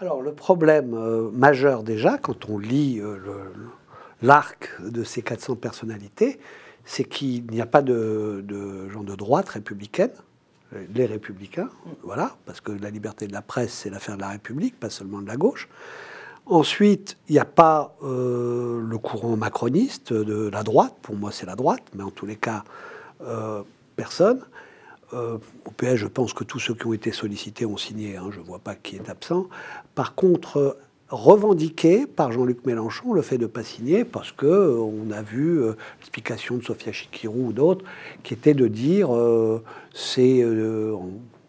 Alors 0.00 0.22
le 0.22 0.32
problème 0.32 0.94
euh, 0.94 1.30
majeur 1.30 1.82
déjà, 1.82 2.18
quand 2.18 2.50
on 2.50 2.58
lit 2.58 3.00
euh, 3.00 3.16
l'arc 4.22 4.70
de 4.82 5.04
ces 5.04 5.22
400 5.22 5.56
personnalités, 5.56 6.38
c'est 6.84 7.04
qu'il 7.04 7.46
n'y 7.46 7.60
a 7.60 7.66
pas 7.66 7.82
de, 7.82 8.44
gens 8.90 9.04
de 9.04 9.14
droite 9.14 9.48
républicaine, 9.48 10.10
les 10.92 11.06
républicains, 11.06 11.70
voilà, 12.02 12.36
parce 12.46 12.60
que 12.60 12.72
la 12.72 12.90
liberté 12.90 13.28
de 13.28 13.32
la 13.32 13.42
presse, 13.42 13.72
c'est 13.72 13.90
l'affaire 13.90 14.16
de 14.16 14.22
la 14.22 14.30
République, 14.30 14.78
pas 14.78 14.90
seulement 14.90 15.22
de 15.22 15.26
la 15.26 15.36
gauche. 15.36 15.68
Ensuite, 16.46 17.16
il 17.28 17.32
n'y 17.32 17.38
a 17.38 17.44
pas 17.44 17.96
le 18.02 18.96
courant 18.98 19.36
macroniste 19.36 20.12
de 20.12 20.48
la 20.48 20.62
droite, 20.62 20.94
pour 21.00 21.14
moi 21.14 21.30
c'est 21.32 21.46
la 21.46 21.54
droite, 21.54 21.82
mais 21.94 22.02
en 22.02 22.10
tous 22.10 22.26
les 22.26 22.36
cas, 22.36 22.64
personne. 23.96 24.40
Euh, 25.14 25.38
au 25.64 25.70
PS, 25.70 25.96
je 25.96 26.06
pense 26.06 26.32
que 26.32 26.44
tous 26.44 26.58
ceux 26.58 26.74
qui 26.74 26.86
ont 26.86 26.92
été 26.92 27.12
sollicités 27.12 27.66
ont 27.66 27.76
signé, 27.76 28.16
hein, 28.16 28.30
je 28.30 28.40
ne 28.40 28.44
vois 28.44 28.58
pas 28.58 28.74
qui 28.74 28.96
est 28.96 29.08
absent. 29.08 29.46
Par 29.94 30.14
contre, 30.14 30.56
euh, 30.56 30.72
revendiqué 31.08 32.06
par 32.06 32.32
Jean-Luc 32.32 32.66
Mélenchon 32.66 33.12
le 33.12 33.22
fait 33.22 33.38
de 33.38 33.42
ne 33.42 33.48
pas 33.48 33.62
signer 33.62 34.04
parce 34.04 34.32
que 34.32 34.46
euh, 34.46 34.78
on 34.78 35.10
a 35.12 35.22
vu 35.22 35.62
l'explication 35.98 36.56
de 36.56 36.64
Sofia 36.64 36.92
Chikirou 36.92 37.48
ou 37.48 37.52
d'autres 37.52 37.84
qui 38.24 38.34
était 38.34 38.54
de 38.54 38.66
dire 38.66 39.10
c'est 39.92 40.42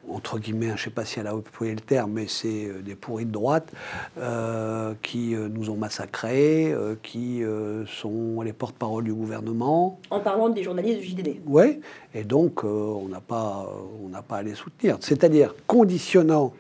entre 0.10 0.40
guillemets, 0.40 0.68
je 0.68 0.72
ne 0.74 0.78
sais 0.78 0.90
pas 0.90 1.06
si 1.06 1.20
elle 1.20 1.28
a 1.28 1.36
employé 1.36 1.74
le 1.74 1.82
terme, 1.82 2.14
mais 2.14 2.28
c'est 2.28 2.66
euh, 2.66 2.82
des 2.82 2.96
pourris 2.96 3.26
de 3.26 3.32
droite 3.32 3.72
euh, 4.18 4.94
qui 5.02 5.36
euh, 5.36 5.48
nous 5.50 5.70
ont 5.70 5.76
massacrés, 5.76 6.74
qui 7.04 7.44
sont 7.88 8.42
les 8.42 8.54
porte-parole 8.54 9.04
du 9.04 9.14
gouvernement. 9.14 10.00
En 10.10 10.20
parlant 10.20 10.50
des 10.50 10.64
journalistes 10.64 11.00
du 11.00 11.06
JDD. 11.06 11.42
Oui, 11.46 11.80
et 12.14 12.24
donc 12.24 12.64
on 12.64 13.08
n'a 13.10 13.22
pas, 13.22 13.68
on 14.04 14.10
pas 14.22 14.38
à 14.38 14.44
les 14.44 14.56
soutenir. 14.56 14.98
C'est-à-dire 15.00 15.56
conditionnant 15.68 16.54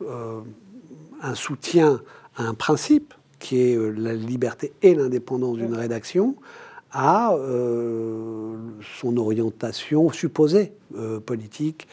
un 0.00 1.34
soutien 1.34 2.00
à 2.36 2.44
un 2.44 2.54
principe 2.54 3.14
qui 3.38 3.60
est 3.60 3.76
la 3.96 4.14
liberté 4.14 4.72
et 4.82 4.94
l'indépendance 4.94 5.56
d'une 5.56 5.74
rédaction 5.74 6.36
à 6.92 7.34
son 9.00 9.16
orientation 9.16 10.10
supposée 10.10 10.72
politique 11.26 11.88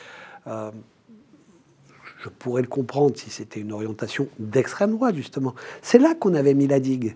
je 2.25 2.29
pourrais 2.29 2.63
le 2.63 2.67
comprendre 2.67 3.15
si 3.15 3.29
c'était 3.29 3.59
une 3.59 3.71
orientation 3.71 4.27
d'extrême 4.39 4.91
droite, 4.91 5.15
justement. 5.15 5.53
C'est 5.83 5.99
là 5.99 6.15
qu'on 6.15 6.33
avait 6.33 6.55
mis 6.55 6.65
la 6.65 6.79
digue. 6.79 7.15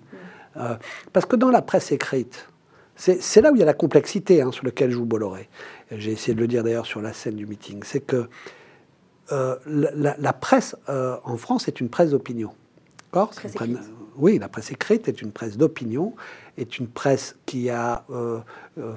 Euh, 0.57 0.75
parce 1.13 1.25
que 1.25 1.35
dans 1.35 1.49
la 1.49 1.63
presse 1.63 1.91
écrite, 1.91 2.47
c'est 2.95 3.41
là 3.41 3.51
où 3.51 3.55
il 3.55 3.59
y 3.59 3.63
a 3.63 3.65
la 3.65 3.73
complexité 3.73 4.41
hein, 4.41 4.51
sur 4.51 4.65
laquelle 4.65 4.91
joue 4.91 5.05
Bolloré. 5.05 5.49
J'ai 5.89 6.11
essayé 6.11 6.35
de 6.35 6.39
le 6.39 6.47
dire 6.47 6.63
d'ailleurs 6.63 6.85
sur 6.85 7.01
la 7.01 7.13
scène 7.13 7.35
du 7.35 7.47
meeting. 7.47 7.81
C'est 7.83 8.01
que 8.01 8.29
euh, 9.31 9.55
la, 9.65 10.33
presse 10.33 10.75
euh, 10.89 11.17
en 11.23 11.37
France 11.37 11.67
est 11.67 11.79
une 11.79 11.89
presse 11.89 12.11
d'opinion. 12.11 12.51
Oui, 14.17 14.37
la 14.37 14.49
presse 14.49 14.71
écrite 14.71 15.07
est 15.07 15.21
une 15.21 15.31
presse 15.31 15.57
d'opinion, 15.57 16.13
est 16.57 16.77
une 16.77 16.87
presse 16.87 17.37
qui 17.45 17.69
a 17.69 18.03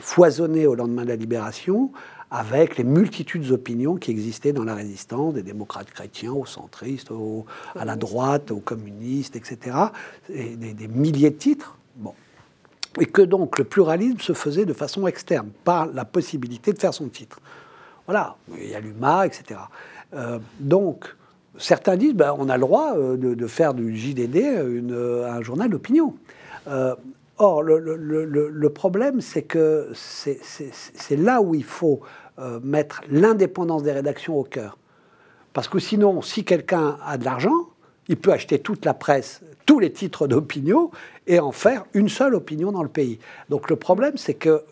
foisonné 0.00 0.66
au 0.66 0.74
lendemain 0.74 1.04
de 1.04 1.08
la 1.08 1.16
libération, 1.16 1.92
avec 2.34 2.78
les 2.78 2.84
multitudes 2.84 3.46
d'opinions 3.46 3.96
qui 3.96 4.10
existaient 4.10 4.54
dans 4.54 4.64
la 4.64 4.74
résistance, 4.74 5.34
des 5.34 5.42
démocrates 5.42 5.90
chrétiens 5.90 6.32
aux 6.32 6.46
centristes, 6.46 7.10
à 7.76 7.84
la 7.84 7.94
droite, 7.94 8.50
aux 8.50 8.60
communistes, 8.60 9.36
etc. 9.36 9.76
Et 10.30 10.56
des, 10.56 10.88
milliers 10.88 11.28
de 11.28 11.36
titres. 11.36 11.76
Bon. 11.96 12.14
Et 12.98 13.04
que 13.04 13.20
donc 13.20 13.58
le 13.58 13.64
pluralisme 13.64 14.18
se 14.18 14.32
faisait 14.32 14.64
de 14.64 14.72
façon 14.72 15.06
externe, 15.06 15.50
par 15.62 15.86
la 15.86 16.06
possibilité 16.06 16.72
de 16.72 16.78
faire 16.78 16.94
son 16.94 17.08
titre. 17.08 17.38
Voilà, 18.06 18.36
il 18.58 18.70
y 18.70 18.74
a 18.74 18.80
l'UMA, 18.80 19.26
etc. 19.26 19.60
Euh, 20.14 20.38
donc, 20.58 21.14
certains 21.58 21.96
disent 21.96 22.14
ben, 22.14 22.34
on 22.38 22.48
a 22.48 22.56
le 22.56 22.62
droit 22.62 22.96
euh, 22.96 23.18
de, 23.18 23.46
faire 23.46 23.74
du 23.74 23.94
JDD 23.94 24.36
une, 24.36 25.22
un 25.28 25.42
journal 25.42 25.68
d'opinion. 25.68 26.14
Euh, 26.66 26.94
or, 27.36 27.62
le, 27.62 27.78
le, 27.78 28.24
le 28.24 28.70
problème, 28.70 29.20
c'est 29.20 29.42
que 29.42 29.90
c'est 29.94 31.16
là 31.16 31.42
où 31.42 31.54
il 31.54 31.64
faut 31.64 32.00
euh, 32.38 32.60
mettre 32.62 33.02
l'indépendance 33.08 33.82
des 33.82 33.92
rédactions 33.92 34.38
au 34.38 34.44
cœur. 34.44 34.78
Parce 35.52 35.68
que 35.68 35.78
sinon, 35.78 36.22
si 36.22 36.44
quelqu'un 36.44 36.96
a 37.04 37.18
de 37.18 37.24
l'argent, 37.24 37.68
il 38.08 38.16
peut 38.16 38.32
acheter 38.32 38.58
toute 38.58 38.84
la 38.84 38.94
presse, 38.94 39.42
tous 39.66 39.78
les 39.78 39.92
titres 39.92 40.26
d'opinion, 40.26 40.90
et 41.26 41.40
en 41.40 41.52
faire 41.52 41.84
une 41.94 42.08
seule 42.08 42.34
opinion 42.34 42.72
dans 42.72 42.82
le 42.82 42.88
pays. 42.88 43.18
Donc 43.48 43.70
le 43.70 43.76
problème, 43.76 44.16
c'est 44.16 44.34
que 44.34 44.64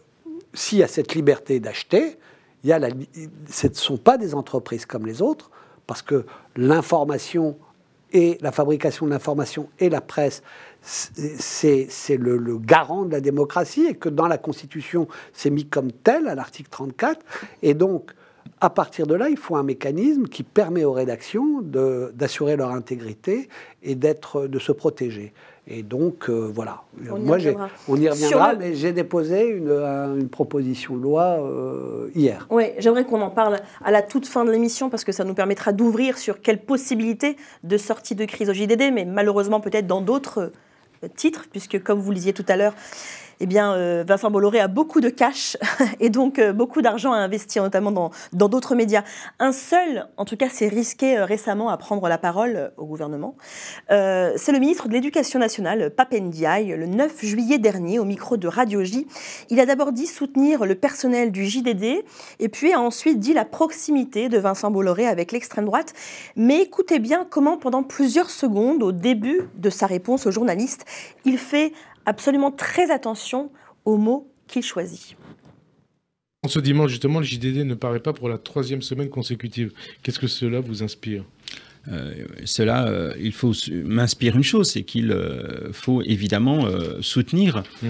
s'il 0.55 0.79
y 0.79 0.83
a 0.83 0.89
cette 0.89 1.15
liberté 1.15 1.61
d'acheter, 1.61 2.19
ce 2.65 3.67
ne 3.67 3.75
sont 3.75 3.99
pas 3.99 4.19
des 4.19 4.35
entreprises 4.35 4.87
comme 4.87 5.07
les 5.07 5.23
autres, 5.23 5.51
parce 5.87 6.03
que 6.03 6.25
l'information 6.57 7.57
et 8.13 8.39
la 8.41 8.53
fabrication 8.53 9.07
de 9.07 9.11
l'information 9.11 9.69
et 9.79 9.89
la 9.89 10.01
presse, 10.01 10.43
c'est 10.83 11.89
le, 12.17 12.37
le, 12.37 12.59
garant 12.59 13.05
de 13.05 13.13
la 13.13 13.21
démocratie 13.21 13.87
et 13.87 13.95
que 13.95 14.09
dans 14.09 14.27
la 14.27 14.39
Constitution, 14.39 15.09
c'est 15.33 15.51
mis 15.51 15.67
comme 15.67 15.93
tel 15.93 16.29
à 16.29 16.35
l'article 16.35 16.71
34. 16.71 17.21
Et 17.63 17.75
donc, 17.75 18.13
à 18.61 18.71
partir 18.71 19.07
de 19.07 19.15
là, 19.15 19.29
il 19.29 19.37
faut 19.37 19.57
un 19.57 19.63
mécanisme 19.63 20.25
qui 20.25 20.43
permet 20.43 20.85
aux 20.85 20.93
rédactions 20.93 21.63
d'assurer 21.63 22.57
leur 22.57 22.71
intégrité 22.71 23.49
et 23.83 23.95
d'être, 23.95 24.47
de 24.47 24.59
se 24.59 24.73
protéger. 24.73 25.33
Et 25.67 25.83
donc, 25.83 26.29
euh, 26.29 26.51
voilà. 26.53 26.83
On 27.11 27.19
Moi, 27.19 27.39
y 27.39 27.49
reviendra, 27.49 27.69
on 27.89 27.97
y 27.97 28.09
reviendra 28.09 28.55
mais 28.55 28.75
j'ai 28.75 28.93
déposé 28.93 29.47
une, 29.47 29.71
une, 29.71 30.29
proposition 30.29 30.97
de 30.97 31.03
loi 31.03 31.39
euh, 31.41 32.11
hier. 32.15 32.47
Oui, 32.51 32.65
j'aimerais 32.79 33.05
qu'on 33.05 33.21
en 33.21 33.31
parle 33.31 33.61
à 33.85 33.91
la 33.91 34.03
toute 34.03 34.27
fin 34.27 34.45
de 34.45 34.51
l'émission 34.51 34.91
parce 34.91 35.05
que 35.05 35.13
ça 35.13 35.25
nous 35.25 35.35
permettra 35.35 35.73
d'ouvrir 35.73 36.19
sur 36.19 36.41
quelles 36.41 36.61
possibilités 36.61 37.37
de 37.63 37.77
sortie 37.77 38.15
de 38.15 38.25
crise 38.25 38.51
au 38.51 38.53
JDD, 38.53 38.93
mais 38.93 39.05
malheureusement 39.05 39.61
peut-être 39.61 39.87
dans 39.87 40.01
d'autres 40.01 40.51
titres, 41.09 41.47
puisque 41.51 41.83
comme 41.83 42.01
vous 42.01 42.11
le 42.11 42.17
disiez 42.17 42.33
tout 42.33 42.45
à 42.49 42.57
l'heure, 42.57 42.75
eh 43.41 43.47
bien, 43.47 43.73
euh, 43.73 44.05
Vincent 44.07 44.31
Bolloré 44.31 44.61
a 44.61 44.69
beaucoup 44.69 45.01
de 45.01 45.09
cash 45.09 45.57
et 46.01 46.11
donc 46.11 46.39
euh, 46.39 46.53
beaucoup 46.53 46.83
d'argent 46.83 47.13
à 47.13 47.17
investir, 47.17 47.63
notamment 47.63 47.91
dans 47.91 48.49
d'autres 48.49 48.75
médias. 48.75 49.03
Un 49.39 49.53
seul, 49.53 50.07
en 50.19 50.27
tout 50.27 50.37
cas, 50.37 50.51
s'est 50.51 50.69
risqué 50.69 51.17
euh, 51.17 51.25
récemment 51.25 51.71
à 51.71 51.79
prendre 51.79 52.07
la 52.09 52.19
parole 52.19 52.73
au 52.77 52.85
gouvernement. 52.85 53.35
C'est 53.89 54.53
le 54.53 54.59
ministre 54.59 54.89
de 54.89 54.93
l'Éducation 54.93 55.39
nationale, 55.39 55.91
Papendiaï, 55.91 56.69
le 56.77 56.87
9 56.87 57.25
juillet 57.25 57.59
dernier, 57.59 57.99
au 57.99 58.05
micro 58.05 58.37
de 58.37 58.47
Radio 58.47 58.85
J. 58.85 59.07
Il 59.49 59.59
a 59.59 59.67
d'abord 59.67 59.93
dit 59.93 60.07
soutenir 60.07 60.67
le 60.67 60.75
personnel 60.75 61.33
du 61.33 61.47
JDD 61.47 62.05
et 62.39 62.49
puis 62.49 62.73
a 62.73 62.81
ensuite 62.81 63.19
dit 63.19 63.33
la 63.33 63.45
proximité 63.45 64.29
de 64.29 64.39
Vincent 64.39 64.71
Bolloré 64.71 65.07
avec 65.07 65.33
l'extrême 65.33 65.65
droite. 65.65 65.95
Mais 66.37 66.61
écoutez 66.61 66.99
bien 66.99 67.27
comment, 67.29 67.57
pendant 67.57 67.83
plusieurs 67.83 68.31
secondes, 68.31 68.83
au 68.83 68.93
début 68.93 69.49
de 69.57 69.71
sa 69.71 69.87
réponse 69.87 70.27
aux 70.27 70.31
journalistes, 70.31 70.85
il 71.25 71.39
fait 71.39 71.73
absolument 72.11 72.51
très 72.51 72.91
attention 72.91 73.51
aux 73.85 73.97
mots 73.97 74.31
qu'il 74.49 74.63
choisit. 74.63 75.17
En 76.43 76.49
ce 76.49 76.59
dimanche, 76.59 76.91
justement, 76.91 77.21
le 77.21 77.25
JDD 77.25 77.65
ne 77.65 77.75
paraît 77.75 78.01
pas 78.01 78.13
pour 78.13 78.29
la 78.29 78.37
troisième 78.37 78.83
semaine 78.83 79.11
consécutive. 79.11 79.73
Qu'est-ce 80.03 80.19
que 80.19 80.27
cela 80.27 80.61
vous 80.61 80.83
inspire? 80.83 81.25
Euh, 81.89 82.13
cela, 82.45 82.89
euh, 82.89 83.15
il 83.21 83.33
faut 83.33 83.53
m'inspire 83.85 84.37
une 84.37 84.43
chose, 84.43 84.71
c'est 84.71 84.83
qu'il 84.83 85.13
euh, 85.13 85.73
faut 85.73 86.03
évidemment 86.03 86.67
euh, 86.67 87.01
soutenir 87.01 87.63
mmh. 87.83 87.89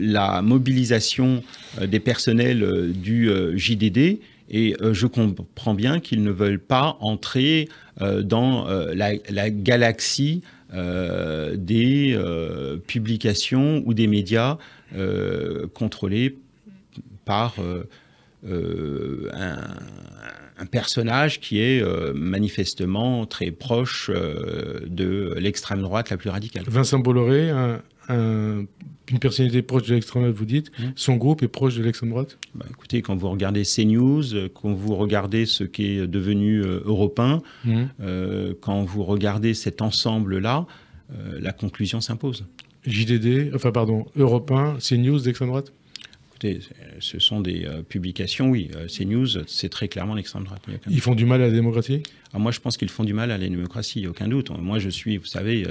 la 0.00 0.42
mobilisation 0.42 1.42
des 1.80 2.00
personnels 2.00 2.92
du 2.92 3.30
JDD. 3.54 4.18
Et 4.50 4.74
je 4.80 5.06
comprends 5.06 5.74
bien 5.74 6.00
qu'ils 6.00 6.22
ne 6.22 6.30
veulent 6.30 6.58
pas 6.58 6.96
entrer 7.00 7.68
dans 8.00 8.66
la, 8.66 9.12
la, 9.28 9.50
galaxie 9.50 10.42
euh, 10.74 11.56
des 11.56 12.12
euh, 12.14 12.76
publications 12.76 13.82
ou 13.86 13.94
des 13.94 14.06
médias 14.06 14.58
euh, 14.94 15.66
contrôlés 15.68 16.36
par 17.24 17.56
un, 18.44 19.56
personnage 20.70 21.40
qui 21.40 21.60
est 21.60 21.82
manifestement 22.14 23.26
très 23.26 23.50
proche 23.50 24.10
de 24.10 25.34
l'extrême 25.38 25.82
droite 25.82 26.10
la 26.10 26.16
plus 26.16 26.30
radicale. 26.30 26.64
Vincent 26.66 26.98
Bolloré, 26.98 27.50
une 28.08 29.18
personnalité 29.20 29.62
proche 29.62 29.84
de 29.84 29.94
l'extrême 29.94 30.22
droite, 30.22 30.36
vous 30.36 30.44
dites, 30.44 30.70
mmh. 30.78 30.82
son 30.96 31.16
groupe 31.16 31.42
est 31.42 31.48
proche 31.48 31.76
de 31.76 31.82
l'extrême 31.82 32.10
droite 32.10 32.38
bah, 32.54 32.66
Écoutez, 32.70 33.02
quand 33.02 33.16
vous 33.16 33.30
regardez 33.30 33.62
CNews, 33.62 34.48
quand 34.54 34.72
vous 34.72 34.94
regardez 34.96 35.46
ce 35.46 35.64
qui 35.64 35.86
est 35.86 36.06
devenu 36.06 36.62
euh, 36.62 36.80
européen, 36.84 37.42
mmh. 37.64 37.82
euh, 38.00 38.54
quand 38.60 38.82
vous 38.84 39.04
regardez 39.04 39.54
cet 39.54 39.82
ensemble-là, 39.82 40.66
euh, 41.14 41.38
la 41.40 41.52
conclusion 41.52 42.00
s'impose. 42.00 42.46
JDD, 42.86 43.54
enfin 43.54 43.72
pardon, 43.72 44.06
européen, 44.16 44.76
CNews 44.78 45.20
d'extrême 45.20 45.48
droite 45.48 45.72
Écoutez, 46.30 46.60
ce 47.00 47.18
sont 47.18 47.40
des 47.40 47.64
euh, 47.64 47.82
publications, 47.82 48.50
oui. 48.50 48.70
Euh, 48.76 48.86
CNews, 48.86 49.44
c'est 49.46 49.68
très 49.68 49.88
clairement 49.88 50.14
l'extrême 50.14 50.44
droite. 50.44 50.62
Ils 50.88 51.00
font 51.00 51.14
du 51.14 51.24
mal 51.24 51.42
à 51.42 51.46
la 51.46 51.52
démocratie? 51.52 52.02
Ah, 52.32 52.38
Moi, 52.38 52.52
je 52.52 52.60
pense 52.60 52.76
qu'ils 52.76 52.88
font 52.88 53.04
du 53.04 53.14
mal 53.14 53.30
à 53.30 53.38
la 53.38 53.48
démocratie, 53.48 54.06
aucun 54.06 54.28
doute. 54.28 54.50
Moi, 54.50 54.78
je 54.78 54.88
suis, 54.88 55.16
vous 55.16 55.26
savez, 55.26 55.66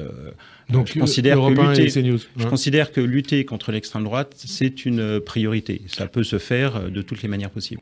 Donc, 0.70 0.92
je, 0.94 1.00
considère 1.00 1.38
que 1.38 1.62
lutter, 1.62 2.02
CNews, 2.02 2.20
je 2.38 2.48
considère 2.48 2.92
que 2.92 3.02
lutter 3.02 3.46
contre 3.46 3.72
l'extrême 3.72 4.04
droite, 4.04 4.34
c'est 4.36 4.86
une 4.86 5.20
priorité. 5.20 5.82
Ça 5.88 6.08
peut 6.08 6.24
se 6.24 6.40
faire 6.40 6.90
de 6.90 7.02
toutes 7.02 7.22
les 7.22 7.30
manières 7.30 7.52
possibles. 7.52 7.82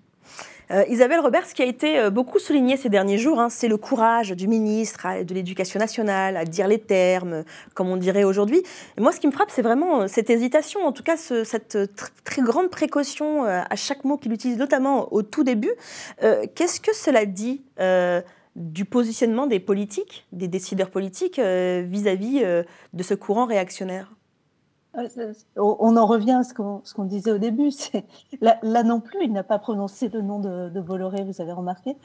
Euh, 0.72 0.84
Isabelle 0.89 1.20
Robert, 1.20 1.45
ce 1.45 1.53
qui 1.53 1.61
a 1.61 1.66
été 1.66 1.99
euh, 1.99 2.09
beaucoup 2.09 2.39
souligné 2.39 2.78
ces 2.78 2.89
derniers 2.89 3.18
jours, 3.18 3.39
hein, 3.39 3.49
c'est 3.49 3.68
le 3.68 3.78
courage 3.78 4.32
du 4.32 4.47
ministre 4.47 5.24
de 5.24 5.34
l'Éducation 5.34 5.80
nationale 5.80 6.38
à 6.38 6.45
dire 6.45 6.68
les 6.68 6.80
termes, 6.80 7.43
comme 7.74 7.89
on 7.89 7.97
dirait 7.97 8.24
aujourd'hui. 8.24 8.63
Moi, 8.97 9.11
ce 9.11 9.20
qui 9.20 9.28
me 9.28 9.32
frappe, 9.32 9.51
c'est 9.51 9.61
vraiment 9.61 10.01
euh, 10.01 10.07
cette 10.07 10.30
hésitation, 10.30 10.82
en 10.86 10.91
tout 10.91 11.03
cas 11.03 11.18
cette 11.18 11.78
très 12.24 12.41
grande 12.41 12.70
précaution 12.70 13.43
à 13.45 13.76
chaque 13.76 14.03
mot 14.03 14.18
qu'il 14.18 14.34
utilise, 14.34 14.57
notamment 14.57 15.11
au 15.13 15.22
tout 15.22 15.43
début. 15.43 15.72
Qu'est-ce 16.22 16.80
que 16.80 16.95
cela 16.95 17.26
dit 17.26 17.63
du 18.55 18.86
positionnement 18.86 19.47
des 19.47 19.59
politiques, 19.59 20.26
des 20.32 20.47
décideurs 20.47 20.89
politiques 20.89 21.39
vis-à-vis 21.39 22.43
de 22.93 23.03
ce 23.03 23.13
courant 23.13 23.45
réactionnaire? 23.45 24.14
On 25.56 25.98
en 25.98 26.06
revient 26.06 26.32
à 26.32 26.43
ce 26.43 26.54
qu'on 26.54 27.04
disait 27.06 27.32
au 27.32 27.38
début. 27.38 27.70
Là, 28.41 28.84
non 28.84 29.00
plus, 29.00 29.24
il 29.24 29.32
n'a 29.32 29.43
pas 29.43 29.60
prononcé 29.60 30.10
le 30.10 30.22
nom 30.22 30.39
de, 30.39 30.80
Bolloré, 30.80 31.24
vous 31.24 31.41
avez 31.41 31.52
remarqué. 31.52 31.98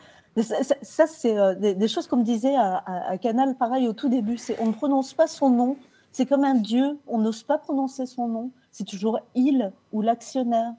Ça, 0.82 1.06
c'est 1.06 1.38
euh, 1.38 1.54
des, 1.54 1.88
choses 1.88 2.06
qu'on 2.06 2.18
me 2.18 2.24
disait 2.24 2.54
à, 2.56 3.16
Canal, 3.20 3.56
pareil 3.56 3.88
au 3.88 3.92
tout 3.92 4.08
début. 4.08 4.38
On 4.60 4.66
ne 4.66 4.72
prononce 4.72 5.12
pas 5.12 5.26
son 5.26 5.50
nom. 5.50 5.76
C'est 6.12 6.26
comme 6.26 6.44
un 6.44 6.54
dieu. 6.54 6.98
On 7.06 7.18
n'ose 7.18 7.42
pas 7.42 7.58
prononcer 7.58 8.06
son 8.06 8.28
nom. 8.28 8.50
C'est 8.72 8.86
toujours 8.86 9.20
il 9.34 9.72
ou 9.92 10.02
l'actionnaire. 10.02 10.72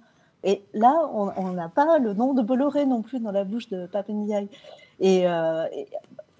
Et 0.43 0.63
là, 0.73 1.09
on 1.13 1.51
n'a 1.51 1.69
pas 1.69 1.99
le 1.99 2.13
nom 2.13 2.33
de 2.33 2.41
Bolloré 2.41 2.85
non 2.85 3.01
plus 3.01 3.19
dans 3.19 3.31
la 3.31 3.43
bouche 3.43 3.69
de 3.69 3.85
Papendiaï. 3.85 4.47
Et, 4.99 5.27
euh, 5.27 5.65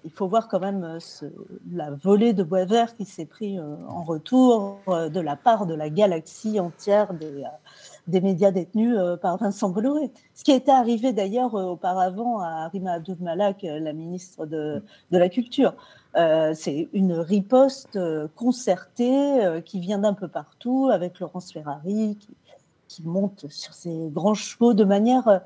il 0.04 0.10
faut 0.10 0.26
voir 0.26 0.48
quand 0.48 0.60
même 0.60 0.84
euh, 0.84 1.28
la 1.72 1.90
volée 1.90 2.32
de 2.32 2.42
bois 2.42 2.64
vert 2.64 2.96
qui 2.96 3.04
s'est 3.04 3.24
pris 3.24 3.58
euh, 3.58 3.76
en 3.88 4.02
retour 4.02 4.80
euh, 4.88 5.08
de 5.08 5.20
la 5.20 5.36
part 5.36 5.66
de 5.66 5.74
la 5.74 5.90
galaxie 5.90 6.58
entière 6.60 7.14
des, 7.14 7.44
des 8.06 8.20
médias 8.20 8.50
détenus 8.50 8.96
par 9.20 9.36
Vincent 9.36 9.68
Bolloré. 9.68 10.10
Ce 10.34 10.44
qui 10.44 10.52
était 10.52 10.72
arrivé 10.72 11.12
d'ailleurs 11.12 11.54
auparavant 11.54 12.40
à 12.40 12.68
Rima 12.68 12.92
Abdul 12.92 13.16
Malak, 13.20 13.62
la 13.62 13.92
ministre 13.92 14.46
de, 14.46 14.82
de 15.10 15.18
la 15.18 15.28
Culture. 15.28 15.74
c'est 16.14 16.88
une 16.92 17.14
riposte 17.14 17.98
concertée 18.34 19.60
qui 19.64 19.80
vient 19.80 19.98
d'un 19.98 20.14
peu 20.14 20.28
partout 20.28 20.90
avec 20.92 21.20
Laurence 21.20 21.52
Ferrari 21.52 22.18
qui, 22.18 22.34
qui, 22.88 23.02
monte 23.04 23.46
sur 23.48 23.72
ses 23.72 24.08
grands 24.10 24.34
chevaux 24.34 24.74
de 24.74 24.84
manière 24.84 25.40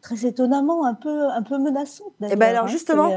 très 0.00 0.26
étonnamment 0.26 0.84
un 0.84 0.94
peu, 0.94 1.28
un 1.30 1.42
peu 1.42 1.58
menaçante. 1.58 2.12
Et 2.22 2.28
eh 2.30 2.36
ben 2.36 2.50
alors 2.50 2.64
hein. 2.64 2.68
justement, 2.68 3.10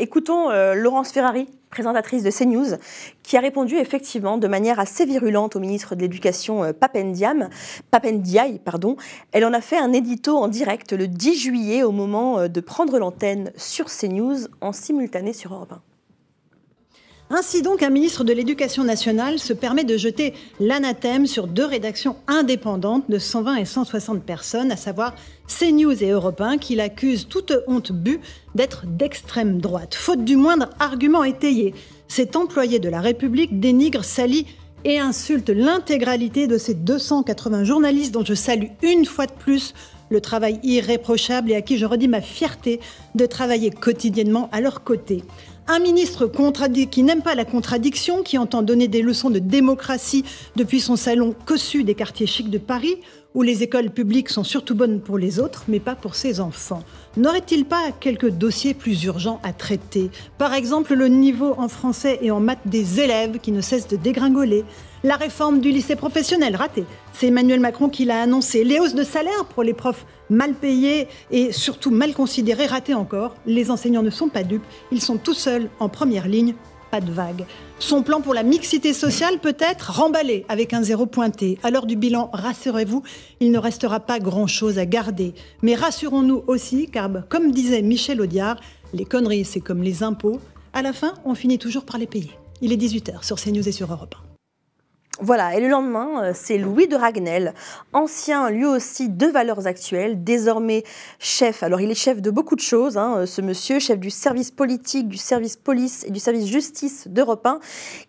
Écoutons 0.00 0.48
euh, 0.48 0.74
Laurence 0.74 1.12
Ferrari, 1.12 1.46
présentatrice 1.68 2.22
de 2.22 2.30
CNews, 2.30 2.78
qui 3.22 3.36
a 3.36 3.40
répondu 3.40 3.76
effectivement 3.76 4.38
de 4.38 4.48
manière 4.48 4.80
assez 4.80 5.04
virulente 5.04 5.56
au 5.56 5.60
ministre 5.60 5.94
de 5.94 6.00
l'Éducation 6.00 6.64
euh, 6.64 6.72
Papendiam, 6.72 7.50
Papendiaï. 7.90 8.60
Pardon. 8.60 8.96
Elle 9.32 9.44
en 9.44 9.52
a 9.52 9.60
fait 9.60 9.76
un 9.76 9.92
édito 9.92 10.38
en 10.38 10.48
direct 10.48 10.94
le 10.94 11.06
10 11.06 11.38
juillet 11.38 11.82
au 11.82 11.92
moment 11.92 12.38
euh, 12.38 12.48
de 12.48 12.60
prendre 12.62 12.98
l'antenne 12.98 13.52
sur 13.56 13.88
CNews 13.90 14.48
en 14.62 14.72
simultané 14.72 15.34
sur 15.34 15.52
Europe 15.52 15.72
1. 15.72 15.89
Ainsi 17.32 17.62
donc, 17.62 17.84
un 17.84 17.90
ministre 17.90 18.24
de 18.24 18.32
l'Éducation 18.32 18.82
nationale 18.82 19.38
se 19.38 19.52
permet 19.52 19.84
de 19.84 19.96
jeter 19.96 20.34
l'anathème 20.58 21.28
sur 21.28 21.46
deux 21.46 21.64
rédactions 21.64 22.16
indépendantes 22.26 23.08
de 23.08 23.20
120 23.20 23.54
et 23.54 23.64
160 23.64 24.24
personnes, 24.24 24.72
à 24.72 24.76
savoir 24.76 25.14
CNews 25.46 26.02
et 26.02 26.10
Europe 26.10 26.40
1, 26.40 26.58
qu'il 26.58 26.80
accuse 26.80 27.28
toute 27.28 27.52
honte 27.68 27.92
bu 27.92 28.18
d'être 28.56 28.84
d'extrême 28.84 29.60
droite. 29.60 29.94
Faute 29.94 30.24
du 30.24 30.34
moindre 30.34 30.70
argument 30.80 31.22
étayé, 31.22 31.72
cet 32.08 32.34
employé 32.34 32.80
de 32.80 32.88
la 32.88 33.00
République 33.00 33.60
dénigre, 33.60 34.04
salit 34.04 34.46
et 34.84 34.98
insulte 34.98 35.50
l'intégralité 35.50 36.48
de 36.48 36.58
ces 36.58 36.74
280 36.74 37.62
journalistes 37.62 38.12
dont 38.12 38.24
je 38.24 38.34
salue 38.34 38.70
une 38.82 39.06
fois 39.06 39.26
de 39.26 39.32
plus 39.32 39.72
le 40.10 40.20
travail 40.20 40.58
irréprochable 40.64 41.52
et 41.52 41.54
à 41.54 41.62
qui 41.62 41.78
je 41.78 41.86
redis 41.86 42.08
ma 42.08 42.20
fierté 42.20 42.80
de 43.14 43.26
travailler 43.26 43.70
quotidiennement 43.70 44.48
à 44.50 44.60
leur 44.60 44.82
côté. 44.82 45.22
Un 45.72 45.78
ministre 45.78 46.28
qui 46.90 47.04
n'aime 47.04 47.22
pas 47.22 47.36
la 47.36 47.44
contradiction, 47.44 48.24
qui 48.24 48.38
entend 48.38 48.62
donner 48.62 48.88
des 48.88 49.02
leçons 49.02 49.30
de 49.30 49.38
démocratie 49.38 50.24
depuis 50.56 50.80
son 50.80 50.96
salon 50.96 51.32
cossu 51.46 51.84
des 51.84 51.94
quartiers 51.94 52.26
chics 52.26 52.50
de 52.50 52.58
Paris, 52.58 52.96
où 53.34 53.42
les 53.42 53.62
écoles 53.62 53.90
publiques 53.90 54.30
sont 54.30 54.42
surtout 54.42 54.74
bonnes 54.74 55.00
pour 55.00 55.16
les 55.16 55.38
autres, 55.38 55.62
mais 55.68 55.78
pas 55.78 55.94
pour 55.94 56.16
ses 56.16 56.40
enfants. 56.40 56.82
N'aurait-il 57.16 57.64
pas 57.64 57.92
quelques 58.00 58.30
dossiers 58.30 58.74
plus 58.74 59.04
urgents 59.04 59.38
à 59.44 59.52
traiter? 59.52 60.10
Par 60.38 60.54
exemple, 60.54 60.94
le 60.94 61.06
niveau 61.06 61.54
en 61.56 61.68
français 61.68 62.18
et 62.20 62.32
en 62.32 62.40
maths 62.40 62.66
des 62.66 62.98
élèves 62.98 63.38
qui 63.38 63.52
ne 63.52 63.60
cessent 63.60 63.86
de 63.86 63.96
dégringoler, 63.96 64.64
la 65.04 65.16
réforme 65.16 65.60
du 65.60 65.70
lycée 65.70 65.96
professionnel 65.96 66.56
ratée. 66.56 66.84
C'est 67.12 67.28
Emmanuel 67.28 67.60
Macron 67.60 67.88
qui 67.88 68.04
l'a 68.04 68.22
annoncé. 68.22 68.64
Les 68.64 68.78
hausses 68.78 68.94
de 68.94 69.04
salaire 69.04 69.44
pour 69.46 69.62
les 69.62 69.74
profs 69.74 70.06
mal 70.28 70.54
payés 70.54 71.08
et 71.30 71.52
surtout 71.52 71.90
mal 71.90 72.14
considérés, 72.14 72.66
ratées 72.66 72.94
encore. 72.94 73.34
Les 73.46 73.70
enseignants 73.70 74.02
ne 74.02 74.10
sont 74.10 74.28
pas 74.28 74.42
dupes. 74.42 74.64
Ils 74.92 75.02
sont 75.02 75.16
tout 75.16 75.34
seuls 75.34 75.70
en 75.78 75.88
première 75.88 76.28
ligne 76.28 76.54
pas 76.90 77.00
de 77.00 77.12
vague. 77.12 77.44
Son 77.78 78.02
plan 78.02 78.20
pour 78.20 78.34
la 78.34 78.42
mixité 78.42 78.92
sociale 78.92 79.38
peut 79.38 79.56
être 79.58 79.92
remballé 79.92 80.44
avec 80.48 80.74
un 80.74 80.82
zéro 80.82 81.06
pointé. 81.06 81.58
À 81.62 81.70
l'heure 81.70 81.86
du 81.86 81.96
bilan, 81.96 82.30
rassurez-vous, 82.32 83.02
il 83.38 83.52
ne 83.52 83.58
restera 83.58 84.00
pas 84.00 84.18
grand-chose 84.18 84.78
à 84.78 84.86
garder. 84.86 85.34
Mais 85.62 85.74
rassurons-nous 85.74 86.44
aussi, 86.46 86.88
car 86.88 87.08
comme 87.28 87.52
disait 87.52 87.82
Michel 87.82 88.20
Audiard, 88.20 88.56
les 88.92 89.04
conneries, 89.04 89.44
c'est 89.44 89.60
comme 89.60 89.82
les 89.82 90.02
impôts. 90.02 90.40
À 90.72 90.82
la 90.82 90.92
fin, 90.92 91.14
on 91.24 91.34
finit 91.34 91.58
toujours 91.58 91.84
par 91.84 91.98
les 91.98 92.06
payer. 92.06 92.30
Il 92.60 92.72
est 92.72 92.76
18h 92.76 93.24
sur 93.24 93.40
CNews 93.40 93.66
et 93.66 93.72
sur 93.72 93.90
Europe 93.90 94.14
1. 94.26 94.29
Voilà, 95.22 95.54
et 95.54 95.60
le 95.60 95.68
lendemain, 95.68 96.24
euh, 96.24 96.32
c'est 96.34 96.56
Louis 96.56 96.88
de 96.88 96.96
Ragnel, 96.96 97.52
ancien 97.92 98.48
lui 98.48 98.64
aussi 98.64 99.10
de 99.10 99.26
Valeurs 99.26 99.66
Actuelles, 99.66 100.24
désormais 100.24 100.82
chef. 101.18 101.62
Alors 101.62 101.82
il 101.82 101.90
est 101.90 101.94
chef 101.94 102.22
de 102.22 102.30
beaucoup 102.30 102.56
de 102.56 102.60
choses, 102.60 102.96
hein, 102.96 103.18
euh, 103.18 103.26
ce 103.26 103.42
monsieur, 103.42 103.78
chef 103.80 103.98
du 103.98 104.08
service 104.08 104.50
politique, 104.50 105.08
du 105.08 105.18
service 105.18 105.56
police 105.56 106.04
et 106.04 106.10
du 106.10 106.20
service 106.20 106.46
justice 106.46 107.06
d'Europe 107.06 107.46
1, 107.46 107.60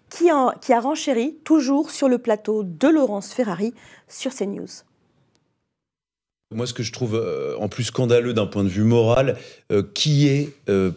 qui, 0.09 0.29
a 0.29 0.79
renchéri 0.79 1.35
toujours 1.43 1.91
sur 1.91 2.07
le 2.07 2.17
plateau 2.17 2.63
de 2.63 2.87
Laurence 2.87 3.33
Ferrari 3.33 3.73
sur 4.07 4.33
CNews. 4.33 4.67
Moi, 6.53 6.65
ce 6.65 6.73
que 6.73 6.83
je 6.83 6.93
trouve 6.93 7.15
euh, 7.15 7.55
en 7.59 7.67
plus 7.67 7.83
scandaleux 7.83 8.33
d'un 8.33 8.45
point 8.45 8.63
de 8.63 8.69
vue 8.69 8.83
moral, 8.83 9.37
qui 9.93 10.27
est 10.27 10.53
euh, 10.69 10.91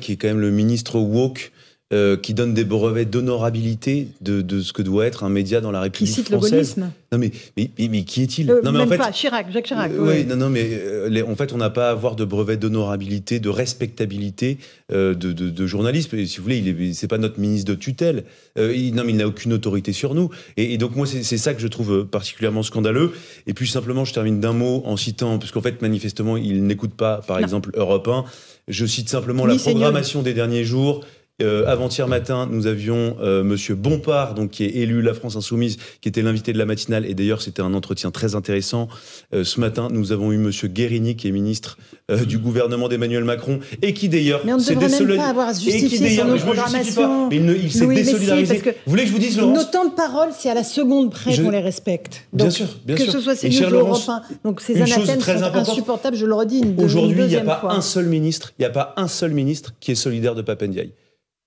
qui 0.00 0.12
est 0.12 0.16
quand 0.16 0.28
même 0.28 0.40
le 0.40 0.50
ministre 0.50 0.98
woke 0.98 1.52
euh, 1.94 2.16
qui 2.16 2.34
donne 2.34 2.52
des 2.52 2.64
brevets 2.64 3.08
d'honorabilité 3.08 4.08
de, 4.20 4.42
de, 4.42 4.60
ce 4.60 4.72
que 4.72 4.82
doit 4.82 5.06
être 5.06 5.24
un 5.24 5.28
média 5.28 5.60
dans 5.60 5.70
la 5.70 5.80
République 5.80 6.08
qui 6.08 6.14
cite 6.14 6.28
française. 6.28 6.76
le. 6.76 6.82
Non 7.12 7.18
mais, 7.18 7.30
mais, 7.56 7.70
mais, 7.88 8.02
qui 8.02 8.22
est-il 8.22 8.50
euh, 8.50 8.60
Non 8.64 8.72
mais 8.72 8.78
même 8.80 8.88
en 8.88 8.90
fait, 8.90 8.98
pas, 8.98 9.12
Chirac, 9.12 9.46
Jacques 9.52 9.66
Chirac. 9.66 9.92
euh, 9.92 9.98
oui, 10.04 10.24
non 10.24 10.34
non 10.36 10.50
mais 10.50 10.66
euh, 10.72 11.08
les- 11.08 11.22
en 11.22 11.36
fait 11.36 11.52
on 11.52 11.56
n'a 11.58 11.70
pas 11.70 11.88
à 11.88 11.92
avoir 11.92 12.16
de 12.16 12.24
brevet 12.24 12.56
d'honorabilité, 12.56 13.38
de 13.38 13.48
respectabilité 13.48 14.58
de, 14.90 15.12
de, 15.14 15.32
de 15.32 15.66
journalisme. 15.66 16.16
Et 16.16 16.26
si 16.26 16.38
vous 16.38 16.42
voulez, 16.44 16.58
il 16.58 16.68
est, 16.68 16.92
c'est 16.94 17.06
pas 17.08 17.18
notre 17.18 17.38
ministre 17.40 17.70
de 17.70 17.76
tutelle. 17.76 18.24
Il, 18.58 18.94
non 18.94 19.04
mais 19.04 19.12
il 19.12 19.16
n'a 19.16 19.26
aucune 19.28 19.52
autorité 19.52 19.92
sur 19.92 20.14
nous. 20.14 20.30
Et, 20.56 20.74
et 20.74 20.78
donc 20.78 20.96
moi 20.96 21.06
c'est, 21.06 21.22
ça 21.38 21.54
que 21.54 21.60
je 21.60 21.68
trouve 21.68 22.04
particulièrement 22.06 22.62
scandaleux. 22.62 23.12
Et 23.46 23.54
puis 23.54 23.68
simplement 23.68 24.04
je 24.04 24.12
termine 24.12 24.40
d'un 24.40 24.52
mot 24.52 24.82
en 24.86 24.96
citant 24.96 25.38
parce 25.38 25.52
qu'en 25.52 25.62
fait 25.62 25.80
manifestement 25.82 26.36
il 26.36 26.64
n'écoute 26.66 26.94
pas 26.94 27.18
par 27.26 27.36
Non. 27.38 27.42
exemple 27.44 27.70
Europe 27.76 28.08
1. 28.08 28.24
Je 28.68 28.86
cite 28.86 29.08
simplement 29.08 29.46
Ni 29.46 29.54
la 29.54 29.58
programmation 29.60 30.22
des 30.22 30.32
derniers 30.34 30.64
jours. 30.64 31.04
Euh, 31.42 31.66
avant-hier 31.66 32.06
matin, 32.06 32.48
nous 32.48 32.68
avions 32.68 33.16
euh, 33.20 33.42
Monsieur 33.42 33.74
Bompard, 33.74 34.34
donc 34.34 34.52
qui 34.52 34.64
est 34.66 34.76
élu 34.76 35.02
La 35.02 35.14
France 35.14 35.34
Insoumise, 35.34 35.78
qui 36.00 36.08
était 36.08 36.22
l'invité 36.22 36.52
de 36.52 36.58
la 36.58 36.64
matinale. 36.64 37.06
Et 37.06 37.14
d'ailleurs, 37.14 37.42
c'était 37.42 37.60
un 37.60 37.74
entretien 37.74 38.12
très 38.12 38.36
intéressant. 38.36 38.86
Euh, 39.34 39.42
ce 39.42 39.58
matin, 39.58 39.88
nous 39.90 40.12
avons 40.12 40.30
eu 40.30 40.38
Monsieur 40.38 40.68
Guérini, 40.68 41.16
qui 41.16 41.26
est 41.26 41.32
ministre 41.32 41.76
euh, 42.08 42.24
du 42.24 42.38
gouvernement 42.38 42.86
d'Emmanuel 42.88 43.24
Macron, 43.24 43.58
et 43.82 43.94
qui 43.94 44.08
d'ailleurs 44.08 44.42
Mais 44.44 44.52
on 44.52 44.58
ne 44.58 44.62
s'est 44.62 44.76
désolid- 44.76 45.16
pas 45.16 45.26
avoir 45.26 45.52
se 45.52 45.68
et 45.68 45.72
qui 45.88 45.98
d'ailleurs- 45.98 46.36
je 46.38 46.46
me 46.46 46.54
justifie 46.54 46.94
pas, 46.94 47.26
mais 47.28 47.36
il, 47.38 47.72
s'est 47.72 47.86
désolidarisé. 47.88 48.58
que 48.60 48.70
Vous 48.70 48.76
voulez 48.86 49.02
que 49.02 49.08
je 49.08 49.12
vous 49.14 49.18
dise, 49.18 49.36
Laurence 49.36 49.58
Nos 49.58 49.64
temps 49.64 49.86
de 49.86 49.94
parole, 49.94 50.28
c'est 50.38 50.50
à 50.50 50.54
la 50.54 50.62
seconde 50.62 51.10
près 51.10 51.32
Je- 51.32 51.42
qu'on 51.42 51.50
les 51.50 51.58
respecte. 51.58 52.28
Bien 52.32 52.44
Donc, 52.46 52.54
sûr, 52.54 52.66
bien 52.86 52.94
que 52.94 53.02
sûr. 53.02 53.12
ce 53.12 53.20
soit 53.20 53.42
Europe 53.42 53.72
Laurence, 53.72 54.08
1. 54.08 54.22
Donc 54.44 54.60
ces 54.60 54.76
anathèmes 54.80 55.20
sont 55.20 55.42
insupportables, 55.56 56.16
je 56.16 56.26
le 56.26 56.34
redis 56.34 56.62
Aujourd'hui, 56.78 57.22
il 57.24 57.26
n'y 57.28 57.34
a 57.36 57.40
pas 57.40 57.56
fois. 57.56 57.72
un 57.74 57.80
seul 57.80 58.06
ministre, 58.06 58.52
il 58.56 58.62
n'y 58.62 58.66
a 58.66 58.70
pas 58.70 58.94
un 58.96 59.08
seul 59.08 59.32
ministre 59.32 59.74
qui 59.80 59.90
est 59.90 59.96
solidaire 59.96 60.36
de 60.36 60.42
Papendiaï. 60.42 60.92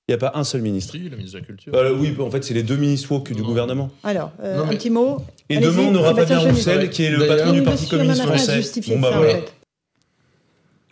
Il 0.10 0.14
n'y 0.14 0.24
a 0.24 0.32
pas 0.32 0.40
un 0.40 0.46
seul 0.46 0.62
ministre. 0.62 0.94
Si, 0.94 1.00
le 1.00 1.18
ministre 1.18 1.36
de 1.38 1.42
la 1.42 1.46
Culture. 1.46 1.76
Euh, 1.76 1.94
oui, 1.94 2.16
en 2.18 2.32
fait, 2.32 2.42
c'est 2.42 2.54
les 2.54 2.64
deux 2.64 2.78
ministres 2.78 3.12
woke 3.12 3.34
du 3.34 3.44
gouvernement. 3.44 3.90
Alors, 4.04 4.32
euh, 4.42 4.56
Non, 4.58 4.64
mais- 4.66 4.76
un 4.76 4.78
petit 4.78 4.90
mot. 4.90 5.18
Et 5.50 5.58
demain, 5.60 5.84
on 5.84 5.92
n'aura 5.92 6.14
pas 6.16 6.26
Sébastien 6.26 6.36
bien 6.38 6.40
Chenu. 6.46 6.54
Roussel, 6.76 6.90
qui 6.90 7.04
est 7.04 7.10
le 7.12 7.28
patron 7.28 7.52
du 7.52 7.62
Parti 7.64 7.90
communiste 7.90 8.22
en 8.22 8.28
français. 8.28 8.62
Bon, 8.88 9.00
bah 9.02 9.10
ça, 9.12 9.16
en 9.16 9.18
voilà. 9.20 9.34
fait. 9.34 9.54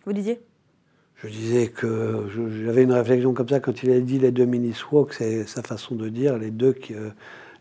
Vous 0.06 0.12
disiez 0.14 0.40
Je 1.24 1.30
disais 1.30 1.68
que 1.70 2.26
je- 2.36 2.66
j'avais 2.66 2.84
une 2.84 2.92
réflexion 2.92 3.34
comme 3.34 3.48
ça 3.48 3.62
quand 3.62 3.82
il 3.84 3.92
a 3.92 4.00
dit 4.02 4.20
les 4.20 4.32
deux 4.32 4.44
ministres 4.46 4.92
woke, 4.92 5.14
c'est 5.14 5.48
sa 5.48 5.64
façon 5.64 5.96
de 5.96 6.10
dire 6.10 6.38
les 6.38 6.52
deux, 6.52 6.74
qui, 6.74 6.94
euh, 6.94 7.10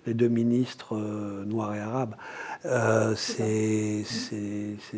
les 0.09 0.13
deux 0.15 0.27
ministres 0.29 0.97
euh, 0.97 1.45
noirs 1.45 1.73
et 1.77 1.79
arabes. 1.79 2.17
Euh, 2.67 3.15
c'est 3.17 4.03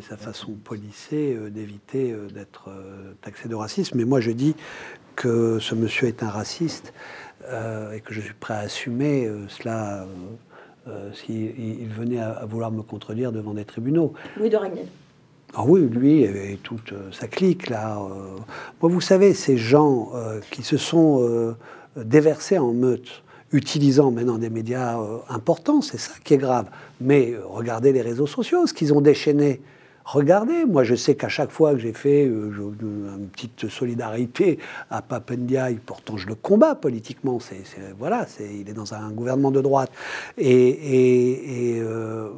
sa 0.08 0.16
façon 0.16 0.52
policée 0.64 1.36
euh, 1.38 1.50
d'éviter 1.50 2.12
euh, 2.12 2.28
d'être 2.34 2.70
euh, 2.70 3.12
taxé 3.20 3.46
de 3.50 3.54
racisme. 3.54 3.98
Mais 3.98 4.04
moi, 4.06 4.20
je 4.20 4.30
dis 4.30 4.54
que 5.16 5.58
ce 5.58 5.74
monsieur 5.74 6.06
est 6.08 6.22
un 6.22 6.28
raciste 6.28 6.92
euh, 7.48 7.92
et 7.92 8.00
que 8.00 8.12
je 8.14 8.20
suis 8.20 8.34
prêt 8.34 8.54
à 8.54 8.58
assumer 8.58 9.26
euh, 9.26 9.48
cela 9.48 10.02
euh, 10.02 10.06
euh, 10.88 11.12
s'il 11.12 11.58
il 11.82 11.88
venait 11.88 12.20
à, 12.20 12.30
à 12.32 12.46
vouloir 12.46 12.70
me 12.70 12.82
contredire 12.82 13.32
devant 13.32 13.54
des 13.54 13.64
tribunaux. 13.64 14.12
Louis 14.36 14.50
de 14.50 14.56
Ragnel. 14.56 14.86
Ah 15.54 15.64
oui, 15.66 15.80
lui 15.80 16.22
et 16.22 16.58
toute 16.62 16.92
euh, 16.92 17.10
sa 17.12 17.28
clique, 17.28 17.70
là. 17.70 17.98
euh. 17.98 18.36
Moi, 18.82 18.90
vous 18.90 19.00
savez, 19.00 19.32
ces 19.32 19.56
gens 19.56 20.10
euh, 20.14 20.40
qui 20.50 20.62
se 20.62 20.76
sont 20.76 21.22
euh, 21.22 21.54
déversés 21.96 22.58
en 22.58 22.72
meute, 22.72 23.22
utilisant 23.52 24.10
maintenant 24.10 24.38
des 24.38 24.50
médias 24.50 24.98
euh, 24.98 25.18
importants, 25.30 25.80
c'est 25.80 25.98
ça 25.98 26.12
qui 26.22 26.34
est 26.34 26.38
grave. 26.38 26.66
Mais 27.00 27.32
euh, 27.32 27.40
regardez 27.48 27.92
les 27.92 28.02
réseaux 28.02 28.26
sociaux, 28.26 28.66
ce 28.66 28.74
qu'ils 28.74 28.92
ont 28.92 29.00
déchaîné. 29.00 29.62
Regardez, 30.06 30.64
moi 30.64 30.84
je 30.84 30.94
sais 30.94 31.16
qu'à 31.16 31.28
chaque 31.28 31.50
fois 31.50 31.72
que 31.72 31.78
j'ai 31.78 31.92
fait 31.92 32.26
euh, 32.26 32.52
une 32.80 33.28
petite 33.28 33.68
solidarité 33.68 34.60
à 34.88 35.02
Papendiaï, 35.02 35.80
pourtant 35.84 36.16
je 36.16 36.28
le 36.28 36.36
combats 36.36 36.76
politiquement, 36.76 37.40
c'est, 37.40 37.64
voilà, 37.98 38.24
c'est, 38.28 38.48
il 38.54 38.70
est 38.70 38.72
dans 38.72 38.94
un 38.94 39.10
gouvernement 39.10 39.50
de 39.50 39.60
droite. 39.60 39.90
Et, 40.38 41.80
euh, 41.80 42.30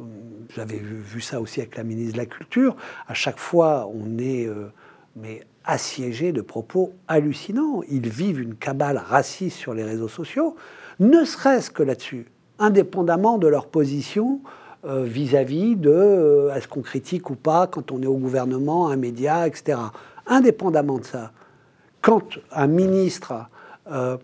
j'avais 0.55 0.77
vu, 0.77 1.21
ça 1.21 1.39
aussi 1.39 1.59
avec 1.59 1.77
la 1.77 1.83
ministre 1.83 2.13
de 2.13 2.17
la 2.17 2.25
Culture. 2.25 2.75
À 3.07 3.13
chaque 3.13 3.37
fois, 3.37 3.87
on 3.93 4.17
est 4.17 4.47
euh, 4.47 4.71
mais 5.15 5.41
assiégé 5.63 6.31
de 6.31 6.41
propos 6.41 6.93
hallucinants. 7.07 7.81
Ils 7.87 8.09
vivent 8.09 8.41
une 8.41 8.55
cabale 8.55 8.97
raciste 8.97 9.57
sur 9.57 9.75
les 9.75 9.83
réseaux 9.83 10.07
sociaux, 10.07 10.55
ne 10.99 11.23
serait-ce 11.23 11.69
que 11.69 11.83
là-dessus, 11.83 12.25
indépendamment 12.57 13.37
de 13.37 13.47
leur 13.47 13.67
position 13.67 14.41
euh, 14.85 15.03
vis-à-vis 15.03 15.75
de 15.75 15.89
euh, 15.89 16.55
est-ce 16.55 16.67
qu'on 16.67 16.81
critique 16.81 17.29
ou 17.29 17.35
pas 17.35 17.67
quand 17.67 17.91
on 17.91 18.01
est 18.01 18.07
au 18.07 18.15
gouvernement, 18.15 18.87
un 18.87 18.95
média, 18.95 19.45
etc. 19.45 19.77
Indépendamment 20.25 20.99
de 20.99 21.03
ça, 21.03 21.33
quand 22.01 22.23
un 22.53 22.67
ministre 22.67 23.33
euh, 23.91 24.17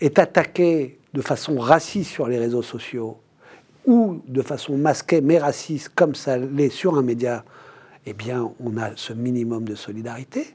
est 0.00 0.18
attaqué 0.18 0.98
de 1.12 1.20
façon 1.20 1.56
raciste 1.58 2.10
sur 2.10 2.26
les 2.26 2.38
réseaux 2.38 2.62
sociaux 2.62 3.18
ou 3.86 4.20
de 4.26 4.42
façon 4.42 4.76
masquée 4.76 5.20
mais 5.20 5.38
raciste 5.38 5.90
comme 5.94 6.16
ça 6.16 6.36
l'est 6.36 6.70
sur 6.70 6.98
un 6.98 7.02
média, 7.02 7.44
eh 8.06 8.12
bien, 8.12 8.50
on 8.58 8.76
a 8.76 8.90
ce 8.96 9.12
minimum 9.12 9.64
de 9.68 9.76
solidarité. 9.76 10.48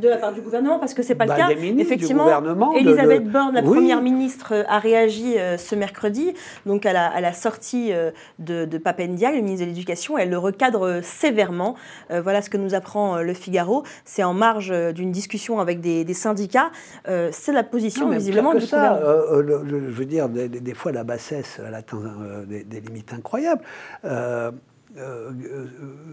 De 0.00 0.08
la 0.08 0.16
part 0.18 0.32
du 0.32 0.40
gouvernement, 0.40 0.78
parce 0.78 0.94
que 0.94 1.02
c'est 1.02 1.14
pas 1.14 1.26
Bah, 1.26 1.34
le 1.36 1.40
cas. 1.42 1.48
des 1.48 1.54
ministres 1.56 1.76
du 1.76 1.82
Effectivement, 1.82 2.24
gouvernement, 2.24 2.72
de- 2.72 2.78
Elisabeth 2.78 3.24
de- 3.24 3.30
Borne, 3.30 3.54
la 3.54 3.62
Oui. 3.62 3.76
première 3.76 4.02
ministre, 4.02 4.52
euh, 4.54 4.62
a 4.68 4.78
réagi 4.78 5.38
euh, 5.38 5.56
ce 5.56 5.74
mercredi, 5.74 6.34
donc 6.66 6.84
à 6.86 6.92
la, 6.92 7.06
à 7.06 7.20
la 7.20 7.32
sortie 7.32 7.92
euh, 7.92 8.10
de, 8.38 8.64
de 8.64 8.78
Papendia, 8.78 9.30
le 9.30 9.38
ministre 9.40 9.64
de 9.64 9.70
l'Éducation. 9.70 10.18
Elle 10.18 10.30
le 10.30 10.38
recadre 10.38 11.00
sévèrement. 11.02 11.76
Euh, 12.10 12.20
voilà 12.20 12.42
ce 12.42 12.50
que 12.50 12.56
nous 12.56 12.74
apprend 12.74 13.18
le 13.22 13.32
Figaro. 13.34 13.84
C'est 14.04 14.22
en 14.24 14.34
marge 14.34 14.72
d'une 14.92 15.12
discussion 15.12 15.60
avec 15.60 15.80
des, 15.80 16.04
des 16.04 16.14
syndicats. 16.14 16.70
C'est 17.06 17.52
la 17.52 17.62
position, 17.62 18.06
Non, 18.08 18.12
visiblement, 18.16 18.52
que 18.52 18.58
du 18.58 18.66
ça, 18.66 18.98
gouvernement. 19.00 19.40
le- 19.40 19.62
le- 19.80 19.90
je 19.90 19.96
veux 19.96 20.04
dire, 20.04 20.28
des, 20.28 20.74
fois, 20.74 20.92
la 20.92 21.04
bassesse, 21.04 21.60
elle 21.66 21.74
atteint 21.74 22.00
des, 22.46 22.64
des 22.64 22.80
limites 22.80 23.12
incroyables. 23.12 23.62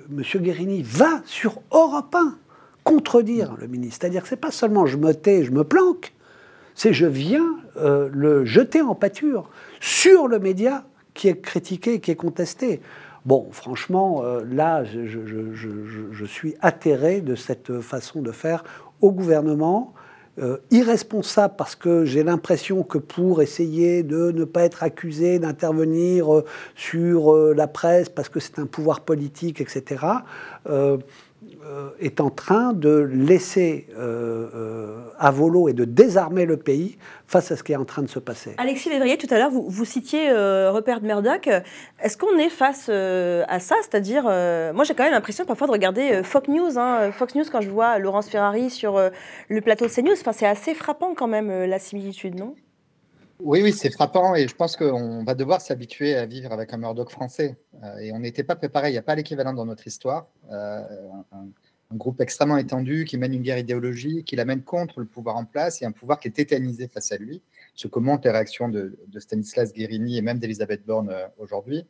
Monsieur 0.10 0.40
Guérini 0.40 0.82
va 0.84 1.22
sur 1.26 1.62
Europe 1.72 2.16
1 2.16 2.38
contredire 2.84 3.56
le 3.60 3.68
ministre. 3.68 4.00
C'est-à-dire 4.02 4.24
que 4.24 4.28
c'est 4.28 4.36
pas 4.36 4.52
seulement 4.52 4.86
je 4.86 4.98
me 4.98 5.14
tais, 5.14 5.44
je 5.44 5.52
me 5.52 5.64
planque, 5.64 6.14
c'est 6.76 6.94
je 6.94 7.06
viens 7.06 7.58
euh, 7.78 8.10
le 8.12 8.46
jeter 8.46 8.82
en 8.82 8.96
pâture 8.96 9.50
sur 9.80 10.28
le 10.28 10.40
média 10.40 10.86
qui 11.14 11.28
est 11.28 11.42
critiqué, 11.42 12.00
qui 12.00 12.12
est 12.12 12.16
contesté. 12.16 12.82
Bon, 13.26 13.48
franchement, 13.52 14.24
euh, 14.24 14.44
là, 14.44 14.84
je, 14.84 16.26
suis 16.26 16.56
atterré 16.62 17.22
de 17.22 17.36
cette 17.36 17.80
façon 17.80 18.22
de 18.22 18.32
faire 18.32 18.64
au 19.02 19.12
gouvernement, 19.12 19.94
euh, 20.40 20.58
irresponsable 20.72 21.54
parce 21.58 21.76
que 21.76 22.06
j'ai 22.06 22.24
l'impression 22.24 22.82
que 22.84 22.98
pour 22.98 23.44
essayer 23.44 24.02
de 24.02 24.32
ne 24.32 24.46
pas 24.46 24.64
être 24.64 24.82
accusé 24.82 25.38
d'intervenir 25.38 26.28
sur 26.76 27.36
la 27.54 27.68
presse 27.68 28.10
parce 28.10 28.30
que 28.30 28.40
c'est 28.40 28.60
un 28.60 28.66
pouvoir 28.66 29.02
politique, 29.02 29.62
etc., 29.62 30.06
est 32.00 32.20
en 32.20 32.30
train 32.30 32.74
de 32.74 33.10
laisser 33.12 33.88
euh, 33.98 34.48
euh, 34.54 34.98
à 35.18 35.32
volo 35.32 35.70
et 35.70 35.74
de 35.74 35.86
désarmer 35.86 36.46
le 36.46 36.58
pays 36.58 36.98
face 37.28 37.52
à 37.52 37.56
ce 37.56 37.64
qui 37.64 37.72
est 37.72 37.78
en 37.78 37.86
train 37.86 38.02
de 38.02 38.10
se 38.10 38.20
passer. 38.20 38.54
Alexis 38.58 38.90
Lévrier, 38.90 39.18
tout 39.18 39.28
à 39.32 39.38
l'heure, 39.40 39.50
vous, 39.52 39.86
citiez 39.86 40.30
euh, 40.30 40.72
Rupert 40.72 41.02
Murdoch. 41.02 41.50
Est-ce 42.02 42.18
qu'on 42.18 42.38
est 42.38 42.50
face 42.50 42.88
euh, 42.90 43.44
à 43.48 43.60
ça? 43.60 43.76
C'est-à-dire, 43.82 44.26
euh, 44.28 44.74
moi 44.74 44.84
j'ai 44.84 44.94
quand 44.94 45.04
même 45.04 45.14
l'impression 45.14 45.46
parfois 45.46 45.68
de 45.68 45.72
regarder 45.72 46.12
euh, 46.14 46.24
Fox 46.24 46.48
News. 46.48 46.78
hein, 46.78 47.12
Fox 47.12 47.36
News, 47.36 47.46
quand 47.52 47.62
je 47.62 47.70
vois 47.70 47.98
Laurence 48.00 48.30
Ferrari 48.30 48.70
sur 48.70 48.98
euh, 48.98 49.10
le 49.50 49.62
plateau 49.62 49.86
de 49.86 49.92
CNews, 49.92 50.16
c'est 50.16 50.46
assez 50.46 50.74
frappant 50.74 51.14
quand 51.16 51.28
même 51.28 51.50
euh, 51.50 51.68
la 51.68 51.80
similitude, 51.80 52.36
non? 52.36 52.56
Oui, 53.46 53.62
oui, 53.62 53.74
c'est 53.74 53.92
frappant 53.92 54.36
et 54.36 54.48
je 54.48 54.56
pense 54.56 54.78
qu'on 54.78 55.26
va 55.26 55.36
devoir 55.36 55.60
s'habituer 55.60 56.16
à 56.16 56.26
vivre 56.26 56.54
avec 56.54 56.72
un 56.72 56.78
Murdoch 56.78 57.10
français. 57.10 57.58
Euh, 57.84 57.98
et 57.98 58.14
on 58.14 58.20
n'était 58.20 58.46
pas 58.46 58.56
préparé, 58.56 58.88
il 58.88 58.92
n'y 58.94 58.98
a 58.98 59.02
pas 59.02 59.16
l'équivalent 59.16 59.52
dans 59.52 59.66
notre 59.66 59.86
histoire. 59.86 60.28
Euh, 60.50 60.80
un, 61.34 61.48
groupe 61.92 62.22
extrêmement 62.22 62.58
étendu 62.58 63.04
qui 63.04 63.18
mène 63.18 63.34
une 63.34 63.42
guerre 63.42 63.58
idéologique, 63.58 64.26
qui 64.26 64.38
l'amène 64.38 64.64
contre 64.64 65.02
le 65.02 65.06
pouvoir 65.06 65.36
en 65.36 65.44
place 65.44 65.82
et 65.82 65.86
un 65.86 65.92
pouvoir 65.92 66.22
qui 66.22 66.30
est 66.30 66.32
tétanisé 66.32 66.88
face 66.88 67.12
à 67.12 67.18
lui. 67.18 67.42
Ce 67.76 67.90
commente 67.90 68.24
les 68.24 68.32
réactions 68.32 68.70
de, 68.70 68.98
Stanislas 69.20 69.74
Guérini 69.74 70.18
et 70.18 70.22
même 70.22 70.40
d'Elisabeth 70.40 70.86
Borne 70.86 71.10
euh, 71.10 71.28
aujourd'hui. 71.38 71.86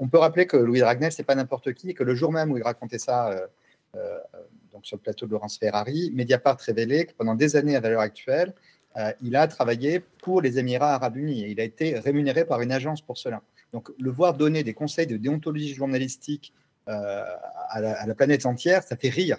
On 0.00 0.08
peut 0.08 0.18
rappeler 0.18 0.46
que 0.46 0.56
Louis 0.56 0.80
Dragnel, 0.80 1.12
c'est 1.12 1.24
pas 1.24 1.34
n'importe 1.34 1.74
qui 1.74 1.90
et 1.90 1.94
que 1.94 2.04
le 2.04 2.14
jour 2.14 2.32
même 2.32 2.50
où 2.50 2.56
il 2.56 2.62
racontait 2.62 2.98
ça 2.98 3.48
donc 4.72 4.84
sur 4.84 4.96
le 4.96 5.00
plateau 5.00 5.26
de 5.26 5.30
Laurence 5.30 5.56
Ferrari, 5.56 6.10
Mediapart 6.12 6.58
révélait 6.58 7.06
que 7.06 7.14
pendant 7.14 7.34
des 7.34 7.56
années 7.56 7.76
à 7.76 7.80
valeur 7.80 8.00
actuelle, 8.00 8.52
il 9.20 9.36
a 9.36 9.46
travaillé 9.46 10.00
pour 10.00 10.40
les 10.40 10.58
Émirats 10.58 10.94
arabes 10.94 11.16
unis 11.16 11.44
et 11.44 11.50
il 11.50 11.60
a 11.60 11.64
été 11.64 11.98
rémunéré 11.98 12.44
par 12.44 12.62
une 12.62 12.72
agence 12.72 13.02
pour 13.02 13.18
cela. 13.18 13.42
Donc 13.72 13.90
le 13.98 14.10
voir 14.10 14.34
donner 14.34 14.64
des 14.64 14.74
conseils 14.74 15.06
de 15.06 15.16
déontologie 15.16 15.74
journalistique 15.74 16.54
à 16.86 17.80
la, 17.80 18.14
planète 18.14 18.46
entière, 18.46 18.82
ça 18.82 18.96
fait 18.96 19.08
rire. 19.08 19.38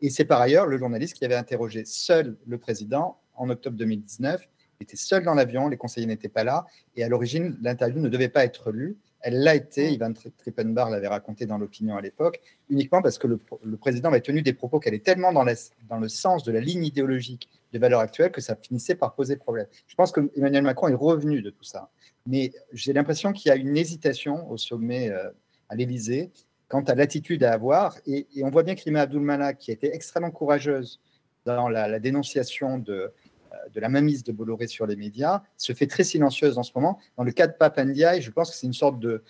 Et 0.00 0.10
c'est 0.10 0.24
par 0.24 0.40
ailleurs 0.40 0.66
le 0.66 0.78
journaliste 0.78 1.16
qui 1.16 1.24
avait 1.24 1.36
interrogé 1.36 1.84
seul 1.84 2.36
le 2.46 2.58
président 2.58 3.18
en 3.36 3.50
octobre 3.50 3.76
2019. 3.76 4.48
Il 4.80 4.84
était 4.84 4.96
seul 4.96 5.24
dans 5.24 5.34
l'avion, 5.34 5.68
les 5.68 5.76
conseillers 5.76 6.06
n'étaient 6.06 6.28
pas 6.28 6.44
là. 6.44 6.66
Et 6.96 7.04
à 7.04 7.08
l'origine, 7.08 7.56
l'interview 7.62 8.00
ne 8.00 8.08
devait 8.08 8.28
pas 8.28 8.44
être 8.44 8.72
lue. 8.72 8.96
Elle 9.20 9.42
l'a 9.42 9.54
été. 9.54 9.92
Ivan 9.92 10.12
Trippenbar 10.12 10.90
l'avait 10.90 11.06
raconté 11.06 11.46
dans 11.46 11.58
l'opinion 11.58 11.96
à 11.96 12.00
l'époque, 12.00 12.40
uniquement 12.68 13.00
parce 13.00 13.18
que 13.18 13.28
le, 13.28 13.38
président 13.76 14.08
avait 14.08 14.20
tenu 14.20 14.42
des 14.42 14.52
propos 14.52 14.80
qui 14.80 14.88
allaient 14.88 14.98
tellement 14.98 15.32
dans, 15.32 15.44
dans, 15.88 15.98
le 15.98 16.08
sens 16.08 16.42
de 16.42 16.50
la 16.50 16.60
ligne 16.60 16.84
idéologique 16.84 17.48
de 17.72 17.78
valeur 17.78 18.00
actuelle 18.00 18.30
que 18.30 18.40
ça 18.40 18.56
finissait 18.56 18.94
par 18.94 19.14
poser 19.14 19.36
problème. 19.36 19.66
Je 19.86 19.94
pense 19.94 20.12
que 20.12 20.30
Emmanuel 20.36 20.62
Macron 20.62 20.88
est 20.88 20.94
revenu 20.94 21.42
de 21.42 21.50
tout 21.50 21.64
ça. 21.64 21.90
Mais 22.26 22.52
j'ai 22.72 22.92
l'impression 22.92 23.32
qu'il 23.32 23.48
y 23.48 23.52
a 23.52 23.56
une 23.56 23.76
hésitation 23.76 24.50
au 24.50 24.56
sommet 24.56 25.10
euh, 25.10 25.30
à 25.68 25.74
l'Élysée 25.74 26.30
quant 26.68 26.82
à 26.84 26.94
l'attitude 26.94 27.44
à 27.44 27.52
avoir. 27.52 27.96
Et, 28.06 28.26
on 28.42 28.50
voit 28.50 28.62
bien 28.62 28.74
qu'Ima 28.74 29.02
Abdul 29.02 29.22
qui 29.58 29.70
a 29.70 29.74
été 29.74 29.94
extrêmement 29.94 30.30
courageuse 30.30 31.00
dans 31.44 31.68
la, 31.68 31.98
dénonciation 31.98 32.78
de, 32.78 32.92
euh, 32.92 33.56
de 33.74 33.80
la 33.80 33.90
mainmise 33.90 34.24
de 34.24 34.32
Bolloré 34.32 34.66
sur 34.68 34.86
les 34.86 34.96
médias, 34.96 35.42
se 35.58 35.74
fait 35.74 35.86
très 35.86 36.04
silencieuse 36.04 36.56
en 36.56 36.62
ce 36.62 36.72
moment. 36.74 36.98
Dans 37.18 37.24
le 37.24 37.32
cas 37.32 37.46
de 37.46 37.52
Papandiaï, 37.52 38.22
je 38.22 38.30
pense 38.30 38.50
que 38.50 38.56
c'est 38.56 38.66
une 38.66 38.72
sorte 38.72 38.98
de... 39.00 39.22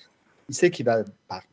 Il 0.49 0.55
sait 0.55 0.71
qu'il 0.71 0.85
va 0.85 1.05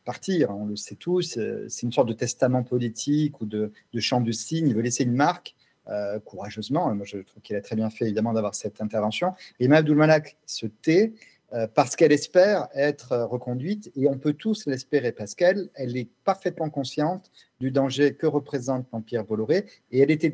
partir, 0.04 0.50
on 0.50 0.66
le 0.66 0.76
sait 0.76 0.96
tous, 0.96 1.38
euh, 1.38 1.64
c'est 1.68 1.86
une 1.86 1.92
sorte 1.92 2.08
de 2.08 2.12
testament 2.12 2.62
politique 2.62 3.40
ou 3.40 3.46
de, 3.46 3.72
de 3.92 4.00
champ 4.00 4.20
de 4.20 4.30
signe, 4.30 4.68
il 4.68 4.74
veut 4.74 4.82
laisser 4.82 5.04
une 5.04 5.14
marque. 5.14 5.56
Euh, 5.90 6.20
courageusement. 6.20 6.94
Moi, 6.94 7.04
je 7.04 7.18
trouve 7.18 7.42
qu'il 7.42 7.56
a 7.56 7.60
très 7.60 7.74
bien 7.74 7.90
fait, 7.90 8.04
évidemment, 8.04 8.32
d'avoir 8.32 8.54
cette 8.54 8.80
intervention. 8.80 9.34
Et 9.58 9.64
Imam 9.64 9.78
Abdul 9.78 9.98
se 10.46 10.66
tait 10.66 11.14
euh, 11.52 11.66
parce 11.66 11.96
qu'elle 11.96 12.12
espère 12.12 12.68
être 12.74 13.16
reconduite 13.16 13.90
et 13.96 14.06
on 14.06 14.16
peut 14.16 14.34
tous 14.34 14.66
l'espérer 14.66 15.10
parce 15.10 15.34
qu'elle 15.34 15.68
elle 15.74 15.96
est 15.96 16.08
parfaitement 16.22 16.70
consciente 16.70 17.32
du 17.58 17.72
danger 17.72 18.14
que 18.14 18.28
représente 18.28 18.86
l'Empire 18.92 19.24
Bolloré 19.24 19.66
et 19.90 19.98
elle 19.98 20.12
était 20.12 20.32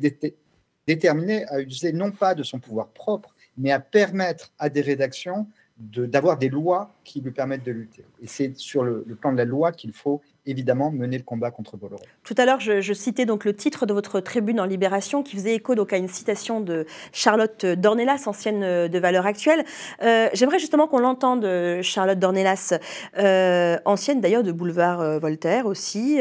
déterminée 0.85 1.47
à 1.47 1.59
user 1.59 1.91
non 1.91 2.11
pas 2.11 2.35
de 2.35 2.43
son 2.43 2.59
pouvoir 2.59 2.89
propre, 2.89 3.35
mais 3.57 3.71
à 3.71 3.79
permettre 3.79 4.53
à 4.59 4.69
des 4.69 4.81
rédactions 4.81 5.47
d'avoir 5.79 6.37
des 6.37 6.49
lois 6.49 6.93
qui 7.03 7.21
lui 7.21 7.31
permettent 7.31 7.65
de 7.65 7.71
lutter. 7.71 8.05
Et 8.21 8.27
c'est 8.27 8.55
sur 8.57 8.83
le, 8.83 9.03
plan 9.19 9.31
de 9.31 9.37
la 9.37 9.45
loi 9.45 9.71
qu'il 9.71 9.93
faut 9.93 10.21
évidemment 10.47 10.91
mener 10.91 11.17
le 11.17 11.23
combat 11.23 11.51
contre 11.51 11.77
Bolloré. 11.77 12.03
Tout 12.23 12.35
à 12.37 12.45
l'heure, 12.45 12.59
je, 12.59 12.93
citais 12.93 13.25
donc 13.25 13.45
le 13.45 13.55
titre 13.55 13.85
de 13.85 13.93
votre 13.93 14.19
tribune 14.19 14.59
en 14.59 14.65
Libération 14.65 15.21
qui 15.21 15.35
faisait 15.35 15.55
écho 15.55 15.75
donc 15.75 15.93
à 15.93 15.97
une 15.97 16.07
citation 16.07 16.61
de 16.61 16.85
Charlotte 17.11 17.65
Dornelas, 17.65 18.23
ancienne 18.25 18.87
de 18.87 18.99
Valeurs 18.99 19.25
Actuelles. 19.25 19.65
Euh, 20.01 20.29
j'aimerais 20.33 20.59
justement 20.59 20.87
qu'on 20.87 20.99
l'entende, 20.99 21.45
Charlotte 21.81 22.19
Dornelas, 22.19 22.73
euh, 23.17 23.77
ancienne 23.85 24.21
d'ailleurs 24.21 24.43
de 24.43 24.51
Boulevard 24.51 25.01
euh, 25.01 25.19
Voltaire 25.19 25.65
aussi, 25.65 26.19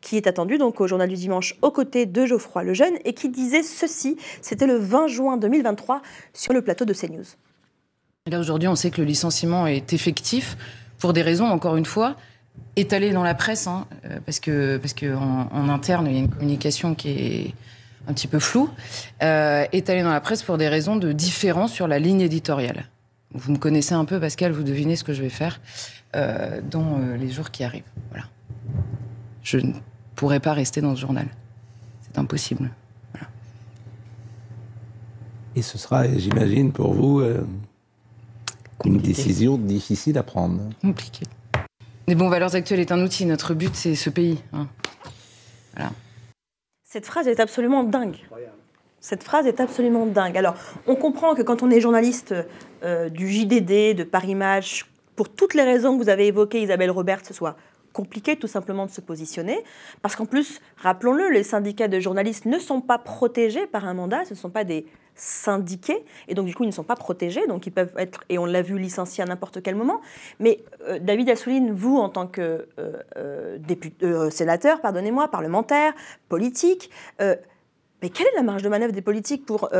qui 0.00 0.16
est 0.16 0.26
attendue 0.26 0.58
donc 0.58 0.80
au 0.80 0.86
Journal 0.86 1.08
du 1.08 1.14
Dimanche 1.14 1.56
aux 1.62 1.70
côtés 1.70 2.06
de 2.06 2.26
Geoffroy 2.26 2.64
Lejeune 2.64 2.94
et 3.04 3.12
qui 3.12 3.28
disait 3.28 3.62
ceci, 3.62 4.16
c'était 4.40 4.66
le 4.66 4.76
20 4.76 5.08
juin 5.08 5.36
2023 5.36 6.02
sur 6.32 6.52
le 6.52 6.62
plateau 6.62 6.84
de 6.84 6.92
CNews. 6.92 7.24
Là 8.26 8.40
aujourd'hui, 8.40 8.68
on 8.68 8.74
sait 8.74 8.90
que 8.90 9.00
le 9.00 9.06
licenciement 9.06 9.66
est 9.66 9.92
effectif 9.92 10.56
pour 10.98 11.12
des 11.12 11.22
raisons, 11.22 11.46
encore 11.46 11.76
une 11.76 11.84
fois, 11.84 12.16
étalé 12.76 13.12
dans 13.12 13.22
la 13.22 13.34
presse, 13.34 13.66
hein, 13.66 13.86
euh, 14.04 14.18
parce 14.24 14.40
que 14.40 14.76
parce 14.76 14.92
que 14.92 15.14
en, 15.14 15.68
interne 15.68 16.06
il 16.06 16.12
y 16.12 16.16
a 16.16 16.20
une 16.20 16.30
communication 16.30 16.94
qui 16.94 17.10
est 17.10 17.54
un 18.06 18.12
petit 18.12 18.28
peu 18.28 18.38
floue, 18.38 18.70
euh, 19.22 19.66
étalé 19.72 20.02
dans 20.02 20.10
la 20.10 20.20
presse 20.20 20.42
pour 20.42 20.58
des 20.58 20.68
raisons 20.68 20.96
de 20.96 21.12
différence 21.12 21.72
sur 21.72 21.88
la 21.88 21.98
ligne 21.98 22.20
éditoriale. 22.20 22.86
Vous 23.32 23.52
me 23.52 23.58
connaissez 23.58 23.94
un 23.94 24.04
peu, 24.04 24.20
Pascal, 24.20 24.52
vous 24.52 24.62
devinez 24.62 24.96
ce 24.96 25.04
que 25.04 25.12
je 25.12 25.22
vais 25.22 25.28
faire 25.28 25.60
euh, 26.14 26.60
dans 26.70 27.00
euh, 27.00 27.16
les 27.16 27.30
jours 27.30 27.50
qui 27.50 27.64
arrivent. 27.64 27.82
Voilà. 28.10 28.26
Je 29.42 29.58
ne 29.58 29.72
pourrai 30.14 30.40
pas 30.40 30.52
rester 30.52 30.80
dans 30.80 30.94
ce 30.94 31.00
journal. 31.00 31.26
C'est 32.02 32.18
impossible. 32.18 32.70
Voilà. 33.12 33.26
Et 35.56 35.62
ce 35.62 35.76
sera, 35.76 36.06
j'imagine, 36.16 36.72
pour 36.72 36.94
vous 36.94 37.22
une 38.84 38.98
décision 38.98 39.58
difficile 39.58 40.18
à 40.18 40.22
prendre. 40.22 40.60
Compliqué. 40.80 41.24
Mais 42.08 42.14
bon, 42.14 42.28
Valeurs 42.28 42.54
Actuelles 42.54 42.80
est 42.80 42.92
un 42.92 43.02
outil. 43.02 43.26
Notre 43.26 43.54
but, 43.54 43.74
c'est 43.74 43.96
ce 43.96 44.10
pays. 44.10 44.42
Hein. 44.52 44.68
Voilà. 45.74 45.90
Cette 46.84 47.04
phrase 47.04 47.26
est 47.26 47.40
absolument 47.40 47.82
dingue. 47.82 48.18
Cette 49.00 49.24
phrase 49.24 49.46
est 49.46 49.60
absolument 49.60 50.06
dingue. 50.06 50.36
Alors, 50.36 50.54
on 50.86 50.94
comprend 50.94 51.34
que 51.34 51.42
quand 51.42 51.62
on 51.62 51.70
est 51.70 51.80
journaliste 51.80 52.34
euh, 52.84 53.08
du 53.08 53.28
JDD, 53.28 53.96
de 53.96 54.04
Paris 54.04 54.34
Match, 54.34 54.86
pour 55.16 55.28
toutes 55.28 55.54
les 55.54 55.62
raisons 55.62 55.98
que 55.98 56.02
vous 56.02 56.08
avez 56.08 56.28
évoquées, 56.28 56.62
Isabelle 56.62 56.90
Robert, 56.90 57.24
ce 57.24 57.34
soit 57.34 57.56
compliqué 57.92 58.36
tout 58.36 58.46
simplement 58.46 58.86
de 58.86 58.90
se 58.90 59.00
positionner, 59.00 59.64
parce 60.02 60.16
qu'en 60.16 60.26
plus, 60.26 60.60
rappelons-le, 60.76 61.30
les 61.30 61.42
syndicats 61.42 61.88
de 61.88 61.98
journalistes 61.98 62.44
ne 62.44 62.58
sont 62.58 62.82
pas 62.82 62.98
protégés 62.98 63.66
par 63.66 63.86
un 63.86 63.94
mandat, 63.94 64.24
ce 64.26 64.34
ne 64.34 64.38
sont 64.38 64.50
pas 64.50 64.64
des 64.64 64.86
syndiqués, 65.16 66.04
et 66.28 66.34
donc 66.34 66.46
du 66.46 66.54
coup 66.54 66.62
ils 66.62 66.68
ne 66.68 66.72
sont 66.72 66.84
pas 66.84 66.94
protégés, 66.94 67.46
donc 67.46 67.66
ils 67.66 67.72
peuvent 67.72 67.94
être, 67.96 68.20
et 68.28 68.38
on 68.38 68.44
l'a 68.44 68.62
vu, 68.62 68.78
licenciés 68.78 69.24
à 69.24 69.26
n'importe 69.26 69.62
quel 69.62 69.74
moment. 69.74 70.00
Mais 70.38 70.62
euh, 70.88 70.98
David 71.00 71.30
Assouline, 71.30 71.72
vous 71.72 71.96
en 71.96 72.08
tant 72.08 72.26
que 72.26 72.68
euh, 72.78 73.02
euh, 73.16 73.58
député, 73.58 74.06
sénateur, 74.30 74.80
pardonnez-moi, 74.80 75.28
parlementaire, 75.28 75.94
politique, 76.28 76.90
mais 77.18 78.10
quelle 78.10 78.26
est 78.26 78.36
la 78.36 78.42
marge 78.42 78.62
de 78.62 78.68
manœuvre 78.68 78.92
des 78.92 79.02
politiques 79.02 79.46
pour 79.46 79.70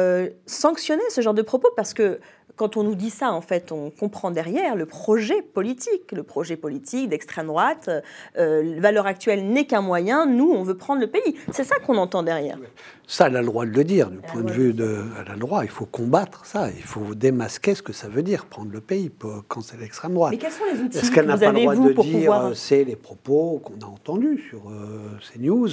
sanctionner 0.47 1.03
ce 1.11 1.20
genre 1.20 1.34
de 1.34 1.43
propos? 1.43 1.68
Parce 1.76 1.93
que 1.93 2.18
quand 2.57 2.78
on 2.78 2.82
nous 2.82 2.94
dit 2.94 3.11
ça, 3.11 3.32
en 3.32 3.42
fait, 3.42 3.70
on 3.70 3.90
comprend 3.90 4.30
derrière 4.30 4.76
le 4.76 4.86
projet 4.86 5.42
politique, 5.42 6.12
le 6.12 6.22
projet 6.22 6.57
politique 6.57 7.11
d'extrême 7.11 7.46
droite. 7.48 7.90
Euh, 8.38 8.76
valeur 8.78 9.07
actuelle 9.07 9.46
n'est 9.46 9.66
qu'un 9.66 9.82
moyen. 9.82 10.26
Nous, 10.26 10.50
on 10.50 10.62
veut 10.62 10.76
prendre 10.76 11.00
le 11.00 11.07
pays. 11.07 11.36
C'est 11.52 11.64
ça 11.64 11.76
qu'on 11.78 11.96
entend 11.98 12.22
derrière. 12.22 12.59
Ça, 13.07 13.28
elle 13.28 13.36
a 13.36 13.40
le 13.40 13.46
droit 13.46 13.66
de 13.66 13.70
le 13.70 13.84
dire, 13.84 14.11
du 14.11 14.18
point 14.18 14.42
de 14.42 14.50
vue 14.50 14.72
de. 14.72 15.04
Elle 15.20 15.30
a 15.30 15.34
le 15.34 15.38
droit. 15.38 15.64
Il 15.64 15.70
faut 15.70 15.84
combattre 15.84 16.44
ça. 16.46 16.70
Il 16.74 16.82
faut 16.82 17.14
démasquer 17.14 17.74
ce 17.74 17.82
que 17.82 17.92
ça 17.92 18.09
veut 18.09 18.22
dire, 18.22 18.46
prendre 18.46 18.72
le 18.72 18.80
pays 18.80 19.12
quand 19.46 19.61
c'est 19.61 19.78
l'extrême 19.78 20.14
droite. 20.14 20.32
Mais 20.32 20.38
quels 20.38 20.50
sont 20.50 20.64
les 20.72 20.80
outils 20.80 20.98
Est-ce 20.98 21.12
qu'elle 21.12 21.26
n'a 21.26 21.36
pas 21.36 21.52
le 21.52 21.61
droit 21.61 21.76
de 21.76 22.02
dire 22.02 22.32
euh, 22.32 22.54
c'est 22.54 22.84
les 22.84 22.96
propos 22.96 23.61
qu'on 23.62 23.86
a 23.86 23.88
entendus 23.88 24.42
sur 24.48 24.70
euh, 24.70 24.98
ces 25.30 25.38
news, 25.38 25.68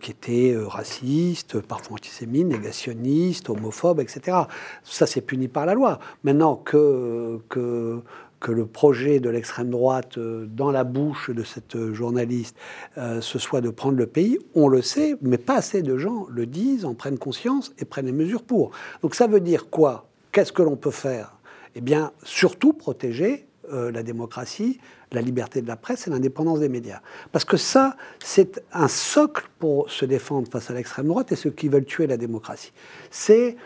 qui 0.00 0.10
étaient 0.10 0.56
racistes, 0.66 1.60
parfois 1.60 1.94
antisémites, 1.94 2.48
négationnistes, 2.48 3.48
homophobes, 3.48 4.00
etc. 4.00 4.36
Ça, 4.82 5.06
c'est 5.06 5.20
puni 5.20 5.48
par 5.48 5.64
la 5.64 5.74
loi. 5.74 5.91
Maintenant 6.24 6.56
que, 6.56 7.38
que, 7.48 8.00
que 8.42 8.52
le 8.52 8.66
projet 8.66 9.20
de 9.20 9.30
l'extrême 9.30 9.70
droite 9.70 10.18
euh, 10.18 10.46
dans 10.46 10.70
la 10.70 10.84
bouche 10.84 11.30
de 11.30 11.44
cette 11.44 11.92
journaliste, 11.92 12.56
euh, 12.98 13.20
ce 13.20 13.38
soit 13.38 13.60
de 13.60 13.70
prendre 13.70 13.96
le 13.96 14.06
pays, 14.06 14.38
on 14.54 14.68
le 14.68 14.82
sait, 14.82 15.16
mais 15.22 15.38
pas 15.38 15.54
assez 15.56 15.82
de 15.82 15.96
gens 15.96 16.26
le 16.28 16.44
disent, 16.46 16.84
en 16.84 16.94
prennent 16.94 17.18
conscience 17.18 17.72
et 17.78 17.84
prennent 17.84 18.06
les 18.06 18.12
mesures 18.12 18.42
pour. 18.42 18.72
Donc 19.02 19.14
ça 19.14 19.26
veut 19.26 19.40
dire 19.40 19.70
quoi? 19.70 20.08
Qu'est-ce 20.32 20.52
que 20.52 20.62
l'on 20.62 20.76
peut 20.76 20.90
faire? 20.90 21.36
Eh 21.74 21.80
bien, 21.80 22.10
surtout 22.24 22.72
protéger 22.72 23.46
euh, 23.72 23.92
la 23.92 24.02
démocratie, 24.02 24.80
la 25.12 25.20
liberté 25.20 25.62
de 25.62 25.68
la 25.68 25.76
presse 25.76 26.08
et 26.08 26.10
l'indépendance 26.10 26.58
des 26.58 26.68
médias. 26.68 27.00
Parce 27.30 27.44
que 27.44 27.56
ça, 27.56 27.96
c'est 28.18 28.64
un 28.72 28.88
socle 28.88 29.46
pour 29.58 29.90
se 29.90 30.04
défendre 30.04 30.48
face 30.50 30.68
à 30.70 30.74
l'extrême 30.74 31.06
droite 31.06 31.30
et 31.30 31.36
ceux 31.36 31.50
qui 31.50 31.68
veulent 31.68 31.84
tuer 31.84 32.06
la 32.08 32.16
démocratie. 32.16 32.72
C'est 33.10 33.56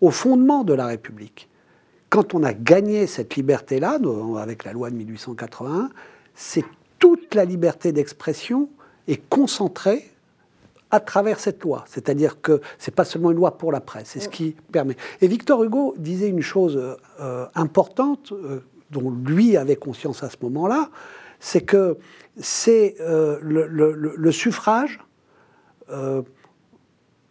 au 0.00 0.10
fondement 0.10 0.64
de 0.64 0.74
la 0.74 0.86
République. 0.86 1.48
Quand 2.10 2.34
on 2.34 2.42
a 2.42 2.52
gagné 2.52 3.06
cette 3.06 3.36
liberté-là, 3.36 3.98
avec 4.38 4.64
la 4.64 4.72
loi 4.72 4.90
de 4.90 4.96
1881, 4.96 5.90
c'est 6.34 6.64
toute 6.98 7.34
la 7.34 7.44
liberté 7.44 7.92
d'expression 7.92 8.68
est 9.08 9.28
concentrée 9.28 10.10
à 10.90 11.00
travers 11.00 11.40
cette 11.40 11.62
loi. 11.62 11.84
C'est-à-dire 11.88 12.40
que 12.40 12.60
c'est 12.78 12.94
pas 12.94 13.04
seulement 13.04 13.30
une 13.30 13.36
loi 13.36 13.58
pour 13.58 13.72
la 13.72 13.80
presse, 13.80 14.10
c'est 14.10 14.20
ce 14.20 14.28
qui 14.28 14.54
permet. 14.72 14.96
Et 15.20 15.26
Victor 15.26 15.62
Hugo 15.64 15.94
disait 15.98 16.28
une 16.28 16.42
chose 16.42 16.80
euh, 17.20 17.46
importante, 17.54 18.32
euh, 18.32 18.60
dont 18.90 19.10
lui 19.10 19.56
avait 19.56 19.76
conscience 19.76 20.22
à 20.22 20.30
ce 20.30 20.36
moment-là, 20.42 20.90
c'est 21.40 21.62
que 21.62 21.98
c'est 22.38 22.96
euh, 23.00 23.38
le, 23.42 24.32
suffrage 24.32 25.00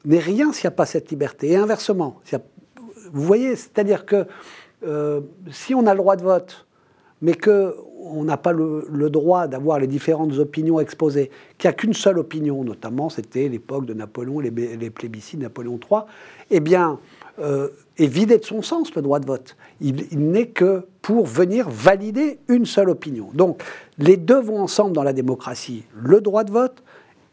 n'est 0.06 0.20
rien 0.20 0.54
s'il 0.54 0.68
n'y 0.68 0.74
a 0.74 0.78
pas 0.78 0.86
cette 0.86 1.10
liberté. 1.10 1.52
Et 1.52 1.56
inversement, 1.56 2.22
vous 3.12 3.24
voyez, 3.24 3.56
c'est-à-dire 3.56 4.06
que 4.06 4.26
euh, 4.86 5.22
si 5.52 5.74
on 5.74 5.88
a 5.88 5.94
le 5.94 6.00
droit 6.00 6.16
de 6.16 6.24
vote, 6.24 6.66
mais 7.22 7.34
que 7.34 7.76
on 8.08 8.24
n'a 8.24 8.38
pas 8.38 8.52
le, 8.52 9.10
droit 9.10 9.48
d'avoir 9.48 9.80
les 9.80 9.88
différentes 9.88 10.34
opinions 10.34 10.80
exposées, 10.80 11.32
qu'il 11.58 11.68
n'y 11.68 11.74
a 11.74 11.74
qu'une 11.74 11.94
seule 11.94 12.20
opinion, 12.20 12.64
notamment 12.64 13.10
c'était 13.10 13.50
l'époque 13.50 13.86
de 13.86 13.96
Napoléon, 13.96 14.40
les, 14.40 14.52
les, 14.52 14.90
plébiscites 14.92 15.40
Napoléon 15.40 15.80
III, 15.92 16.02
eh 16.52 16.60
bien, 16.60 17.00
euh, 17.40 17.70
est 17.98 18.08
vidé 18.08 18.38
de 18.38 18.46
son 18.46 18.62
sens 18.62 18.94
le 18.96 19.02
droit 19.02 19.20
de 19.20 19.26
vote. 19.26 19.58
Il, 19.82 20.06
n'est 20.12 20.48
que 20.48 20.86
pour 21.02 21.26
venir 21.26 21.70
valider 21.70 22.40
une 22.48 22.66
seule 22.66 22.90
opinion. 22.90 23.30
Donc, 23.34 23.64
les 23.98 24.18
deux 24.18 24.40
vont 24.40 24.62
ensemble 24.62 24.94
dans 24.94 25.04
la 25.04 25.14
démocratie, 25.14 25.84
le 25.96 26.22
droit 26.22 26.44
de 26.44 26.52
vote 26.52 26.84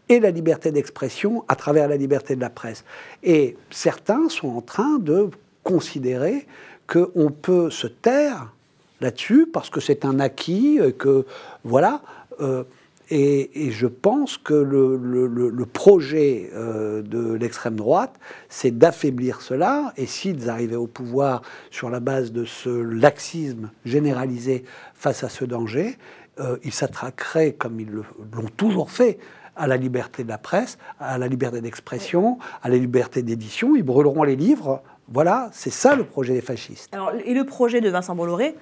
et 0.09 0.21
la 0.21 0.31
liberté 0.31 0.73
d'expression 0.73 1.45
à 1.49 1.55
travers 1.55 1.87
la 1.87 1.97
liberté 1.97 2.35
de 2.35 2.41
la 2.41 2.51
presse. 2.51 2.85
Et 3.23 3.57
certains 3.71 4.29
sont 4.29 4.49
en 4.49 4.61
train 4.61 4.99
de 4.99 5.31
considérer 5.63 6.47
qu'on 6.87 7.31
peut 7.31 7.71
se 7.71 7.87
taire 7.87 8.53
là-dessus 9.01 9.47
parce 9.53 9.69
que 9.71 9.81
c'est 9.81 10.05
un 10.05 10.21
acquis, 10.21 10.79
euh, 10.81 10.93
que 10.93 11.27
voilà. 11.65 12.01
Euh, 12.41 12.65
et, 13.11 13.71
je 13.71 13.87
pense 13.87 14.39
que 14.39 14.55
le, 14.55 15.67
projet 15.67 16.49
euh, 16.55 17.03
de 17.03 17.35
l'extrême 17.35 17.77
droite, 17.77 18.15
c'est 18.49 18.71
d'affaiblir 18.71 19.43
cela. 19.43 19.93
Et 19.99 20.07
s'ils 20.07 20.49
arrivaient 20.49 20.77
au 20.77 20.87
pouvoir 20.87 21.43
sur 21.71 21.91
la 21.91 22.01
base 22.01 22.33
de 22.33 22.47
ce 22.47 22.71
laxisme 22.71 23.69
généralisé 23.85 24.65
face 24.95 25.25
à 25.25 25.29
ce 25.29 25.45
danger, 25.45 25.99
ils 26.65 26.73
s'attraqueraient, 26.73 27.53
comme 27.53 27.79
ils 27.79 27.91
l'ont 27.91 28.49
toujours 28.57 28.91
fait, 28.91 29.19
à 29.57 29.67
la 29.67 29.77
liberté 29.77 30.25
de 30.25 30.29
la 30.29 30.39
presse, 30.39 30.79
à 30.99 31.19
la 31.19 31.29
liberté 31.29 31.61
d'expression, 31.61 32.39
à 32.63 32.71
la 32.71 32.77
liberté 32.77 33.23
d'édition. 33.23 33.77
Ils 33.77 33.83
brûleront 33.83 34.23
les 34.23 34.37
livres. 34.37 34.83
Voilà, 35.09 35.51
c'est 35.53 35.71
ça 35.71 35.95
le 35.95 36.05
projet 36.05 36.33
des 36.35 36.41
fascistes. 36.41 36.95
Alors, 36.95 37.13
et 37.25 37.35
le 37.35 37.45
projet 37.45 37.81
de 37.81 37.89
Vincent 37.91 38.15
Bolloré, 38.15 38.55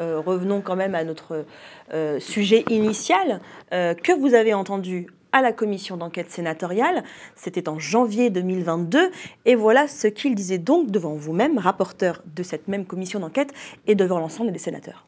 euh, 0.00 0.20
revenons 0.20 0.60
quand 0.60 0.76
même 0.76 0.94
à 0.94 1.04
notre 1.04 1.44
euh, 1.92 2.20
sujet 2.20 2.64
initial, 2.70 3.40
euh, 3.72 3.94
que 3.94 4.12
vous 4.12 4.34
avez 4.34 4.54
entendu 4.54 5.08
à 5.32 5.42
la 5.42 5.52
commission 5.52 5.96
d'enquête 5.96 6.30
sénatoriale. 6.30 7.02
C'était 7.34 7.68
en 7.68 7.78
janvier 7.78 8.30
2022. 8.30 9.10
Et 9.44 9.54
voilà 9.54 9.88
ce 9.88 10.06
qu'il 10.06 10.34
disait 10.34 10.58
donc 10.58 10.90
devant 10.90 11.14
vous-même, 11.14 11.58
rapporteur 11.58 12.22
de 12.34 12.42
cette 12.42 12.68
même 12.68 12.84
commission 12.84 13.20
d'enquête 13.20 13.52
et 13.86 13.94
devant 13.94 14.18
l'ensemble 14.18 14.52
des 14.52 14.58
sénateurs. 14.58 15.06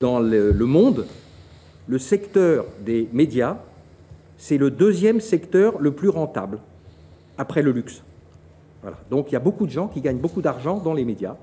Dans 0.00 0.20
le, 0.20 0.52
monde, 0.52 1.06
le 1.88 1.98
secteur 1.98 2.66
des 2.80 3.08
médias, 3.12 3.56
c'est 4.36 4.58
le 4.58 4.70
deuxième 4.70 5.20
secteur 5.20 5.78
le 5.80 5.92
plus 5.92 6.10
rentable, 6.10 6.58
après 7.38 7.62
le 7.62 7.72
luxe. 7.72 8.02
Donc 9.10 9.30
il 9.30 9.34
y 9.34 9.36
a 9.36 9.40
beaucoup 9.40 9.66
de 9.66 9.70
gens 9.70 9.88
qui 9.88 10.00
gagnent 10.00 10.18
beaucoup 10.18 10.42
d'argent 10.42 10.78
dans 10.78 10.94
les 10.94 11.04
médias. 11.04 11.36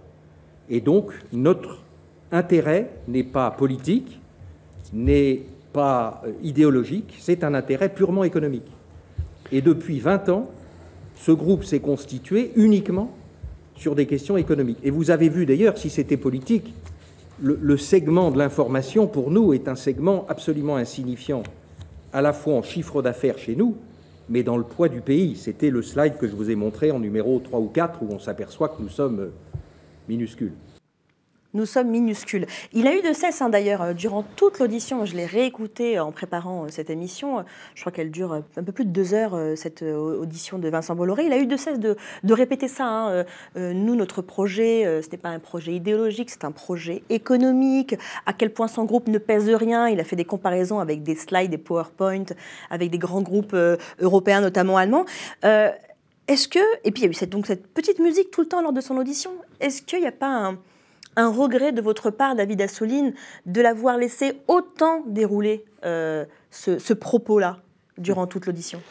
Et 0.69 0.81
donc 0.81 1.11
notre 1.31 1.79
intérêt 2.31 2.89
n'est 3.07 3.23
pas 3.23 3.51
politique, 3.51 4.19
n'est 4.91 5.43
pas 5.71 6.21
euh, 6.25 6.31
idéologique, 6.41 7.15
c'est 7.19 7.43
un 7.43 7.53
intérêt 7.53 7.89
purement 7.89 8.23
économique. 8.23 8.71
Et 9.51 9.61
depuis 9.61 9.99
20 9.99 10.29
ans, 10.29 10.49
ce 11.15 11.31
groupe 11.31 11.63
s'est 11.63 11.79
constitué 11.79 12.51
uniquement 12.55 13.11
sur 13.75 13.95
des 13.95 14.05
questions 14.05 14.37
économiques. 14.37 14.79
Et 14.83 14.91
vous 14.91 15.11
avez 15.11 15.29
vu 15.29 15.45
d'ailleurs, 15.45 15.77
si 15.77 15.89
c'était 15.89 16.17
politique, 16.17 16.73
le, 17.41 17.77
segment 17.77 18.31
de 18.31 18.37
l'information, 18.37 19.07
pour 19.07 19.31
nous, 19.31 19.53
est 19.53 19.67
un 19.67 19.75
segment 19.75 20.25
absolument 20.29 20.75
insignifiant, 20.75 21.43
à 22.13 22.21
la 22.21 22.31
fois 22.31 22.55
en 22.55 22.63
chiffre 22.63 23.01
d'affaires 23.01 23.37
chez 23.37 23.55
nous, 23.55 23.75
mais 24.29 24.43
dans 24.43 24.57
le 24.57 24.63
poids 24.63 24.89
du 24.89 25.01
pays. 25.01 25.35
C'était 25.35 25.69
le 25.69 25.81
slide 25.81 26.17
que 26.17 26.27
je 26.27 26.35
vous 26.35 26.49
ai 26.49 26.55
montré 26.55 26.91
en 26.91 26.99
numéro 26.99 27.39
3 27.39 27.59
ou 27.59 27.67
4, 27.67 28.03
où 28.03 28.07
on 28.11 28.19
s'aperçoit 28.19 28.69
que 28.69 28.81
nous 28.81 28.89
sommes 28.89 29.19
euh, 29.19 29.29
minuscules 30.07 30.53
nous 31.53 31.65
sommes 31.65 31.89
minuscules. 31.89 32.47
Il 32.73 32.87
a 32.87 32.95
eu 32.95 33.01
de 33.01 33.13
cesse, 33.13 33.41
hein, 33.41 33.49
d'ailleurs, 33.49 33.81
euh, 33.81 33.93
durant 33.93 34.23
toute 34.23 34.59
l'audition, 34.59 35.05
je 35.05 35.15
l'ai 35.15 35.25
réécouté 35.25 35.99
en 35.99 36.11
préparant 36.11 36.63
euh, 36.65 36.67
cette 36.69 36.89
émission, 36.89 37.45
je 37.75 37.81
crois 37.81 37.91
qu'elle 37.91 38.09
dure 38.09 38.33
euh, 38.33 38.39
un 38.57 38.63
peu 38.63 38.71
plus 38.71 38.85
de 38.85 38.89
deux 38.89 39.13
heures, 39.13 39.37
cette 39.55 39.83
audition 39.83 40.57
de 40.57 40.67
Vincent 40.69 40.95
Bolloré, 40.95 41.25
il 41.25 41.33
a 41.33 41.37
eu 41.37 41.45
de 41.45 41.57
cesse 41.57 41.79
de, 41.79 41.95
répéter 42.33 42.67
ça. 42.67 42.85
Hein. 42.85 43.25
Nous, 43.55 43.95
notre 43.95 44.21
projet, 44.21 45.01
ce 45.01 45.09
n'est 45.11 45.17
pas 45.17 45.29
un 45.29 45.39
projet 45.39 45.73
idéologique, 45.73 46.29
c'est 46.29 46.45
un 46.45 46.51
projet 46.51 47.03
économique, 47.09 47.95
à 48.25 48.33
quel 48.33 48.51
point 48.51 48.67
son 48.67 48.85
groupe 48.85 49.07
ne 49.07 49.19
pèse 49.19 49.49
rien, 49.49 49.87
il 49.87 49.99
a 49.99 50.03
fait 50.03 50.15
des 50.15 50.25
comparaisons 50.25 50.79
avec 50.79 51.03
des 51.03 51.15
slides, 51.15 51.51
des 51.51 51.57
PowerPoint, 51.57 52.25
avec 52.71 52.89
des 52.89 52.97
grands 52.97 53.21
groupes 53.21 53.55
européens, 53.99 54.41
notamment 54.41 54.77
allemands. 54.77 55.05
est-ce 55.43 56.47
que, 56.47 56.59
et 56.83 56.91
puis 56.91 57.03
il 57.03 57.05
y 57.05 57.07
a 57.07 57.11
eu 57.11 57.13
cette 57.13 57.67
petite 57.73 57.99
musique 57.99 58.31
tout 58.31 58.41
le 58.41 58.47
temps 58.47 58.61
lors 58.61 58.73
de 58.73 58.81
son 58.81 58.97
audition, 58.97 59.31
est-ce 59.59 59.81
qu'il 59.83 60.01
n'y 60.01 60.07
a 60.07 60.11
pas 60.11 60.27
un 60.27 60.57
un 61.15 61.29
regret 61.29 61.71
de 61.71 61.81
votre 61.81 62.09
part, 62.09 62.35
David 62.35 62.61
Assouline, 62.61 63.13
de 63.45 63.61
l'avoir 63.61 63.97
laissé 63.97 64.41
autant 64.47 65.03
dérouler 65.07 65.65
euh, 65.85 66.25
ce, 66.51 66.93
propos-là 66.93 67.59
durant 67.97 68.27
toute 68.27 68.45
l'audition 68.45 68.81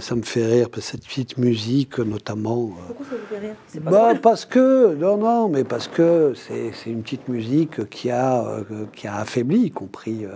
ça 0.00 0.16
me 0.16 0.22
fait 0.22 0.44
rire, 0.44 0.66
cette 0.80 1.04
petite 1.04 1.38
musique, 1.38 2.00
notamment. 2.00 2.64
Euh, 2.64 2.86
Pourquoi 2.88 3.06
ça 3.06 3.12
vous 3.14 3.26
fait 3.28 3.38
rire? 3.38 3.54
Bah, 3.80 4.12
Parce 4.20 4.44
que, 4.44 4.92
non, 4.96 5.18
non, 5.18 5.48
mais 5.48 5.62
parce 5.62 5.86
que 5.86 6.32
c'est 6.34 6.90
une 6.90 7.04
petite 7.04 7.28
musique 7.28 7.88
qui 7.88 8.10
a, 8.10 8.44
euh, 8.44 8.86
qui 8.92 9.06
a 9.06 9.18
affaibli, 9.18 9.66
y 9.66 9.70
compris 9.70 10.26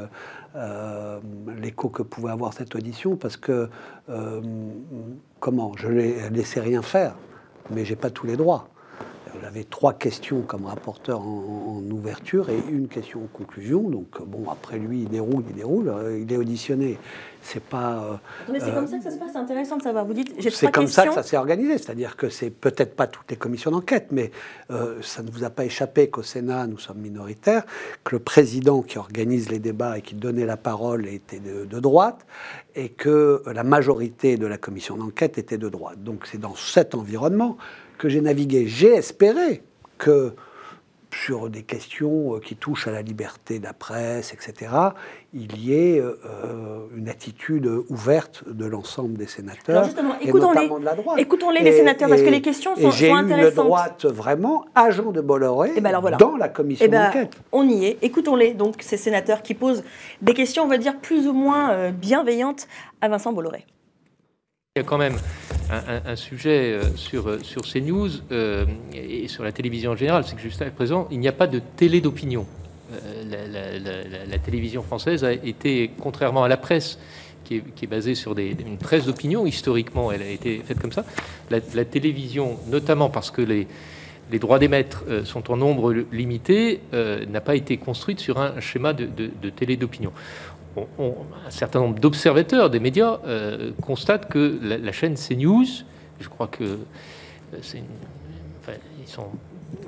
l'écho 1.61 1.89
que 1.89 2.05
pouvait 2.05 2.31
avoir 2.31 2.53
cette 2.53 2.77
audition, 2.77 3.17
parce 3.17 3.37
que, 3.37 3.69
comment, 5.41 5.73
je 5.77 5.89
ne 5.89 6.29
laissé 6.29 6.61
rien 6.61 6.83
faire, 6.83 7.17
mais 7.69 7.85
j'ai 7.85 7.97
pas 7.97 8.11
tous 8.11 8.29
les 8.29 8.37
droits. 8.37 8.69
J'avais 9.41 9.65
trois 9.65 9.95
questions 9.95 10.43
comme 10.43 10.67
rapporteur 10.67 11.21
en, 11.21 11.83
ouverture 11.91 12.51
et 12.51 12.59
une 12.71 12.89
question 12.89 13.25
en 13.25 13.37
conclusion. 13.37 13.89
Donc, 13.89 14.21
bon, 14.27 14.51
après 14.51 14.79
lui, 14.79 15.03
il 15.03 15.09
déroule, 15.09 15.45
il 15.49 15.55
déroule, 15.55 15.89
euh, 15.89 16.19
il 16.19 16.33
est 16.33 16.37
auditionné. 16.37 16.99
C'est 17.45 17.63
pas. 17.63 18.21
mais 18.51 18.61
c'est 18.61 18.73
comme 18.73 18.87
ça 18.87 18.99
que 18.99 19.03
ça 19.03 19.11
se 19.11 19.19
passe, 19.19 19.33
c'est 19.33 19.39
intéressant 19.39 19.77
de 19.77 19.83
savoir. 19.83 20.05
Vous 20.05 20.15
dites, 20.15 20.33
j'ai 20.39 20.51
C'est 20.51 20.71
comme 20.71 20.87
ça 20.87 21.07
que 21.07 21.15
ça 21.15 21.25
s'est 21.25 21.37
organisé. 21.37 21.77
C'est-à-dire 21.79 22.17
que 22.17 22.29
c'est 22.29 22.51
peut-être 22.51 22.95
pas 22.95 23.09
toutes 23.09 23.29
les 23.31 23.37
commissions 23.37 23.73
d'enquête, 23.73 24.09
mais 24.13 24.31
euh, 24.71 25.03
ça 25.03 25.23
ne 25.23 25.31
vous 25.31 25.43
a 25.43 25.51
pas 25.51 25.65
échappé 25.65 26.09
qu'au 26.09 26.23
Sénat, 26.23 26.69
nous 26.69 26.79
sommes 26.79 26.99
minoritaires, 26.99 27.65
que 28.05 28.15
le 28.15 28.21
président 28.21 28.83
qui 28.83 28.99
organise 28.99 29.51
les 29.51 29.59
débats 29.59 29.99
et 29.99 30.03
qui 30.03 30.15
donnait 30.15 30.47
la 30.47 30.57
parole 30.57 31.09
était 31.09 31.41
de, 31.41 31.65
de 31.65 31.81
droite 31.81 32.25
et 32.77 32.91
que 32.91 33.43
la 33.53 33.65
majorité 33.65 34.37
de 34.37 34.47
la 34.47 34.57
commission 34.57 34.97
d'enquête 34.97 35.37
était 35.37 35.59
de 35.59 35.69
droite. 35.69 36.03
Donc, 36.03 36.27
c'est 36.31 36.39
dans 36.39 36.55
cet 36.55 36.95
environnement 36.95 37.57
que 38.03 38.09
j'ai 38.09 38.21
navigué. 38.21 38.67
J'ai 38.67 38.95
espéré 38.95 39.63
que 39.97 40.33
sur 41.15 41.49
des 41.49 41.63
questions 41.63 42.35
euh, 42.35 42.41
qui 42.41 42.57
touchent 42.57 42.89
à 42.89 42.91
la 42.91 43.01
liberté 43.01 43.61
de 43.61 43.65
la 43.65 43.75
presse, 43.75 44.33
etc., 44.33 44.73
il 45.33 45.57
y 45.57 45.73
ait 45.73 46.01
euh, 46.01 46.87
une 46.97 47.09
attitude 47.09 47.71
ouverte 47.91 48.43
de 48.49 48.65
l'ensemble 48.65 49.19
des 49.19 49.29
sénateurs, 49.29 49.85
justement, 49.85 50.19
écoutons-les, 50.21 50.69
écoutons-les 51.19 51.61
les 51.61 51.77
sénateurs, 51.77 52.09
parce 52.09 52.23
que 52.23 52.31
les 52.31 52.43
questions 52.43 52.75
sont, 52.75 52.91
j'ai 52.91 53.11
sont 53.11 53.15
intéressantes. 53.15 53.67
J'ai 53.67 53.69
droite 53.69 54.05
vraiment, 54.07 54.65
agent 54.75 55.13
de 55.13 55.21
Bolloré, 55.21 55.69
et 55.69 55.75
eh 55.77 55.81
ben 55.81 56.01
voilà. 56.01 56.17
dans 56.17 56.37
la 56.37 56.49
commission 56.49 56.85
et 56.85 56.89
eh 56.89 56.91
ben, 56.91 57.05
d'enquête. 57.05 57.37
On 57.53 57.69
y 57.69 57.85
est. 57.85 57.99
Écoutons-les, 58.03 58.55
donc, 58.55 58.77
ces 58.81 58.97
sénateurs 58.97 59.43
qui 59.43 59.55
posent 59.55 59.85
des 60.23 60.35
questions, 60.35 60.65
on 60.65 60.69
va 60.69 60.79
dire, 60.79 60.99
plus 60.99 61.29
ou 61.29 61.35
moins 61.35 61.71
euh, 61.71 61.91
bienveillantes 61.93 62.67
à 63.01 63.07
Vincent 63.07 63.33
Bolloré. 63.33 63.65
Il 64.75 64.81
y 64.81 64.85
a 64.87 64.89
quand 64.89 64.97
même 64.97 65.19
un, 65.69 66.17
sujet 66.17 66.73
euh, 66.73 66.97
sur, 66.97 67.29
euh, 67.29 67.41
sur 67.43 67.61
CNews 67.61 68.09
euh, 68.31 68.65
et 68.95 69.29
sur 69.29 69.45
la 69.45 69.53
télévision 69.53 69.91
en 69.91 69.97
général, 69.97 70.25
c'est 70.27 70.35
que 70.35 70.41
jusqu'à 70.41 70.65
présent, 70.71 71.09
il 71.11 71.21
n'y 71.21 71.29
a 71.29 71.33
pas 71.33 71.47
de 71.47 71.61
télé 71.77 72.01
d'opinion. 72.01 72.47
la, 73.29 74.39
télévision 74.39 74.83
française 74.83 75.25
a 75.25 75.33
été, 75.35 75.91
contrairement 76.01 76.43
à 76.43 76.49
la 76.49 76.57
presse, 76.57 76.99
qui 77.45 77.57
est, 77.57 77.87
basée 77.87 78.15
sur 78.15 78.35
une 78.39 78.79
presse 78.79 79.05
d'opinion, 79.05 79.45
historiquement, 79.45 80.11
elle 80.11 80.23
a 80.23 80.31
été 80.31 80.61
faite 80.61 80.81
comme 80.81 80.93
ça. 80.93 81.05
La, 81.51 81.85
télévision, 81.85 82.59
notamment 82.69 83.11
parce 83.11 83.31
que 83.31 83.43
les, 83.43 83.67
les 84.31 84.39
droits 84.39 84.59
d'émettre 84.59 85.05
sont 85.25 85.53
en 85.53 85.59
nombre 85.59 85.93
limité, 86.13 86.81
n'a 86.93 87.43
pas 87.43 87.57
été 87.57 87.77
construite 87.77 88.21
sur 88.21 88.41
un 88.41 88.59
schéma 88.61 88.95
de 88.95 89.51
télé 89.51 89.77
d'opinion 89.77 90.13
un 90.77 91.51
certain 91.51 91.81
nombre 91.81 91.99
d'observateurs 91.99 92.71
des 92.71 92.81
médias 92.81 93.21
euh, 93.27 93.73
constatent 93.83 94.29
que 94.29 94.59
la, 94.63 94.93
chaîne 94.93 95.15
CNews, 95.15 95.67
je 96.21 96.29
crois 96.29 96.47
que 96.47 96.65
euh, 96.65 97.59
ils 99.01 99.09
sont 99.09 99.29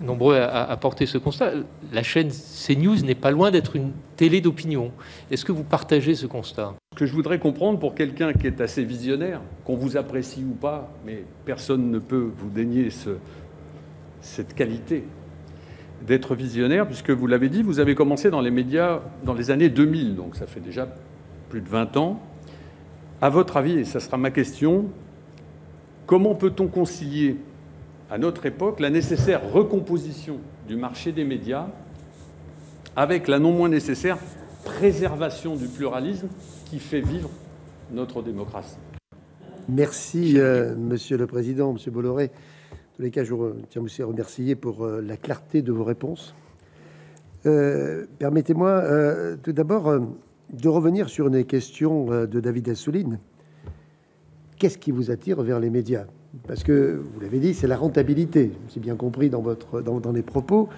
nombreux 0.00 0.36
à, 0.36 0.76
porter 0.76 1.06
ce 1.06 1.18
constat, 1.18 1.52
la 1.92 2.02
chaîne 2.02 2.30
CNews 2.30 3.02
n'est 3.04 3.14
pas 3.14 3.30
loin 3.30 3.50
d'être 3.50 3.76
une 3.76 3.92
télé 4.16 4.40
d'opinion. 4.40 4.92
Est-ce 5.30 5.44
que 5.44 5.52
vous 5.52 5.62
partagez 5.62 6.14
ce 6.14 6.26
constat? 6.26 6.74
Ce 6.94 6.98
que 6.98 7.06
je 7.06 7.12
voudrais 7.12 7.38
comprendre 7.38 7.78
pour 7.78 7.94
quelqu'un 7.94 8.32
qui 8.32 8.46
est 8.46 8.60
assez 8.60 8.82
visionnaire, 8.84 9.40
qu'on 9.64 9.76
vous 9.76 9.96
apprécie 9.96 10.42
ou 10.42 10.54
pas, 10.54 10.90
mais 11.04 11.24
personne 11.44 11.90
ne 11.90 11.98
peut 11.98 12.30
vous 12.36 12.48
dénier 12.48 12.90
ce, 12.90 13.10
cette 14.20 14.54
qualité 14.54 15.04
d'être 16.06 16.34
visionnaire, 16.34 16.86
puisque 16.86 17.10
vous 17.10 17.26
l'avez 17.26 17.48
dit, 17.48 17.62
vous 17.62 17.80
avez 17.80 17.94
commencé 17.94 18.30
dans 18.30 18.40
les 18.40 18.50
médias 18.50 19.00
dans 19.24 19.34
les 19.34 19.50
années 19.50 19.68
2000, 19.68 20.16
donc 20.16 20.36
ça 20.36 20.46
fait 20.46 20.60
déjà 20.60 20.88
plus 21.48 21.60
de 21.60 21.68
20 21.68 21.96
ans. 21.96 22.20
À 23.20 23.30
votre 23.30 23.56
avis, 23.56 23.78
et 23.78 23.84
ça 23.84 24.00
sera 24.00 24.16
ma 24.16 24.30
question, 24.30 24.86
comment 26.06 26.34
peut-on 26.34 26.66
concilier 26.66 27.36
à 28.10 28.18
notre 28.18 28.44
époque 28.46 28.80
la 28.80 28.90
nécessaire 28.90 29.50
recomposition 29.50 30.38
du 30.68 30.76
marché 30.76 31.12
des 31.12 31.24
médias 31.24 31.68
avec 32.96 33.26
la 33.28 33.38
non 33.38 33.52
moins 33.52 33.68
nécessaire 33.68 34.18
préservation 34.64 35.56
du 35.56 35.66
pluralisme 35.66 36.28
qui 36.66 36.78
fait 36.78 37.00
vivre 37.00 37.30
notre 37.92 38.22
démocratie? 38.22 38.76
Merci, 39.68 40.38
euh, 40.38 40.74
Monsieur 40.76 41.16
le 41.16 41.26
Président, 41.26 41.72
Monsieur 41.72 41.90
Bolloré. 41.90 42.30
Tous 42.96 43.02
les 43.02 43.10
cas, 43.10 43.24
je 43.24 43.34
tiens 43.70 43.82
aussi 43.82 44.02
à 44.02 44.06
remercier 44.06 44.54
pour 44.54 44.84
euh, 44.84 45.00
la 45.00 45.16
clarté 45.16 45.62
de 45.62 45.72
vos 45.72 45.82
réponses. 45.82 46.32
Euh, 47.44 48.06
permettez-moi 48.20 48.82
tout 49.42 49.52
d'abord 49.52 49.92
de 50.52 50.68
revenir 50.68 51.08
sur 51.08 51.26
une 51.26 51.44
question 51.44 52.06
de 52.26 52.40
David 52.40 52.68
Assouline. 52.68 53.18
Qu'est-ce 54.56 54.78
qui 54.78 54.92
vous 54.92 55.10
attire 55.10 55.42
vers 55.42 55.58
les 55.58 55.70
médias? 55.70 56.06
Parce 56.46 56.62
que, 56.62 57.02
vous 57.12 57.20
l'avez 57.20 57.40
dit, 57.40 57.52
c'est 57.52 57.66
la 57.66 57.76
rentabilité, 57.76 58.52
c'est 58.68 58.80
bien 58.80 58.94
compris 58.94 59.28
dans, 59.28 59.42
votre, 59.42 59.82
dans, 59.82 60.12
les 60.12 60.22
propos. 60.22 60.68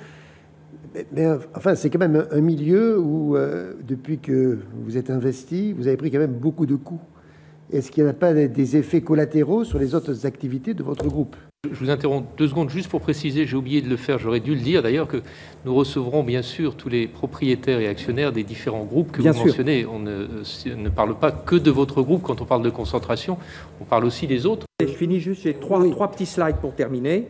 Mais, 1.13 1.27
enfin, 1.55 1.75
c'est 1.75 1.91
quand 1.91 1.99
même 1.99 2.27
un 2.31 2.41
milieu 2.41 2.99
où, 2.99 3.37
depuis 3.87 4.19
que 4.19 4.59
vous 4.83 4.97
êtes 4.97 5.11
investi, 5.11 5.73
vous 5.75 5.87
avez 5.87 5.97
pris 5.97 6.11
quand 6.11 6.19
même 6.19 6.33
beaucoup 6.33 6.67
de 6.67 6.77
coups. 6.77 7.05
Est-ce 7.71 7.91
qu'il 7.93 8.05
n'y 8.05 8.11
a 8.11 8.15
pas 8.15 8.33
des 8.33 8.77
effets 8.77 9.03
collatéraux 9.03 9.65
sur 9.65 9.79
les 9.79 9.95
autres 9.95 10.27
activités 10.27 10.75
de 10.75 10.83
votre 10.83 11.07
groupe? 11.07 11.37
Je 11.73 11.79
vous 11.79 11.91
interromps 11.91 12.27
deux 12.37 12.49
secondes 12.49 12.71
juste 12.71 12.89
pour 12.89 13.01
préciser, 13.01 13.47
j'ai 13.47 13.57
oublié 13.57 13.83
de 13.83 13.89
le 13.89 13.97
faire, 13.97 14.19
j'aurais 14.19 14.41
dû 14.41 14.55
le 14.55 14.61
dire 14.61 14.83
d'ailleurs, 14.83 15.09
que 15.09 15.23
nous 15.65 15.75
recevrons 15.75 16.23
bien 16.23 16.43
sûr 16.43 16.77
tous 16.77 16.89
les 16.89 17.07
propriétaires 17.07 17.81
et 17.81 17.89
actionnaires 17.89 18.33
des 18.33 18.45
différents 18.45 18.85
groupes 18.85 19.13
que 19.13 19.23
vous 19.23 19.33
mentionnez. 19.33 19.87
On 19.87 19.99
ne, 19.99 20.27
ne, 20.67 20.89
parle 20.89 21.19
pas 21.19 21.33
que 21.33 21.57
de 21.57 21.71
votre 21.71 22.03
groupe 22.03 22.23
quand 22.23 22.41
on 22.41 22.45
parle 22.45 22.63
de 22.63 22.71
concentration, 22.71 23.39
on 23.81 23.85
parle 23.85 24.05
aussi 24.05 24.27
des 24.27 24.47
autres. 24.47 24.67
Et 24.81 24.87
je 24.87 24.93
finis 24.93 25.21
juste, 25.21 25.43
j'ai 25.43 25.55
trois, 25.55 25.89
trois 25.91 26.11
petits 26.11 26.27
slides 26.27 26.57
pour 26.61 26.75
terminer. 26.75 27.29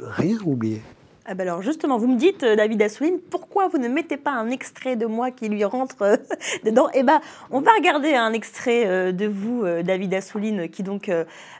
Rien 0.00 0.36
oublié. 0.44 0.82
Ah 1.28 1.34
ben 1.34 1.48
alors 1.48 1.60
justement, 1.60 1.98
vous 1.98 2.06
me 2.06 2.16
dites, 2.16 2.44
euh, 2.44 2.54
David 2.54 2.80
Assouline, 2.82 3.18
pourquoi 3.18 3.66
vous 3.66 3.78
ne 3.78 3.88
mettez 3.88 4.16
pas 4.16 4.30
un 4.30 4.48
extrait 4.48 4.94
de 4.94 5.06
moi 5.06 5.32
qui 5.32 5.48
lui 5.48 5.64
rentre 5.64 6.02
euh, 6.02 6.16
dedans? 6.64 6.86
Eh 6.94 7.02
ben, 7.02 7.20
on 7.50 7.60
va 7.60 7.72
regarder 7.76 8.14
un 8.14 8.32
extrait 8.32 8.86
euh, 8.86 9.10
de 9.10 9.26
vous, 9.26 9.64
David 9.84 10.14
Assouline, 10.14 10.68
qui 10.68 10.84
donc 10.84 11.10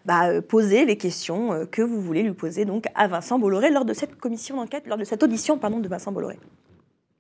bah, 0.05 0.41
posait 0.41 0.85
les 0.85 0.97
questions 0.97 1.67
que 1.73 1.83
vous 1.83 2.01
voulez 2.01 2.23
lui 2.23 2.33
poser 2.33 2.65
donc 2.65 2.85
à 2.95 3.09
Vincent 3.09 3.41
Bolloré 3.41 3.71
lors 3.71 3.85
de 3.85 3.93
cette 3.93 4.17
commission 4.17 4.57
d'enquête, 4.57 4.87
lors 4.87 4.99
de 4.99 5.05
cette 5.05 5.25
audition 5.25 5.59
pardon, 5.59 5.81
de 5.81 5.89
Vincent 5.89 6.13
Bolloré. 6.13 6.39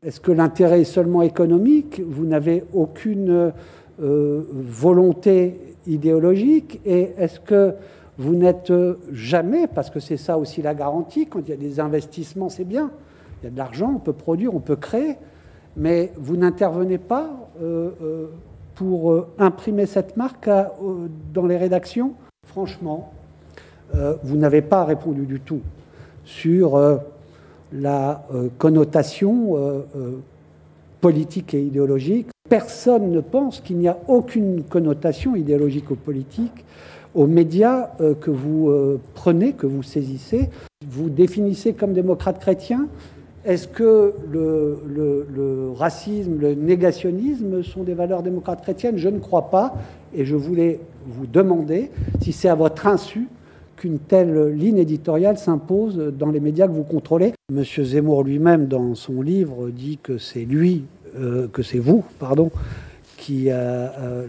Est-ce 0.05 0.20
que 0.20 0.30
l'intérêt 0.30 0.82
est 0.82 0.84
seulement 0.84 1.22
économique? 1.22 2.01
Vous 2.07 2.26
n'avez 2.26 2.62
aucune 2.72 3.53
volonté 3.99 5.59
idéologique? 5.86 6.80
Et 6.84 7.11
est-ce 7.18 7.40
que 7.40 7.74
vous 8.19 8.35
n'êtes 8.35 8.73
jamais, 9.12 9.67
parce 9.67 9.91
que 9.91 10.01
c'est 10.01 10.17
ça 10.17 10.39
aussi 10.39 10.62
la 10.62 10.75
garantie, 10.75 11.27
quand 11.27 11.41
il 11.41 11.51
y 11.51 11.53
a 11.53 11.57
des 11.57 11.81
investissements, 11.81 12.49
c'est 12.49 12.64
bien, 12.64 12.91
il 13.43 13.45
y 13.45 13.49
a 13.49 13.51
de 13.51 13.59
l'argent, 13.59 13.93
on 13.97 13.99
peut 13.99 14.12
produire, 14.12 14.55
on 14.55 14.61
peut 14.61 14.77
créer, 14.77 15.17
mais 15.77 16.12
vous 16.17 16.37
n'intervenez 16.37 16.99
pas 16.99 17.31
euh, 17.61 17.91
euh, 18.03 18.27
pour 18.75 19.12
euh, 19.12 19.29
imprimer 19.39 19.87
cette 19.87 20.17
marque 20.17 20.49
dans 21.35 21.47
les 21.47 21.57
rédactions? 21.57 22.14
Franchement, 22.47 23.12
vous 24.23 24.37
n'avez 24.37 24.62
pas 24.62 24.85
répondu 24.85 25.27
du 25.27 25.41
tout 25.41 25.61
sur 26.25 26.79
la 27.73 28.25
connotation 28.59 29.85
politique 31.01 31.55
et 31.55 31.62
idéologique. 31.62 32.29
Personne 32.49 33.11
ne 33.11 33.21
pense 33.21 33.61
qu'il 33.61 33.79
n'y 33.79 33.89
a 33.89 33.99
aucune 34.07 34.62
connotation 34.64 35.35
idéologique 35.35 35.91
ou 35.91 35.97
politique 35.97 36.64
aux 37.17 37.27
médias 37.27 37.89
euh, 38.01 38.14
que 38.14 38.31
vous 38.31 38.69
euh, 38.69 39.01
prenez, 39.14 39.55
que 39.55 39.67
vous 39.67 39.83
saisissez. 39.83 40.51
Vous 40.87 41.09
définissez 41.09 41.73
comme 41.73 41.95
démocrate 41.95 42.39
chrétien. 42.39 42.87
Est-ce 43.45 43.67
que 43.69 44.12
le, 44.31 45.71
racisme, 45.75 46.39
le 46.39 46.55
négationnisme 46.55 47.62
sont 47.62 47.85
des 47.85 47.95
valeurs 47.95 48.23
démocrates 48.23 48.61
chrétiennes? 48.62 48.99
Je 48.99 49.09
ne 49.09 49.19
crois 49.19 49.51
pas. 49.51 49.77
Et 50.14 50.25
je 50.25 50.37
voulais 50.37 50.81
vous 51.07 51.27
demander 51.27 51.91
si 52.21 52.33
c'est 52.33 52.49
à 52.49 52.55
votre 52.55 52.87
insu 52.87 53.29
qu'une 53.77 53.99
telle 53.99 54.49
ligne 54.49 54.79
éditoriale 54.79 55.39
s'impose 55.39 55.97
dans 56.19 56.31
les 56.31 56.41
médias 56.41 56.67
que 56.67 56.73
vous 56.73 56.83
contrôlez. 56.83 57.33
Monsieur 57.53 57.85
Zemmour 57.85 58.25
lui-même, 58.25 58.67
dans 58.67 58.95
son 58.95 59.23
livre, 59.23 59.71
dit 59.71 59.99
que 60.03 60.19
c'est 60.19 60.45
lui, 60.45 60.85
euh, 61.19 61.47
que 61.47 61.62
c'est 61.62 61.79
vous, 61.79 62.05
pardon, 62.19 62.51
qui 63.27 63.49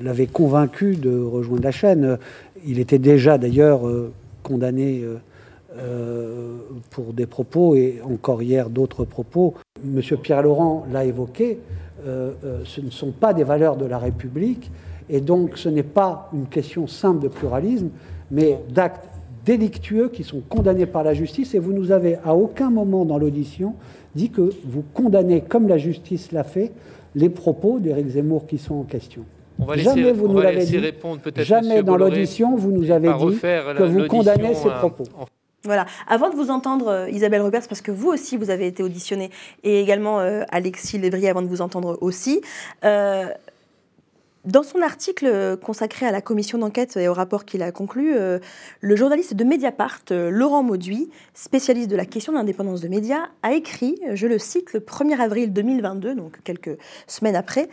l'avait 0.01 0.25
convaincu 0.25 0.95
de 0.95 1.15
rejoindre 1.21 1.63
la 1.63 1.71
chaîne. 1.71 2.17
Il 2.65 2.79
était 2.79 2.97
déjà 2.97 3.37
d'ailleurs 3.37 3.87
euh, 3.87 4.11
condamné 4.41 5.01
euh, 5.03 5.17
euh, 5.77 6.57
pour 6.89 7.13
des 7.13 7.27
propos 7.27 7.75
et 7.75 8.01
encore 8.03 8.41
hier 8.41 8.71
d'autres 8.71 9.05
propos. 9.05 9.53
Monsieur 9.83 10.17
Pierre 10.17 10.41
Laurent 10.41 10.87
l'a 10.91 11.05
évoqué, 11.05 11.59
ce 12.03 12.81
ne 12.81 12.89
sont 12.89 13.11
pas 13.11 13.33
des 13.33 13.43
valeurs 13.43 13.75
de 13.75 13.85
la 13.85 13.99
République 13.99 14.71
et 15.09 15.21
donc 15.21 15.57
ce 15.57 15.69
n'est 15.69 15.83
pas 15.83 16.29
une 16.33 16.47
question 16.47 16.87
simple 16.87 17.21
de 17.21 17.27
pluralisme, 17.27 17.89
mais 18.31 18.59
d'actes 18.69 19.09
délictueux 19.45 20.09
qui 20.09 20.23
sont 20.23 20.41
condamnés 20.41 20.87
par 20.87 21.03
la 21.03 21.13
justice 21.13 21.53
et 21.53 21.59
vous 21.59 21.73
nous 21.73 21.91
avez 21.91 22.17
à 22.25 22.33
aucun 22.33 22.71
moment 22.71 23.05
dans 23.05 23.19
l'audition 23.19 23.75
dit 24.15 24.29
que 24.31 24.49
vous 24.65 24.83
condamnez, 24.93 25.41
comme 25.41 25.67
la 25.67 25.77
justice 25.77 26.31
l'a 26.31 26.43
fait, 26.43 26.71
les 27.17 27.29
propos 27.29 27.79
d'Éric 27.79 28.09
Zemmour 28.09 28.45
qui 28.45 28.57
sont 28.57 28.75
en 28.75 28.83
question. 28.83 29.25
On 29.59 29.65
va 29.65 29.75
laisser, 29.75 29.89
jamais 29.89 30.11
vous 30.11 30.27
nous 30.27 30.39
l'avez 30.39 30.65
dit. 30.65 30.77
Répondre, 30.77 31.19
jamais 31.37 31.81
dans 31.81 31.97
l'audition 31.97 32.55
vous 32.55 32.71
nous 32.71 32.91
avez 32.91 33.07
dit 33.07 33.39
que 33.39 33.83
vous 33.83 34.07
condamnez 34.07 34.53
ces 34.53 34.67
euh, 34.67 34.77
propos. 34.77 35.05
Voilà. 35.63 35.87
Avant 36.07 36.29
de 36.29 36.35
vous 36.35 36.51
entendre, 36.51 36.87
euh, 36.89 37.09
Isabelle 37.09 37.41
Roberts, 37.41 37.67
parce 37.67 37.81
que 37.81 37.91
vous 37.91 38.09
aussi, 38.09 38.37
vous 38.37 38.51
avez 38.51 38.67
été 38.67 38.83
auditionnée, 38.83 39.31
et 39.63 39.81
également 39.81 40.19
euh, 40.19 40.43
Alexis 40.49 40.99
Lévrier, 40.99 41.27
avant 41.27 41.41
de 41.41 41.47
vous 41.47 41.61
entendre 41.61 41.97
aussi, 42.01 42.41
dans 44.47 44.63
son 44.63 44.81
article 44.81 45.57
consacré 45.57 46.05
à 46.05 46.11
la 46.11 46.21
commission 46.21 46.57
d'enquête 46.57 46.97
et 46.97 47.07
au 47.07 47.13
rapport 47.13 47.45
qu'il 47.45 47.61
a 47.61 47.71
conclu, 47.71 48.15
le 48.81 48.95
journaliste 48.95 49.33
de 49.33 49.43
Mediapart, 49.43 49.99
Laurent 50.09 50.63
Mauduit, 50.63 51.09
spécialiste 51.33 51.89
de 51.89 51.95
la 51.95 52.05
question 52.05 52.31
de 52.31 52.37
l'indépendance 52.37 52.81
de 52.81 52.87
médias, 52.87 53.27
a 53.43 53.53
écrit, 53.53 53.99
je 54.13 54.25
le 54.25 54.39
cite, 54.39 54.73
le 54.73 54.79
1er 54.79 55.19
avril 55.19 55.51
2022, 55.51 56.15
donc 56.15 56.41
quelques 56.43 56.77
semaines 57.07 57.35
après, 57.35 57.67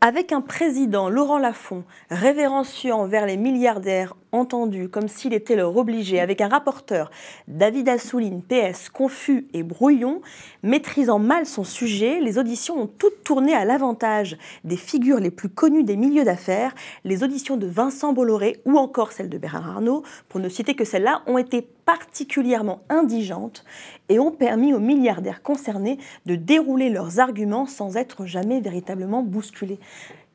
avec 0.00 0.32
un 0.32 0.40
président, 0.40 1.08
Laurent 1.08 1.38
Lafont, 1.38 1.84
révérencieux 2.10 2.92
envers 2.92 3.26
les 3.26 3.36
milliardaires 3.36 4.16
entendus 4.32 4.88
comme 4.88 5.08
s'il 5.08 5.34
était 5.34 5.56
leur 5.56 5.76
obligé, 5.76 6.20
avec 6.20 6.40
un 6.40 6.48
rapporteur, 6.48 7.10
David 7.46 7.88
Assouline, 7.88 8.42
PS, 8.42 8.88
confus 8.88 9.46
et 9.52 9.62
brouillon, 9.62 10.20
maîtrisant 10.62 11.18
mal 11.18 11.46
son 11.46 11.64
sujet, 11.64 12.20
les 12.20 12.38
auditions 12.38 12.82
ont 12.82 12.86
toutes 12.86 13.22
tourné 13.24 13.54
à 13.54 13.64
l'avantage 13.64 14.36
des 14.64 14.76
figures 14.76 15.20
les 15.20 15.30
plus 15.30 15.48
connues 15.48 15.84
des 15.84 15.96
milieux 15.96 16.24
d'affaires. 16.24 16.74
Les 17.04 17.22
auditions 17.22 17.56
de 17.56 17.66
Vincent 17.66 18.12
Bolloré 18.12 18.60
ou 18.64 18.78
encore 18.78 19.12
celles 19.12 19.28
de 19.28 19.38
Bernard 19.38 19.68
Arnault, 19.68 20.02
pour 20.28 20.40
ne 20.40 20.48
citer 20.48 20.74
que 20.74 20.84
celles-là, 20.84 21.22
ont 21.26 21.38
été 21.38 21.62
particulièrement 21.62 22.80
indigentes 22.88 23.64
et 24.08 24.18
ont 24.18 24.30
permis 24.30 24.74
aux 24.74 24.80
milliardaires 24.80 25.42
concernés 25.42 25.98
de 26.26 26.34
dérouler 26.34 26.90
leurs 26.90 27.18
arguments 27.18 27.66
sans 27.66 27.96
être 27.96 28.26
jamais 28.26 28.60
véritablement 28.60 29.22
bousculés. 29.22 29.78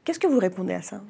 Qu'est-ce 0.03 0.19
que 0.19 0.27
vous 0.27 0.39
répondez 0.39 0.73
à 0.73 0.81
ça? 0.81 1.01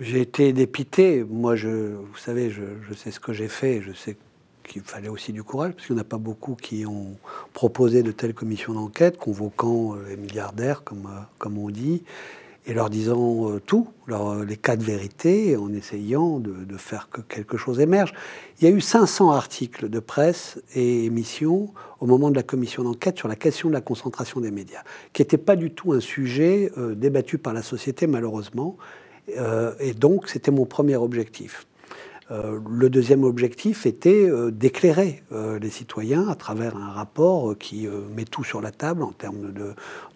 J'ai 0.00 0.22
été 0.22 0.54
dépité. 0.54 1.26
Moi, 1.28 1.56
vous 1.56 2.16
savez, 2.16 2.48
je, 2.48 2.94
sais 2.94 3.10
ce 3.10 3.20
que 3.20 3.34
j'ai 3.34 3.48
fait. 3.48 3.82
Je 3.82 3.92
sais 3.92 4.16
qu'il 4.64 4.80
fallait 4.80 5.10
aussi 5.10 5.30
du 5.34 5.42
courage, 5.42 5.72
parce 5.74 5.86
qu'il 5.86 5.94
n'y 5.94 6.00
en 6.00 6.04
a 6.04 6.06
pas 6.06 6.16
beaucoup 6.16 6.54
qui 6.54 6.86
ont 6.86 7.18
proposé 7.52 8.02
de 8.02 8.10
telles 8.10 8.32
commissions 8.32 8.72
d'enquête, 8.72 9.18
convoquant 9.18 9.94
euh, 9.94 10.08
les 10.08 10.16
milliardaires, 10.16 10.84
comme, 10.84 11.06
euh, 11.06 11.20
comme 11.38 11.58
on 11.58 11.68
dit 11.68 12.02
et 12.66 12.74
leur 12.74 12.90
disant 12.90 13.50
euh, 13.50 13.58
tout, 13.58 13.88
les 14.46 14.56
cas 14.56 14.76
de 14.76 14.84
vérité, 14.84 15.56
en 15.56 15.72
essayant 15.72 16.38
de, 16.38 16.76
faire 16.76 17.08
que 17.10 17.20
quelque 17.22 17.56
chose 17.56 17.80
émerge. 17.80 18.12
Il 18.60 18.68
y 18.68 18.72
a 18.72 18.74
eu 18.74 18.82
500 18.82 19.30
articles 19.30 19.88
de 19.88 19.98
presse 19.98 20.60
et 20.74 21.04
émissions 21.04 21.72
au 22.00 22.06
moment 22.06 22.30
de 22.30 22.36
la 22.36 22.42
commission 22.42 22.84
d'enquête 22.84 23.18
sur 23.18 23.28
la 23.28 23.36
question 23.36 23.68
de 23.68 23.74
la 23.74 23.80
concentration 23.80 24.40
des 24.40 24.50
médias, 24.50 24.82
qui 25.14 25.22
n'était 25.22 25.38
pas 25.38 25.56
du 25.56 25.70
tout 25.70 25.92
un 25.92 26.00
sujet 26.00 26.70
débattu 26.96 27.38
par 27.38 27.54
la 27.54 27.62
société, 27.62 28.06
malheureusement. 28.06 28.76
Euh, 29.36 29.72
et 29.80 29.94
donc, 29.94 30.28
c'était 30.28 30.50
mon 30.50 30.66
premier 30.66 30.96
objectif. 30.96 31.66
Euh, 32.30 32.60
le 32.70 32.88
deuxième 32.90 33.24
objectif 33.24 33.86
était 33.86 34.30
euh, 34.30 34.52
d'éclairer 34.52 35.24
les 35.60 35.70
citoyens 35.70 36.28
à 36.28 36.36
travers 36.36 36.76
un 36.76 36.90
rapport 36.90 37.58
qui 37.58 37.88
met 38.16 38.24
tout 38.24 38.44
sur 38.44 38.60
la 38.60 38.70
table 38.70 39.02
en 39.02 39.10
termes 39.10 39.52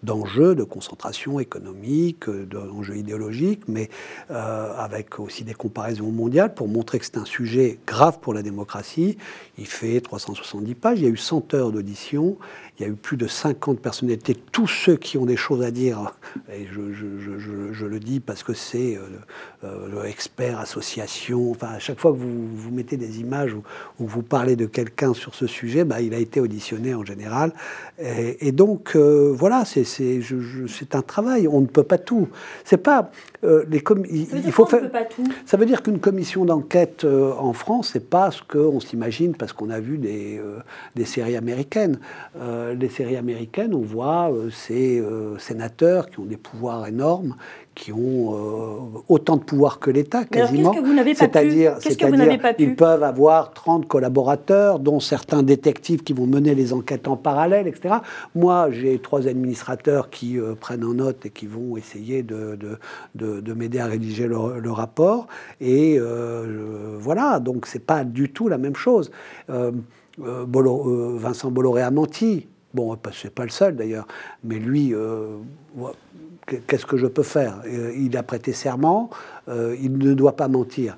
d'enjeux, 0.03 0.55
de, 0.55 0.63
concentration 0.63 1.39
économique, 1.39 2.29
d'enjeux 2.29 2.95
idéologiques, 2.95 3.63
mais 3.67 3.89
avec 4.29 5.19
aussi 5.19 5.43
des 5.43 5.53
comparaisons 5.53 6.11
mondiales 6.11 6.53
pour 6.53 6.67
montrer 6.67 6.99
que 6.99 7.05
c'est 7.05 7.17
un 7.17 7.25
sujet 7.25 7.79
grave 7.87 8.19
pour 8.19 8.33
la 8.33 8.43
démocratie. 8.43 9.17
Il 9.57 9.67
fait 9.67 9.99
370 10.01 10.75
pages, 10.75 10.99
il 10.99 11.05
y 11.05 11.07
a 11.07 11.11
eu 11.11 11.17
100 11.17 11.53
heures 11.53 11.71
d'audition 11.71 12.37
il 12.77 12.85
y 12.85 12.85
a 12.85 12.91
eu 12.91 12.95
plus 12.95 13.17
de 13.17 13.27
50 13.27 13.79
personnalités, 13.79 14.35
tous 14.51 14.67
ceux 14.67 14.97
qui 14.97 15.17
ont 15.17 15.25
des 15.25 15.37
choses 15.37 15.63
à 15.63 15.71
dire, 15.71 16.13
et 16.51 16.65
je, 16.65 17.85
le 17.85 17.99
dis 17.99 18.19
parce 18.19 18.43
que 18.43 18.53
c'est 18.53 18.97
euh, 19.63 20.03
expert, 20.03 20.59
association, 20.59 21.51
enfin 21.51 21.67
à 21.67 21.79
chaque 21.79 21.99
fois 21.99 22.11
que 22.11 22.17
vous, 22.17 22.47
vous 22.55 22.71
mettez 22.71 22.97
des 22.97 23.19
images 23.19 23.53
ou, 23.53 23.63
vous 23.99 24.21
parlez 24.21 24.55
de 24.55 24.65
quelqu'un 24.65 25.13
sur 25.13 25.35
ce 25.35 25.47
sujet, 25.47 25.83
bah, 25.85 26.01
il 26.01 26.13
a 26.13 26.17
été 26.17 26.39
auditionné 26.39 26.93
en 26.93 27.05
général. 27.05 27.53
Et, 27.99 28.51
donc 28.51 28.95
voilà, 28.95 29.63
c'est 29.65 30.95
un 30.95 31.01
travail, 31.01 31.47
on 31.47 31.61
ne 31.61 31.67
peut 31.67 31.83
pas 31.83 31.97
tout. 31.97 32.27
C'est 32.63 32.77
pas 32.77 33.11
les 33.69 33.83
il, 34.09 34.51
faut 34.51 34.65
faire. 34.65 34.89
Ça 35.45 35.57
veut 35.57 35.65
dire 35.65 35.83
qu'une 35.83 35.99
commission 35.99 36.45
d'enquête 36.45 37.05
en 37.05 37.53
France, 37.53 37.91
c'est 37.93 38.09
pas 38.09 38.31
ce 38.31 38.41
qu'on 38.41 38.79
s'imagine 38.79 39.35
parce 39.35 39.53
qu'on 39.53 39.69
a 39.69 39.79
vu 39.79 39.97
des, 39.97 40.41
des 40.95 41.05
séries 41.05 41.35
américaines. 41.35 41.99
Euh, 42.39 42.73
les 42.73 42.89
séries 42.89 43.17
américaines, 43.17 43.73
on 43.73 43.81
voit 43.81 44.31
euh, 44.31 44.49
ces 44.49 44.99
euh, 44.99 45.37
sénateurs 45.37 46.09
qui 46.09 46.19
ont 46.19 46.25
des 46.25 46.37
pouvoirs 46.37 46.87
énormes, 46.87 47.35
qui 47.75 47.91
ont 47.91 49.03
autant 49.09 49.37
de 49.37 49.43
pouvoir 49.43 49.79
que 49.79 49.91
l'État 49.91 50.23
quasiment. 50.23 50.73
C'est-à-dire, 51.13 51.77
ils 52.57 52.75
peuvent 52.75 53.03
avoir 53.03 53.53
30 53.53 53.87
collaborateurs, 53.87 54.79
dont 54.79 54.99
certains 54.99 55.43
détectives 55.43 56.03
qui 56.03 56.13
vont 56.13 56.25
mener 56.25 56.55
les 56.55 56.73
enquêtes 56.73 57.07
en 57.07 57.17
parallèle, 57.17 57.67
etc. 57.67 57.95
Moi, 58.33 58.71
j'ai 58.71 58.97
trois 58.99 59.27
administrateurs 59.27 60.09
qui 60.09 60.37
prennent 60.59 60.83
en 60.83 60.93
note 60.93 61.25
et 61.25 61.29
qui 61.29 61.47
vont 61.47 61.77
essayer 61.77 62.23
de, 62.23 62.57
de, 63.15 63.41
de, 63.41 63.53
m'aider 63.53 63.79
à 63.79 63.87
rédiger 63.87 64.27
le, 64.27 64.59
le 64.59 64.71
rapport. 64.71 65.27
Et 65.59 65.99
voilà, 66.97 67.39
donc 67.39 67.67
c'est 67.67 67.85
pas 67.85 68.03
du 68.03 68.29
tout 68.29 68.47
la 68.47 68.57
même 68.57 68.75
chose. 68.75 69.11
Euh, 69.49 69.71
euh, 70.21 71.17
Vincent 71.17 71.51
Bolloré 71.51 71.81
a 71.81 71.91
menti. 71.91 72.47
Bon, 72.73 72.97
c'est 73.13 73.33
pas 73.33 73.43
le 73.43 73.49
seul 73.49 73.75
d'ailleurs, 73.75 74.05
mais 74.43 74.59
lui, 74.59 74.93
euh, 74.93 75.37
qu'est-ce 76.45 76.85
que 76.85 76.97
je 76.97 77.07
peux 77.07 77.23
faire? 77.23 77.61
Il 77.97 78.15
a 78.17 78.23
prêté 78.23 78.53
serment, 78.53 79.09
il 79.47 79.97
ne 79.97 80.13
doit 80.13 80.35
pas 80.35 80.47
mentir. 80.47 80.97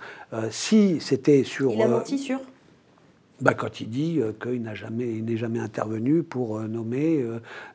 si 0.51 0.99
c'était 0.99 1.43
sur. 1.43 1.71
Il 1.71 1.81
a 1.81 1.87
menti 1.87 2.17
sur? 2.17 2.39
bah, 3.39 3.53
quand 3.53 3.81
il 3.81 3.89
dit 3.89 4.19
qu'il 4.41 4.63
n'a 4.63 4.73
jamais, 4.73 5.05
n'est 5.05 5.37
jamais 5.37 5.59
intervenu 5.59 6.23
pour 6.23 6.59
nommer 6.61 7.23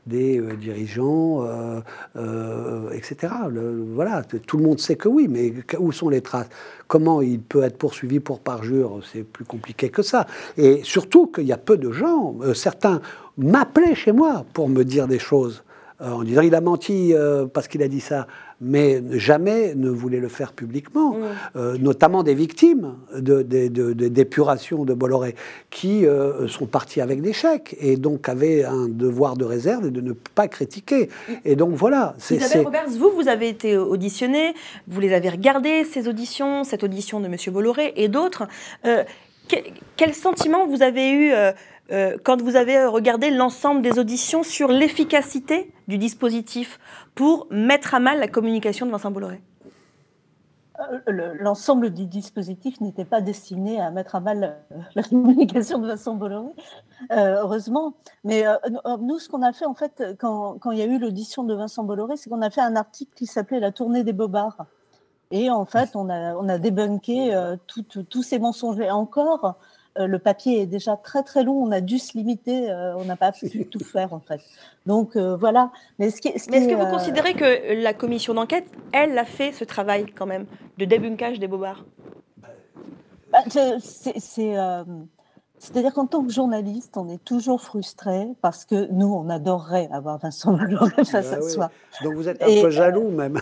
des 0.06 0.40
dirigeants, 0.56 1.46
etc. 2.92 3.32
voilà, 3.94 4.22
tout 4.24 4.56
le 4.56 4.64
monde 4.64 4.80
sait 4.80 4.96
que 4.96 5.08
oui, 5.08 5.28
mais 5.28 5.54
où 5.78 5.92
sont 5.92 6.08
les 6.08 6.20
traces? 6.20 6.48
Comment 6.92 7.22
il 7.22 7.40
peut 7.40 7.62
être 7.62 7.78
poursuivi 7.78 8.20
pour 8.20 8.40
parjure? 8.40 9.00
C'est 9.10 9.22
plus 9.22 9.46
compliqué 9.46 9.88
que 9.88 10.02
ça. 10.02 10.26
Et 10.58 10.82
surtout 10.82 11.26
qu'il 11.26 11.44
y 11.44 11.52
a 11.52 11.56
peu 11.56 11.78
de 11.78 11.90
gens, 11.90 12.36
euh, 12.42 12.52
certains 12.52 13.00
m'appelaient 13.38 13.94
chez 13.94 14.12
moi 14.12 14.44
pour 14.52 14.68
me 14.68 14.84
dire 14.84 15.08
des 15.08 15.18
choses, 15.18 15.62
euh, 15.62 15.71
en 16.02 16.22
disant 16.22 16.42
il 16.42 16.54
a 16.54 16.60
menti 16.60 17.14
euh, 17.14 17.46
parce 17.46 17.68
qu'il 17.68 17.82
a 17.82 17.88
dit 17.88 18.00
ça 18.00 18.26
mais 18.64 19.02
jamais 19.18 19.74
ne 19.74 19.90
voulait 19.90 20.20
le 20.20 20.28
faire 20.28 20.52
publiquement, 20.52 21.16
mm. 21.16 21.78
notamment 21.78 22.22
des 22.22 22.34
victimes 22.34 22.94
d'épuration 23.12 24.84
de, 24.84 24.90
de, 24.90 24.94
Bolloré, 24.94 25.34
qui 25.68 26.04
sont 26.46 26.66
partis 26.66 27.00
avec 27.00 27.22
des 27.22 27.32
chèques 27.32 27.74
et 27.80 27.96
donc 27.96 28.28
avaient 28.28 28.62
un 28.62 28.86
devoir 28.88 29.36
de 29.36 29.44
réserve 29.44 29.86
et 29.86 29.90
de 29.90 30.00
ne 30.00 30.12
pas 30.12 30.46
critiquer. 30.46 31.08
Mm. 31.28 31.32
Et 31.44 31.56
donc 31.56 31.70
voilà. 31.70 32.14
Isabelle 32.30 32.66
Roberts, 32.66 32.90
vous, 32.90 33.10
vous 33.10 33.26
avez 33.26 33.48
été 33.48 33.76
auditionné, 33.76 34.54
vous 34.86 35.00
les 35.00 35.12
avez 35.12 35.30
regardées, 35.30 35.82
ces 35.82 36.06
auditions, 36.06 36.62
cette 36.62 36.84
audition 36.84 37.18
de 37.18 37.26
M. 37.26 37.34
Bolloré 37.48 37.94
et 37.96 38.06
d'autres. 38.06 38.46
quel 39.96 40.14
sentiment 40.14 40.66
vous 40.66 40.82
avez 40.82 41.10
eu 41.10 41.32
euh, 41.32 41.52
quand 42.24 42.40
vous 42.40 42.56
avez 42.56 42.84
regardé 42.84 43.30
l'ensemble 43.30 43.82
des 43.82 43.98
auditions 43.98 44.42
sur 44.42 44.68
l'efficacité 44.68 45.72
du 45.88 45.98
dispositif 45.98 46.78
pour 47.14 47.46
mettre 47.50 47.94
à 47.94 48.00
mal 48.00 48.18
la 48.18 48.28
communication 48.28 48.86
de 48.86 48.90
Vincent 48.92 49.10
Bolloré? 49.10 49.42
Euh, 50.80 51.34
L'ensemble 51.38 51.90
du 51.90 52.06
dispositif 52.06 52.80
n'était 52.80 53.04
pas 53.04 53.20
destiné 53.20 53.80
à 53.80 53.90
mettre 53.90 54.14
à 54.14 54.20
mal 54.20 54.56
euh, 54.72 54.78
la 54.94 55.02
communication 55.02 55.78
de 55.78 55.86
Vincent 55.86 56.14
Bolloré, 56.14 56.52
heureusement. 57.10 57.94
Mais 58.24 58.44
nous, 59.00 59.18
ce 59.18 59.28
qu'on 59.28 59.42
a 59.42 59.52
fait, 59.52 59.66
en 59.66 59.74
fait, 59.74 60.02
quand, 60.18 60.58
il 60.70 60.78
y 60.78 60.82
a 60.82 60.86
eu 60.86 60.98
l'audition 60.98 61.44
de 61.44 61.54
Vincent 61.54 61.84
Bolloré, 61.84 62.16
c'est 62.16 62.30
qu'on 62.30 62.42
a 62.42 62.50
fait 62.50 62.60
un 62.60 62.76
article 62.76 63.12
qui 63.14 63.26
s'appelait 63.26 63.60
La 63.60 63.72
tournée 63.72 64.04
des 64.04 64.12
bobards. 64.12 64.66
Et 65.30 65.50
en 65.50 65.64
fait, 65.64 65.96
on 65.96 66.08
a 66.08 66.58
débunké 66.58 67.34
tous 67.66 68.22
ces 68.22 68.38
mensonges. 68.38 68.78
Et 68.80 68.90
encore, 68.90 69.56
euh, 69.98 70.06
le 70.06 70.18
papier 70.18 70.62
est 70.62 70.66
déjà 70.66 70.96
très 70.96 71.22
très 71.22 71.44
long, 71.44 71.62
on 71.62 71.70
a 71.70 71.82
dû 71.82 71.98
se 71.98 72.16
limiter, 72.16 72.70
euh, 72.70 72.96
on 72.96 73.04
n'a 73.04 73.16
pas 73.16 73.30
pu 73.30 73.66
tout 73.70 73.84
faire 73.84 74.14
en 74.14 74.20
fait. 74.20 74.40
Donc 74.86 75.16
euh, 75.16 75.36
voilà. 75.36 75.70
Mais 75.98 76.06
est-ce 76.06 76.22
que 76.22 76.74
vous 76.74 76.90
considérez 76.90 77.34
que 77.34 77.82
la 77.82 77.92
commission 77.92 78.32
d'enquête, 78.32 78.64
elle, 78.92 79.18
a 79.18 79.24
fait 79.24 79.52
ce 79.52 79.64
travail 79.64 80.06
quand 80.06 80.26
même 80.26 80.46
de 80.78 80.86
débunkage 80.86 81.38
des 81.38 81.46
bobards? 81.46 81.84
Bah, 83.30 83.40
c'est-à-dire 85.58 85.94
qu'en 85.94 86.06
tant 86.06 86.24
que 86.24 86.32
journaliste, 86.32 86.96
on 86.96 87.08
est 87.08 87.22
toujours 87.22 87.60
frustré 87.60 88.26
parce 88.40 88.64
que 88.64 88.90
nous, 88.90 89.06
on 89.06 89.28
adorerait 89.28 89.88
avoir 89.92 90.18
Vincent 90.18 90.54
Bolloré 90.54 91.04
face 91.04 91.30
bah 91.30 91.36
à 91.36 91.42
soi. 91.42 91.70
Donc 92.02 92.14
vous 92.14 92.28
êtes 92.28 92.42
un 92.42 92.62
peu 92.62 92.70
jaloux 92.70 93.10
même. 93.10 93.38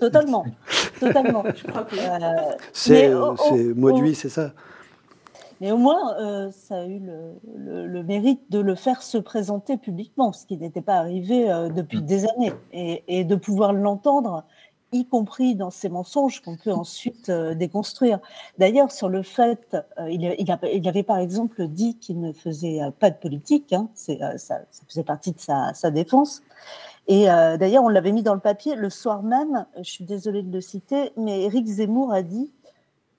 totalement, 0.00 0.44
totalement. 1.00 1.44
c'est 2.72 3.08
Mauduit, 3.74 4.14
c'est 4.16 4.28
ça? 4.28 4.52
Mais 5.60 5.72
au 5.72 5.76
moins, 5.76 6.16
euh, 6.18 6.50
ça 6.52 6.80
a 6.80 6.84
eu 6.86 7.00
le, 7.00 8.02
mérite 8.02 8.40
de 8.50 8.60
le 8.60 8.74
faire 8.74 9.02
se 9.02 9.18
présenter 9.18 9.76
publiquement, 9.76 10.32
ce 10.32 10.46
qui 10.46 10.56
n'était 10.56 10.82
pas 10.82 10.96
arrivé 10.96 11.50
euh, 11.50 11.68
depuis 11.68 11.98
mm. 11.98 12.06
des 12.06 12.28
années, 12.28 12.52
et, 12.72 13.24
de 13.24 13.34
pouvoir 13.34 13.72
l'entendre, 13.72 14.44
y 14.92 15.04
compris 15.04 15.54
dans 15.54 15.70
ses 15.70 15.88
mensonges 15.88 16.40
qu'on 16.40 16.56
peut 16.56 16.72
ensuite 16.72 17.28
euh, 17.28 17.54
déconstruire. 17.54 18.20
D'ailleurs, 18.58 18.92
sur 18.92 19.08
le 19.08 19.22
fait, 19.22 19.76
il, 20.08 20.34
il, 20.38 20.88
avait 20.88 21.02
par 21.02 21.18
exemple 21.18 21.66
dit 21.66 21.96
qu'il 21.98 22.20
ne 22.20 22.32
faisait 22.32 22.80
pas 22.98 23.10
de 23.10 23.16
politique, 23.16 23.72
hein, 23.72 23.88
ça, 23.94 24.38
ça, 24.38 24.60
faisait 24.88 25.04
partie 25.04 25.32
de 25.32 25.40
sa, 25.40 25.74
sa 25.74 25.90
défense. 25.90 26.42
Et 27.10 27.24
d'ailleurs, 27.24 27.84
on 27.84 27.88
l'avait 27.88 28.12
mis 28.12 28.22
dans 28.22 28.34
le 28.34 28.40
papier 28.40 28.74
le 28.74 28.90
soir 28.90 29.22
même, 29.22 29.64
je 29.78 29.90
suis 29.90 30.04
désolée 30.04 30.42
de 30.42 30.52
le 30.52 30.60
citer, 30.60 31.10
mais 31.16 31.42
Éric 31.44 31.66
Zemmour 31.66 32.12
a 32.12 32.20
dit 32.20 32.50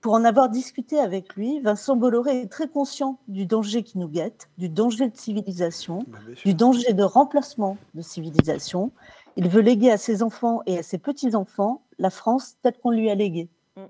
pour 0.00 0.14
en 0.14 0.24
avoir 0.24 0.48
discuté 0.48 0.98
avec 0.98 1.34
lui, 1.36 1.60
Vincent 1.60 1.94
Bolloré 1.94 2.40
est 2.40 2.46
très 2.46 2.68
conscient 2.68 3.18
du 3.28 3.44
danger 3.44 3.82
qui 3.82 3.98
nous 3.98 4.08
guette, 4.08 4.48
du 4.56 4.68
danger 4.68 5.08
de 5.08 5.16
civilisation, 5.16 6.04
bah, 6.08 6.18
du 6.44 6.54
danger 6.54 6.92
de 6.94 7.02
remplacement 7.02 7.76
de 7.94 8.00
civilisation. 8.00 8.92
Il 9.36 9.48
veut 9.48 9.60
léguer 9.60 9.90
à 9.90 9.98
ses 9.98 10.22
enfants 10.22 10.62
et 10.66 10.78
à 10.78 10.82
ses 10.82 10.98
petits-enfants 10.98 11.82
la 11.98 12.10
France 12.10 12.56
telle 12.62 12.78
qu'on 12.78 12.90
lui 12.90 13.10
a 13.10 13.14
léguée. 13.14 13.50
Mm. 13.76 13.82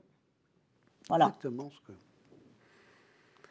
Voilà. 1.08 1.34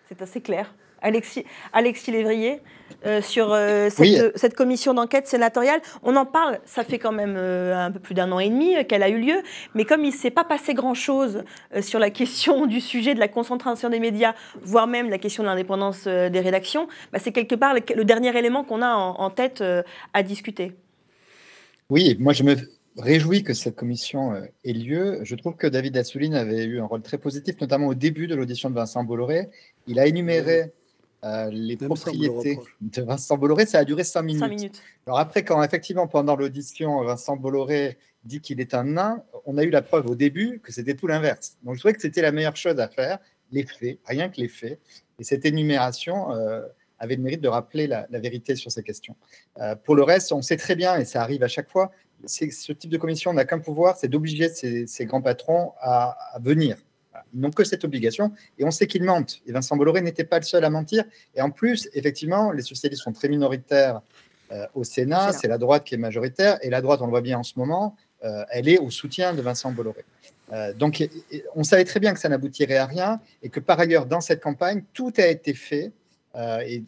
C'est 0.07 0.21
assez 0.21 0.41
clair. 0.41 0.73
Alexis, 1.01 1.45
Alexis 1.73 2.11
Lévrier, 2.11 2.61
euh, 3.05 3.21
sur 3.21 3.53
euh, 3.53 3.89
cette, 3.89 4.55
commission 4.55 4.93
d'enquête 4.93 5.27
sénatoriale. 5.27 5.81
On 6.03 6.15
en 6.15 6.25
parle, 6.25 6.59
ça 6.65 6.83
fait 6.83 6.99
quand 6.99 7.11
même 7.11 7.35
euh, 7.37 7.77
un 7.77 7.91
peu 7.91 7.99
plus 7.99 8.13
d'un 8.13 8.31
an 8.31 8.39
et 8.39 8.49
demi 8.49 8.73
qu'elle 8.87 9.03
a 9.03 9.09
eu 9.09 9.19
lieu, 9.19 9.41
mais 9.73 9.85
comme 9.85 10.03
il 10.03 10.11
ne 10.11 10.15
s'est 10.15 10.31
pas 10.31 10.43
passé 10.43 10.73
grand-chose 10.73 11.43
sur 11.81 11.99
la 11.99 12.09
question 12.09 12.65
du 12.65 12.81
sujet 12.81 13.13
de 13.13 13.19
la 13.19 13.27
concentration 13.27 13.89
des 13.89 13.99
médias, 13.99 14.33
voire 14.61 14.87
même 14.87 15.09
la 15.09 15.17
question 15.17 15.43
de 15.43 15.47
l'indépendance 15.47 16.05
des 16.05 16.39
rédactions, 16.39 16.87
bah, 17.13 17.19
c'est 17.19 17.31
quelque 17.31 17.55
part 17.55 17.73
le, 17.73 18.03
dernier 18.03 18.37
élément 18.37 18.63
qu'on 18.63 18.81
a 18.81 18.93
en, 18.93 19.29
tête 19.29 19.63
à 20.13 20.23
discuter. 20.23 20.73
Oui, 21.89 22.17
moi 22.19 22.33
je 22.33 22.43
me 22.43 22.55
réjouis 22.97 23.43
que 23.43 23.53
cette 23.53 23.75
commission 23.75 24.33
ait 24.65 24.73
lieu. 24.73 25.19
Je 25.23 25.35
trouve 25.35 25.55
que 25.55 25.67
David 25.67 25.95
Assouline 25.95 26.35
avait 26.35 26.65
eu 26.65 26.81
un 26.81 26.85
rôle 26.85 27.01
très 27.01 27.17
positif, 27.17 27.55
notamment 27.61 27.87
au 27.87 27.93
début 27.93 28.27
de 28.27 28.35
l'audition 28.35 28.69
de 28.69 28.75
Vincent 28.75 29.03
Bolloré. 29.03 29.49
Il 29.87 29.99
a 29.99 30.07
énuméré 30.07 30.73
euh, 31.25 31.49
les 31.51 31.75
propriétés 31.75 32.59
de 32.81 33.01
Vincent 33.01 33.37
Bolloré, 33.37 33.65
ça 33.65 33.79
a 33.79 33.83
duré 33.83 34.03
cinq 34.03 34.23
minutes. 34.23 34.81
Alors 35.05 35.19
après, 35.19 35.43
quand 35.43 35.61
effectivement, 35.61 36.07
pendant 36.07 36.35
l'audition, 36.35 37.03
Vincent 37.03 37.35
Bolloré 37.35 37.97
dit 38.23 38.39
qu'il 38.39 38.61
est 38.61 38.73
un 38.73 38.85
nain, 38.85 39.23
on 39.45 39.57
a 39.57 39.63
eu 39.63 39.69
la 39.69 39.81
preuve 39.81 40.07
au 40.07 40.15
début 40.15 40.59
que 40.63 40.71
c'était 40.71 40.95
tout 40.95 41.07
l'inverse. 41.07 41.57
Donc 41.63 41.75
je 41.75 41.79
trouvais 41.79 41.93
que 41.93 42.01
c'était 42.01 42.21
la 42.21 42.31
meilleure 42.31 42.55
chose 42.55 42.79
à 42.79 42.87
faire, 42.87 43.19
les 43.51 43.65
faits, 43.65 43.99
rien 44.05 44.29
que 44.29 44.39
les 44.39 44.47
faits. 44.47 44.79
Et 45.19 45.23
cette 45.23 45.45
énumération 45.45 46.31
euh, 46.31 46.61
avait 46.99 47.15
le 47.15 47.21
mérite 47.21 47.41
de 47.41 47.49
rappeler 47.49 47.87
la, 47.87 48.05
vérité 48.11 48.55
sur 48.55 48.71
ces 48.71 48.83
questions. 48.83 49.15
Euh, 49.59 49.75
pour 49.75 49.95
le 49.95 50.03
reste, 50.03 50.31
on 50.31 50.41
sait 50.41 50.57
très 50.57 50.75
bien, 50.75 50.97
et 50.97 51.05
ça 51.05 51.21
arrive 51.21 51.43
à 51.43 51.47
chaque 51.47 51.69
fois, 51.69 51.91
ce 52.25 52.73
type 52.73 52.89
de 52.89 52.97
commission 52.97 53.33
n'a 53.33 53.45
qu'un 53.45 53.59
pouvoir, 53.59 53.97
c'est 53.97 54.09
d'obliger 54.09 54.49
ces, 54.49 55.05
grands 55.05 55.21
patrons 55.21 55.73
à 55.79 56.17
venir 56.41 56.77
ils 57.33 57.39
n'ont 57.39 57.51
que 57.51 57.63
cette 57.63 57.83
obligation 57.83 58.31
et 58.57 58.65
on 58.65 58.71
sait 58.71 58.87
qu'ils 58.87 59.03
mentent. 59.03 59.41
Et 59.47 59.51
Vincent 59.51 59.75
Bolloré 59.75 60.01
n'était 60.01 60.23
pas 60.23 60.39
le 60.39 60.45
seul 60.45 60.63
à 60.63 60.69
mentir. 60.69 61.03
Et 61.35 61.41
en 61.41 61.49
plus, 61.49 61.89
effectivement, 61.93 62.51
les 62.51 62.61
socialistes 62.61 63.03
sont 63.03 63.13
très 63.13 63.29
minoritaires 63.29 64.01
euh, 64.51 64.65
au 64.73 64.83
Sénat, 64.83 65.31
c'est 65.31 65.47
la 65.47 65.57
droite 65.57 65.83
qui 65.83 65.95
est 65.95 65.99
majoritaire 65.99 66.57
et 66.61 66.69
la 66.69 66.81
droite, 66.81 67.01
on 67.01 67.05
le 67.05 67.11
voit 67.11 67.21
bien 67.21 67.37
en 67.37 67.43
ce 67.43 67.53
moment, 67.57 67.95
euh, 68.23 68.43
elle 68.49 68.67
est 68.67 68.79
au 68.79 68.89
soutien 68.89 69.33
de 69.33 69.41
Vincent 69.41 69.71
Bolloré. 69.71 70.03
Euh, 70.51 70.73
donc, 70.73 71.07
on 71.55 71.63
savait 71.63 71.85
très 71.85 71.99
bien 71.99 72.13
que 72.13 72.19
ça 72.19 72.29
n'aboutirait 72.29 72.77
à 72.77 72.87
rien 72.87 73.21
et 73.43 73.49
que 73.49 73.59
par 73.59 73.79
ailleurs, 73.79 74.07
dans 74.07 74.21
cette 74.21 74.41
campagne, 74.41 74.83
tout 74.93 75.13
a 75.17 75.27
été 75.27 75.53
fait 75.53 75.91
et, 76.65 76.83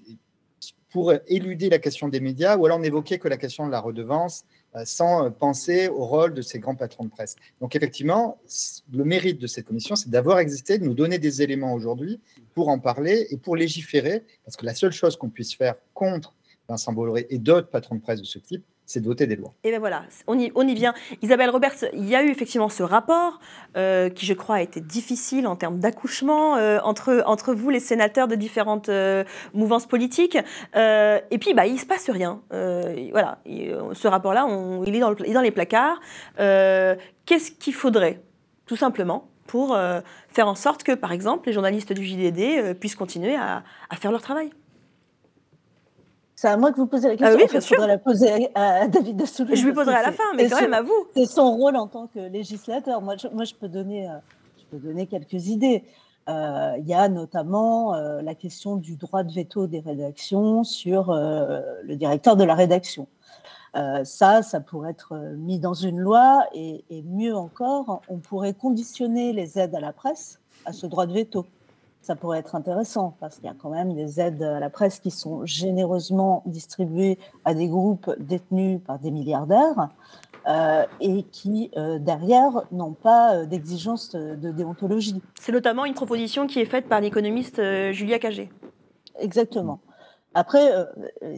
pour 0.92 1.14
éluder 1.28 1.70
la 1.70 1.78
question 1.80 2.10
des 2.10 2.20
médias, 2.20 2.58
ou 2.58 2.66
alors 2.66 2.80
n'évoquer 2.80 3.20
que 3.20 3.28
la 3.28 3.38
question 3.38 3.66
de 3.66 3.72
la 3.72 3.80
redevance 3.80 4.44
sans 4.86 5.32
penser 5.32 5.88
au 5.90 6.06
rôle 6.06 6.34
de 6.34 6.42
ces 6.42 6.60
grands 6.60 6.76
patrons 6.76 7.04
de 7.04 7.10
presse. 7.10 7.36
Donc 7.60 7.76
effectivement, 7.76 8.40
le 8.92 9.04
mérite 9.04 9.40
de 9.40 9.48
cette 9.48 9.66
commission, 9.66 9.96
c'est 9.96 10.10
d'avoir 10.10 10.40
existé, 10.40 10.78
de 10.78 10.86
nous 10.86 10.94
donner 10.94 11.20
des 11.20 11.42
éléments 11.42 11.74
aujourd'hui 11.74 12.20
pour 12.54 12.70
en 12.70 12.80
parler 12.80 13.28
et 13.30 13.38
pour 13.38 13.56
légiférer, 13.56 14.24
parce 14.46 14.56
que 14.56 14.66
la 14.66 14.74
seule 14.74 14.92
chose 14.92 15.18
qu'on 15.18 15.30
puisse 15.30 15.56
faire 15.56 15.76
contre 15.94 16.34
Vincent 16.68 16.94
Bolloré 16.94 17.28
et 17.30 17.38
d'autres 17.38 17.70
patrons 17.70 17.96
de 17.96 18.02
presse 18.02 18.22
de 18.22 18.26
ce 18.26 18.40
type, 18.40 18.64
c'est 18.92 19.00
de 19.00 19.06
voter 19.06 19.26
des 19.26 19.36
lois. 19.36 19.54
Et 19.64 19.70
bien 19.70 19.80
voilà, 19.80 20.04
on 20.28 20.38
y, 20.38 20.52
on 20.56 20.68
y 20.68 20.74
vient. 20.74 20.94
Isabelle 21.22 21.50
Roberts, 21.50 21.86
il 21.94 22.08
y 22.08 22.16
a 22.16 22.24
eu 22.24 22.30
effectivement 22.30 22.70
ce 22.70 22.84
rapport 22.84 23.40
euh, 23.78 24.10
qui, 24.10 24.26
je 24.26 24.34
crois, 24.34 24.58
a 24.58 24.62
été 24.62 24.82
difficile 24.82 25.48
en 25.48 25.56
termes 25.56 25.80
d'accouchement 25.80 26.58
euh, 26.58 26.80
entre, 26.84 27.24
entre 27.26 27.54
vous, 27.54 27.70
les 27.70 27.80
sénateurs 27.80 28.28
de 28.28 28.36
différentes 28.36 28.90
euh, 28.90 29.24
mouvances 29.54 29.86
politiques. 29.86 30.36
et 30.36 31.38
puis, 31.40 31.54
bah, 31.54 31.66
il 31.66 31.74
ne 31.74 31.80
se 31.80 31.86
passe 31.86 32.10
rien. 32.10 32.42
voilà, 32.52 33.40
ce 33.46 34.08
rapport-là, 34.08 34.48
il, 34.86 34.96
est 34.96 35.00
dans 35.00 35.16
il 35.16 35.30
est 35.30 35.34
dans 35.34 35.42
les 35.42 35.52
placards. 35.52 36.02
Qu'est-ce 36.38 37.52
qu'il 37.52 37.74
faudrait, 37.74 38.22
tout 38.66 38.76
simplement, 38.76 39.30
pour 39.48 39.78
faire 40.30 40.48
en 40.48 40.56
sorte 40.56 40.84
que, 40.84 40.94
par 40.94 41.12
exemple, 41.12 41.48
les 41.48 41.54
journalistes 41.54 41.94
du 41.94 42.04
JDD 42.04 42.78
puissent 42.80 42.96
continuer 42.96 43.36
à, 43.36 43.64
à 43.90 43.96
faire 43.96 44.12
leur 44.12 44.22
travail? 44.22 44.52
C'est 46.42 46.48
à 46.48 46.58
moi 46.58 46.72
que 46.72 46.78
vous 46.78 46.88
posez 46.88 47.08
la 47.08 47.16
question. 47.16 47.38
Ah 47.40 47.40
oui, 47.40 47.48
bien 47.52 47.62
sûr. 47.62 47.86
la 47.86 48.00
poser 48.00 48.50
à, 48.56 48.88
David 48.88 49.22
Assouline. 49.22 49.56
Je 49.56 49.64
lui 49.64 49.74
poserai 49.74 49.94
à 49.94 50.02
la 50.02 50.12
fin, 50.12 50.24
mais 50.36 50.50
quand 50.50 50.60
même 50.60 50.74
à 50.74 50.82
vous. 50.82 51.06
C'est 51.16 51.28
son 51.28 51.56
rôle 51.56 51.76
en 51.76 51.86
tant 51.86 52.08
que 52.08 52.18
législateur. 52.18 53.00
Moi, 53.00 53.16
je, 53.16 53.28
moi, 53.28 53.44
je 53.44 53.54
peux 53.54 53.68
donner, 53.68 54.10
euh, 54.10 54.14
je 54.58 54.64
peux 54.72 54.78
donner 54.78 55.06
quelques 55.06 55.50
idées. 55.50 55.84
Euh, 56.30 56.74
il 56.80 56.88
y 56.88 56.96
a 56.96 57.10
notamment 57.10 57.94
euh, 57.94 58.24
la 58.24 58.34
question 58.34 58.76
du 58.76 58.96
droit 58.96 59.22
de 59.22 59.32
veto 59.32 59.68
des 59.68 59.82
rédactions 59.82 60.64
sur 60.64 61.14
le 61.14 61.94
directeur 61.94 62.36
de 62.36 62.44
la 62.44 62.56
rédaction. 62.56 63.08
ça, 64.04 64.42
ça 64.42 64.62
pourrait 64.62 64.92
être 64.92 65.14
mis 65.38 65.60
dans 65.60 65.76
une 65.76 66.00
loi 66.00 66.44
et, 66.56 66.84
et 66.90 67.04
mieux 67.04 67.36
encore, 67.36 68.02
on 68.10 68.18
pourrait 68.18 68.56
conditionner 68.56 69.32
les 69.32 69.60
aides 69.60 69.76
à 69.76 69.80
la 69.80 69.94
presse 69.94 70.40
à 70.66 70.74
ce 70.74 70.88
droit 70.88 71.06
de 71.06 71.14
veto 71.14 71.46
ça 72.02 72.16
pourrait 72.16 72.40
être 72.40 72.56
intéressant 72.56 73.16
parce 73.20 73.36
qu'il 73.36 73.46
y 73.46 73.50
a 73.50 73.56
quand 73.60 73.70
même 73.70 73.94
des 73.94 74.20
aides 74.20 74.42
à 74.42 74.60
la 74.60 74.70
presse 74.70 75.00
qui 75.00 75.12
sont 75.12 75.46
généreusement 75.46 76.44
distribuées 76.46 77.20
à 77.46 77.54
des 77.54 77.68
groupes 77.68 78.10
détenus 78.20 78.80
par 78.86 79.00
des 79.00 79.12
milliardaires 79.12 79.90
euh, 80.48 80.86
et 81.00 81.24
qui, 81.32 81.70
euh, 81.78 82.00
derrière, 82.00 82.64
n'ont 82.72 82.94
pas 82.94 83.36
euh, 83.36 83.46
d'exigence 83.46 84.12
de 84.16 84.52
déontologie. 84.52 85.22
C'est 85.40 85.52
notamment 85.52 85.86
une 85.86 85.94
proposition 85.94 86.48
qui 86.48 86.60
est 86.60 86.66
faite 86.66 86.88
par 86.88 87.00
l'économiste 87.00 87.62
Julia 87.92 88.18
Cagé. 88.18 88.50
Exactement. 89.20 89.80
Après, 90.34 90.74
euh, 90.74 90.86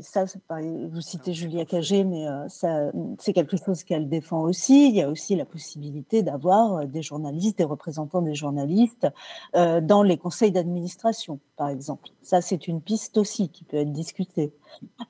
ça, 0.03 0.25
vous 0.51 1.01
citez 1.01 1.33
Julia 1.33 1.65
Cagé, 1.65 2.03
mais 2.03 2.27
euh, 2.27 2.91
c'est 3.17 3.33
quelque 3.33 3.57
chose 3.57 3.83
qu'elle 3.83 4.07
défend 4.07 4.41
aussi. 4.41 4.89
Il 4.89 4.95
y 4.95 5.01
a 5.01 5.09
aussi 5.09 5.35
la 5.35 5.45
possibilité 5.45 6.21
d'avoir 6.21 6.75
euh, 6.75 6.85
des 6.85 7.01
journalistes, 7.01 7.57
des 7.57 7.63
représentants 7.63 8.21
des 8.21 8.35
journalistes 8.35 9.07
dans 9.53 10.03
les 10.03 10.17
conseils 10.17 10.51
d'administration, 10.51 11.39
par 11.55 11.69
exemple. 11.69 12.09
Ça, 12.21 12.41
c'est 12.41 12.67
une 12.67 12.81
piste 12.81 13.17
aussi 13.17 13.49
qui 13.49 13.63
peut 13.63 13.77
être 13.77 13.91
discutée. 13.91 14.53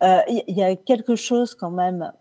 Il 0.02 0.44
y, 0.48 0.64
a 0.64 0.76
quelque 0.76 1.16
chose 1.16 1.56
quand 1.56 1.72
même 1.72 2.12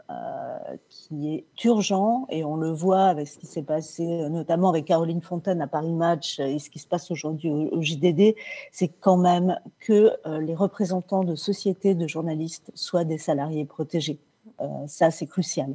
qui 0.89 1.35
est 1.35 1.65
urgent, 1.65 2.27
et 2.31 2.45
on 2.45 2.57
le 2.57 2.71
voit 2.71 3.05
avec 3.05 3.29
ce 3.29 3.39
qui 3.39 3.47
s'est 3.47 3.63
passé, 3.63 4.05
notamment 4.29 4.71
avec 4.71 4.85
Caroline 4.85 5.23
Fontaine 5.23 5.61
à 5.61 5.67
Paris 5.67 5.93
Match 5.93 6.39
et 6.41 6.59
ce 6.59 6.71
qui 6.71 6.79
se 6.79 6.87
passe 6.87 7.11
aujourd'hui 7.11 7.51
au, 7.51 7.81
JDD, 7.81 8.35
c'est 8.71 8.89
quand 8.89 9.17
même 9.17 9.59
que 9.81 10.13
les 10.41 10.55
représentants 10.55 11.25
de 11.25 11.35
sociétés 11.35 11.95
de 11.95 12.07
journalistes 12.07 12.71
soient 12.75 13.05
des 13.05 13.19
salariés 13.19 13.65
protégés. 13.65 14.19
Euh, 14.61 14.87
ça, 14.87 15.11
c'est 15.11 15.27
crucial. 15.27 15.75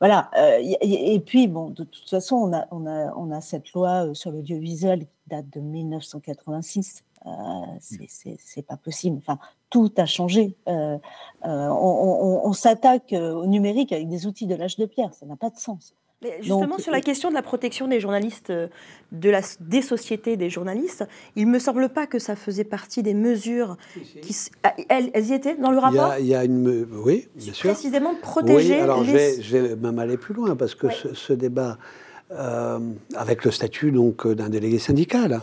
Voilà. 0.00 0.30
Euh, 0.36 0.58
et, 0.80 1.20
puis, 1.20 1.48
bon, 1.48 1.70
de 1.70 1.84
toute 1.84 2.08
façon, 2.08 2.36
on 2.36 2.52
a, 2.52 2.66
on 2.70 2.86
a, 2.86 3.12
on 3.16 3.30
a 3.30 3.40
cette 3.40 3.72
loi 3.72 4.06
euh, 4.06 4.14
sur 4.14 4.30
l'audiovisuel 4.30 5.00
qui 5.00 5.28
date 5.28 5.48
de 5.50 5.60
1986. 5.60 7.04
Euh, 7.26 7.30
c'est 7.80 8.66
pas 8.66 8.76
possible. 8.76 9.18
Enfin, 9.18 9.38
tout 9.70 9.92
a 9.96 10.06
changé. 10.06 10.56
on, 10.66 11.00
on 12.44 12.52
s'attaque 12.52 13.12
au 13.12 13.46
numérique 13.46 13.92
avec 13.92 14.08
des 14.08 14.26
outils 14.26 14.46
de 14.46 14.54
l'âge 14.54 14.76
de 14.76 14.86
pierre. 14.86 15.14
Ça 15.14 15.26
n'a 15.26 15.36
pas 15.36 15.50
de 15.50 15.58
sens 15.58 15.94
justement, 16.40 16.78
sur 16.78 16.92
la 16.92 17.00
question 17.00 17.28
de 17.28 17.34
la 17.34 17.42
protection 17.42 17.86
des 17.88 18.00
journalistes, 18.00 18.50
euh, 18.50 18.68
de 19.12 19.30
la, 19.30 19.40
des 19.60 19.82
sociétés 19.82 20.36
des 20.36 20.50
journalistes, 20.50 21.06
il 21.36 21.46
ne 21.46 21.52
me 21.52 21.58
semble 21.58 21.88
pas 21.88 22.06
que 22.06 22.18
ça 22.18 22.36
faisait 22.36 22.64
partie 22.64 23.02
des 23.02 23.14
mesures 23.14 23.76
qui. 24.22 24.36
Ah, 24.62 24.74
elles, 24.88 25.26
y 25.26 25.32
étaient 25.32 25.56
dans 25.56 25.70
le 25.70 25.78
rapport? 25.78 26.14
il 26.18 26.26
y, 26.26 26.34
a, 26.34 26.44
une. 26.44 26.86
Oui, 26.92 27.28
bien 27.36 27.52
sûr. 27.52 27.70
Précisément 27.70 28.14
protéger. 28.20 28.74
Oui, 28.76 28.80
alors 28.80 29.04
je, 29.04 29.12
vais, 29.12 29.42
je, 29.42 29.56
vais, 29.56 29.76
même 29.76 29.98
aller 29.98 30.16
plus 30.16 30.34
loin, 30.34 30.56
parce 30.56 30.74
que 30.74 30.88
ce, 30.90 31.32
débat, 31.32 31.78
euh, 32.32 32.78
avec 33.14 33.44
le 33.44 33.50
statut 33.50 33.92
donc 33.92 34.26
d'un 34.26 34.48
délégué 34.48 34.78
syndical, 34.78 35.40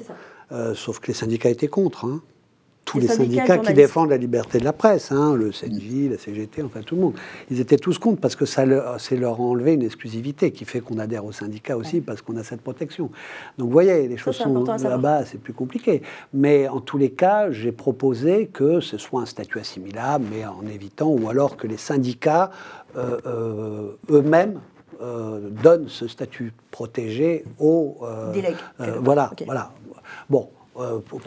euh, 0.52 0.76
sauf 0.76 1.00
que 1.00 1.08
les 1.08 1.14
syndicats 1.14 1.50
étaient 1.50 1.68
contre. 1.68 2.06
Hein 2.06 2.22
tous 2.86 3.00
les, 3.00 3.08
syndicats, 3.08 3.58
qui 3.58 3.74
défendent 3.74 4.12
la 4.12 4.18
liberté 4.18 4.60
de 4.60 4.64
la 4.64 4.72
presse, 4.72 5.12
hein, 5.12 5.36
le 5.36 5.52
CNJ, 5.52 6.12
la 6.12 6.18
CGT, 6.18 6.62
enfin 6.62 6.82
tout 6.82 6.96
le 6.96 7.02
monde. 7.02 7.14
Ils 7.50 7.60
étaient 7.60 7.78
tous 7.78 7.98
contre 7.98 8.22
parce 8.22 8.36
que 8.36 8.46
ça 8.46 8.64
c'est 9.00 9.18
leur 9.18 9.42
enlever 9.42 9.74
une 9.74 9.82
exclusivité 9.82 10.52
qui 10.52 10.66
fait 10.66 10.82
qu'on 10.82 11.00
adhère 11.00 11.26
aux 11.26 11.32
syndicats 11.32 11.78
aussi 11.78 12.02
parce 12.02 12.22
qu'on 12.22 12.38
a 12.38 12.44
cette 12.44 12.62
protection. 12.62 13.10
Donc 13.58 13.68
vous 13.68 13.74
voyez, 13.74 14.08
les 14.08 14.18
choses 14.18 14.36
sont 14.36 14.64
là-bas, 14.64 15.26
c'est 15.26 15.40
plus 15.40 15.54
compliqué. 15.54 16.04
Mais 16.34 16.68
en 16.68 16.80
tous 16.80 16.98
les 16.98 17.10
cas, 17.10 17.52
j'ai 17.52 17.72
proposé 17.72 18.48
que 18.48 18.80
ce 18.80 18.98
soit 18.98 19.22
un 19.22 19.26
statut 19.26 19.60
assimilable, 19.60 20.26
mais 20.32 20.46
en 20.46 20.66
évitant, 20.68 21.10
ou 21.10 21.30
alors 21.30 21.58
que 21.58 21.68
les 21.68 21.78
syndicats 21.78 22.52
euh, 22.98 23.20
euh, 23.26 23.98
eux-mêmes 24.10 24.60
euh, 25.02 25.50
donnent 25.64 25.90
ce 25.90 26.08
statut 26.08 26.54
protégé 26.72 27.44
aux... 27.60 27.98
Délègues. 28.34 28.56
voilà, 29.02 29.32
voilà. 29.46 29.72
Bon, 30.30 30.50
euh, 30.78 31.00
pour, 31.00 31.22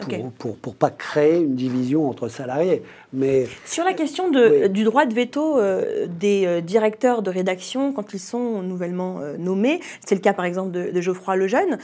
pour, 0.57 0.75
pas 0.75 0.91
créer 0.91 1.39
une 1.39 1.55
division 1.55 2.07
entre 2.07 2.27
salariés. 2.27 2.83
Mais 3.13 3.47
sur 3.65 3.83
la 3.83 3.93
question 3.93 4.29
de, 4.29 4.67
du 4.67 4.83
droit 4.83 5.07
de 5.07 5.13
veto 5.15 5.57
euh, 5.57 6.05
des 6.07 6.45
euh, 6.45 6.61
directeurs 6.61 7.23
de 7.23 7.31
rédaction 7.31 7.91
quand 7.91 8.13
ils 8.13 8.19
sont 8.19 8.61
nouvellement 8.61 9.19
nommés, 9.39 9.79
c'est 10.05 10.13
le 10.13 10.21
cas 10.21 10.33
par 10.33 10.45
exemple 10.45 10.69
de, 10.69 11.01
Geoffroy 11.01 11.35
Lejeune. 11.35 11.79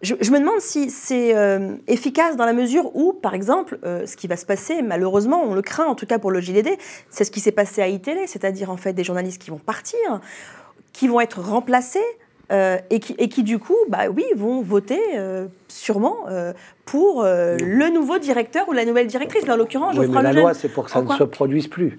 Je, 0.00 0.14
je, 0.20 0.30
me 0.32 0.40
demande 0.40 0.60
si 0.60 0.90
c'est 0.90 1.34
efficace 1.86 2.36
dans 2.36 2.46
la 2.46 2.52
mesure 2.52 2.94
où, 2.94 3.12
par 3.12 3.34
exemple, 3.34 3.78
ce 3.82 4.16
qui 4.16 4.26
va 4.26 4.36
se 4.36 4.46
passer, 4.46 4.82
malheureusement, 4.82 5.42
on 5.44 5.54
le 5.54 5.62
craint 5.62 5.86
en 5.86 5.94
tout 5.94 6.06
cas 6.06 6.18
pour 6.18 6.30
le 6.32 6.40
JDD, 6.40 6.70
c'est 7.10 7.24
ce 7.24 7.30
qui 7.30 7.40
s'est 7.40 7.52
passé 7.52 7.82
à 7.82 7.88
ITélé, 7.88 8.26
c'est-à-dire 8.26 8.70
en 8.70 8.76
fait 8.76 8.92
des 8.92 9.04
journalistes 9.04 9.40
qui 9.42 9.50
vont 9.50 9.58
partir, 9.58 10.20
qui 10.92 11.08
vont 11.08 11.20
être 11.20 11.40
remplacés 11.40 11.98
euh, 12.50 12.78
et, 12.88 12.98
qui, 12.98 13.14
et, 13.18 13.28
qui, 13.28 13.42
du 13.42 13.58
coup, 13.58 13.76
bah 13.88 14.08
oui, 14.08 14.24
vont 14.34 14.62
voter 14.62 15.00
euh, 15.68 15.72
sûrement 15.72 16.16
euh, 16.28 16.52
pour 16.84 17.22
le 17.22 17.92
nouveau 17.92 18.18
directeur 18.18 18.66
ou 18.66 18.72
la 18.72 18.86
nouvelle 18.86 19.08
directrice. 19.08 19.46
en 19.46 19.56
l'occurrence, 19.56 19.94
oui, 19.98 20.06
mais 20.08 20.22
la 20.22 20.32
loi, 20.32 20.54
c'est 20.54 20.70
pour 20.70 20.86
que 20.86 20.90
ça 20.90 21.02
ne 21.02 21.12
se 21.12 21.24
produise 21.24 21.68
plus. 21.68 21.98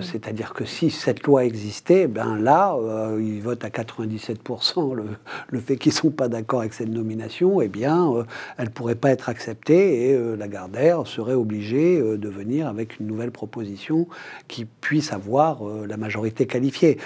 C'est-à-dire 0.00 0.54
que 0.54 0.64
si 0.64 0.90
cette 0.90 1.22
loi 1.22 1.44
existait, 1.44 2.08
ben 2.08 2.36
là, 2.36 2.76
ils 3.20 3.40
votent 3.40 3.64
à 3.64 3.68
97% 3.68 4.94
le, 4.94 5.04
le 5.50 5.60
fait 5.60 5.76
qu'ils 5.76 5.92
ne 5.92 5.96
sont 5.96 6.10
pas 6.10 6.26
d'accord 6.26 6.60
avec 6.60 6.72
cette 6.72 6.88
nomination, 6.88 7.60
eh 7.60 7.68
bien, 7.68 8.12
elle 8.58 8.64
ne 8.64 8.70
pourrait 8.70 8.96
pas 8.96 9.10
être 9.10 9.28
acceptée 9.28 10.10
et 10.10 10.36
Lagardère 10.36 11.06
serait 11.06 11.34
obligée 11.34 12.00
de 12.00 12.28
venir 12.28 12.66
avec 12.66 12.98
une 12.98 13.06
nouvelle 13.06 13.30
proposition 13.30 14.08
qui 14.48 14.64
puisse 14.64 15.12
avoir 15.12 15.60
la 15.86 15.96
majorité 15.96 16.46
qualifiée. 16.46 16.98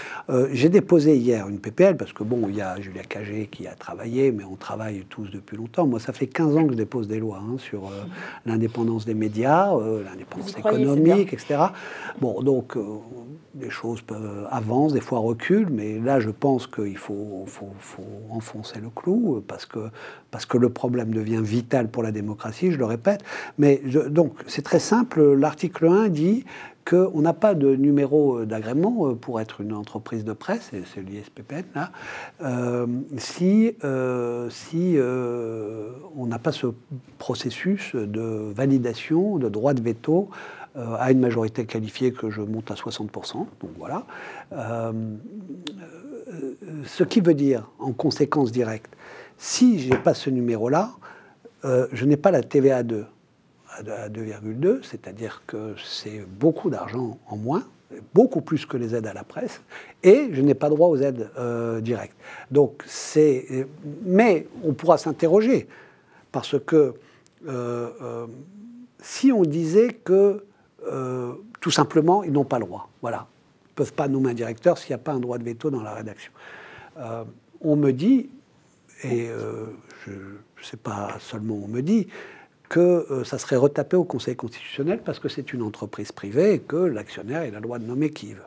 J'ai 0.52 0.70
déposé 0.70 1.16
hier 1.16 1.46
une 1.46 1.58
PPL 1.58 1.98
parce 1.98 2.14
que 2.14 2.22
bon, 2.22 2.46
il 2.48 2.56
y 2.56 2.62
a 2.62 2.80
Julia 2.80 3.02
Cagé 3.02 3.48
qui 3.52 3.66
a 3.66 3.74
travaillé, 3.74 4.32
mais 4.32 4.44
on 4.44 4.56
travaille 4.56 5.04
tous 5.10 5.30
depuis 5.30 5.58
longtemps. 5.58 5.65
Moi, 5.86 6.00
ça 6.00 6.12
fait 6.12 6.26
15 6.26 6.56
ans 6.56 6.64
que 6.64 6.72
je 6.72 6.76
dépose 6.76 7.08
des 7.08 7.18
lois 7.18 7.40
hein, 7.42 7.56
sur 7.58 7.86
euh, 7.86 8.04
l'indépendance 8.44 9.04
des 9.04 9.14
médias, 9.14 9.74
euh, 9.74 10.02
l'indépendance 10.04 10.56
économique, 10.56 11.32
etc. 11.32 11.56
Bon, 12.20 12.42
donc, 12.42 12.76
euh, 12.76 12.82
les 13.58 13.70
choses 13.70 14.02
peuvent 14.02 14.46
avancent, 14.50 14.92
des 14.92 15.00
fois 15.00 15.18
reculent, 15.18 15.70
mais 15.70 15.98
là, 15.98 16.20
je 16.20 16.30
pense 16.30 16.66
qu'il 16.66 16.98
faut, 16.98 17.44
faut, 17.46 17.72
faut, 17.78 18.02
enfoncer 18.30 18.80
le 18.80 18.90
clou 18.90 19.42
parce 19.46 19.64
que, 19.64 19.88
parce 20.30 20.44
que 20.44 20.58
le 20.58 20.68
problème 20.68 21.12
devient 21.12 21.40
vital 21.42 21.88
pour 21.88 22.02
la 22.02 22.12
démocratie, 22.12 22.70
je 22.70 22.78
le 22.78 22.84
répète. 22.84 23.22
Mais 23.58 23.80
donc, 24.10 24.34
c'est 24.46 24.62
très 24.62 24.80
simple. 24.80 25.22
L'article 25.34 25.86
1 25.86 26.08
dit 26.08 26.44
qu'on 26.88 27.20
n'a 27.20 27.32
pas 27.32 27.54
de 27.54 27.74
numéro 27.74 28.38
euh, 28.38 28.46
d'agrément 28.46 29.08
euh, 29.08 29.14
pour 29.14 29.40
être 29.40 29.60
une 29.60 29.72
entreprise 29.72 30.24
de 30.24 30.32
presse, 30.32 30.70
et 30.72 30.82
c'est 30.94 31.00
l'ISPPN 31.00 31.64
là, 31.74 31.90
euh, 32.42 32.86
si, 33.18 33.74
si 34.50 34.96
on 36.16 36.26
n'a 36.26 36.38
pas 36.38 36.52
ce 36.52 36.68
processus 37.18 37.94
de 37.94 38.52
validation, 38.54 39.38
de 39.38 39.48
droit 39.48 39.74
de 39.74 39.82
veto 39.82 40.30
à 40.76 41.10
une 41.10 41.20
majorité 41.20 41.64
qualifiée 41.64 42.12
que 42.12 42.30
je 42.30 42.42
monte 42.42 42.70
à 42.70 42.74
60%. 42.74 43.34
Donc 43.34 43.48
voilà. 43.78 44.04
ce 46.84 47.04
qui 47.04 47.20
veut 47.20 47.34
dire, 47.34 47.70
en 47.78 47.92
conséquence 47.92 48.52
directe, 48.52 48.94
si 49.38 49.80
je 49.80 49.90
n'ai 49.90 49.98
pas 49.98 50.14
ce 50.14 50.30
numéro-là, 50.30 50.92
je 51.64 52.04
n'ai 52.04 52.16
pas 52.16 52.30
la 52.30 52.42
TVA 52.42 52.82
2 52.82 53.06
à 53.76 54.08
2,2, 54.08 54.82
c'est-à-dire 54.82 55.42
que 55.46 55.74
c'est 55.84 56.24
beaucoup 56.26 56.70
d'argent 56.70 57.18
en 57.28 57.36
moins, 57.36 57.64
beaucoup 58.14 58.40
plus 58.40 58.66
que 58.66 58.76
les 58.76 58.94
aides 58.94 59.06
à 59.06 59.12
la 59.12 59.24
presse, 59.24 59.60
et 60.02 60.28
je 60.32 60.42
n'ai 60.42 60.54
pas 60.54 60.68
droit 60.68 60.88
aux 60.88 60.96
aides 60.96 61.30
euh, 61.38 61.80
directes. 61.80 62.16
Mais 64.04 64.46
on 64.64 64.72
pourra 64.72 64.98
s'interroger 64.98 65.68
parce 66.32 66.58
que 66.58 66.94
euh, 67.46 67.90
euh, 68.02 68.26
si 69.00 69.32
on 69.32 69.42
disait 69.42 69.92
que 69.92 70.44
tout 71.60 71.70
simplement 71.72 72.22
ils 72.22 72.30
n'ont 72.30 72.44
pas 72.44 72.60
le 72.60 72.64
droit, 72.64 72.88
voilà, 73.02 73.26
ils 73.70 73.74
peuvent 73.74 73.92
pas 73.92 74.06
nommer 74.06 74.30
un 74.30 74.34
directeur 74.34 74.78
s'il 74.78 74.90
n'y 74.90 74.94
a 74.94 74.98
pas 74.98 75.12
un 75.12 75.18
droit 75.18 75.36
de 75.38 75.44
veto 75.44 75.68
dans 75.68 75.82
la 75.82 75.94
rédaction. 75.94 76.30
on 77.60 77.74
me 77.74 77.90
dit, 77.90 78.30
et 79.02 79.28
je 80.06 80.12
ne 80.12 80.62
sais 80.62 80.76
pas 80.76 81.16
seulement 81.18 81.56
on 81.64 81.66
me 81.66 81.82
dit, 81.82 82.06
que 82.68 82.80
euh, 82.80 83.24
ça 83.24 83.38
serait 83.38 83.56
retapé 83.56 83.96
au 83.96 84.04
Conseil 84.04 84.36
constitutionnel 84.36 85.00
parce 85.04 85.18
que 85.18 85.28
c'est 85.28 85.52
une 85.52 85.62
entreprise 85.62 86.12
privée 86.12 86.54
et 86.54 86.58
que 86.58 86.76
l'actionnaire 86.76 87.42
a 87.42 87.50
la 87.50 87.60
loi 87.60 87.78
de 87.78 87.84
nommer 87.84 88.10
qui 88.10 88.32
veut. 88.32 88.42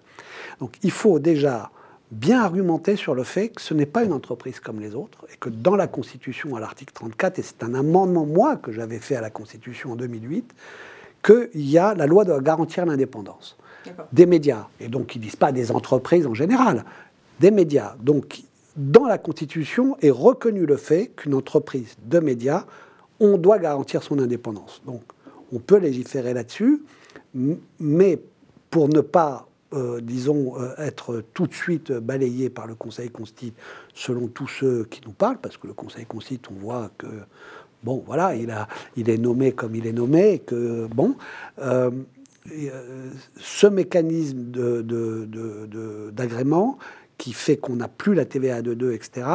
Donc 0.60 0.76
il 0.84 0.92
faut 0.92 1.20
déjà 1.20 1.72
bien 2.12 2.42
argumenter 2.42 2.96
sur 2.96 3.14
le 3.14 3.24
fait 3.24 3.50
que 3.50 3.62
ce 3.62 3.74
n'est 3.74 3.86
pas 3.86 4.04
une 4.04 4.14
entreprise 4.14 4.60
comme 4.60 4.80
les 4.80 4.96
autres 4.96 5.26
et 5.32 5.38
que 5.38 5.50
dans 5.50 5.76
la 5.76 5.88
Constitution, 5.88 6.56
à 6.56 6.60
l'article 6.60 6.94
34, 6.94 7.40
et 7.40 7.42
c'est 7.44 7.64
un 7.64 7.76
amendement, 7.76 8.26
moi, 8.26 8.56
que 8.56 8.72
j'avais 8.72 9.00
fait 9.00 9.16
à 9.16 9.22
la 9.22 9.30
Constitution 9.30 9.92
en 9.92 9.96
2008, 9.96 10.54
qu'il 11.24 11.50
y 11.54 11.78
a 11.78 11.94
la 11.94 12.08
loi 12.08 12.26
doit 12.26 12.40
garantir 12.42 12.86
l'indépendance 12.86 13.58
des 14.12 14.26
médias. 14.26 14.68
Et 14.80 14.88
donc 14.88 15.16
ils 15.16 15.20
ne 15.20 15.24
disent 15.24 15.36
pas 15.36 15.52
des 15.52 15.72
entreprises 15.72 16.26
en 16.26 16.34
général, 16.34 16.84
des 17.40 17.52
médias. 17.52 17.96
Donc 18.00 18.44
dans 18.76 19.06
la 19.06 19.18
Constitution 19.18 19.98
est 20.02 20.10
reconnu 20.10 20.66
le 20.66 20.78
fait 20.78 21.12
qu'une 21.16 21.34
entreprise 21.34 21.96
de 22.04 22.20
médias 22.20 22.66
on 23.20 23.38
doit 23.38 23.60
garantir 23.60 24.04
son 24.04 24.20
indépendance. 24.20 24.82
Donc, 24.86 25.02
on 25.52 25.60
peut 25.60 25.78
légiférer 25.78 26.34
là-dessus, 26.34 26.84
mais 27.80 28.20
pour 28.70 28.90
ne 28.90 29.02
pas, 29.02 29.48
euh, 29.74 30.00
disons, 30.02 30.60
euh, 30.60 30.74
être 30.78 31.24
tout 31.34 31.48
de 31.48 31.54
suite 31.54 31.92
balayé 31.92 32.50
par 32.50 32.68
le 32.68 32.76
Conseil 32.76 33.10
constitue 33.10 33.54
selon 33.94 34.28
tous 34.28 34.48
ceux 34.48 34.86
qui 34.86 35.02
nous 35.06 35.12
parlent, 35.12 35.40
parce 35.42 35.58
que 35.58 35.68
le 35.68 35.74
Conseil 35.74 36.06
constitue, 36.06 36.50
on 36.52 36.60
voit 36.60 36.92
que, 36.98 37.08
bon, 37.84 38.04
voilà, 38.06 38.36
il, 38.36 39.10
est 39.10 39.18
nommé 39.18 39.52
comme 39.52 39.76
il 39.76 39.88
est 39.88 39.94
nommé, 39.94 40.40
que, 40.40 40.88
bon, 40.88 41.16
euh, 41.60 41.92
ce 43.38 43.68
mécanisme 43.68 44.52
d'agrément 46.12 46.78
qui 47.18 47.34
fait 47.34 47.58
qu'on 47.58 47.76
n'a 47.76 47.88
plus 47.88 48.16
la 48.16 48.26
TVA 48.26 48.62
de 48.62 48.74
2, 48.74 48.94
etc., 48.94 49.28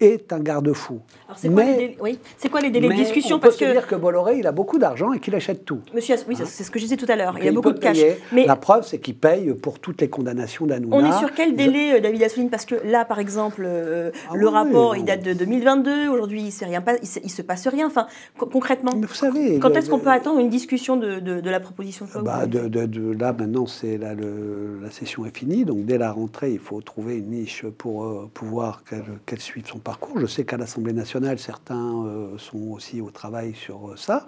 est 0.00 0.32
un 0.32 0.40
garde-fou. 0.40 1.00
C'est 1.34 1.48
quoi, 1.48 1.64
oui. 2.00 2.18
quoi, 2.50 2.60
les 2.60 2.70
délais 2.70 2.88
de 2.88 2.94
discussion 2.94 3.36
on 3.36 3.38
peut 3.38 3.48
parce 3.48 3.56
que 3.56 3.72
dire 3.72 3.86
que 3.86 3.94
Bolloré, 3.94 4.38
il 4.38 4.46
a 4.46 4.52
beaucoup 4.52 4.78
d'argent 4.78 5.12
et 5.12 5.20
qu'il 5.20 5.34
achète 5.34 5.64
tout. 5.64 5.80
Monsieur, 5.94 6.16
oui, 6.28 6.36
c'est 6.36 6.64
ce 6.64 6.70
que 6.70 6.78
je 6.78 6.84
disais 6.84 6.96
tout 6.96 7.06
à 7.08 7.16
l'heure. 7.16 7.36
Il 7.40 7.48
a 7.48 7.52
beaucoup 7.52 7.72
de 7.72 7.78
cash. 7.78 7.98
Mais 8.32 8.46
la 8.46 8.56
preuve, 8.56 8.86
c'est 8.86 8.98
qu'il 8.98 9.16
paye 9.16 9.52
pour 9.54 9.78
toutes 9.78 10.00
les 10.00 10.08
condamnations 10.08 10.66
d'Anouna. 10.66 10.96
On 10.96 11.10
est 11.10 11.18
sur 11.18 11.32
quel 11.34 11.54
délai, 11.54 11.94
euh, 11.94 12.00
David 12.00 12.22
Assouline? 12.22 12.50
Parce 12.50 12.64
que 12.64 12.74
là, 12.84 13.04
par 13.04 13.18
exemple, 13.18 13.62
euh, 13.66 14.10
ah 14.30 14.34
le 14.34 14.48
rapport, 14.48 14.96
il 14.96 15.04
date 15.04 15.22
de 15.22 15.32
2022. 15.32 16.08
Aujourd'hui, 16.08 16.40
il 16.40 16.46
ne 16.46 17.04
se, 17.04 17.28
se 17.28 17.42
passe 17.42 17.66
rien. 17.68 17.86
Enfin, 17.86 18.06
concrètement, 18.36 18.92
vous 18.94 19.14
savez, 19.14 19.58
quand 19.58 19.74
est-ce 19.76 19.90
qu'on 19.90 19.98
peut 19.98 20.10
attendre 20.10 20.40
une 20.40 20.50
discussion 20.50 20.96
de, 20.96 21.20
de, 21.20 21.50
la 21.50 21.60
proposition 21.60 22.06
de 22.06 22.20
bah, 22.20 22.46
de, 22.46 23.12
Là, 23.18 23.32
maintenant, 23.32 23.66
c'est 23.66 23.98
la, 23.98 24.14
la 24.14 24.90
session 24.90 25.26
est 25.26 25.36
finie. 25.36 25.64
Donc, 25.64 25.84
dès 25.84 25.98
la 25.98 26.12
rentrée, 26.12 26.52
il 26.52 26.58
faut 26.58 26.80
trouver 26.80 27.16
une 27.16 27.30
niche 27.30 27.64
pour 27.78 28.04
euh, 28.04 28.30
pouvoir 28.32 28.82
qu'elle 29.26 29.40
suive 29.40 29.66
son 29.66 29.78
parcours. 29.86 30.18
Je 30.18 30.26
sais 30.26 30.44
qu'à 30.44 30.56
l'Assemblée 30.56 30.92
nationale, 30.92 31.38
certains 31.38 32.04
euh, 32.04 32.38
sont 32.38 32.72
aussi 32.72 33.00
au 33.00 33.10
travail 33.10 33.54
sur 33.54 33.90
euh, 33.90 33.96
ça. 33.96 34.26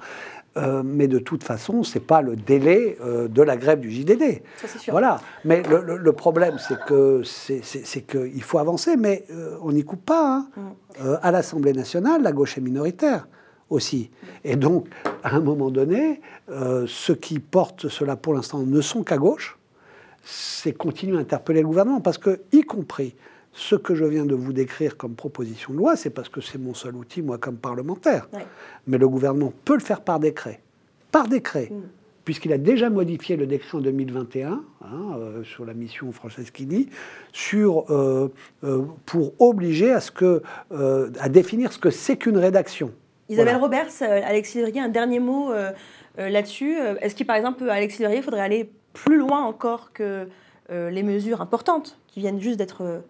Euh, 0.56 0.82
mais 0.85 1.09
de 1.09 1.18
toute 1.18 1.43
façon, 1.43 1.82
ce 1.82 1.98
n'est 1.98 2.05
pas 2.05 2.22
le 2.22 2.36
délai 2.36 2.97
de 3.28 3.43
la 3.43 3.56
grève 3.56 3.80
du 3.80 3.90
JDD. 3.90 4.43
Ça, 4.56 4.68
Voilà. 4.90 5.20
Mais 5.44 5.62
le, 5.62 6.12
problème, 6.12 6.56
c'est 6.59 6.78
que 6.86 7.22
c'est 7.24 8.02
qu'il 8.02 8.43
faut 8.43 8.59
avancer, 8.59 8.97
mais 8.97 9.24
on 9.62 9.72
n'y 9.72 9.85
coupe 9.85 10.05
pas. 10.05 10.26
Hein. 10.28 10.48
Mm. 10.98 11.18
à 11.22 11.30
l'Assemblée 11.30 11.72
nationale, 11.72 12.22
la 12.22 12.32
gauche 12.32 12.56
est 12.59 12.60
minoritaire 12.60 13.28
aussi. 13.70 14.10
Et 14.44 14.56
donc, 14.56 14.89
à 15.22 15.36
un 15.36 15.40
moment 15.40 15.70
donné, 15.70 16.20
ceux 16.86 17.14
qui 17.14 17.39
portent 17.39 17.89
cela 17.89 18.16
pour 18.16 18.35
l'instant 18.35 18.60
ne 18.60 18.80
sont 18.80 19.05
qu'à 19.05 19.18
gauche. 19.18 19.59
C'est 20.24 20.72
continuer 20.72 21.16
à 21.18 21.20
interpeller 21.20 21.60
le 21.60 21.68
gouvernement, 21.68 22.01
parce 22.01 22.18
que, 22.18 22.40
y 22.52 22.62
compris 22.62 23.14
ce 23.59 23.74
que 23.74 23.97
je 23.97 24.05
viens 24.05 24.24
de 24.24 24.36
vous 24.36 24.52
décrire 24.52 24.97
comme 24.97 25.16
proposition 25.16 25.72
de 25.72 25.78
loi, 25.78 25.97
c'est 25.97 26.10
parce 26.10 26.28
que 26.28 26.40
c'est 26.40 26.59
mon 26.59 26.74
seul 26.74 26.94
outil, 26.94 27.22
moi, 27.22 27.39
comme 27.39 27.56
parlementaire. 27.56 28.28
Mais 28.86 28.98
le 28.98 29.09
gouvernement 29.09 29.52
peut 29.64 29.74
le 29.74 29.80
faire 29.80 30.01
par 30.01 30.20
décret. 30.20 30.60
Par 31.10 31.26
décret. 31.26 31.68
Mm. 31.70 31.82
Puisqu'il 32.24 32.52
a 32.52 32.59
déjà 32.59 32.89
modifié 32.89 33.36
le 33.36 33.47
décret 33.47 33.78
en 33.78 33.80
2021 33.80 34.51
hein, 34.52 34.62
euh, 34.85 35.43
sur 35.43 35.64
la 35.64 35.74
mission 35.74 36.12
Franceschini, 36.12 36.89
sur 37.32 37.90
euh, 37.90 38.28
euh, 38.62 38.82
pour 39.06 39.32
obliger 39.40 39.90
à 39.90 40.01
ce 40.01 40.12
que 40.12 40.43
à 40.70 41.28
définir 41.28 41.72
ce 41.72 41.78
que 41.78 41.90
c'est 41.90 42.16
qu'une 42.16 42.36
rédaction. 42.36 42.93
Isabelle 43.28 43.56
Roberts, 43.56 44.02
Alexis 44.02 44.59
Derier, 44.59 44.80
un 44.80 44.89
dernier 44.89 45.20
mot 45.20 45.52
là-dessus. 46.16 46.76
Est-ce 47.01 47.14
qu'il, 47.14 47.26
par 47.26 47.36
exemple, 47.36 47.68
Alexis 47.68 48.02
Derier, 48.02 48.22
faudrait 48.22 48.40
aller 48.40 48.70
plus 48.93 49.18
loin 49.18 49.43
encore 49.43 49.93
que 49.93 50.28
les 50.70 51.02
mesures 51.02 51.40
importantes 51.40 51.98
qui 52.06 52.20
viennent 52.20 52.40
juste 52.40 52.59
d'être 52.59 53.02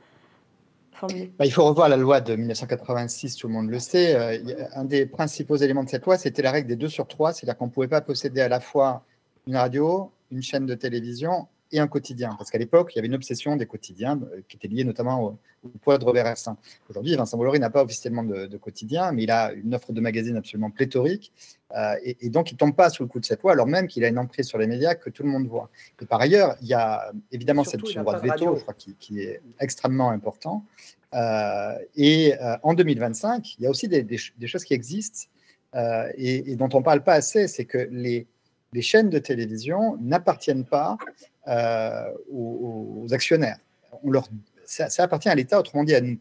bah, 1.06 1.44
il 1.44 1.52
faut 1.52 1.64
revoir 1.64 1.88
la 1.88 1.96
loi 1.96 2.20
de 2.20 2.34
1986, 2.34 3.36
tout 3.36 3.46
le 3.46 3.52
monde 3.52 3.70
le 3.70 3.78
sait. 3.78 4.14
Euh, 4.14 4.66
un 4.74 4.84
des 4.84 5.06
principaux 5.06 5.56
éléments 5.56 5.84
de 5.84 5.88
cette 5.88 6.04
loi, 6.04 6.16
c'était 6.16 6.42
la 6.42 6.50
règle 6.50 6.68
des 6.68 6.76
deux 6.76 6.88
sur 6.88 7.06
trois, 7.06 7.32
c'est-à-dire 7.32 7.56
qu'on 7.56 7.66
ne 7.66 7.70
pouvait 7.70 7.88
pas 7.88 8.00
posséder 8.00 8.40
à 8.40 8.48
la 8.48 8.60
fois 8.60 9.04
une 9.46 9.56
radio, 9.56 10.10
une 10.30 10.42
chaîne 10.42 10.66
de 10.66 10.74
télévision 10.74 11.46
et 11.72 11.78
un 11.78 11.88
quotidien. 11.88 12.34
Parce 12.36 12.50
qu'à 12.50 12.58
l'époque, 12.58 12.92
il 12.94 12.96
y 12.96 12.98
avait 12.98 13.08
une 13.08 13.14
obsession 13.14 13.56
des 13.56 13.66
quotidiens 13.66 14.20
euh, 14.32 14.40
qui 14.48 14.56
était 14.56 14.68
liée 14.68 14.84
notamment 14.84 15.24
au, 15.24 15.38
poids 15.80 15.98
de 15.98 16.04
Robert 16.04 16.26
Hersin. 16.26 16.56
Aujourd'hui, 16.88 17.16
Vincent 17.16 17.36
Bolloré 17.36 17.58
n'a 17.58 17.68
pas 17.68 17.82
officiellement 17.82 18.22
de, 18.22 18.56
quotidien, 18.56 19.12
mais 19.12 19.24
il 19.24 19.30
a 19.30 19.52
une 19.52 19.74
offre 19.74 19.92
de 19.92 20.00
magazine 20.00 20.36
absolument 20.36 20.70
pléthorique. 20.70 21.32
Euh, 21.76 21.94
et, 22.02 22.30
donc, 22.30 22.50
il 22.52 22.54
ne 22.54 22.58
tombe 22.58 22.76
pas 22.76 22.90
sous 22.90 23.02
le 23.02 23.08
coup 23.08 23.18
de 23.18 23.24
cette 23.24 23.42
loi, 23.42 23.52
alors 23.52 23.66
même 23.66 23.88
qu'il 23.88 24.04
a 24.04 24.08
une 24.08 24.18
emprise 24.18 24.46
sur 24.46 24.56
les 24.58 24.68
médias 24.68 24.94
que 24.94 25.10
tout 25.10 25.24
le 25.24 25.28
monde 25.28 25.46
voit. 25.48 25.68
Et 26.00 26.06
par 26.06 26.20
ailleurs, 26.20 26.56
il 26.62 26.68
y 26.68 26.74
a 26.74 27.12
évidemment 27.32 27.64
cette, 27.64 27.84
ce 27.84 27.98
droit 27.98 28.20
de 28.20 28.26
veto, 28.26 28.56
je 28.56 28.62
crois, 28.62 28.74
qui, 28.74 29.20
est 29.20 29.42
extrêmement 29.58 30.10
important. 30.10 30.64
Euh, 31.14 31.74
et 31.96 32.34
en 32.62 32.74
2025, 32.74 33.56
il 33.58 33.64
y 33.64 33.66
a 33.66 33.70
aussi 33.70 33.88
des, 33.88 34.06
choses 34.46 34.64
qui 34.64 34.74
existent 34.74 35.28
et, 36.16 36.54
dont 36.54 36.68
on 36.72 36.78
ne 36.78 36.84
parle 36.84 37.02
pas 37.02 37.14
assez, 37.14 37.48
c'est 37.48 37.64
que 37.64 37.88
les, 37.90 38.26
les 38.72 38.82
chaînes 38.82 39.10
de 39.10 39.18
télévision 39.18 39.96
n'appartiennent 40.00 40.64
pas 40.64 40.98
euh, 41.48 42.10
aux, 42.30 43.06
actionnaires. 43.10 43.56
On 44.02 44.10
leur, 44.10 44.28
ça, 44.66 44.88
appartient 44.98 45.30
à 45.30 45.34
l'État, 45.34 45.58
autrement 45.58 45.82
dit 45.82 45.94
à 45.94 46.02
nous. 46.02 46.18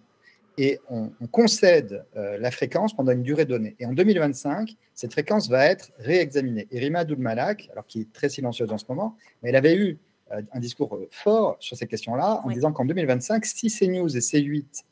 Et 0.57 0.79
on, 0.89 1.09
concède 1.29 2.05
euh, 2.15 2.37
la 2.37 2.49
fréquence 2.49 2.95
pendant 2.95 3.11
une 3.11 3.23
durée 3.23 3.43
donnée. 3.43 3.75
Et 3.79 3.85
en 3.85 3.91
2025, 3.91 4.75
cette 4.95 5.11
fréquence 5.11 5.49
va 5.49 5.65
être 5.65 5.91
réexaminée. 5.99 6.67
Et 6.71 6.79
Rima 6.79 7.03
Malak, 7.17 7.67
alors 7.73 7.85
qui 7.85 8.01
est 8.01 8.13
très 8.13 8.29
silencieuse 8.29 8.71
en 8.71 8.77
ce 8.77 8.85
moment, 8.87 9.17
mais 9.43 9.49
elle 9.49 9.57
avait 9.57 9.75
eu 9.75 9.97
euh, 10.31 10.41
un 10.53 10.59
discours 10.61 10.97
fort 11.11 11.57
sur 11.59 11.75
ces 11.75 11.87
questions-là, 11.87 12.41
en 12.45 12.49
disant 12.49 12.71
qu'en 12.71 12.85
2025, 12.85 13.45
si 13.45 13.67
CNews 13.67 14.15
et 14.15 14.21
C8 14.21 14.83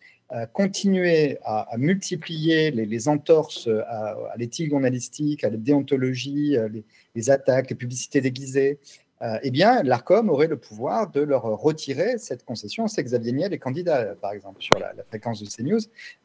continuaient 0.52 1.38
à, 1.46 1.78
multiplier 1.78 2.72
les, 2.72 3.08
entorses 3.08 3.70
à, 3.88 4.34
l'éthique 4.38 4.72
journalistique, 4.72 5.44
à 5.44 5.50
la 5.50 5.56
déontologie, 5.56 6.58
les, 6.74 6.84
les, 7.14 7.30
attaques, 7.30 7.70
les 7.70 7.76
publicités 7.76 8.22
déguisées, 8.22 8.80
euh, 9.22 9.38
eh 9.44 9.52
bien, 9.52 9.82
l'ARCOM 9.84 10.30
aurait 10.30 10.48
le 10.48 10.58
pouvoir 10.58 11.10
de 11.10 11.22
leur 11.22 11.44
retirer 11.44 12.18
cette 12.18 12.44
concession. 12.44 12.88
C'est 12.88 13.04
Xavier 13.04 13.32
Niel 13.32 13.54
est 13.54 13.60
candidat, 13.60 14.14
par 14.16 14.34
exemple, 14.34 14.62
sur 14.62 14.78
la, 14.78 14.94
fréquence 15.08 15.42
de 15.42 15.48
CNews. 15.48 15.80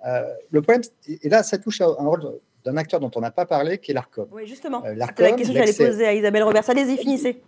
Euh, 0.07 0.25
le 0.51 0.61
problème, 0.61 0.83
et 1.07 1.29
là, 1.29 1.43
ça 1.43 1.59
touche 1.59 1.81
à 1.81 1.87
un 1.87 2.07
rôle 2.07 2.41
d'un 2.65 2.77
acteur 2.77 2.99
dont 2.99 3.11
on 3.15 3.21
n'a 3.21 3.31
pas 3.31 3.47
parlé, 3.47 3.79
qui 3.79 3.93
est 3.93 3.95
l'ARCOM. 3.95 4.29
Oui, 4.33 4.47
justement. 4.47 4.85
Euh, 4.85 4.95
c'est 4.95 5.23
la 5.23 5.33
question 5.33 5.55
que 5.55 5.61
j'allais 5.61 5.91
poser 5.91 6.07
à 6.07 6.15
Isabelle 6.15 6.43
Robert. 6.43 6.69
Allez-y, 6.69 6.97
finissez. 6.97 7.41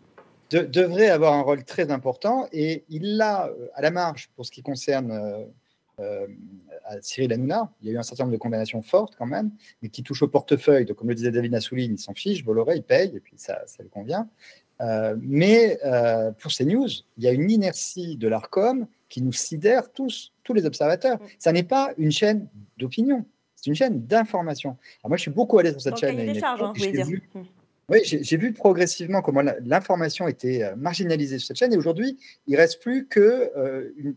devrait 0.50 1.08
avoir 1.08 1.34
un 1.34 1.42
rôle 1.42 1.64
très 1.64 1.90
important 1.90 2.46
et 2.52 2.84
il 2.88 3.16
l'a 3.16 3.50
à 3.74 3.82
la 3.82 3.90
marge 3.90 4.30
pour 4.36 4.46
ce 4.46 4.52
qui 4.52 4.62
concerne 4.62 5.48
Cyril 7.00 7.32
Hanouna. 7.32 7.70
Il 7.80 7.88
y 7.88 7.90
a 7.90 7.94
eu 7.94 7.98
un 7.98 8.02
certain 8.02 8.24
nombre 8.24 8.32
de 8.32 8.38
condamnations 8.38 8.82
fortes 8.82 9.14
quand 9.16 9.26
même, 9.26 9.50
mais 9.82 9.88
qui 9.88 10.02
touchent 10.02 10.22
au 10.22 10.28
portefeuille. 10.28 10.84
Donc, 10.84 10.96
comme 10.96 11.08
le 11.08 11.14
disait 11.14 11.30
David 11.30 11.54
Assouline, 11.54 11.94
il 11.94 11.98
s'en 11.98 12.14
fiche, 12.14 12.44
Bolloré, 12.44 12.76
il 12.76 12.82
paye 12.82 13.14
et 13.14 13.20
puis 13.20 13.34
ça, 13.36 13.62
ça 13.66 13.82
le 13.82 13.88
convient. 13.88 14.28
Euh, 14.80 15.14
mais 15.20 15.78
euh, 15.84 16.32
pour 16.32 16.50
ces 16.50 16.64
news, 16.64 16.88
il 17.18 17.24
y 17.24 17.28
a 17.28 17.32
une 17.32 17.50
inertie 17.50 18.16
de 18.16 18.28
l'ARCOM 18.28 18.86
qui 19.08 19.22
nous 19.22 19.32
sidère 19.32 19.92
tous, 19.92 20.32
tous 20.42 20.54
les 20.54 20.66
observateurs. 20.66 21.18
Mm. 21.18 21.26
Ça 21.38 21.52
n'est 21.52 21.62
pas 21.62 21.92
une 21.98 22.10
chaîne 22.10 22.48
d'opinion, 22.78 23.24
c'est 23.54 23.66
une 23.66 23.76
chaîne 23.76 24.04
d'information. 24.06 24.76
Moi, 25.06 25.16
je 25.16 25.22
suis 25.22 25.30
beaucoup 25.30 25.58
allé 25.58 25.70
sur 25.70 25.80
cette 25.80 25.96
chaîne. 25.96 26.18
Hein, 26.18 26.72
vu, 27.04 27.22
mm. 27.34 27.40
Oui, 27.88 28.00
j'ai 28.04 28.36
vu 28.36 28.52
progressivement 28.52 29.22
comment 29.22 29.42
l'information 29.64 30.26
était 30.26 30.62
euh, 30.62 30.76
marginalisée 30.76 31.38
sur 31.38 31.48
cette 31.48 31.58
chaîne. 31.58 31.72
Et 31.72 31.76
aujourd'hui, 31.76 32.18
il 32.46 32.56
reste 32.56 32.80
plus 32.80 33.06
que, 33.06 33.52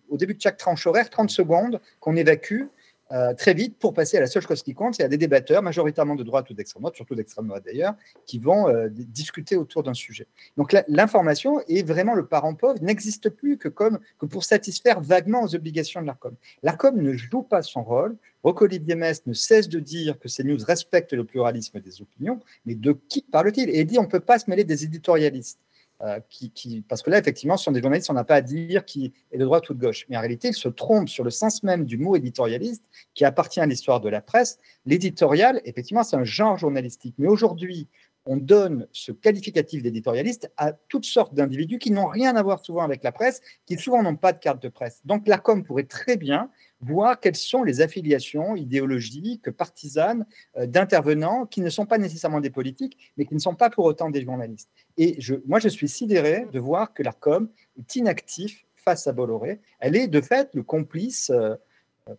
au 0.10 0.18
début 0.18 0.34
de 0.34 0.42
chaque 0.42 0.58
tranche 0.58 0.88
horaire, 0.88 1.10
30 1.10 1.30
secondes 1.30 1.82
qu'on 2.00 2.16
évacue 2.16 2.64
euh, 3.12 3.34
très 3.36 3.54
vite 3.54 3.78
pour 3.78 3.94
passer 3.94 4.18
à 4.18 4.20
la 4.20 4.28
seule 4.28 4.42
chose 4.42 4.64
qui 4.64 4.74
compte. 4.74 4.98
Y 4.98 5.04
a 5.04 5.08
des 5.08 5.18
débatteurs, 5.18 5.62
majoritairement 5.62 6.16
de 6.16 6.24
droite 6.24 6.50
ou 6.50 6.54
d'extrême 6.54 6.82
droite, 6.82 6.96
surtout 6.96 7.16
d'extrême 7.16 7.48
droite 7.48 7.64
d'ailleurs, 7.66 7.94
qui 8.26 8.40
vont 8.40 8.68
euh, 8.68 8.88
discuter 8.90 9.56
autour 9.56 9.84
d'un 9.84 9.94
sujet. 9.94 10.28
Donc 10.58 10.76
l'information 10.88 11.62
est 11.68 11.88
vraiment 11.88 12.16
le 12.16 12.26
parent 12.26 12.56
pauvre, 12.56 12.82
n'existe 12.82 13.30
plus 13.30 13.58
que, 13.58 13.68
comme, 13.68 14.00
que 14.20 14.26
pour 14.26 14.44
satisfaire 14.44 15.02
vaguement 15.02 15.44
aux 15.44 15.56
obligations 15.56 16.02
de 16.02 16.08
l'ARCOM. 16.08 16.36
L'ARCOM 16.64 17.00
ne 17.00 17.14
joue 17.14 17.44
pas 17.44 17.62
son 17.62 17.84
rôle. 17.84 18.18
Rocco-Olivier 18.44 18.96
ne 18.96 19.34
cesse 19.34 19.70
de 19.70 19.80
dire 19.80 20.20
que 20.20 20.28
ces 20.28 20.44
news 20.44 20.60
respectent 20.66 21.14
le 21.14 21.24
pluralisme 21.24 21.80
des 21.80 22.02
opinions, 22.02 22.40
mais 22.66 22.76
de 22.76 22.96
qui 23.10 23.22
parle-t-il? 23.22 23.70
Et 23.70 23.82
il 23.82 23.86
dit 23.86 23.98
on 23.98 24.04
ne 24.04 24.08
peut 24.08 24.20
pas 24.20 24.38
se 24.38 24.50
mêler 24.50 24.64
des 24.64 24.84
éditorialistes. 24.84 25.60
Euh, 26.02 26.20
qui, 26.30 26.84
parce 26.90 27.02
que 27.02 27.10
là, 27.10 27.18
effectivement, 27.18 27.56
sur 27.56 27.72
des 27.72 27.82
journalistes, 27.82 28.10
on 28.10 28.14
n'a 28.14 28.26
pas 28.26 28.36
à 28.36 28.42
dire 28.42 28.84
qui 28.84 29.14
est 29.32 29.38
de 29.38 29.46
droite 29.46 29.70
ou 29.70 29.74
de 29.74 29.80
gauche. 29.80 30.06
Mais 30.10 30.18
en 30.18 30.20
réalité, 30.20 30.50
il 30.50 30.54
se 30.54 30.68
trompe 30.68 31.08
sur 31.08 31.24
le 31.24 31.30
sens 31.30 31.64
même 31.64 31.86
du 31.86 31.98
mot 31.98 32.18
éditorialiste 32.18 32.84
qui 33.14 33.24
appartient 33.24 33.62
à 33.62 33.66
l'histoire 33.66 34.02
de 34.02 34.10
la 34.10 34.20
presse. 34.20 34.58
L'éditorial, 34.86 35.62
effectivement, 35.64 36.04
c'est 36.04 36.18
un 36.18 36.26
genre 36.26 36.58
journalistique. 36.58 37.16
Mais 37.18 37.30
aujourd'hui, 37.30 37.88
on 38.26 38.36
donne 38.36 38.88
ce 38.92 39.14
qualificatif 39.14 39.84
d'éditorialiste 39.84 40.52
à 40.58 40.74
toutes 40.74 41.06
sortes 41.06 41.34
d'individus 41.34 41.80
qui 41.80 41.92
n'ont 41.92 42.08
rien 42.08 42.36
à 42.36 42.44
voir 42.44 42.60
souvent 42.60 42.84
avec 42.84 43.02
la 43.04 43.14
presse, 43.14 43.42
qui 43.66 43.78
souvent 43.78 44.04
n'ont 44.04 44.18
pas 44.18 44.34
de 44.34 44.40
carte 44.40 44.62
de 44.62 44.70
presse. 44.70 45.02
Donc 45.06 45.28
la 45.28 45.38
com 45.38 45.64
pourrait 45.64 45.84
très 45.84 46.18
bien 46.18 46.50
voir 46.86 47.20
quelles 47.20 47.36
sont 47.36 47.64
les 47.64 47.82
affiliations 47.82 48.56
idéologiques, 48.56 49.50
partisanes 49.52 50.26
euh, 50.58 50.66
d'intervenants 50.66 51.46
qui 51.46 51.62
ne 51.62 51.70
sont 51.70 51.86
pas 51.86 51.98
nécessairement 51.98 52.42
des 52.42 52.50
politiques, 52.50 53.12
mais 53.18 53.26
qui 53.26 53.34
ne 53.34 53.40
sont 53.40 53.56
pas 53.56 53.70
pour 53.70 53.86
autant 53.86 54.10
des 54.10 54.24
journalistes. 54.24 54.70
Et 54.98 55.16
je, 55.20 55.36
moi, 55.46 55.60
je 55.60 55.70
suis 55.70 55.90
sidéré 55.90 56.48
de 56.52 56.60
voir 56.60 56.94
que 56.94 57.04
l'ARCOM 57.04 57.50
est 57.78 57.96
inactif 57.96 58.66
face 58.76 59.08
à 59.08 59.14
Bolloré. 59.14 59.62
Elle 59.80 59.96
est 59.96 60.08
de 60.08 60.22
fait 60.22 60.50
le 60.54 60.64
complice 60.64 61.32
euh, 61.32 61.56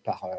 par, 0.03 0.25
euh, 0.25 0.35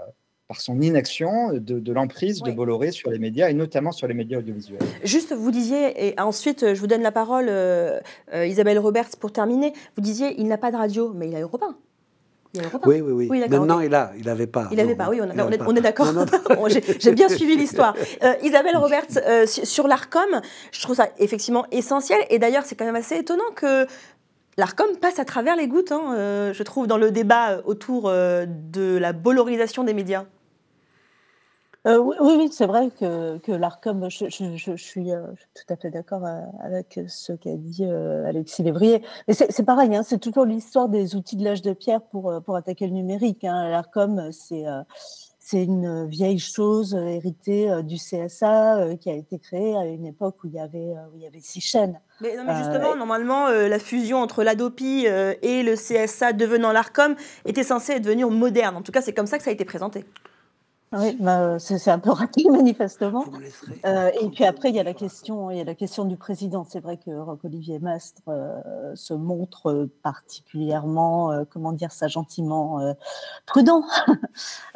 par 0.47 0.59
son 0.59 0.81
inaction 0.81 1.53
de, 1.53 1.91
l'emprise 1.93 2.41
de 2.41 2.51
Bolloré 2.51 2.91
sur 2.91 3.09
les 3.11 3.19
médias 3.19 3.49
et 3.49 3.53
notamment 3.53 3.93
sur 3.93 4.07
les 4.07 4.13
médias 4.13 4.39
audiovisuels. 4.39 4.79
Juste, 5.03 5.33
vous 5.33 5.51
disiez, 5.51 6.07
et 6.07 6.19
ensuite 6.19 6.73
je 6.73 6.79
vous 6.79 6.87
donne 6.87 7.01
la 7.01 7.13
parole, 7.13 7.49
Isabelle 8.33 8.79
Roberts, 8.79 9.15
pour 9.19 9.31
terminer, 9.31 9.73
vous 9.95 10.01
disiez, 10.01 10.35
il 10.37 10.47
n'a 10.47 10.57
pas 10.57 10.71
de 10.71 10.77
radio, 10.77 11.13
mais 11.13 11.29
il 11.29 11.35
a 11.35 11.41
Europe 11.41 11.63
1. 11.63 11.77
Oui, 12.85 13.01
oui, 13.01 13.27
oui. 13.29 13.39
Maintenant, 13.49 13.79
il 13.79 13.93
a, 13.93 14.11
il 14.17 14.25
n'avait 14.25 14.47
pas. 14.47 14.67
Il 14.71 14.77
n'avait 14.77 14.95
pas, 14.95 15.09
oui, 15.09 15.19
on, 15.21 15.75
est, 15.75 15.81
d'accord. 15.81 16.07
J'ai 16.99 17.11
bien 17.11 17.29
suivi 17.29 17.55
l'histoire. 17.55 17.95
Euh, 18.23 18.33
Isabelle 18.41 18.77
Roberts, 18.77 19.19
euh, 19.27 19.45
sur 19.45 19.87
l'ARCOM, 19.87 20.41
je 20.71 20.81
trouve 20.81 20.95
ça 20.95 21.09
effectivement 21.19 21.65
essentiel. 21.71 22.19
Et 22.29 22.39
d'ailleurs, 22.39 22.63
c'est 22.65 22.75
quand 22.75 22.85
même 22.85 22.95
assez 22.95 23.15
étonnant 23.15 23.43
que 23.55 23.85
l'ARCOM 24.57 24.97
passe 24.99 25.19
à 25.19 25.25
travers 25.25 25.55
les 25.55 25.67
gouttes, 25.67 25.91
hein, 25.91 26.13
euh, 26.15 26.53
je 26.53 26.63
trouve, 26.63 26.87
dans 26.87 26.97
le 26.97 27.11
débat 27.11 27.61
autour 27.65 28.09
de 28.09 28.97
la 28.97 29.13
bolorisation 29.13 29.83
des 29.83 29.93
médias. 29.93 30.25
Euh, 31.87 31.99
oui, 31.99 32.15
oui, 32.19 32.49
c'est 32.51 32.65
vrai 32.65 32.89
que, 32.99 33.37
que 33.37 33.51
l'ARCOM, 33.53 34.09
je, 34.09 34.25
je, 34.29 34.75
suis, 34.75 35.13
euh, 35.13 35.21
tout 35.55 35.73
à 35.73 35.77
fait 35.77 35.89
d'accord 35.89 36.25
euh, 36.25 36.41
avec 36.61 36.99
ce 37.07 37.31
qu'a 37.31 37.55
dit 37.55 37.85
Alexis 37.85 38.63
Lévrier. 38.63 39.01
Mais 39.27 39.33
c'est 39.33 39.65
pareil, 39.65 39.95
hein, 39.95 40.03
c'est 40.03 40.19
toujours 40.19 40.45
l'histoire 40.45 40.89
des 40.89 41.15
outils 41.15 41.37
de 41.37 41.45
l'âge 41.45 41.61
de 41.61 41.71
pierre 41.71 42.01
pour, 42.01 42.41
pour 42.45 42.57
attaquer 42.57 42.87
le 42.87 42.93
numérique. 42.93 43.45
Hein. 43.45 43.69
L'ARCOM, 43.69 44.31
c'est 44.31 44.65
c'est 45.39 45.63
une 45.63 46.05
vieille 46.07 46.39
chose 46.39 46.93
héritée 46.93 47.71
du 47.83 47.95
CSA 47.95 48.95
qui 48.99 49.09
a 49.09 49.13
été 49.13 49.39
créée 49.39 49.77
à 49.77 49.85
une 49.85 50.05
époque 50.05 50.43
où 50.43 50.47
il 50.47 50.55
y 50.55 50.59
avait, 50.59 50.93
où 51.13 51.15
il 51.15 51.21
y 51.21 51.25
avait 51.25 51.39
six 51.39 51.61
chaînes. 51.61 52.01
Mais, 52.19 52.35
non, 52.35 52.43
mais 52.45 52.57
justement, 52.57 52.97
normalement, 52.97 53.47
la 53.47 53.79
fusion 53.79 54.17
entre 54.17 54.43
l'ADOPI 54.43 55.05
et 55.05 55.63
le 55.63 55.75
CSA 55.75 56.33
devenant 56.33 56.73
l'ARCOM 56.73 57.15
était 57.45 57.63
censée 57.63 58.01
devenir 58.01 58.29
moderne. 58.29 58.75
En 58.75 58.81
tout 58.81 58.91
cas, 58.91 59.01
c'est 59.01 59.13
comme 59.13 59.25
ça 59.25 59.37
que 59.37 59.45
ça 59.45 59.51
a 59.51 59.53
été 59.53 59.63
présenté. 59.63 60.03
Oui, 60.93 61.17
bah, 61.19 61.59
c'est 61.59 61.91
un 61.91 61.99
peu 61.99 62.11
raté 62.11 62.43
manifestement. 62.49 63.25
Euh, 63.85 64.09
et 64.21 64.29
puis 64.29 64.45
après, 64.45 64.69
il 64.69 64.75
y 64.75 64.79
a 64.79 64.83
la 64.83 64.93
question, 64.93 65.51
il 65.51 65.57
y 65.57 65.61
a 65.61 65.65
la 65.65 65.75
question 65.75 66.05
du 66.05 66.15
président. 66.15 66.65
C'est 66.67 66.79
vrai 66.79 66.97
que 66.97 67.11
Roch-Olivier 67.11 67.79
Mastre 67.79 68.21
euh, 68.29 68.95
se 68.95 69.13
montre 69.13 69.89
particulièrement, 70.01 71.31
euh, 71.31 71.43
comment 71.49 71.73
dire 71.73 71.91
ça 71.91 72.07
gentiment, 72.07 72.79
prudent, 73.45 73.83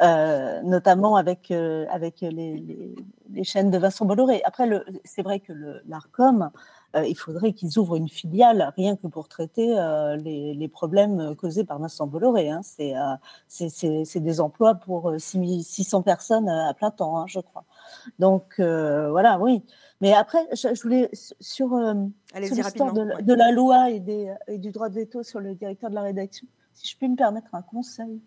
notamment 0.64 1.16
avec 1.16 1.50
avec 1.50 2.20
les, 2.20 2.30
les, 2.30 2.94
les, 3.32 3.44
chaînes 3.44 3.70
de 3.70 3.78
Vincent 3.78 4.04
Bolloré. 4.04 4.42
Après, 4.44 4.68
c'est 5.04 5.22
vrai 5.22 5.40
que 5.40 5.52
l'Arcom 5.86 6.42
euh, 6.42 6.48
il 6.94 7.16
faudrait 7.16 7.52
qu'ils 7.52 7.78
ouvrent 7.78 7.96
une 7.96 8.08
filiale 8.08 8.72
rien 8.76 8.96
que 8.96 9.06
pour 9.06 9.28
traiter 9.28 9.78
euh, 9.78 10.16
les, 10.16 10.68
problèmes 10.68 11.34
causés 11.36 11.64
par 11.64 11.78
Vincent 11.78 12.06
Bolloré. 12.06 12.50
Hein. 12.50 12.60
Euh, 12.80 13.16
c'est 13.48 14.20
des 14.20 14.40
emplois 14.40 14.74
pour 14.74 15.12
600 15.16 16.02
personnes 16.02 16.48
à 16.48 16.74
plein 16.74 16.90
temps, 16.90 17.18
hein, 17.18 17.24
je 17.26 17.40
crois. 17.40 17.64
Donc 18.18 18.54
voilà, 18.58 19.38
oui. 19.38 19.62
Mais 20.00 20.12
après, 20.12 20.46
je, 20.52 20.82
voulais 20.82 21.08
sur, 21.12 21.76
l'histoire 22.34 22.92
de, 22.92 23.22
de, 23.22 23.34
la 23.34 23.52
loi 23.52 23.90
et, 23.90 24.00
des, 24.00 24.34
et, 24.48 24.58
du 24.58 24.72
droit 24.72 24.88
de 24.88 24.94
veto 24.94 25.22
sur 25.22 25.40
le 25.40 25.54
directeur 25.54 25.90
de 25.90 25.94
la 25.94 26.02
rédaction, 26.02 26.46
si 26.74 26.88
je 26.88 26.96
puis 26.96 27.08
me 27.08 27.16
permettre 27.16 27.54
un 27.54 27.62
conseil 27.62 28.20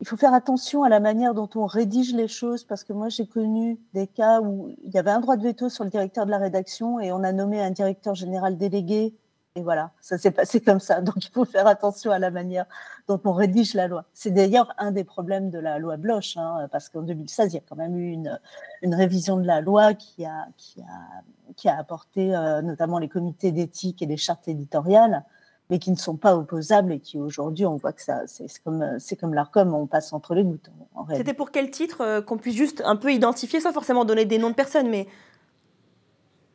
il 0.00 0.06
faut 0.06 0.16
faire 0.16 0.34
attention 0.34 0.82
à 0.82 0.88
la 0.88 1.00
manière 1.00 1.34
dont 1.34 1.48
on 1.54 1.66
rédige 1.66 2.14
les 2.14 2.28
choses 2.28 2.64
parce 2.64 2.84
que 2.84 2.92
moi 2.92 3.08
j'ai 3.08 3.26
connu 3.26 3.78
des 3.94 4.06
cas 4.06 4.40
où 4.40 4.74
il 4.82 4.92
y 4.92 4.98
avait 4.98 5.10
un 5.10 5.20
droit 5.20 5.36
de 5.36 5.42
veto 5.42 5.68
sur 5.68 5.84
le 5.84 5.90
directeur 5.90 6.26
de 6.26 6.30
la 6.30 6.38
rédaction 6.38 7.00
et 7.00 7.12
on 7.12 7.22
a 7.22 7.32
nommé 7.32 7.60
un 7.60 7.70
directeur 7.70 8.14
général 8.14 8.56
délégué 8.56 9.14
et 9.56 9.62
voilà, 9.62 9.92
ça 10.00 10.18
s'est 10.18 10.32
passé 10.32 10.60
comme 10.60 10.80
ça. 10.80 11.00
Donc 11.00 11.24
il 11.24 11.30
faut 11.30 11.44
faire 11.44 11.68
attention 11.68 12.10
à 12.10 12.18
la 12.18 12.32
manière 12.32 12.66
dont 13.06 13.20
on 13.24 13.32
rédige 13.32 13.74
la 13.74 13.86
loi. 13.86 14.04
C'est 14.12 14.32
d'ailleurs 14.32 14.74
un 14.78 14.90
des 14.90 15.04
problèmes 15.04 15.50
de 15.50 15.60
la 15.60 15.78
loi 15.78 15.96
Bloch, 15.96 16.36
hein, 16.36 16.66
parce 16.72 16.88
qu'en 16.88 17.02
2016, 17.02 17.52
il 17.52 17.54
y 17.54 17.58
a 17.58 17.62
quand 17.68 17.76
même 17.76 17.96
eu 17.96 18.10
une, 18.10 18.40
une 18.82 18.94
révision 18.96 19.36
de 19.36 19.46
la 19.46 19.60
loi 19.60 19.94
qui 19.94 20.24
a, 20.24 20.48
qui 20.56 20.80
a, 20.80 21.22
qui 21.54 21.68
a 21.68 21.78
apporté 21.78 22.34
euh, 22.34 22.62
notamment 22.62 22.98
les 22.98 23.08
comités 23.08 23.52
d'éthique 23.52 24.02
et 24.02 24.06
les 24.06 24.16
chartes 24.16 24.48
éditoriales 24.48 25.24
mais 25.70 25.78
qui 25.78 25.90
ne 25.90 25.96
sont 25.96 26.16
pas 26.16 26.36
opposables 26.36 26.92
et 26.92 27.00
qui 27.00 27.18
aujourd'hui, 27.18 27.64
on 27.64 27.76
voit 27.76 27.92
que 27.92 28.02
ça, 28.02 28.22
c'est 28.26 28.46
comme, 28.62 28.96
c'est 28.98 29.16
comme 29.16 29.34
l'ARCOM, 29.34 29.74
on 29.74 29.86
passe 29.86 30.12
entre 30.12 30.34
les 30.34 30.44
gouttes. 30.44 30.70
C'était 31.16 31.34
pour 31.34 31.50
quel 31.50 31.70
titre 31.70 32.02
euh, 32.02 32.20
qu'on 32.20 32.36
puisse 32.36 32.56
juste 32.56 32.82
un 32.84 32.96
peu 32.96 33.12
identifier, 33.12 33.60
sans 33.60 33.72
forcément 33.72 34.04
donner 34.04 34.24
des 34.24 34.38
noms 34.38 34.50
de 34.50 34.54
personnes, 34.54 34.88
mais. 34.88 35.06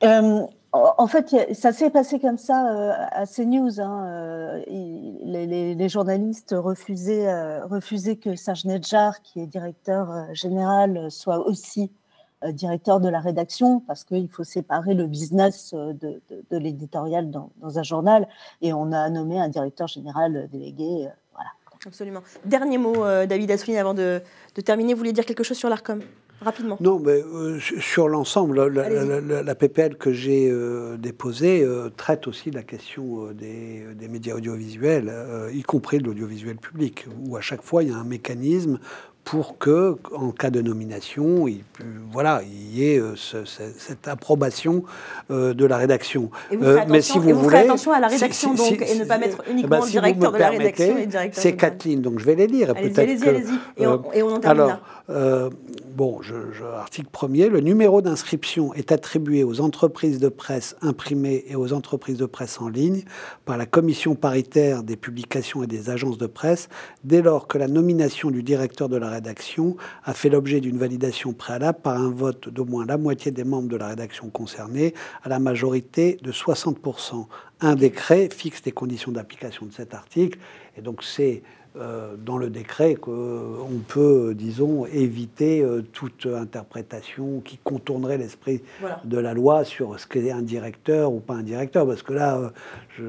Euh, 0.04 0.46
en 0.72 1.08
fait, 1.08 1.36
ça 1.56 1.74
s'est 1.74 1.90
passé 1.90 2.20
comme 2.20 2.38
ça 2.38 2.72
euh, 2.72 2.94
à 3.12 3.26
CNews. 3.26 3.82
Hein, 3.82 4.62
les, 4.68 5.74
les, 5.74 5.90
journalistes 5.90 6.56
refusaient, 6.56 7.62
refusaient 7.64 8.18
que 8.18 8.36
Serge 8.36 8.66
Nedjar, 8.66 9.24
qui 9.24 9.40
est 9.40 9.48
directeur 9.48 10.28
général, 10.34 11.10
soit 11.10 11.40
aussi 11.40 11.92
euh, 11.92 11.99
directeur 12.48 13.00
de 13.00 13.10
la 13.10 13.20
rédaction 13.20 13.82
parce 13.82 14.04
qu'il 14.04 14.30
faut 14.30 14.44
séparer 14.44 14.94
le 14.94 15.08
business 15.08 15.74
euh, 15.74 15.94
de, 15.94 16.58
l'éditorial 16.58 17.30
dans, 17.30 17.52
un 17.62 17.84
journal 17.84 18.28
et 18.62 18.74
on 18.74 18.92
a 18.92 19.10
nommé 19.10 19.40
un 19.40 19.50
directeur 19.50 19.88
général 19.88 20.48
délégué. 20.52 21.08
Euh, 21.08 21.10
voilà. 21.34 21.50
Absolument. 21.86 22.22
Dernier 22.46 22.78
mot, 22.78 23.06
David 23.26 23.52
Assouline, 23.52 23.78
avant 23.78 23.94
de, 23.94 24.22
terminer. 24.66 24.94
Vous 24.94 24.98
voulez 24.98 25.14
dire 25.14 25.26
quelque 25.26 25.44
chose 25.44 25.58
sur 25.58 25.70
l'ARCOM 25.70 26.02
Rapidement? 26.42 26.78
Non, 26.80 27.00
mais 27.00 27.22
sur 27.60 28.08
l'ensemble, 28.08 28.68
la, 28.68 29.56
PPL 29.56 29.98
que 29.98 30.12
j'ai 30.12 30.54
déposée 30.98 31.66
traite 31.96 32.28
aussi 32.28 32.52
la 32.52 32.64
question 32.64 33.32
des, 33.34 33.86
des 33.94 34.08
médias 34.08 34.36
audiovisuels, 34.36 35.14
y 35.54 35.62
compris 35.64 36.00
de 36.00 36.06
l'audiovisuel 36.06 36.58
public, 36.58 37.08
où 37.26 37.38
à 37.38 37.42
chaque 37.42 37.62
fois 37.62 37.84
il 37.84 37.90
y 37.90 37.94
a 37.94 37.98
un 37.98 38.06
mécanisme 38.06 38.80
pour 39.24 39.60
que, 39.60 39.96
en 40.16 40.32
cas 40.32 40.50
de 40.50 40.62
nomination, 40.62 41.48
il, 41.48 41.64
voilà, 42.12 42.42
il 42.44 42.76
y 42.76 42.90
ait 42.92 43.00
euh, 43.00 43.14
cette 43.16 44.08
approbation 44.08 44.84
euh, 45.30 45.54
de 45.54 45.66
la 45.66 45.78
rédaction. 45.78 46.32
Euh, 46.52 46.80
mais 46.88 47.02
si 47.02 47.20
vous, 47.20 47.36
voulez, 47.36 47.58
attention 47.58 47.92
à 47.92 48.00
la 48.00 48.08
rédaction 48.08 48.56
donc, 48.56 48.82
et 48.82 48.96
ne 48.98 49.06
pas 49.06 49.20
mettre 49.20 49.44
eh 49.48 49.52
uniquement 49.52 49.80
ben, 49.80 49.86
le 49.86 49.92
directeur 49.92 50.32
de 50.32 50.38
la 50.38 50.50
rédaction 50.50 50.98
et 50.98 51.06
directeur. 51.06 51.44
C'est 51.44 51.56
Kathleen, 51.56 52.02
donc 52.02 52.20
je 52.20 52.26
vais 52.26 52.36
les 52.36 52.48
lire. 52.48 52.74
Allez-y, 52.76 53.00
allez-y, 53.00 53.54
et, 53.78 53.86
on, 53.86 53.94
en 53.94 54.40
termine 54.40 54.44
alors, 54.46 54.80
là. 55.08 55.50
bon, 55.96 56.22
je, 56.24 56.34
article 56.78 57.10
premier, 57.12 57.50
le 57.50 57.60
numéro 57.60 58.02
d'inscription 58.02 58.74
est 58.74 58.92
attribué 58.92 59.44
aux 59.44 59.62
entreprises 59.62 60.20
de 60.20 60.30
presse 60.30 60.76
imprimées 60.82 61.46
et 61.48 61.56
aux 61.56 61.74
entreprises 61.74 62.18
de 62.18 62.26
presse 62.26 62.60
en 62.60 62.68
ligne 62.68 63.04
par 63.46 63.58
la 63.58 63.68
commission 63.68 64.16
paritaire 64.16 64.82
des 64.82 64.96
publications 64.96 65.62
et 65.62 65.68
des 65.68 65.92
agences 65.92 66.18
de 66.18 66.28
presse 66.28 66.68
dès 67.04 67.22
lors 67.22 67.48
que 67.48 67.60
la 67.60 67.68
nomination 67.68 68.32
du 68.32 68.42
directeur 68.42 68.90
de 68.90 68.98
la 68.98 69.09
rédaction 69.10 69.30
rédaction 69.30 69.78
a 70.04 70.14
fait 70.14 70.30
l'objet 70.30 70.60
d'une 70.60 70.78
validation 70.78 71.34
préalable 71.34 71.80
par 71.82 71.98
un 71.98 72.10
vote 72.10 72.50
d'au 72.50 72.66
moins 72.66 72.86
la 72.86 72.98
moitié 72.98 73.32
des 73.32 73.44
membres 73.44 73.70
de 73.70 73.78
la 73.78 73.90
rédaction 73.90 74.30
concernée 74.30 74.94
à 75.24 75.30
la 75.30 75.40
majorité 75.40 76.18
de 76.22 76.32
60%. 76.32 77.28
Un 77.62 77.76
décret 77.76 78.30
fixe 78.32 78.62
les 78.66 78.72
conditions 78.72 79.12
d'application 79.12 79.66
de 79.66 79.72
cet 79.72 79.94
article 79.94 80.40
et 80.78 80.82
donc 80.82 81.04
c'est 81.04 81.44
euh, 81.76 82.16
dans 82.18 82.40
le 82.40 82.50
décret 82.50 82.96
qu'on 82.96 83.82
peut, 83.88 84.34
disons, 84.36 84.88
éviter 84.88 85.62
euh, 85.62 85.84
toute 85.84 86.26
interprétation 86.26 87.42
qui 87.42 87.60
contournerait 87.60 88.18
l'esprit 88.18 88.64
de 89.04 89.18
la 89.20 89.36
loi 89.36 89.64
sur 89.64 90.00
ce 90.00 90.08
qu'est 90.08 90.32
un 90.32 90.42
directeur 90.42 91.14
ou 91.14 91.20
pas 91.20 91.36
un 91.36 91.44
directeur. 91.44 91.86
Parce 91.86 92.02
que 92.02 92.14
là, 92.14 92.40
euh, 92.40 92.50
je, 92.98 93.04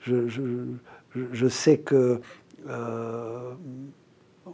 je, 0.00 0.28
je, 0.28 1.20
je, 1.32 1.48
sais 1.48 1.76
que 1.78 2.20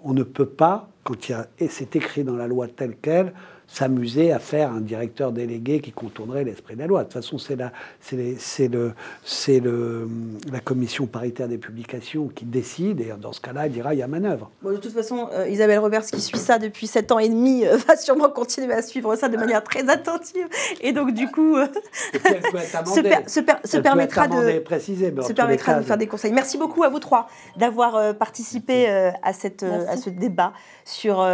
on 0.05 0.13
ne 0.13 0.23
peut 0.23 0.47
pas, 0.47 0.89
quand 1.03 1.29
il 1.29 1.33
y 1.33 1.69
c'est 1.69 1.97
écrit 1.97 2.25
dans 2.25 2.37
la 2.37 2.47
loi 2.47 2.69
telle 2.69 2.97
qu'elle, 2.97 3.33
s'amuser 3.69 4.33
à 4.33 4.39
faire 4.39 4.71
un 4.71 4.81
directeur 4.81 5.33
délégué 5.33 5.81
qui 5.81 5.93
contournerait 5.93 6.45
l'esprit 6.45 6.75
de 6.75 6.81
la 6.81 6.87
loi. 6.87 7.01
De 7.01 7.05
toute 7.05 7.15
façon, 7.15 7.39
c'est 7.39 7.57
la, 7.57 7.73
c'est 8.01 8.69
le, 8.69 8.93
c'est 9.25 9.61
le, 9.61 10.09
la 10.53 10.61
commission 10.61 11.07
paritaire 11.07 11.49
des 11.49 11.59
publications 11.59 12.29
qui 12.29 12.45
décide, 12.45 13.01
et 13.01 13.13
dans 13.21 13.33
ce 13.33 13.41
cas-là, 13.41 13.67
elle 13.67 13.73
dira 13.73 13.95
il 13.95 13.99
y 13.99 14.03
a 14.03 14.07
manœuvre. 14.07 14.51
Bon, 14.63 14.71
de 14.71 14.77
toute 14.77 14.93
façon, 14.93 15.29
euh, 15.33 15.49
Isabelle 15.49 15.79
Roberts, 15.79 16.07
qui 16.07 16.21
suit 16.21 16.39
ça 16.39 16.59
depuis 16.59 16.87
7 16.87 17.13
ans 17.13 17.19
et 17.19 17.29
demi, 17.29 17.65
euh, 17.67 17.77
va 17.77 17.97
sûrement 17.97 18.31
continuer 18.31 18.73
à 18.73 18.83
suivre 18.83 19.17
ça 19.17 19.29
de 19.29 19.37
manière 19.37 19.63
très 19.63 19.89
attentive. 19.89 20.47
Et 20.81 20.93
donc, 20.93 21.13
du 21.13 21.29
coup, 21.29 21.57
euh, 21.57 21.67
se, 22.15 23.01
per, 23.01 23.29
se, 23.29 23.41
per, 23.41 23.55
se 23.65 23.79
permettra 23.79 24.29
de, 24.29 24.59
préciser, 24.61 25.13
se 25.27 25.33
permettra 25.33 25.75
de 25.81 25.83
faire 25.83 25.99
des 25.99 26.07
conseils. 26.07 26.33
Merci 26.33 26.59
beaucoup 26.59 26.83
à 26.85 26.89
vous 26.89 26.99
trois 26.99 27.29
d'avoir 27.57 28.15
participé 28.17 28.87
à, 28.87 29.33
cette, 29.33 29.63
à 29.63 29.97
ce 29.97 30.11
débat 30.11 30.53
sur 30.85 31.25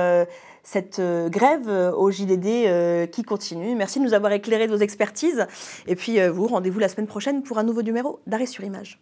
cette 0.62 0.98
euh, 0.98 1.28
grève 1.28 1.68
euh, 1.68 1.92
au 1.92 2.10
JDD 2.10 2.46
euh, 2.46 3.06
qui 3.06 3.22
continue. 3.22 3.74
Merci 3.74 3.98
de 3.98 4.04
nous 4.04 4.14
avoir 4.14 4.32
éclairé 4.32 4.66
de 4.66 4.72
vos 4.72 4.82
expertises. 4.82 5.46
Et 5.86 5.96
puis 5.96 6.20
vous, 6.28 6.46
rendez-vous 6.46 6.78
la 6.78 6.88
semaine 6.88 7.06
prochaine 7.06 7.42
pour 7.42 7.58
un 7.58 7.62
nouveau 7.62 7.82
numéro 7.82 8.20
d'Arrêt 8.26 8.46
sur 8.46 8.64
Image. 8.64 8.98